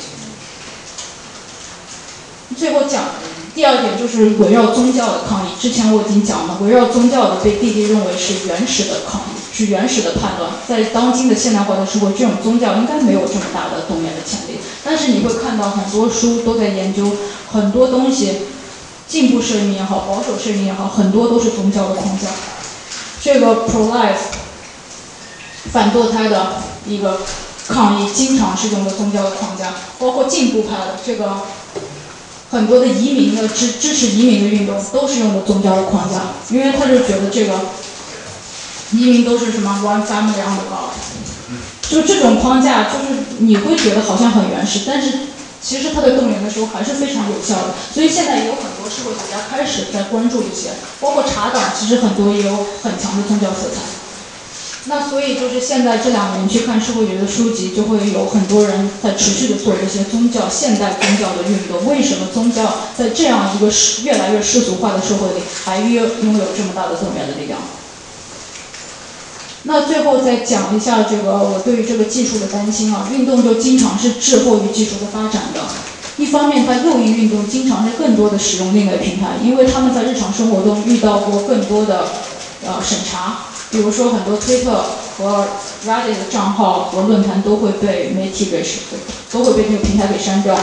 [2.56, 3.04] 最后讲
[3.58, 5.48] 第二点就是围绕宗教的抗议。
[5.58, 9.24] 之前我已经讲了，围绕宗教的被弟弟认为是原始的抗议。
[9.52, 14.60] 是原始的判断，在当今的现代化的社会，这种宗教应该没有这么大的动员的潜力。
[14.84, 17.10] 但是你会看到很多书都在研究
[17.50, 18.42] 很多东西，
[19.08, 22.28] 进步社运也好，保守社运也好，很多都是宗教的框架。
[23.20, 24.38] 这个 pro-life
[25.72, 27.22] 反堕胎的一个
[27.66, 31.40] 抗议，经常是用的宗教的框架，包括进步派的这个
[32.50, 36.20] 很多的移民的支支持移民的运动，都是用的宗教的框架，
[36.50, 37.60] 因为他就觉得这个。
[38.90, 40.96] 移民都是什么 one family on the God，
[41.90, 45.12] 就这种框架，就是你会觉得好像很原始，但是
[45.60, 47.74] 其实它的动员的时候还是非常有效的。
[47.92, 50.70] 所以现在有很多社会学家开始在关注这些，
[51.02, 54.07] 包括茶党，其实很多也有很强的宗教色彩。
[54.88, 61.84] 那所以就是现在这两年去看社会学的书籍，就会有很多人在持续的做这些宗教现代宗教的运动。
[61.86, 67.60] 为什么宗教在这样一个世越来越世俗化的社会里，还拥拥有这么大的动员的力量？
[69.64, 75.60] 那最后再讲一下这个我对于这个技术的担心啊，运动就经常是滞后于技术的发展的。
[76.16, 82.08] 一方面，它右翼运动经常是更多的使用另类平台，因为他们在日常生活中遇到过更多的
[82.64, 84.84] 呃审查，比如说很多推特
[85.18, 85.46] 和
[85.86, 88.64] Reddit 的账号和论坛都会被媒体给
[89.30, 90.56] 都会被这个平台给删掉，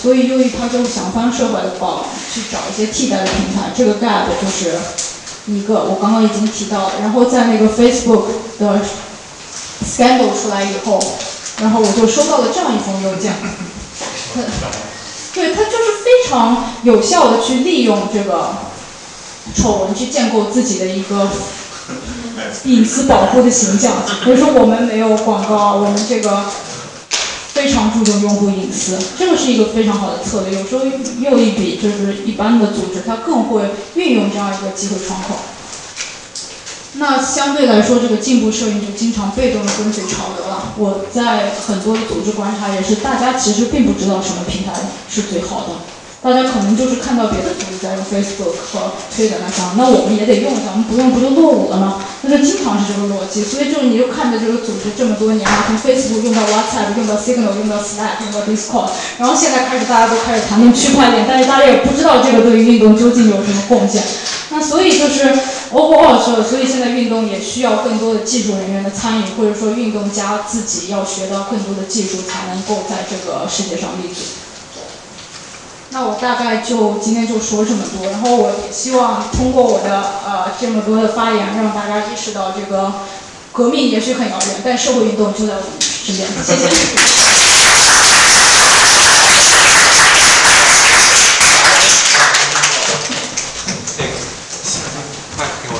[0.00, 4.78] 所以右翼他就想方设法的保去找一些替代的平台，这个 Gap 就是。
[5.44, 8.26] 一个我刚刚已经提到了，然后在那个 Facebook
[8.60, 8.80] 的
[9.84, 11.02] scandal 出来以后，
[11.60, 13.32] 然后我就收到了这样一封邮件，
[15.34, 18.54] 对他就是非常有效的去利用这个
[19.52, 21.28] 丑闻去建构自己的一个
[22.64, 23.92] 隐私保护的形象，
[24.24, 26.44] 比如说我们没有广告，我们这个。
[27.52, 30.58] 非常注重用户隐私，这个是一个非常好的策略。
[30.58, 30.86] 有时候
[31.20, 35.36] 又一笔就是一般的组织，它更会运用这样一个机会窗口。
[36.94, 40.72] 那相对来说，这个进步摄影就经常被动的跟随潮流了。
[40.78, 44.72] 我在很多的组织观察也是，大家其实并不知道什么平台
[45.10, 45.91] 是最好的。
[46.22, 51.98] 大家可能就是看到别的组织在用 Facebook 和 Twitter 那上，那我们也得用一下，我们不用不就落伍了吗？
[52.22, 64.00] 那就经常是这个逻辑，所以就是你就看着这个组织这么多年了，从 Facebook 用到 WhatsApp，用到 Signal，用到 Slack，用到 Discord，然后现在开始大家都开始谈论区块链，但是大家也不知道这个对于运动究竟有什么贡献。
[64.50, 65.24] 那所以就是
[65.72, 74.20] overall 说，所以现在运动也需要更多的技术人员的参与，或者说运动家自己要学到更多的技术，才能够在这个世界上立足。
[75.94, 82.94] 那我大概就今天就说这么多，然后我也希望通过我的呃这么多的发言，让大家意识到这个
[83.52, 86.26] 革命也许很遥远，但社会运动就在我们身边。
[86.42, 86.70] 谢谢。
[93.98, 94.12] 那个，
[95.36, 95.74] 快给我。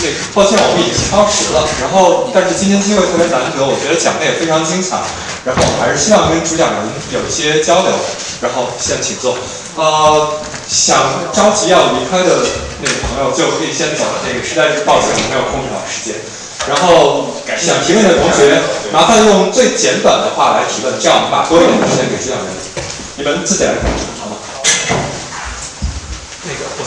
[0.00, 0.04] 那
[0.38, 1.66] 抱歉，我们已经超时了。
[1.82, 5.02] 然后，但是今天机会特别难得，我觉得讲的也非常精彩。
[5.42, 6.78] 然后，我还是希望跟主讲人
[7.10, 7.90] 有一些交流。
[8.38, 9.34] 然后，先请坐。
[9.74, 10.38] 呃，
[10.70, 12.38] 想着急要离开的
[12.78, 16.14] 那个朋友就可以先走了，这个实在是抱歉，我没有控制好时间。
[16.70, 18.62] 然后，想提问的同学，
[18.94, 22.46] 麻烦用最简短的话来提问，这样我们把多一点的时间给主讲人。
[23.18, 23.74] 你们自己来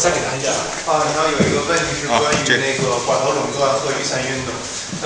[0.01, 0.49] 再给他一下。
[0.89, 4.49] 啊，然后，有一个问题是关于那个寡头垄断和雨伞运动。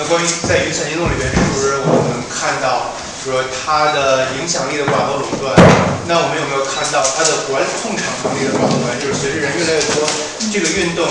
[0.08, 5.52] 关于在雨伞运动里面，是不是我们能看到说它的影响力的寡头垄断？
[6.08, 8.96] 那我们有没有看到它的管控场能力的寡头垄断？
[8.96, 10.00] 就是随着人越来越多，
[10.48, 11.04] 这个运动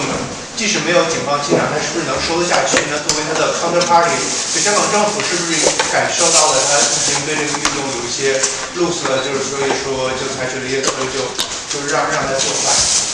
[0.58, 2.82] 即使没有警方进场，它是不是能收得下去？
[2.90, 4.18] 那作为它的 counterparty，
[4.54, 5.62] 就香港政府是不是
[5.94, 8.38] 感受到了它已经对这个运动有一些
[8.82, 9.22] loose 了？
[9.22, 11.22] 就是所以说就采取了一些策略，就
[11.70, 13.05] 就是让让它作罢。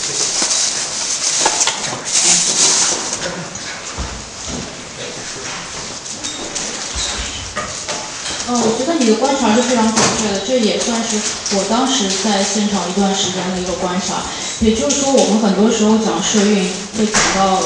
[8.54, 11.16] 我觉得你的观察是非常准确的，这也算是
[11.56, 14.24] 我当时在现场一段时间的一个观察。
[14.62, 16.62] 也就是说，我们很多时候讲社运，
[16.94, 17.58] 会讲到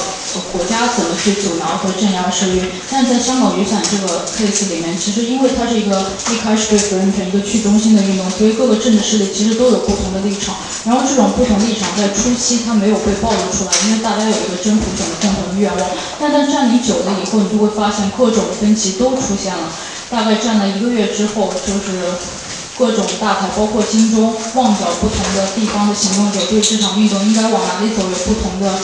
[0.54, 10.56] 国家怎么去阻挠和镇压社运，但在香港雨伞这个 case 里面，其实因为它是一个一开始对责任权一个去中心的运动，所以各个政治势力其实都有不同的立场。
[10.86, 15.90] 然后这种不同立场在初期它没有被暴露出来，因为大家有一个征服整个共同的愿望。
[16.18, 19.68] 但在占领久了以后，你就会发现各种分歧都出现了。
[20.10, 22.00] 大概站了一个月之后，就是
[22.78, 28.78] 各种大牌，包括京东、旺角不同的地方的行动者，对这场运动应该往哪里走有不同的，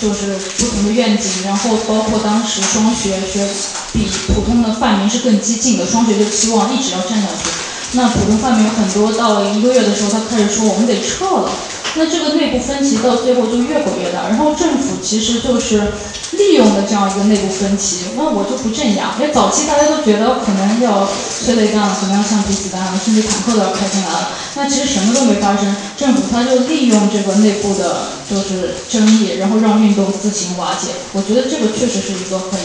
[0.00, 1.30] 就是不同的愿景。
[1.44, 3.48] 然后包括当时双学学
[3.92, 7.50] 比普通的泛民是更激进的，双学就期望一直要站下去。
[7.92, 11.50] 那普通泛民有很多到了一个月的时候，他开始说我们得撤了。
[11.98, 15.82] 那这个内部分歧到最后就越滚越大，然后政府其实就是
[16.30, 19.16] 利用了这样一个内部分歧，那我就不镇压。
[19.18, 21.08] 因为早期大家都觉得可能要
[21.42, 24.30] 催泪弹了，可能要橡皮子弹，甚至坦克都要开进来了。
[24.54, 30.94] 那其实什么都没发生，政府他就利用这个内部的就是争议，然后让运动自行瓦解。
[31.12, 32.60] 我觉得这个确实是一个很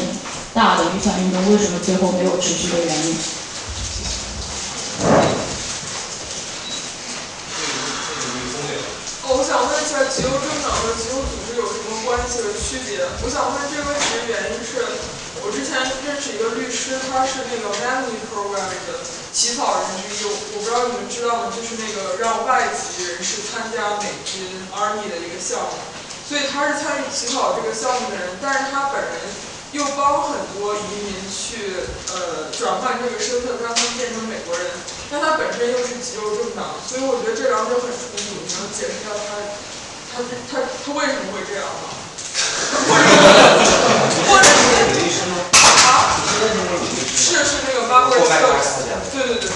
[0.53, 3.17] 大的雨伞运动为什么最后没有持续的原因。
[9.25, 9.43] 哦，我
[10.13, 13.01] 极右政党和极右组织有什么关系和区别？
[13.25, 14.85] 我想问这个问题的原因是，
[15.41, 15.73] 我之前
[16.05, 19.01] 认识一个律师，他是那个 Manly Program 的
[19.33, 21.49] 起草人之一，我不知道你们知道吗？
[21.49, 25.81] 就是那个让外籍人士参加美军 Army 的一个项目，
[26.29, 29.17] 所以他是参与起草这个项目的人，但是他本人
[29.73, 34.77] 又帮很多移民去呃转换这个身份，让他们变成美国人。
[35.09, 38.45] 但他本身又是极右政党，所以我觉得这两者很冲突。
[38.45, 39.41] 你能解释一下他，
[40.15, 41.89] 他他他为什么会这样呢？
[44.29, 44.45] 或者
[45.87, 46.17] 啊？
[47.15, 49.49] 是是那个 Margaret Stokes，对对对。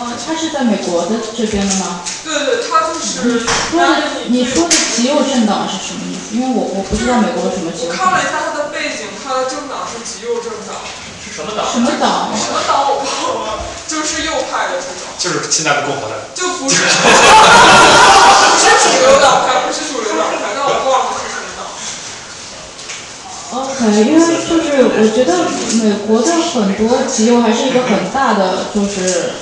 [0.00, 2.00] 嗯，他是在美国的这边的吗？
[2.24, 3.44] 对对，他就是。
[3.72, 6.34] 那你说的极右政党是什么意思？
[6.34, 8.06] 因为我我不知道美国有什么极右政党。
[8.06, 10.76] 看了一下他的背景，他的政党是极右政党。
[11.40, 11.64] 是什么党？
[11.72, 12.28] 什么党？
[12.36, 15.08] 什么党我忘了，就是右派的这种。
[15.18, 16.16] 就是现在的共和党。
[16.34, 16.88] 就不是， 不
[18.60, 21.64] 是主流党派，不是主流党派，但我忘了是什么党。
[23.50, 25.30] OK，因为就是我觉得
[25.82, 29.32] 美国的很多极右还是一个很大的，就是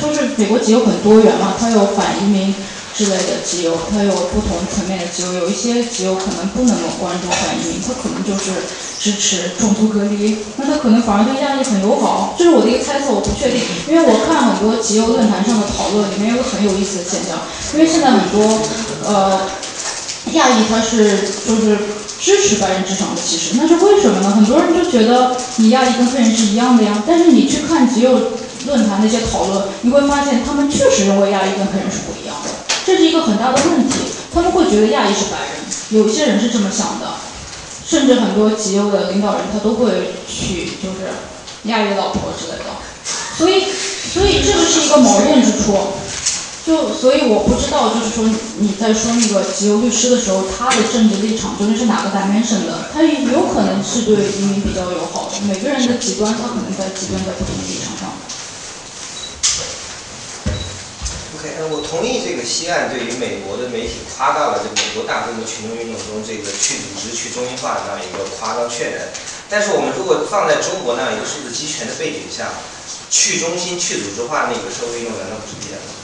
[0.00, 2.54] 就是美国极右很多元嘛，它有反移民
[3.00, 8.52] 之类的极右，它有不同层面的极右，有一些极右可能不能够关注反移民，他可能就是
[9.00, 17.40] 支持种族隔离，那他可能反而对亚裔很友好，这是我的一个猜测，我不确定，因为我看很多极右论坛上的讨论，里面有个很有意思的现象，
[17.72, 18.60] 因为现在很多
[19.08, 19.48] 呃
[20.36, 21.78] 亚裔他是就是
[22.20, 24.28] 支持白人至上的歧视，那是为什么呢？
[24.36, 28.32] 很多人就觉得你亚裔跟黑人是一样的呀，但是你去看极右
[28.66, 32.50] 论坛那些讨论，你会发现他们确实认为亚裔跟黑人是不一样的，
[32.90, 33.94] 这是一个很大的问题。
[34.34, 35.50] 他们会觉得亚裔是白人，
[35.90, 37.06] 有些人是这么想的，
[37.86, 41.06] 甚至很多极右的领导人他都会娶就是
[41.64, 42.64] 亚裔老婆之类的，
[43.38, 43.66] 所以
[44.12, 45.76] 所以这个是一个矛盾之处。
[46.66, 48.24] 就所以我不知道，就是说
[48.58, 52.90] 你在说那个极右律师的时候，他的政治立场究竟是哪个 dimension 的？
[52.92, 58.12] 他有可能是对移民比较友好的，每个人的极端，他可能在极端在不同的立场上。
[61.40, 69.10] OK，我同意这个西岸对于美国的媒体夸大了这美国大规模群众运动中这个去组织、去中心化的这样一个夸张渲染。
[69.50, 72.48] 但是我们如果放在中国那样一个数字集权的背景下，
[73.10, 75.99] 去中心、去组织化那个社会运动难道不是必然的吗？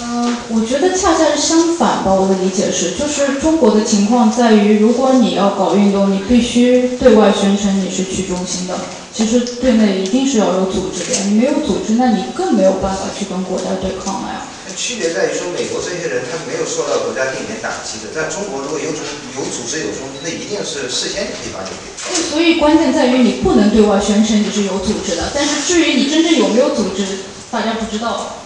[0.00, 2.12] 呃，呃，我觉得恰恰是相反吧。
[2.12, 8.78] 我的理解是，就是中国的情况在于，如果你要搞运动，你必须对外宣称你是去中心的。
[9.12, 14.42] 其实对内一定是要有组织的，你没有组织，那你更没有办法去跟国家对抗了呀。
[14.76, 19.00] 区别在于说，美国这些人他没有受到国家定点打击的，在中国如果有组
[19.32, 21.88] 有组织有中心，那一定是事先就可以把你给。
[22.12, 28.36] 对，所以关键在于你不能对外宣称你是有组织的，但是至于你真正有没有组织，大家不知道。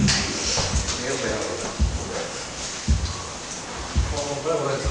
[0.00, 1.68] 没有回答我的。
[4.16, 4.88] 我我问个问题，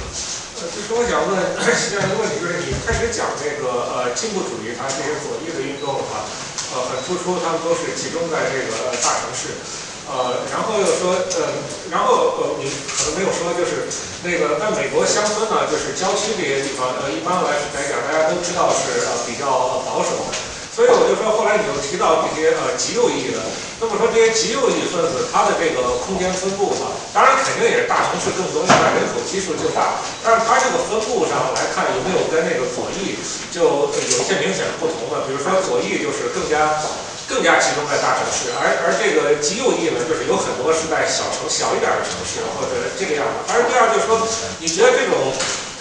[0.62, 1.38] 呃，就是我想问
[1.78, 6.26] 实际上一个问题，就是你开始讲那个呃进步主义，它这些左翼的运动的话，
[6.74, 9.54] 呃，很突出，他们都是集中在这个大城市。
[10.10, 11.62] 呃，然后又说，呃，
[11.94, 13.86] 然后呃，你可能没有说，就是
[14.26, 19.46] 那个在美国乡村呢，就是郊区这些地方，呃，一般来来讲，大家都知道是呃比较
[19.86, 20.34] 保守的，
[20.76, 23.42] 所以我就说，后来你又提到这些呃极右翼的，
[23.82, 33.20] 那么说这些极右翼分子，他的这个空间分布吧，当然肯定也是大城市更多，因为人口基数就大，但是它这个分布上来看，有没有跟那个左翼
[33.52, 35.28] 就有些明显不同的？
[35.28, 36.80] 比如说左翼就是更加。
[37.30, 43.54] 更加集中在大城市，而而这个极右翼呢，就是有很多是在小城小一点的城市或者这个样子。
[43.54, 44.18] 而第二就是说，
[44.58, 45.14] 你觉得这种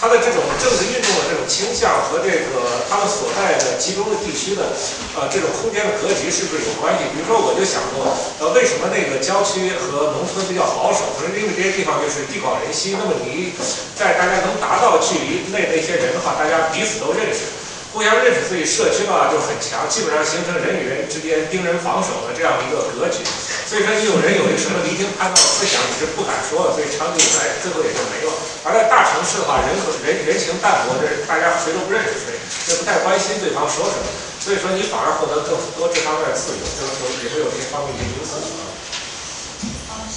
[0.01, 4.71] 他的这种政治运动的这种倾向和这个他们所在的集中的地区的
[5.19, 7.11] 呃这种空间的格局是不是有关系？
[7.11, 8.07] 比如说，我就想过，
[8.39, 11.03] 呃，为什么那个郊区和农村比较保守？
[11.19, 13.51] 可能因为这些地方就是地广人稀，那么你
[13.99, 17.51] 在大家能达到距离内的一些人的话，大家彼此都认识。
[17.99, 23.27] 互相认识，所以社区吧就很强，基本上形成人与人之间盯人防守的这样一个格局。
[23.67, 28.31] 所以说，你有人有一个什么离经叛道思想，你是不敢说的，所以长久以来最后也就没了。
[28.63, 32.39] 而在大城市的话，人和人人情淡薄，这大家谁都不认识谁，
[32.71, 34.07] 也不太关心对方说什么。
[34.39, 38.39] 所以说，你反而获得更多这方面的自由，就是说也会有这方面的因素。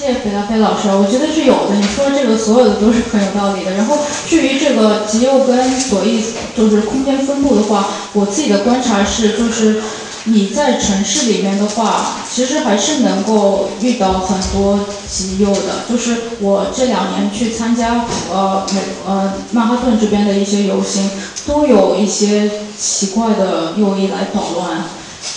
[0.01, 1.75] 谢谢北大飞老师，我觉得是有的。
[1.75, 3.73] 你说这个所有的都是很有道理的。
[3.73, 6.23] 然后至于这个极右跟左翼，
[6.57, 9.79] 就是空间分布的话，我自己的观察是，就是
[10.23, 15.85] 你在城市里面的话，其实还是能够遇到很多极右的。
[15.87, 21.11] 就是我这两年去参加呃美呃曼哈顿这边的一些游行，
[21.45, 24.83] 都有一些奇怪的右翼来捣乱。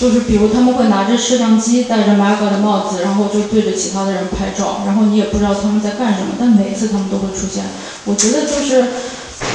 [0.00, 7.64] 就是比如他们会拿着摄像机，戴着 MAGA 的帽子，然后就对着其他的人拍照，然后你也不知道他们在干什么，但每次他们都会出现。
[8.04, 8.84] 我觉得就是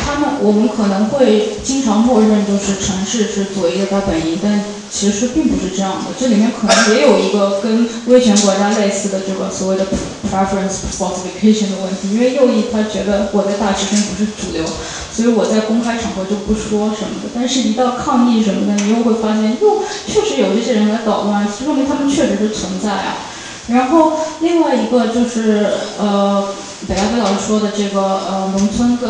[0.06, 6.06] 他们，我们可能会经常默认就是城市是左翼的大本营，但其实并不是这样的。
[6.20, 9.86] 这里面可能也有一个跟威权国家类似的这个所谓的
[10.30, 14.66] preference falsification 的问题，因为右翼他觉得我在大学生不是主流。
[15.12, 23.18] 所以我在公开场合就不说什么的，但是一到抗议什么的，你又会发现，又，确实有这些人来捣乱，说明他们确实是存在啊。
[23.68, 25.68] 然后另外一个就是，
[26.00, 26.54] 呃，
[26.88, 29.10] 北大飞老师说的这个，呃，农村跟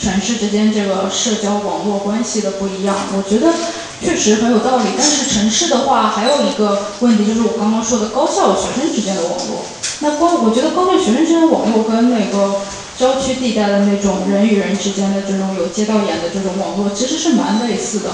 [0.00, 3.52] 城市之间这个社交网络关系的不一样，我觉得
[4.00, 4.84] 确实很有道理。
[4.96, 9.64] 但是城市的话，还有一个问题就是我刚刚说的高校学生之间的网络。
[10.00, 12.60] 那高，我觉得高校学生之间的网络跟那个。
[12.98, 18.10] 郊区地带的那种人与人之间的这种有街道眼的这种网络，其实是蛮类似的。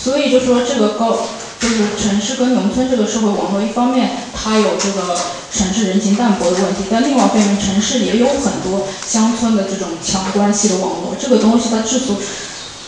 [0.00, 1.18] 所以就说这个高，
[1.60, 5.18] 就是城市跟农村这个社会网络，一方面它有这个
[5.52, 11.16] 城市人情淡薄的问题，但另外一方面城市也有很多乡村的这种强关系的网络。
[11.18, 12.16] 这个东西它之所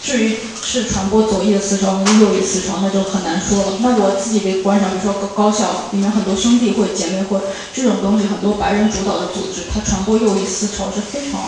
[0.02, 3.78] 至于是传播左翼的思潮还是右翼思潮，那就很难说了。
[3.80, 7.38] 那我自己的观察，比如说高高校里面很多兄弟会、姐妹会
[7.74, 11.40] 这种东西，很多白人主导的组织，它传播右翼思潮是非常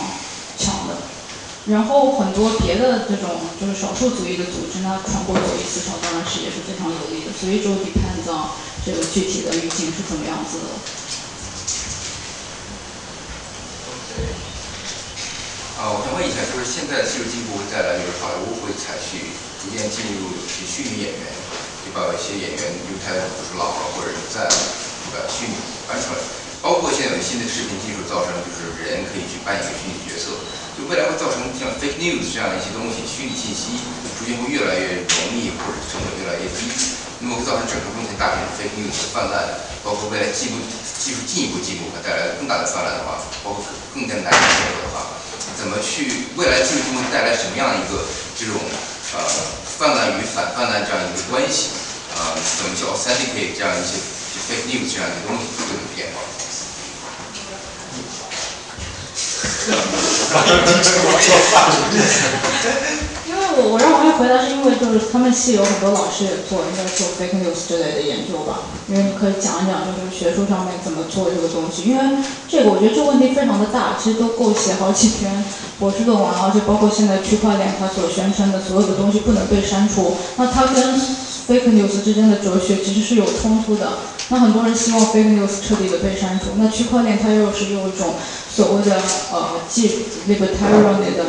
[0.58, 1.11] 强的。
[1.66, 7.30] 然后很多别的这种就是少数族裔的组织，那传播左翼思潮当然是也是非常有利的。
[7.38, 8.50] 所以就 depends on
[8.84, 10.66] 这个具体的语境是怎么样子的。
[15.78, 19.30] 啊，我想问一下，就是现在技术进步带来，就是好莱坞会采取
[19.62, 21.26] 逐渐进入去虚拟演员，
[21.86, 24.46] 就把一些演员因为他就是老了或者是在
[25.14, 25.54] 把虚拟
[25.86, 26.18] 搬出来，
[26.58, 30.34] 包括现在有新的视频技术造成就是人可以去扮演虚拟角色，
[30.88, 33.78] 未来会造成像 fake news 这样的一些东西，虚拟信息
[34.18, 36.68] 逐渐会越来越容易，或者成本越来越低，
[37.20, 40.58] 那么会造成整个中间大片 fake news 的泛滥，包括未来技术
[40.98, 45.06] 技术进一步进步和带来更大的泛滥的话，包括更加难以解决的话。
[45.56, 48.02] 怎么去未来技术中带来什么样一个
[48.38, 48.54] 这种
[49.14, 49.22] 呃
[49.78, 51.70] 泛滥与反泛滥这样一个关系？
[52.14, 53.98] 啊，怎么去 authenticate 这样一些
[54.50, 56.20] fake news 这样一些东西会有变化？
[63.28, 72.02] 因为我我让我还回答是因为就是他们系有很多老师也做应该做 fake news 之类的研究吧，因为你可以讲一讲就是学术上面怎么做这个东西，因为
[72.48, 75.44] 这个我觉得这个问题非常的大，其实都够写好几篇
[75.78, 81.00] 博士论文，而且包括现在区块链它所宣称的所有的东西不能被删除，那它跟
[81.48, 83.98] fake news 之间的哲学其实是有冲突的。
[84.28, 88.14] 那很多人希望 fake news 彻底的被删除，那区块链它又是用一种
[88.50, 88.96] 所谓的
[89.32, 89.88] 呃技
[90.28, 91.24] libertarian 的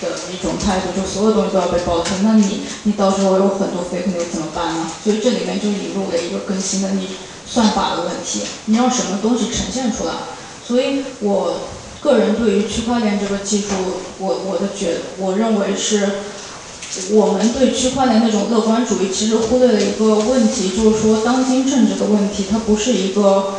[0.00, 2.24] 的一种态度，就所有东西都要被保存。
[2.24, 4.90] 那你你到时候有很多 fake news 怎么办呢？
[5.04, 7.08] 所以这里面就引入了一个更新的你
[7.46, 10.12] 算法的问题，你让什么东西呈现出来？
[10.66, 11.60] 所以我
[12.00, 13.68] 个人对于区块链这个技术，
[14.18, 16.08] 我我的觉我认为是。
[17.12, 23.54] 我们对区块链那种乐观主义，其实忽略了一个问题，就是说当今政治的问题，它不是一个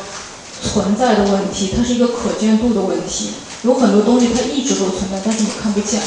[0.61, 3.31] 存在的问题，它是一个可见度的问题。
[3.63, 5.99] 有很多东西它一直都存在，但是你看不见。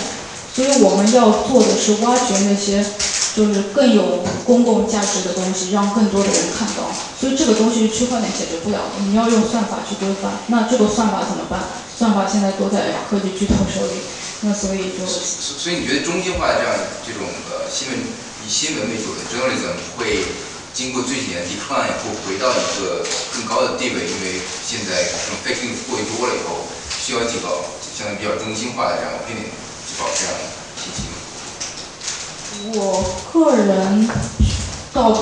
[0.55, 2.85] 所以我们要做的是挖掘那些
[3.35, 6.89] 就是更有公共价值的东西，让更多的人看到。
[7.19, 10.33] 所以这个东西是区块链解决不了的，你要用算法去规范。
[10.47, 11.61] 那这个算法怎么办？
[11.99, 14.01] 算法现在都在科技巨头手里。
[14.43, 20.23] 那所以就，所以你觉得中心化的这样这种呃新闻以新闻为主的 journalism 会
[20.75, 26.69] 经过这几年 decline 后回到一个更高的地位，因为现在这种 fake news 过于多了以后，
[27.01, 27.49] 需要几个
[27.81, 29.49] 相对比较中心化的这样 opinion
[29.89, 30.45] 去保持这样的
[30.77, 31.09] 信息。
[32.75, 34.09] 我个人
[34.97, 35.15] 到。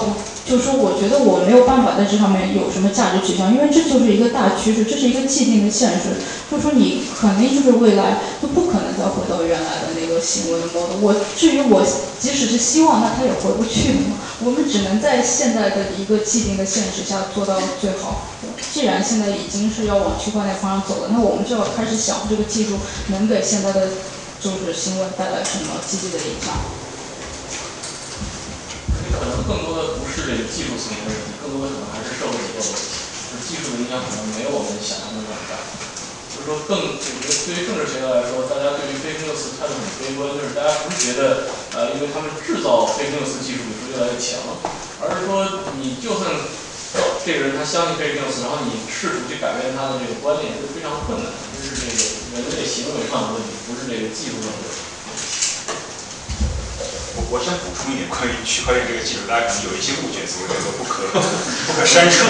[0.44, 6.20] 就是说，我觉得我没有办法在这上面有什么价值取向，因为这就是一个大趋势，这是一个既定的现实。
[6.52, 11.00] 就说，你肯定就是未来就不可能再回到原来的那个行为的 model。
[11.00, 11.80] 我至于我
[12.20, 14.20] 即使是希望，那它也回不去了嘛。
[14.44, 18.28] 我们只能在现在的一个既定的现实下做到最好。
[18.70, 22.76] 既然现在已经是要往区块链方向走了，那我们就要开始想这个技术
[23.08, 23.88] 能给现在的
[24.38, 26.52] 就是新闻带来什么积极的影响。
[29.18, 32.94] 可能更多的不是这个技术层面的问题，更多的可能还是社会结构的问题。
[33.28, 35.58] 就是技术的影响可能没有我们想象的那么大。
[36.34, 44.42] 就是说，更我觉得对于政治学家来说，大家对于 fake news 态度很悲观，就是大家不是觉得呃，因为他们制造 fake news 技术比说越来越强，
[44.98, 46.26] 而是说你就算
[47.22, 51.38] 这个人他相信 fake news，然后你试图去改变他的这个观念，是非常困难的。
[51.54, 51.96] 这是这个
[52.34, 54.93] 人类行为上的问题，不是这个技术上的问题。
[57.14, 62.26] 我我想补充一点关于区块链这个技术，大家可能有一些误解，所谓叫做不可不可删除，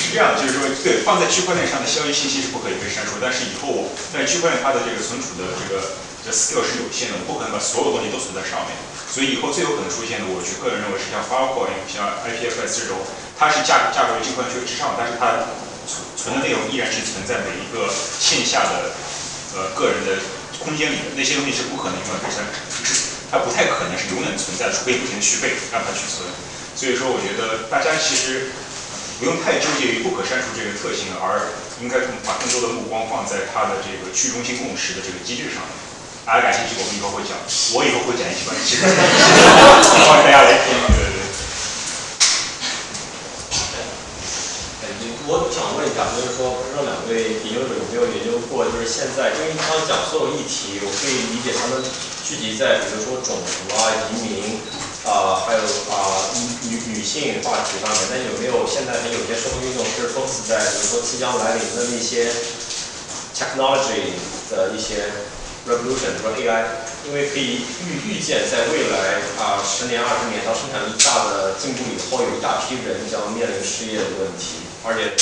[0.00, 8.72] 是这样，就是说，对，放在区块链上的消息信息是不可以被删除，但是以后在区块链它的这个存储的这个这 scale 是有限的，我不可能把所有东西都存在上面，
[9.12, 13.04] 所以以后最有可能出现的，我去个人认为是像 Filecoin、像 IPFS 这种，
[13.36, 15.52] 它是架架构于区块链之上，但是它
[15.84, 18.96] 存存的内容依然是存在每一个线下的
[19.52, 20.16] 呃个人的
[20.64, 23.13] 空间里的，那些东西是不可能永远被删除。
[23.30, 26.26] 它不太可能是永远存在，除非不停续费让它去存。
[26.74, 28.50] 所以说，我觉得大家其实
[29.18, 35.62] 不用太纠结于不可删除这个特性，而应该把更多的目光放在它的这个去中心共识的这个机制上。
[36.26, 37.36] 大家感兴趣，我们以后会讲，
[37.76, 38.96] 我以后会讲一些关于区块链，
[40.08, 40.74] 欢迎大家来听。
[40.94, 41.22] 对对对。
[45.26, 51.80] 我想问一下，就是说，不知道两位研究者有没有研究过，就是现在，因为刚刚讲所有议题，我可以理解他们。
[52.24, 54.56] 聚集在比如说种族啊、移民
[55.04, 55.60] 啊，还有
[55.92, 62.32] 啊女女女性话题上面，那有没有现在有些社会运动是 focs 在比如说即将来临的那些
[63.36, 64.16] technology
[64.48, 65.12] 的一些
[65.68, 66.64] revolution，比如说 AI，
[67.04, 75.12] 因为可以预预见在未来啊十年、二十年，当生产力大的进步以后，有一大批人将面临失业的问题，而且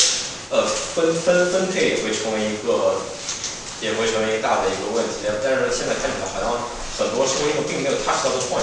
[0.55, 3.03] 呃分分分配也会成为一个
[3.83, 6.63] 也会成为一个大的一个问题，但是现在看起来好像。
[7.03, 8.63] 很多社会运动并没有 touch 到的 point，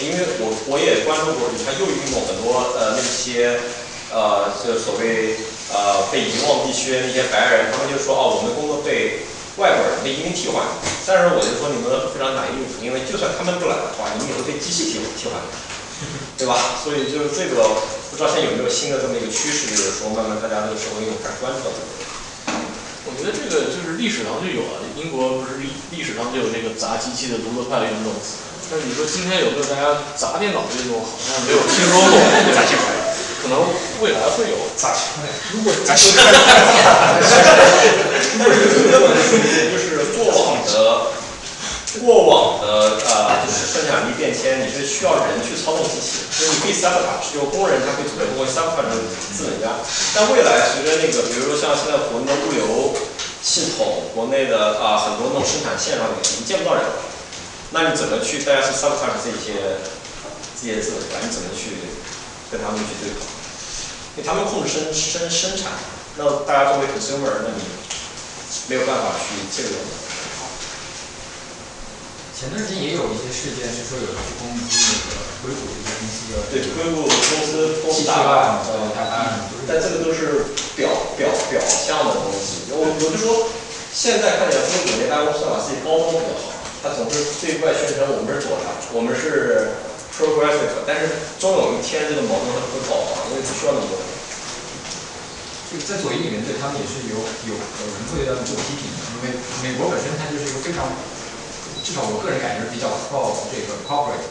[0.00, 3.60] 因为我我也关注过，你看右翼运动很多呃那些
[4.08, 5.36] 呃就所谓
[5.68, 9.28] 呃被遗忘地区那些白人，他们就说哦我们的工作被
[9.60, 10.64] 外国人被移民替换，
[11.04, 15.36] 但是我就说你们非常难应付，因为就算他们不来的话，你们也会被机器替替换，
[16.40, 16.56] 对吧？
[16.82, 22.09] 所以就是这个不知道现在有没有新的这么一个趋势，就是说慢慢大家对社会运动开始关注到这个。
[23.08, 28.12] 我觉得这个就是历史上就有啊，英国不是历历史上就有这个砸机器的独乐派运动，
[28.70, 32.20] 但是你说今天有没有大家砸电脑的运动，好像没有听说过。
[32.52, 32.92] 砸键盘，
[33.42, 33.56] 可能
[34.04, 34.56] 未来会有。
[34.76, 36.28] 砸键盘，如果砸键盘，
[39.72, 41.19] 就是过往的。
[41.98, 48.94] 过往的呃，就是生产力变迁，你是需要人去操纵机器，所以你可以 sabotage，有工人他可以通过 sabotage
[49.34, 49.74] 资本家。
[50.14, 52.94] 但未来随着那个，比如说像现在国内的物流
[53.42, 56.94] 系统，国内的啊很多那种生产线上面，你见不到人了，
[57.74, 59.82] 那你怎么去大家去 sabotage 这些
[60.54, 61.18] 这些资本家？
[61.26, 61.74] 你怎么去
[62.54, 63.26] 跟他们去对抗？
[64.14, 65.74] 因为他们控制生生生产，
[66.14, 67.66] 那大家作为 consumer，那你
[68.68, 69.74] 没有办法去介入。
[72.40, 77.12] 前段时间也有一些事件是说有人去攻击那个硅谷一个公司的，对硅谷公
[77.44, 80.88] 司公司大案，案，大案，但这个都是表
[81.20, 82.72] 表表象的东西。
[82.72, 83.52] 我我就说，
[83.92, 89.76] 现在看起来硅谷那家公司把自己包装比较好，他总是对外宣称我们是左派，我们是
[90.16, 94.04] progressive，但是终有一天这个矛盾它会爆发，因为不需要那么多人。
[95.68, 100.88] 这个在左翼里面对他们也是有有有人会要做批评的，因为美国本身它就是一个非常。
[101.82, 104.28] 至少我个人感觉比较靠这个 corporate，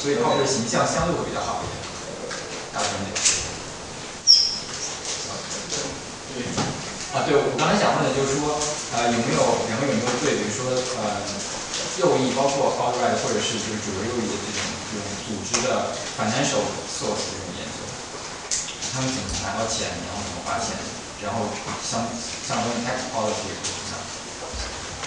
[0.00, 1.74] 所以 corporate 形象相对会比较好一点。
[2.72, 3.12] 大部分点。
[7.16, 8.60] 啊，对，我刚才想问的就是说，
[8.92, 9.40] 呃，有没有
[9.72, 10.68] 两位有没有对，比如说
[11.00, 11.24] 呃，
[11.96, 14.60] 右翼包括 alt-right 或者是就是主流右翼的这种
[14.92, 16.60] 这种组织的 financial
[16.92, 17.80] source 这种研究，
[18.92, 20.76] 他们怎么拿到钱，然后怎么花钱，
[21.24, 21.48] 然后
[21.80, 22.04] 相
[22.44, 23.48] 相关的 tax policy。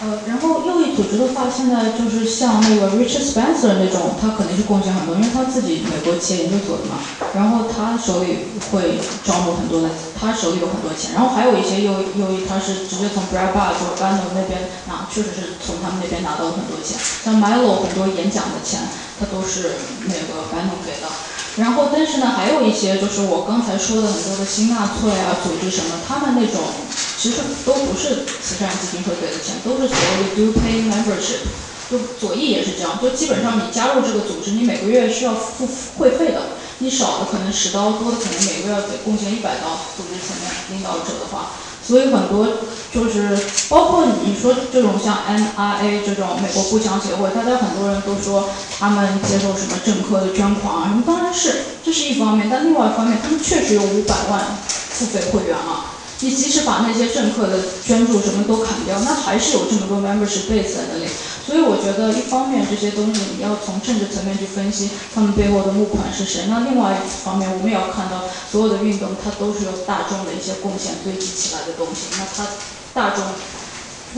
[0.01, 7.03] 呃，然后右翼组织的话，现在就是像那个 Richard Spencer 那种，他肯定是贡献很多，因为他自己美国企业研究所的嘛，
[7.35, 16.95] 然后他手里会招募很多的，他手里有很多钱，然后还有一些右右翼，他是直接从 Breitbart 或者 Bannon 那边拿，确实是从他们那边拿到了很多钱，
[17.25, 18.79] 像 Milo 很多演讲的钱，
[19.19, 19.75] 他都是
[20.07, 21.11] 那个 Bannon 给的。
[21.57, 26.61] 然后，但是呢，还有一些就是我刚才说的很多的新纳粹啊组织什么，他们那种
[27.17, 31.43] 其实都不是慈善基金会给的钱，都是所谓的 do pay membership，
[31.91, 41.51] 就左翼也是这样，就基本上你加入这个组织，你每个月是要付会费的，你少的可能十刀，多的可能每个月要得贡献一百刀，组织层面领导者的话。
[41.89, 42.45] 所以很多
[42.93, 43.35] 就是
[43.67, 55.88] 包括你说这种像 NRA 这种美国步枪协会，大家很多人都说他们接受什么政客的捐款啊什么，当然是这是一方面，但另外一方面他们确实有五百万付费会员啊。
[56.21, 61.07] 你即使把那些政客的捐助什么都砍掉，那还是有这么多 membership base 在那里。
[61.47, 72.13] 所以我觉得一方面这些东西你要从政治层面去分析他们背后的募款是谁，那另外一方面我们也要看到所有的运动它都是由大众的一些贡献堆积起来的东西。
[72.19, 72.45] 那他
[72.93, 73.23] 大众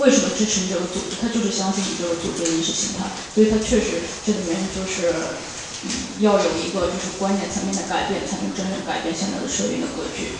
[0.01, 1.21] 为什么支持你这个组织？
[1.21, 3.05] 他就是相信你这个组织的意识形态。
[3.33, 5.13] 所以他确实这里面就是
[5.85, 10.33] 嗯要有一个就是观念层面的改变，才能真正改变现在的社运的格局。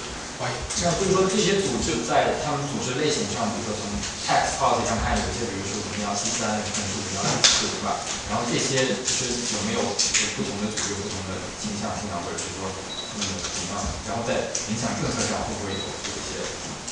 [0.75, 3.85] 这样就是说这些组织在他们组织类型上，比如说从
[4.25, 8.01] tax policy 上看，有些比如说比较 C 三，可能是比较类似，对吧？
[8.29, 12.73] 然后这些就是有没有就不同的组织不同的倾向性啊，或者是说
[13.13, 13.21] 嗯
[13.53, 13.85] 怎么样？
[14.07, 15.77] 然后在影响政策上会不会
[16.09, 16.41] 有一些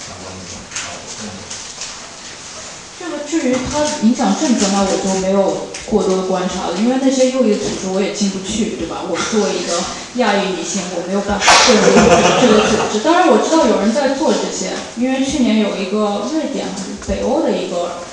[0.05, 1.68] 相关的这种啊嗯。
[2.99, 9.07] 这个至于它影响政策，那我就没有过多的观察了，因为那些右翼组织我也进不去，对吧？
[9.07, 9.79] 我作为一个
[10.19, 12.99] 亚裔女性，我没有办法进入这个组织。
[12.99, 18.03] 当然我知道有人在做这些，因为去年有一个瑞典还是北欧的一个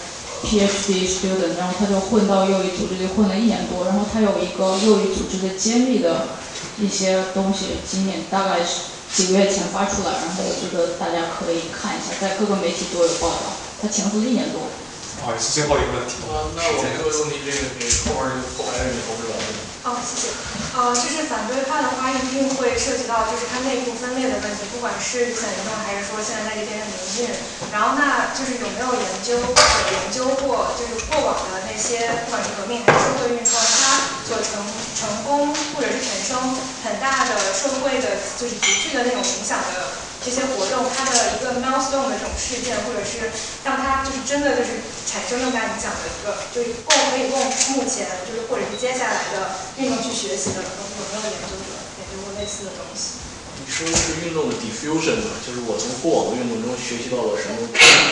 [0.46, 6.30] PhD student，然后他就混到右翼组织里混了一年多，然后他有一个右翼组织的揭秘的
[6.78, 13.65] 一些东西，今年大概是几个月前发出来，然后我觉得大家可以看一下，在各个媒体都有报道。
[13.82, 14.68] 他潜伏了一年多。
[15.16, 16.20] 不好意思，最后一个问题。
[16.28, 19.44] 啊，那我们就问题这个给后面这个后排的女同志来问。
[19.88, 20.28] 哦，谢谢。
[20.76, 27.32] 呃，就是反对派的话，一定会涉及到就是它内部分裂的问题，不管是雨伞运动还是说现在在这边的民运。
[27.72, 34.60] 然后，那就是有没有研究有研究过，就是过往的那些不管是革命还是社会运动，它所成
[35.00, 36.36] 成功或者是产生
[36.84, 40.04] 很大的社会的，就是急剧的那种影响的。
[40.26, 43.30] 这些活动，它的一个 milestone 的这种事件，或者是
[43.62, 47.38] 让它就是真的就是产生更大影响的一个，就是供可以供
[47.78, 51.70] 目前就是或者是接下来的运动去学习的，有没有研究者
[52.02, 53.22] 研究过类似的东西？
[53.62, 55.38] 你说的是运动的 diffusion 吗？
[55.46, 57.62] 就是我从过往的运动中学习到了什么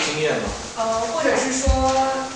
[0.07, 0.47] 经验吗？
[0.78, 1.67] 呃，或者是说，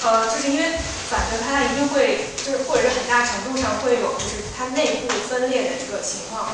[0.02, 0.74] 呃，就是因为
[1.06, 6.50] 反正它一定会，就是或者是很大程度上会有，就是它内部分裂的一个情况。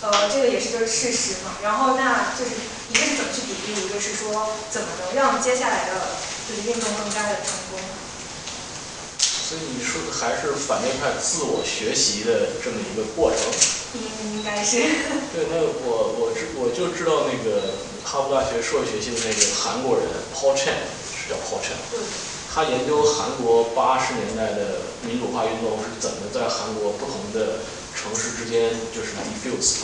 [0.00, 1.58] 呃，这个也是就是事实嘛。
[1.62, 2.54] 然后那就是
[2.90, 6.14] 一个是怎么去比例，一个是说怎么能让接下来的
[6.48, 7.80] 就是运动更加的成功。
[9.18, 13.40] 所以你说的还是反对派自我学习的这么一个过程。
[13.98, 14.78] 应应该是。
[15.34, 21.74] 对，那我我知我就知道那个哈佛大学社会学系的那个韩国人 Paul Chen 是叫 Paul Chen，
[22.54, 27.66] 他研究韩国八十年代的民主化运动是怎么在韩国不同的。
[27.98, 29.82] 城市之间就是 diffuse，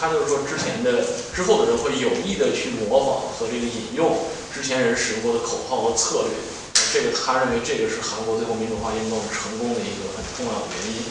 [0.00, 1.04] 他就是说之前的
[1.36, 4.16] 之后的人会有意的去模仿和这个引用
[4.54, 6.32] 之前人使用过的口号和策略，
[6.92, 11.04] 这个他认为这个是韩国最后民主化运动成功的一个很重要的原因。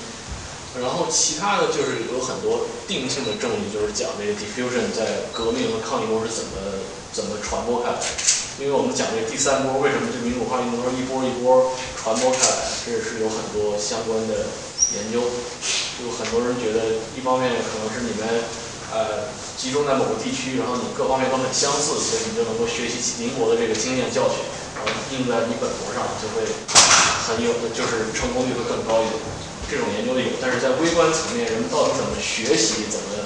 [0.79, 6.79] 然后其他的就是有很多定性的证据，就是讲这个 diffusion 在革命和抗议中是怎么
[7.11, 7.99] 怎么传播开来。
[8.59, 14.47] 因为我们讲这个第三波，为什么这民主化运动是一波一波传播开来，这也是有很多相关的
[14.95, 15.23] 研究。
[16.01, 18.25] 就很多人觉得，一方面可能是你们
[18.89, 24.41] 呃集中在某个地区，然后你各方面都很相似，所以你就能够学习邻国的这个经验教训，
[24.73, 26.41] 然后应在你本国上就会
[27.29, 29.21] 很有，就是成功率会更高一点。
[29.69, 33.21] 这种研究的有，但是在微观层面，人们到底怎么学习，怎么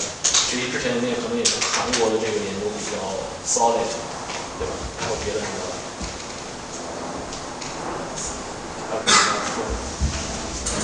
[0.52, 3.00] 学习之前的那可能也是韩国的这个研究比较
[3.48, 3.88] solid，
[4.60, 4.76] 对吧？
[5.00, 5.64] 还有别的什么？
[8.92, 9.95] 为什么？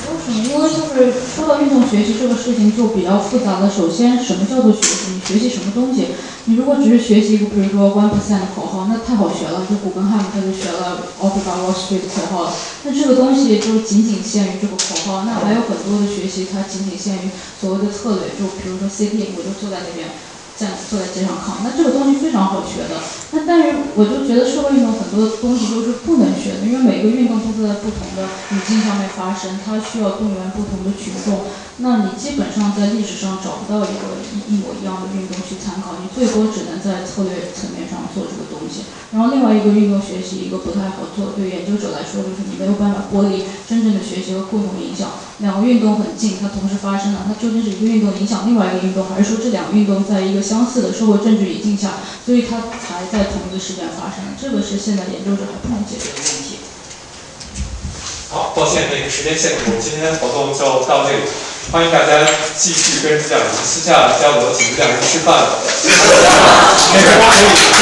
[0.09, 3.69] 为什么因为就是说到运动学习这个事情就比较复杂了。
[3.69, 5.11] 首先，什么叫做学习？
[5.13, 6.07] 你学习什么东西？
[6.45, 12.53] 你如果只是学习一个，比如说 one percent 的口号，那太好学了，就古根汉姆他就学了 Occupy Wall Street 的口号了。
[12.83, 20.09] 那这个东西就仅仅限于这个口号，那还有很多的学习，它仅仅限于所谓的策略，就比如说 CT，我就坐在那边。
[20.61, 23.01] 站坐在街上抗，那这个东西非常好学的。
[23.33, 31.49] 那但是我就觉得社会运动很多东西都是不能学的，因为每个运动都是在不同的语境上面发生，它需要动员不同的群众。
[31.81, 38.85] 那你基本上在历史上找不到一个一一模一样的运动去参考，你最多只能在策略层面上做这个东西。
[39.09, 45.09] 然后另外一个运动学习一个不太好做，对研究者来说就是你没有办法剥离真正的学习和共同影响。
[45.41, 54.23] 两个运动很近，它同时发生了，它究竟是一个运动影响另外一个运动，还是说这两个运动在一个相似的社会政治语境下，所以它才在同一个时间发生？
[54.39, 56.59] 这个是现在研究者还不能解决的问题。
[58.29, 61.23] 好，抱歉，那个时间限制，我们今天活动就到这里，
[61.71, 62.23] 欢迎大家
[62.57, 65.43] 继续跟主讲人私下交流，请主讲人吃饭。
[66.93, 67.81] 那个可以。